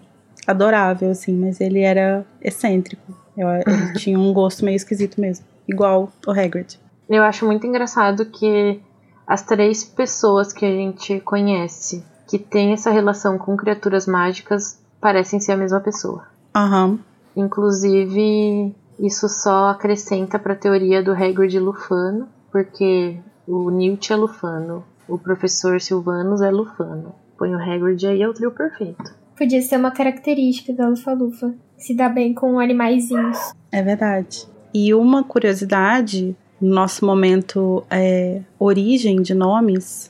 adorável, 0.47 1.11
assim, 1.11 1.33
mas 1.33 1.61
ele 1.61 1.81
era 1.81 2.25
excêntrico. 2.41 3.13
Eu- 3.37 3.49
ele 3.49 3.93
tinha 3.97 4.17
um 4.19 4.31
gosto 4.33 4.63
meio 4.63 4.75
esquisito 4.75 5.19
mesmo. 5.19 5.45
Igual 5.67 6.11
o 6.25 6.31
Hagrid. 6.31 6.79
Eu 7.09 7.23
acho 7.23 7.45
muito 7.45 7.65
engraçado 7.67 8.25
que 8.25 8.79
as 9.27 9.41
três 9.43 9.83
pessoas 9.83 10.53
que 10.53 10.65
a 10.65 10.71
gente 10.71 11.19
conhece 11.21 12.03
que 12.27 12.39
tem 12.39 12.73
essa 12.73 12.89
relação 12.89 13.37
com 13.37 13.55
criaturas 13.55 14.07
mágicas 14.07 14.79
parecem 14.99 15.39
ser 15.39 15.51
a 15.51 15.57
mesma 15.57 15.79
pessoa. 15.79 16.23
Aham. 16.55 16.97
Inclusive, 17.35 18.73
isso 18.99 19.27
só 19.27 19.69
acrescenta 19.69 20.39
pra 20.39 20.55
teoria 20.55 21.03
do 21.03 21.11
Hagrid 21.11 21.59
Lufano, 21.59 22.27
porque 22.51 23.17
o 23.47 23.69
Newt 23.69 24.11
é 24.11 24.15
Lufano, 24.15 24.83
o 25.07 25.17
professor 25.17 25.81
Silvanus 25.81 26.41
é 26.41 26.49
Lufano. 26.49 27.13
Põe 27.37 27.53
o 27.53 27.59
Hagrid 27.61 28.07
aí 28.07 28.21
é 28.21 28.27
o 28.29 28.33
trio 28.33 28.51
perfeito. 28.51 29.13
Podia 29.37 29.61
ser 29.61 29.77
uma 29.77 29.91
característica 29.91 30.71
da 30.73 30.87
Lufa-Lufa. 30.87 31.53
Se 31.77 31.93
dá 31.93 32.09
bem 32.09 32.33
com 32.33 32.59
animaizinhos. 32.59 33.37
É 33.71 33.81
verdade. 33.81 34.47
E 34.73 34.93
uma 34.93 35.23
curiosidade, 35.23 36.35
no 36.59 36.73
nosso 36.73 37.05
momento 37.05 37.83
é, 37.89 38.41
origem 38.59 39.21
de 39.21 39.33
nomes, 39.33 40.09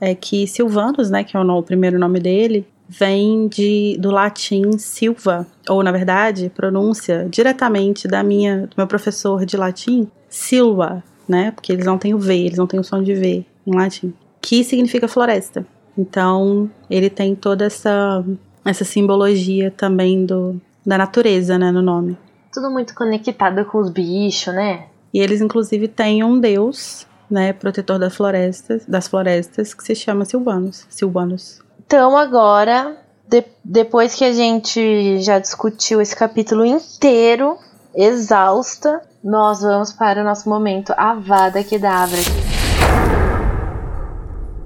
é 0.00 0.14
que 0.14 0.46
Silvanus, 0.46 1.10
né, 1.10 1.22
que 1.22 1.36
é 1.36 1.40
o, 1.40 1.48
o 1.48 1.62
primeiro 1.62 1.98
nome 1.98 2.18
dele, 2.18 2.66
vem 2.88 3.46
de, 3.46 3.96
do 4.00 4.10
latim 4.10 4.72
silva, 4.78 5.46
ou 5.68 5.82
na 5.82 5.92
verdade, 5.92 6.50
pronúncia 6.52 7.28
diretamente 7.30 8.08
da 8.08 8.22
minha, 8.22 8.66
do 8.66 8.74
meu 8.76 8.86
professor 8.86 9.46
de 9.46 9.56
latim, 9.56 10.08
silva, 10.28 11.04
né, 11.28 11.52
porque 11.52 11.72
eles 11.72 11.86
não 11.86 11.96
têm 11.96 12.14
o 12.14 12.18
V, 12.18 12.34
eles 12.34 12.58
não 12.58 12.66
têm 12.66 12.80
o 12.80 12.84
som 12.84 13.00
de 13.00 13.14
V 13.14 13.44
em 13.64 13.74
latim, 13.74 14.12
que 14.42 14.64
significa 14.64 15.06
floresta. 15.06 15.64
Então, 15.96 16.68
ele 16.88 17.08
tem 17.08 17.36
toda 17.36 17.64
essa, 17.64 18.24
essa 18.64 18.84
simbologia 18.84 19.70
também 19.70 20.24
do, 20.26 20.60
da 20.84 20.96
natureza, 20.98 21.58
né, 21.58 21.70
no 21.70 21.82
nome. 21.82 22.16
Tudo 22.52 22.70
muito 22.70 22.94
conectado 22.94 23.64
com 23.64 23.78
os 23.78 23.90
bichos, 23.90 24.52
né? 24.54 24.86
E 25.14 25.20
eles, 25.20 25.40
inclusive, 25.40 25.88
têm 25.88 26.22
um 26.24 26.38
deus, 26.40 27.06
né, 27.30 27.52
protetor 27.52 27.98
das 27.98 28.14
florestas, 28.16 28.84
das 28.86 29.06
florestas, 29.08 29.74
que 29.74 29.84
se 29.84 29.94
chama 29.94 30.24
Silvanus. 30.24 30.86
Silvanus. 30.88 31.60
Então 31.86 32.16
agora, 32.16 32.96
de- 33.28 33.44
depois 33.64 34.14
que 34.14 34.24
a 34.24 34.32
gente 34.32 35.20
já 35.20 35.38
discutiu 35.38 36.00
esse 36.00 36.14
capítulo 36.16 36.64
inteiro, 36.64 37.56
exausta, 37.94 39.00
nós 39.22 39.60
vamos 39.62 39.92
para 39.92 40.20
o 40.22 40.24
nosso 40.24 40.48
momento 40.48 40.92
Avada 40.96 41.62
Kedavra. 41.62 42.18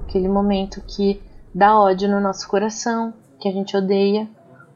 Aquele 0.09 0.29
momento 0.29 0.81
que 0.87 1.21
dá 1.55 1.79
ódio 1.79 2.09
no 2.09 2.21
nosso 2.21 2.47
coração, 2.49 3.13
que 3.41 3.49
a 3.49 3.53
gente 3.53 3.77
odeia, 3.77 4.29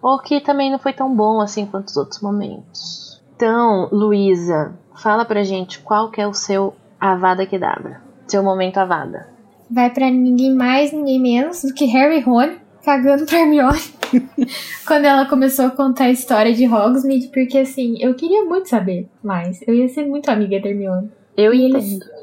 ou 0.02 0.18
que 0.18 0.40
também 0.40 0.70
não 0.70 0.78
foi 0.78 0.92
tão 0.92 1.14
bom 1.14 1.40
assim 1.40 1.66
quanto 1.66 1.88
os 1.88 1.96
outros 1.96 2.20
momentos. 2.20 3.20
Então, 3.36 3.88
Luísa, 3.92 4.72
fala 4.94 5.24
pra 5.24 5.42
gente 5.44 5.80
qual 5.80 6.10
que 6.10 6.20
é 6.20 6.26
o 6.26 6.34
seu 6.34 6.74
Avada 7.00 7.46
Kedavra, 7.46 8.00
seu 8.26 8.42
momento 8.42 8.78
Avada. 8.78 9.28
Vai 9.70 9.90
pra 9.90 10.10
ninguém 10.10 10.54
mais, 10.54 10.92
ninguém 10.92 11.20
menos 11.20 11.62
do 11.62 11.74
que 11.74 11.84
Harry 11.86 12.18
e 12.18 12.20
Rony 12.20 12.58
cagando 12.84 13.26
pra 13.26 13.38
Hermione. 13.40 13.78
Quando 14.86 15.04
ela 15.04 15.26
começou 15.26 15.66
a 15.66 15.70
contar 15.70 16.04
a 16.04 16.10
história 16.10 16.54
de 16.54 16.66
Hogsmeade, 16.66 17.28
porque 17.28 17.58
assim, 17.58 17.96
eu 18.00 18.14
queria 18.14 18.44
muito 18.46 18.68
saber 18.68 19.06
mais. 19.22 19.60
Eu 19.68 19.74
ia 19.74 19.88
ser 19.88 20.06
muito 20.06 20.30
amiga 20.30 20.58
da 20.60 20.68
Hermione. 20.68 21.10
Eu 21.36 21.52
E 21.52 21.64
eles- 21.64 21.92
entendo. 21.92 22.18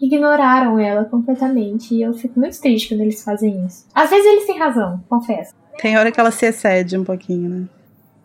Ignoraram 0.00 0.78
ela 0.78 1.04
completamente 1.04 1.92
e 1.94 2.02
eu 2.02 2.12
fico 2.14 2.38
muito 2.38 2.60
triste 2.60 2.88
quando 2.90 3.00
eles 3.00 3.22
fazem 3.24 3.66
isso. 3.66 3.84
Às 3.92 4.08
vezes 4.10 4.26
eles 4.26 4.46
têm 4.46 4.56
razão, 4.58 5.02
confesso. 5.08 5.52
Tem 5.80 5.96
hora 5.98 6.10
que 6.12 6.18
ela 6.20 6.30
se 6.30 6.46
excede 6.46 6.96
um 6.96 7.04
pouquinho, 7.04 7.48
né? 7.48 7.64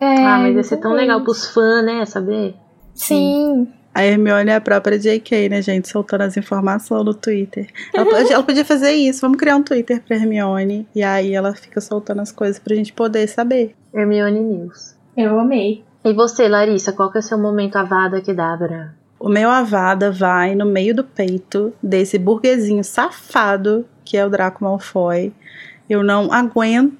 É, 0.00 0.24
Ah, 0.24 0.38
mas 0.38 0.54
ia 0.56 0.62
ser 0.62 0.76
tão 0.76 0.90
exatamente. 0.92 1.00
legal 1.00 1.22
pros 1.24 1.46
fãs, 1.48 1.84
né? 1.84 2.04
Saber? 2.04 2.54
Sim, 2.94 3.68
A 3.94 4.04
Hermione 4.04 4.50
é 4.50 4.56
a 4.56 4.60
própria 4.60 4.98
JK, 4.98 5.48
né, 5.48 5.62
gente? 5.62 5.88
Soltando 5.88 6.22
as 6.22 6.36
informações 6.36 7.04
no 7.04 7.14
Twitter. 7.14 7.68
Ela, 7.94 8.06
ela 8.32 8.42
podia 8.42 8.64
fazer 8.64 8.90
isso. 8.90 9.20
Vamos 9.20 9.38
criar 9.38 9.56
um 9.56 9.62
Twitter 9.62 10.02
pra 10.02 10.16
Hermione. 10.16 10.86
E 10.94 11.02
aí 11.02 11.32
ela 11.32 11.54
fica 11.54 11.80
soltando 11.80 12.20
as 12.20 12.32
coisas 12.32 12.58
pra 12.58 12.74
gente 12.74 12.92
poder 12.92 13.28
saber. 13.28 13.74
Hermione 13.94 14.40
News. 14.40 14.96
eu 15.16 15.38
amei. 15.38 15.84
E 16.04 16.12
você, 16.12 16.48
Larissa, 16.48 16.92
qual 16.92 17.10
que 17.10 17.18
é 17.18 17.20
o 17.20 17.22
seu 17.22 17.38
momento 17.38 17.76
Avada 17.76 18.20
Kedavra? 18.20 18.94
O 19.18 19.28
meu 19.28 19.48
avada 19.48 20.10
vai 20.10 20.54
no 20.54 20.66
meio 20.66 20.94
do 20.94 21.02
peito 21.04 21.72
desse 21.82 22.18
burguesinho 22.18 22.84
safado 22.84 23.86
que 24.04 24.16
é 24.18 24.26
o 24.26 24.28
Draco 24.28 24.62
Malfoy. 24.62 25.32
Eu 25.88 26.02
não 26.02 26.30
aguento. 26.32 26.92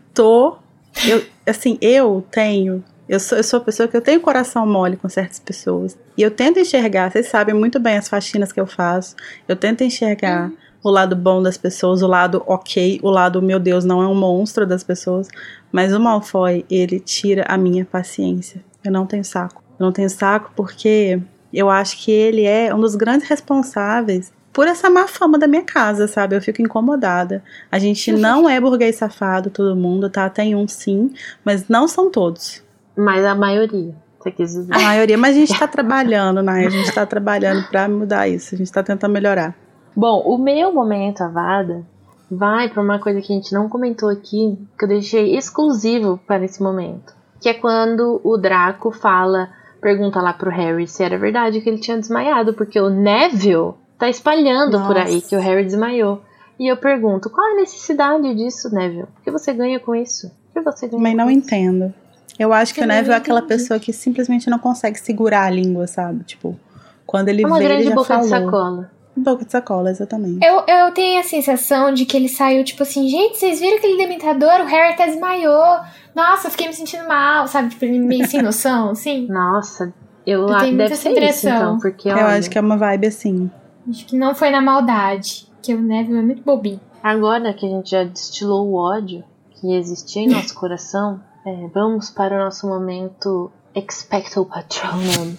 Eu, 1.06 1.24
assim, 1.46 1.78
eu 1.80 2.24
tenho. 2.30 2.84
Eu 3.08 3.20
sou, 3.20 3.36
eu 3.36 3.44
sou 3.44 3.58
a 3.58 3.62
pessoa 3.62 3.88
que 3.88 3.96
eu 3.96 4.00
tenho 4.00 4.20
coração 4.20 4.66
mole 4.66 4.96
com 4.96 5.08
certas 5.08 5.38
pessoas. 5.38 5.98
E 6.16 6.22
eu 6.22 6.30
tento 6.30 6.58
enxergar, 6.58 7.10
vocês 7.10 7.28
sabem 7.28 7.54
muito 7.54 7.78
bem 7.78 7.96
as 7.96 8.08
faxinas 8.08 8.52
que 8.52 8.60
eu 8.60 8.66
faço. 8.66 9.14
Eu 9.46 9.56
tento 9.56 9.84
enxergar 9.84 10.50
o 10.82 10.90
lado 10.90 11.16
bom 11.16 11.42
das 11.42 11.56
pessoas, 11.56 12.02
o 12.02 12.06
lado 12.06 12.42
ok, 12.46 13.00
o 13.02 13.10
lado, 13.10 13.42
meu 13.42 13.58
Deus, 13.58 13.84
não 13.84 14.02
é 14.02 14.06
um 14.06 14.14
monstro 14.14 14.66
das 14.66 14.82
pessoas. 14.82 15.28
Mas 15.72 15.92
o 15.92 16.00
Malfoy, 16.00 16.64
ele 16.70 17.00
tira 17.00 17.44
a 17.48 17.58
minha 17.58 17.84
paciência. 17.84 18.62
Eu 18.84 18.92
não 18.92 19.06
tenho 19.06 19.24
saco. 19.24 19.62
Eu 19.78 19.86
não 19.86 19.92
tenho 19.92 20.08
saco 20.08 20.52
porque 20.54 21.20
eu 21.52 21.70
acho 21.70 21.98
que 21.98 22.10
ele 22.10 22.44
é 22.44 22.74
um 22.74 22.80
dos 22.80 22.94
grandes 22.94 23.28
responsáveis 23.28 24.32
por 24.54 24.68
essa 24.68 24.88
má 24.88 25.08
fama 25.08 25.36
da 25.36 25.48
minha 25.48 25.64
casa, 25.64 26.06
sabe? 26.06 26.36
Eu 26.36 26.40
fico 26.40 26.62
incomodada. 26.62 27.42
A 27.70 27.78
gente 27.78 28.12
não 28.12 28.48
é 28.48 28.60
burguês 28.60 28.94
safado, 28.94 29.50
todo 29.50 29.74
mundo, 29.74 30.08
tá? 30.08 30.30
Tem 30.30 30.54
um 30.54 30.66
sim, 30.68 31.12
mas 31.44 31.68
não 31.68 31.88
são 31.88 32.08
todos. 32.08 32.62
Mas 32.96 33.24
a 33.24 33.34
maioria, 33.34 33.92
você 34.16 34.30
quis 34.30 34.52
dizer. 34.52 34.72
A 34.72 34.78
maioria, 34.78 35.18
mas 35.18 35.36
a 35.36 35.40
gente 35.40 35.58
tá 35.58 35.66
trabalhando, 35.66 36.40
né? 36.40 36.66
A 36.66 36.70
gente 36.70 36.94
tá 36.94 37.04
trabalhando 37.04 37.66
pra 37.68 37.88
mudar 37.88 38.28
isso, 38.28 38.54
a 38.54 38.58
gente 38.58 38.70
tá 38.70 38.80
tentando 38.80 39.12
melhorar. 39.12 39.56
Bom, 39.94 40.22
o 40.24 40.38
meu 40.38 40.72
momento 40.72 41.22
Avada 41.22 41.84
vai 42.30 42.68
pra 42.68 42.80
uma 42.82 43.00
coisa 43.00 43.20
que 43.20 43.32
a 43.32 43.36
gente 43.36 43.52
não 43.52 43.68
comentou 43.68 44.08
aqui, 44.08 44.56
que 44.78 44.84
eu 44.84 44.88
deixei 44.88 45.36
exclusivo 45.36 46.18
para 46.28 46.44
esse 46.44 46.62
momento. 46.62 47.12
Que 47.40 47.48
é 47.48 47.54
quando 47.54 48.20
o 48.22 48.36
Draco 48.36 48.92
fala, 48.92 49.50
pergunta 49.80 50.22
lá 50.22 50.32
pro 50.32 50.50
Harry 50.50 50.86
se 50.86 51.02
era 51.02 51.18
verdade 51.18 51.60
que 51.60 51.68
ele 51.68 51.78
tinha 51.78 51.98
desmaiado, 51.98 52.54
porque 52.54 52.80
o 52.80 52.88
Neville 52.88 53.74
tá 53.98 54.08
espalhando 54.08 54.80
por 54.86 54.96
aí 54.96 55.14
Nossa. 55.16 55.28
que 55.28 55.36
o 55.36 55.40
Harry 55.40 55.64
desmaiou. 55.64 56.22
E 56.58 56.66
eu 56.68 56.76
pergunto, 56.76 57.28
qual 57.30 57.52
a 57.52 57.54
necessidade 57.56 58.32
disso, 58.34 58.72
Neville? 58.72 59.02
O 59.02 59.22
que 59.24 59.30
você 59.30 59.52
ganha 59.52 59.80
com 59.80 59.94
isso? 59.94 60.28
O 60.50 60.52
que 60.54 60.60
você 60.60 60.86
ganha 60.86 60.98
Também 60.98 61.12
com 61.16 61.18
não 61.22 61.30
isso? 61.30 61.38
entendo. 61.40 61.92
Eu 62.38 62.52
acho 62.52 62.72
que 62.74 62.80
o 62.80 62.86
Neville 62.86 63.12
é 63.14 63.16
aquela 63.16 63.42
pessoa 63.42 63.78
que 63.80 63.92
simplesmente 63.92 64.48
não 64.50 64.58
consegue 64.58 64.98
segurar 64.98 65.44
a 65.44 65.50
língua, 65.50 65.86
sabe? 65.86 66.24
Tipo, 66.24 66.58
quando 67.06 67.28
ele 67.28 67.42
É 67.42 67.46
uma 67.46 67.58
vê, 67.58 67.64
ele 67.64 67.72
grande 67.74 67.88
já 67.90 67.94
boca 67.94 68.06
falou. 68.08 68.22
de 68.22 68.28
sacola. 68.28 68.90
Boca 69.16 69.44
de 69.44 69.52
sacola, 69.52 69.90
exatamente. 69.90 70.44
Eu, 70.44 70.64
eu 70.66 70.90
tenho 70.92 71.20
a 71.20 71.22
sensação 71.22 71.92
de 71.94 72.04
que 72.04 72.16
ele 72.16 72.28
saiu, 72.28 72.64
tipo 72.64 72.82
assim, 72.82 73.08
gente, 73.08 73.36
vocês 73.38 73.60
viram 73.60 73.76
aquele 73.76 73.96
dementador? 73.96 74.60
O 74.60 74.64
Harry 74.64 74.94
até 74.94 75.06
desmaiou. 75.06 75.78
Nossa, 76.16 76.48
eu 76.48 76.50
fiquei 76.50 76.66
me 76.66 76.72
sentindo 76.74 77.06
mal, 77.06 77.46
sabe? 77.46 77.68
Tipo, 77.68 77.84
ele 77.84 77.98
meio 78.00 78.26
sem 78.26 78.42
noção, 78.42 78.90
assim. 78.90 79.26
Nossa, 79.28 79.92
eu, 80.26 80.40
Eu 80.40 80.48
acho 80.54 80.58
tenho 80.64 80.70
que 80.72 80.76
muita 80.76 80.88
deve 80.90 80.96
ser 80.96 81.08
essa 81.08 81.08
isso, 81.08 81.18
impressão. 81.18 81.56
então, 81.56 81.78
porque 81.78 82.08
Eu 82.08 82.14
olha, 82.16 82.26
acho 82.38 82.50
que 82.50 82.58
é 82.58 82.60
uma 82.60 82.76
vibe 82.76 83.06
assim. 83.06 83.50
Acho 83.88 84.06
que 84.06 84.16
não 84.16 84.34
foi 84.34 84.50
na 84.50 84.62
maldade. 84.62 85.46
Que 85.62 85.74
o 85.74 85.80
Neville 85.80 86.18
é 86.18 86.22
muito 86.22 86.42
bobinho. 86.42 86.80
Agora 87.02 87.52
que 87.52 87.66
a 87.66 87.68
gente 87.68 87.90
já 87.90 88.04
destilou 88.04 88.66
o 88.66 88.74
ódio 88.74 89.22
que 89.52 89.74
existia 89.74 90.22
em 90.22 90.28
nosso 90.28 90.54
coração, 90.58 91.20
é, 91.44 91.68
vamos 91.68 92.10
para 92.10 92.34
o 92.34 92.38
nosso 92.38 92.66
momento 92.66 93.50
Expecto 93.74 94.44
Patronum. 94.46 95.36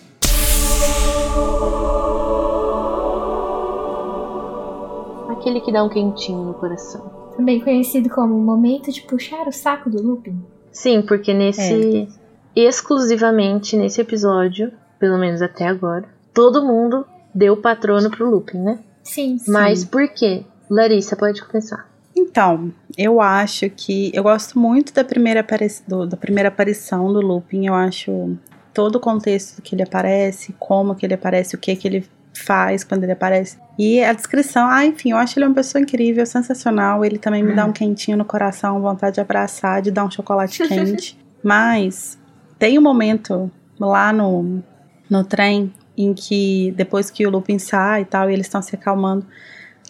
Aquele 5.30 5.62
que 5.62 5.72
dá 5.72 5.84
um 5.84 5.90
quentinho 5.90 6.44
no 6.44 6.54
coração. 6.54 7.32
Também 7.36 7.60
conhecido 7.60 8.10
como 8.10 8.36
o 8.36 8.42
momento 8.42 8.92
de 8.92 9.02
puxar 9.02 9.48
o 9.48 9.52
saco 9.52 9.90
do 9.90 10.02
Lupin. 10.02 10.40
Sim, 10.72 11.02
porque 11.02 11.34
nesse. 11.34 12.08
Exclusivamente 12.56 13.76
nesse 13.76 14.00
episódio, 14.00 14.72
pelo 14.98 15.18
menos 15.18 15.42
até 15.42 15.68
agora, 15.68 16.08
todo 16.34 16.66
mundo 16.66 17.06
deu 17.36 17.58
patrono 17.58 18.10
pro 18.10 18.30
Lupin, 18.30 18.58
né? 18.60 18.80
Sim. 19.04 19.38
Mas 19.48 19.84
por 19.84 20.08
quê? 20.08 20.44
Larissa, 20.70 21.16
pode 21.16 21.44
começar. 21.44 21.88
Então, 22.16 22.72
eu 22.98 23.20
acho 23.20 23.70
que. 23.70 24.10
Eu 24.14 24.24
gosto 24.24 24.58
muito 24.58 24.94
da 24.94 25.04
primeira, 25.04 25.42
apari 25.42 25.68
do- 25.88 26.08
da 26.08 26.16
primeira 26.16 26.48
aparição 26.50 27.12
do 27.12 27.20
Lupin. 27.20 27.68
Eu 27.68 27.74
acho 27.76 28.38
todo 28.74 28.96
o 28.96 29.00
contexto 29.00 29.62
que 29.62 29.76
ele 29.76 29.84
aparece, 29.84 30.56
como 30.58 30.96
que 30.96 31.06
ele 31.06 31.14
aparece, 31.14 31.56
o 31.56 31.58
que 31.60 31.76
que 31.76 31.88
ele 31.88 32.08
faz 32.34 32.84
quando 32.84 33.04
ele 33.04 33.12
aparece. 33.12 33.58
E 33.78 34.02
a 34.04 34.12
descrição, 34.14 34.68
ah, 34.68 34.86
enfim, 34.86 35.12
eu 35.12 35.18
acho 35.18 35.38
ele 35.38 35.46
uma 35.46 35.54
pessoa 35.56 35.82
incrível, 35.82 36.26
sensacional. 36.26 37.04
Ele 37.04 37.18
também 37.18 37.44
me 37.44 37.54
dá 37.54 37.66
um 37.66 37.72
quentinho 37.74 38.18
no 38.18 38.26
coração, 38.26 38.82
vontade 38.82 39.16
de 39.16 39.22
abraçar, 39.22 39.82
de 39.82 39.92
dar 39.92 40.06
um 40.06 40.12
chocolate 40.12 40.64
quente. 40.68 41.18
Mas 41.44 42.18
tem 42.58 42.80
um 42.80 42.82
momento 42.82 43.52
lá 43.80 44.12
no, 44.14 44.64
no 45.10 45.24
trem 45.24 45.72
em 45.98 46.14
que, 46.14 46.74
depois 46.76 47.10
que 47.10 47.26
o 47.26 47.30
Lupin 47.30 47.60
sai 47.60 48.02
e 48.02 48.06
tal, 48.06 48.30
e 48.30 48.34
eles 48.34 48.46
estão 48.46 48.62
se 48.62 48.76
acalmando, 48.76 49.26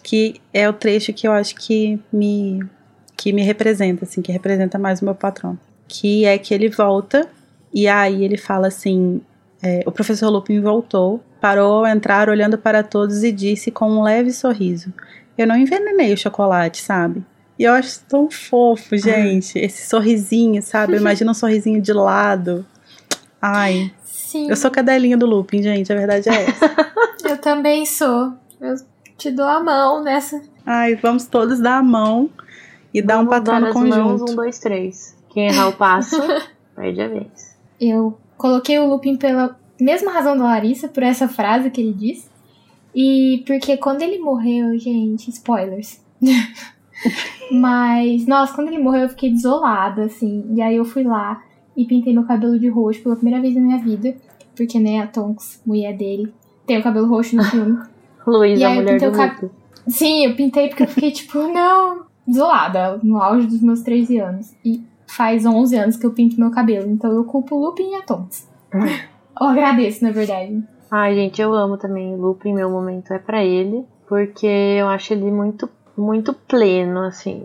que 0.02 0.40
é 0.52 0.68
o 0.68 0.72
trecho 0.72 1.12
que 1.12 1.26
eu 1.26 1.32
acho 1.32 1.54
que 1.54 1.98
me 2.12 2.60
que 3.16 3.32
me 3.32 3.42
representa, 3.42 4.04
assim, 4.04 4.20
que 4.20 4.30
representa 4.30 4.78
mais 4.78 5.00
o 5.00 5.04
meu 5.06 5.14
patrão. 5.14 5.58
Que 5.88 6.26
é 6.26 6.36
que 6.36 6.52
ele 6.52 6.68
volta 6.68 7.26
e 7.72 7.88
aí 7.88 8.24
ele 8.24 8.36
fala 8.36 8.68
assim: 8.68 9.20
é, 9.62 9.82
o 9.86 9.92
professor 9.92 10.28
Lupin 10.28 10.60
voltou, 10.60 11.22
parou 11.40 11.84
ao 11.84 11.86
entrar, 11.86 12.28
olhando 12.28 12.58
para 12.58 12.82
todos 12.82 13.22
e 13.22 13.32
disse 13.32 13.70
com 13.70 13.90
um 13.90 14.02
leve 14.02 14.32
sorriso: 14.32 14.92
Eu 15.36 15.46
não 15.46 15.56
envenenei 15.56 16.12
o 16.12 16.16
chocolate, 16.16 16.82
sabe? 16.82 17.24
E 17.58 17.64
eu 17.64 17.72
acho 17.72 18.00
tão 18.08 18.30
fofo, 18.30 18.96
gente. 18.96 19.58
Esse 19.58 19.88
sorrisinho, 19.88 20.62
sabe? 20.62 20.96
Imagina 20.96 21.30
um 21.30 21.34
sorrisinho 21.34 21.80
de 21.80 21.92
lado. 21.92 22.66
Ai, 23.40 23.92
Sim. 24.26 24.50
eu 24.50 24.56
sou 24.56 24.72
cadelinha 24.72 25.16
do 25.16 25.24
Lupin, 25.24 25.62
gente. 25.62 25.92
A 25.92 25.96
verdade 25.96 26.28
é 26.28 26.46
essa. 26.48 26.92
Eu 27.22 27.38
também 27.38 27.86
sou. 27.86 28.32
Eu 28.60 28.74
te 29.16 29.30
dou 29.30 29.46
a 29.46 29.62
mão 29.62 30.02
nessa. 30.02 30.42
Ai, 30.66 30.96
vamos 30.96 31.26
todos 31.26 31.60
dar 31.60 31.78
a 31.78 31.82
mão 31.82 32.28
e 32.92 33.00
dar 33.00 33.18
um 33.18 33.26
Vamos 33.26 33.30
patrão 33.30 33.60
no 33.60 33.66
as 33.68 33.74
mãos, 33.74 33.90
conjunto. 33.90 34.32
um, 34.32 34.34
dois, 34.34 34.58
três. 34.58 35.16
Quem 35.28 35.46
errar 35.46 35.68
o 35.68 35.72
passo, 35.74 36.16
perde 36.74 37.00
a 37.00 37.06
vez. 37.06 37.56
Eu 37.80 38.18
coloquei 38.36 38.76
o 38.80 38.88
Lupin 38.88 39.16
pela 39.16 39.56
mesma 39.80 40.10
razão 40.10 40.36
da 40.36 40.42
Larissa, 40.42 40.88
por 40.88 41.04
essa 41.04 41.28
frase 41.28 41.70
que 41.70 41.80
ele 41.80 41.92
disse. 41.92 42.28
E 42.92 43.44
porque 43.46 43.76
quando 43.76 44.02
ele 44.02 44.18
morreu, 44.18 44.76
gente, 44.76 45.30
spoilers. 45.30 46.00
Mas, 47.52 48.26
nossa, 48.26 48.54
quando 48.54 48.68
ele 48.68 48.78
morreu 48.78 49.02
eu 49.02 49.08
fiquei 49.08 49.30
desolada, 49.30 50.04
assim. 50.04 50.44
E 50.52 50.60
aí 50.60 50.74
eu 50.76 50.84
fui 50.84 51.04
lá 51.04 51.40
e 51.76 51.84
pintei 51.84 52.12
meu 52.12 52.24
cabelo 52.24 52.58
de 52.58 52.68
roxo 52.68 53.02
pela 53.02 53.16
primeira 53.16 53.40
vez 53.40 53.54
na 53.54 53.60
minha 53.60 53.78
vida. 53.78 54.14
Porque, 54.56 54.80
né, 54.80 55.00
a 55.00 55.06
Tonks, 55.06 55.60
mulher 55.66 55.96
dele, 55.96 56.32
tem 56.66 56.78
o 56.78 56.82
cabelo 56.82 57.06
roxo 57.06 57.36
no 57.36 57.44
filme. 57.44 57.78
Luiz, 58.26 58.58
E 58.58 58.64
a 58.64 58.68
aí 58.70 58.76
mulher 58.76 58.98
do 58.98 59.12
cab-. 59.12 59.50
Sim, 59.86 60.24
eu 60.26 60.34
pintei 60.34 60.68
porque 60.68 60.82
eu 60.82 60.88
fiquei, 60.88 61.12
tipo, 61.12 61.38
não, 61.52 62.06
desolada, 62.26 62.98
no 63.02 63.22
auge 63.22 63.46
dos 63.46 63.60
meus 63.60 63.82
13 63.82 64.18
anos. 64.18 64.54
E 64.64 64.82
faz 65.06 65.44
11 65.44 65.76
anos 65.76 65.96
que 65.96 66.06
eu 66.06 66.12
pinto 66.12 66.40
meu 66.40 66.50
cabelo, 66.50 66.90
então 66.90 67.12
eu 67.12 67.24
culpo 67.24 67.54
o 67.54 67.60
Lupin 67.66 67.92
e 67.92 67.94
a 67.94 68.02
Tonks. 68.02 68.48
Eu 69.38 69.48
agradeço, 69.48 70.02
na 70.02 70.12
verdade. 70.12 70.62
Ai, 70.90 71.14
gente, 71.14 71.42
eu 71.42 71.52
amo 71.52 71.76
também 71.76 72.14
o 72.14 72.16
Lupin. 72.16 72.54
Meu 72.54 72.70
momento 72.70 73.12
é 73.12 73.18
pra 73.18 73.44
ele. 73.44 73.84
Porque 74.08 74.46
eu 74.46 74.88
acho 74.88 75.12
ele 75.12 75.30
muito, 75.30 75.68
muito 75.94 76.32
pleno, 76.32 77.00
assim. 77.00 77.44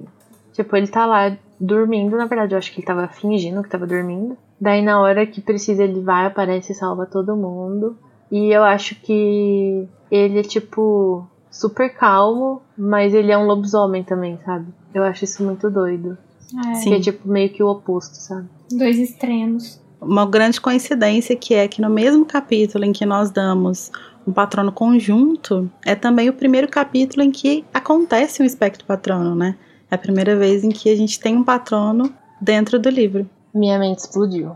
Tipo, 0.54 0.78
ele 0.78 0.88
tá 0.88 1.06
lá 1.06 1.36
dormindo. 1.62 2.18
Na 2.18 2.26
verdade, 2.26 2.56
eu 2.56 2.58
acho 2.58 2.72
que 2.74 2.80
ele 2.80 2.88
tava 2.88 3.08
fingindo 3.08 3.62
que 3.62 3.70
tava 3.70 3.86
dormindo. 3.86 4.36
Daí, 4.60 4.82
na 4.82 5.00
hora 5.00 5.26
que 5.26 5.40
precisa, 5.40 5.84
ele 5.84 6.02
vai, 6.02 6.26
aparece 6.26 6.72
e 6.72 6.76
salva 6.76 7.06
todo 7.06 7.36
mundo. 7.36 7.96
E 8.32 8.50
eu 8.52 8.64
acho 8.64 8.96
que 8.96 9.88
ele 10.10 10.40
é, 10.40 10.44
tipo, 10.44 11.28
super 11.50 11.94
calmo, 11.94 12.62
mas 12.78 13.14
ele 13.14 13.32
é 13.32 13.38
um 13.38 13.46
lobisomem 13.46 14.04
também, 14.04 14.40
sabe? 14.44 14.68
Eu 14.94 15.04
acho 15.04 15.24
isso 15.24 15.44
muito 15.44 15.70
doido. 15.70 16.18
É, 16.66 16.84
Que 16.84 16.94
é, 16.96 17.00
tipo, 17.00 17.28
meio 17.28 17.50
que 17.50 17.62
o 17.62 17.68
oposto, 17.68 18.16
sabe? 18.16 18.48
Dois 18.72 18.98
extremos. 18.98 19.80
Uma 20.02 20.26
grande 20.26 20.60
coincidência 20.60 21.36
que 21.36 21.54
é 21.54 21.68
que 21.68 21.82
no 21.82 21.90
mesmo 21.90 22.26
capítulo 22.26 22.84
em 22.84 22.92
que 22.92 23.06
nós 23.06 23.30
damos 23.30 23.92
um 24.26 24.32
patrono 24.32 24.72
conjunto, 24.72 25.70
é 25.86 25.96
também 25.96 26.30
o 26.30 26.34
primeiro 26.34 26.68
capítulo 26.68 27.24
em 27.24 27.32
que 27.32 27.66
acontece 27.74 28.42
um 28.42 28.46
espectro 28.46 28.86
patrono, 28.86 29.36
né? 29.36 29.56
É 29.92 29.96
a 29.96 29.98
primeira 29.98 30.38
vez 30.38 30.64
em 30.64 30.70
que 30.70 30.90
a 30.90 30.96
gente 30.96 31.20
tem 31.20 31.36
um 31.36 31.44
patrono 31.44 32.14
dentro 32.40 32.80
do 32.80 32.90
livro. 32.90 33.30
Minha 33.54 33.78
mente 33.78 34.00
explodiu. 34.00 34.56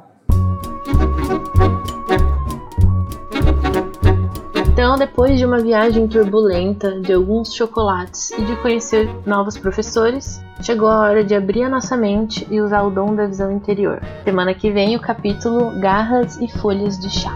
Então, 4.56 4.96
depois 4.98 5.38
de 5.38 5.46
uma 5.46 5.60
viagem 5.60 6.08
turbulenta, 6.08 7.02
de 7.02 7.12
alguns 7.12 7.54
chocolates 7.54 8.32
e 8.32 8.46
de 8.46 8.56
conhecer 8.62 9.10
novos 9.26 9.58
professores, 9.58 10.42
chegou 10.62 10.88
a 10.88 11.00
hora 11.00 11.22
de 11.22 11.36
abrir 11.36 11.64
a 11.64 11.70
nossa 11.70 11.98
mente 11.98 12.48
e 12.50 12.62
usar 12.62 12.84
o 12.84 12.90
dom 12.90 13.14
da 13.14 13.28
visão 13.28 13.52
interior. 13.52 14.02
Semana 14.24 14.54
que 14.54 14.72
vem, 14.72 14.96
o 14.96 15.02
capítulo 15.02 15.78
Garras 15.82 16.38
e 16.38 16.48
Folhas 16.48 16.98
de 16.98 17.10
Chá. 17.10 17.36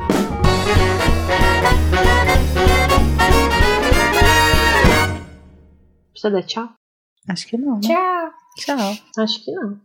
Precisa 6.13 6.31
dar 6.31 6.43
tchau? 6.43 6.78
Acho 7.27 7.47
que 7.47 7.57
não, 7.57 7.75
né? 7.75 7.81
Tchau. 7.81 8.33
Tchau. 8.57 9.23
Acho 9.23 9.43
que 9.43 9.51
não. 9.51 9.79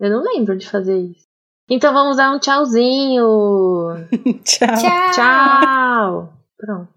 Eu 0.00 0.10
não 0.10 0.22
lembro 0.22 0.56
de 0.56 0.68
fazer 0.68 0.98
isso. 0.98 1.24
Então 1.68 1.92
vamos 1.92 2.16
dar 2.16 2.32
um 2.32 2.38
tchauzinho. 2.38 3.26
Tchau. 4.44 4.68
Tchau. 4.76 5.12
Tchau. 5.12 6.32
Pronto. 6.58 6.93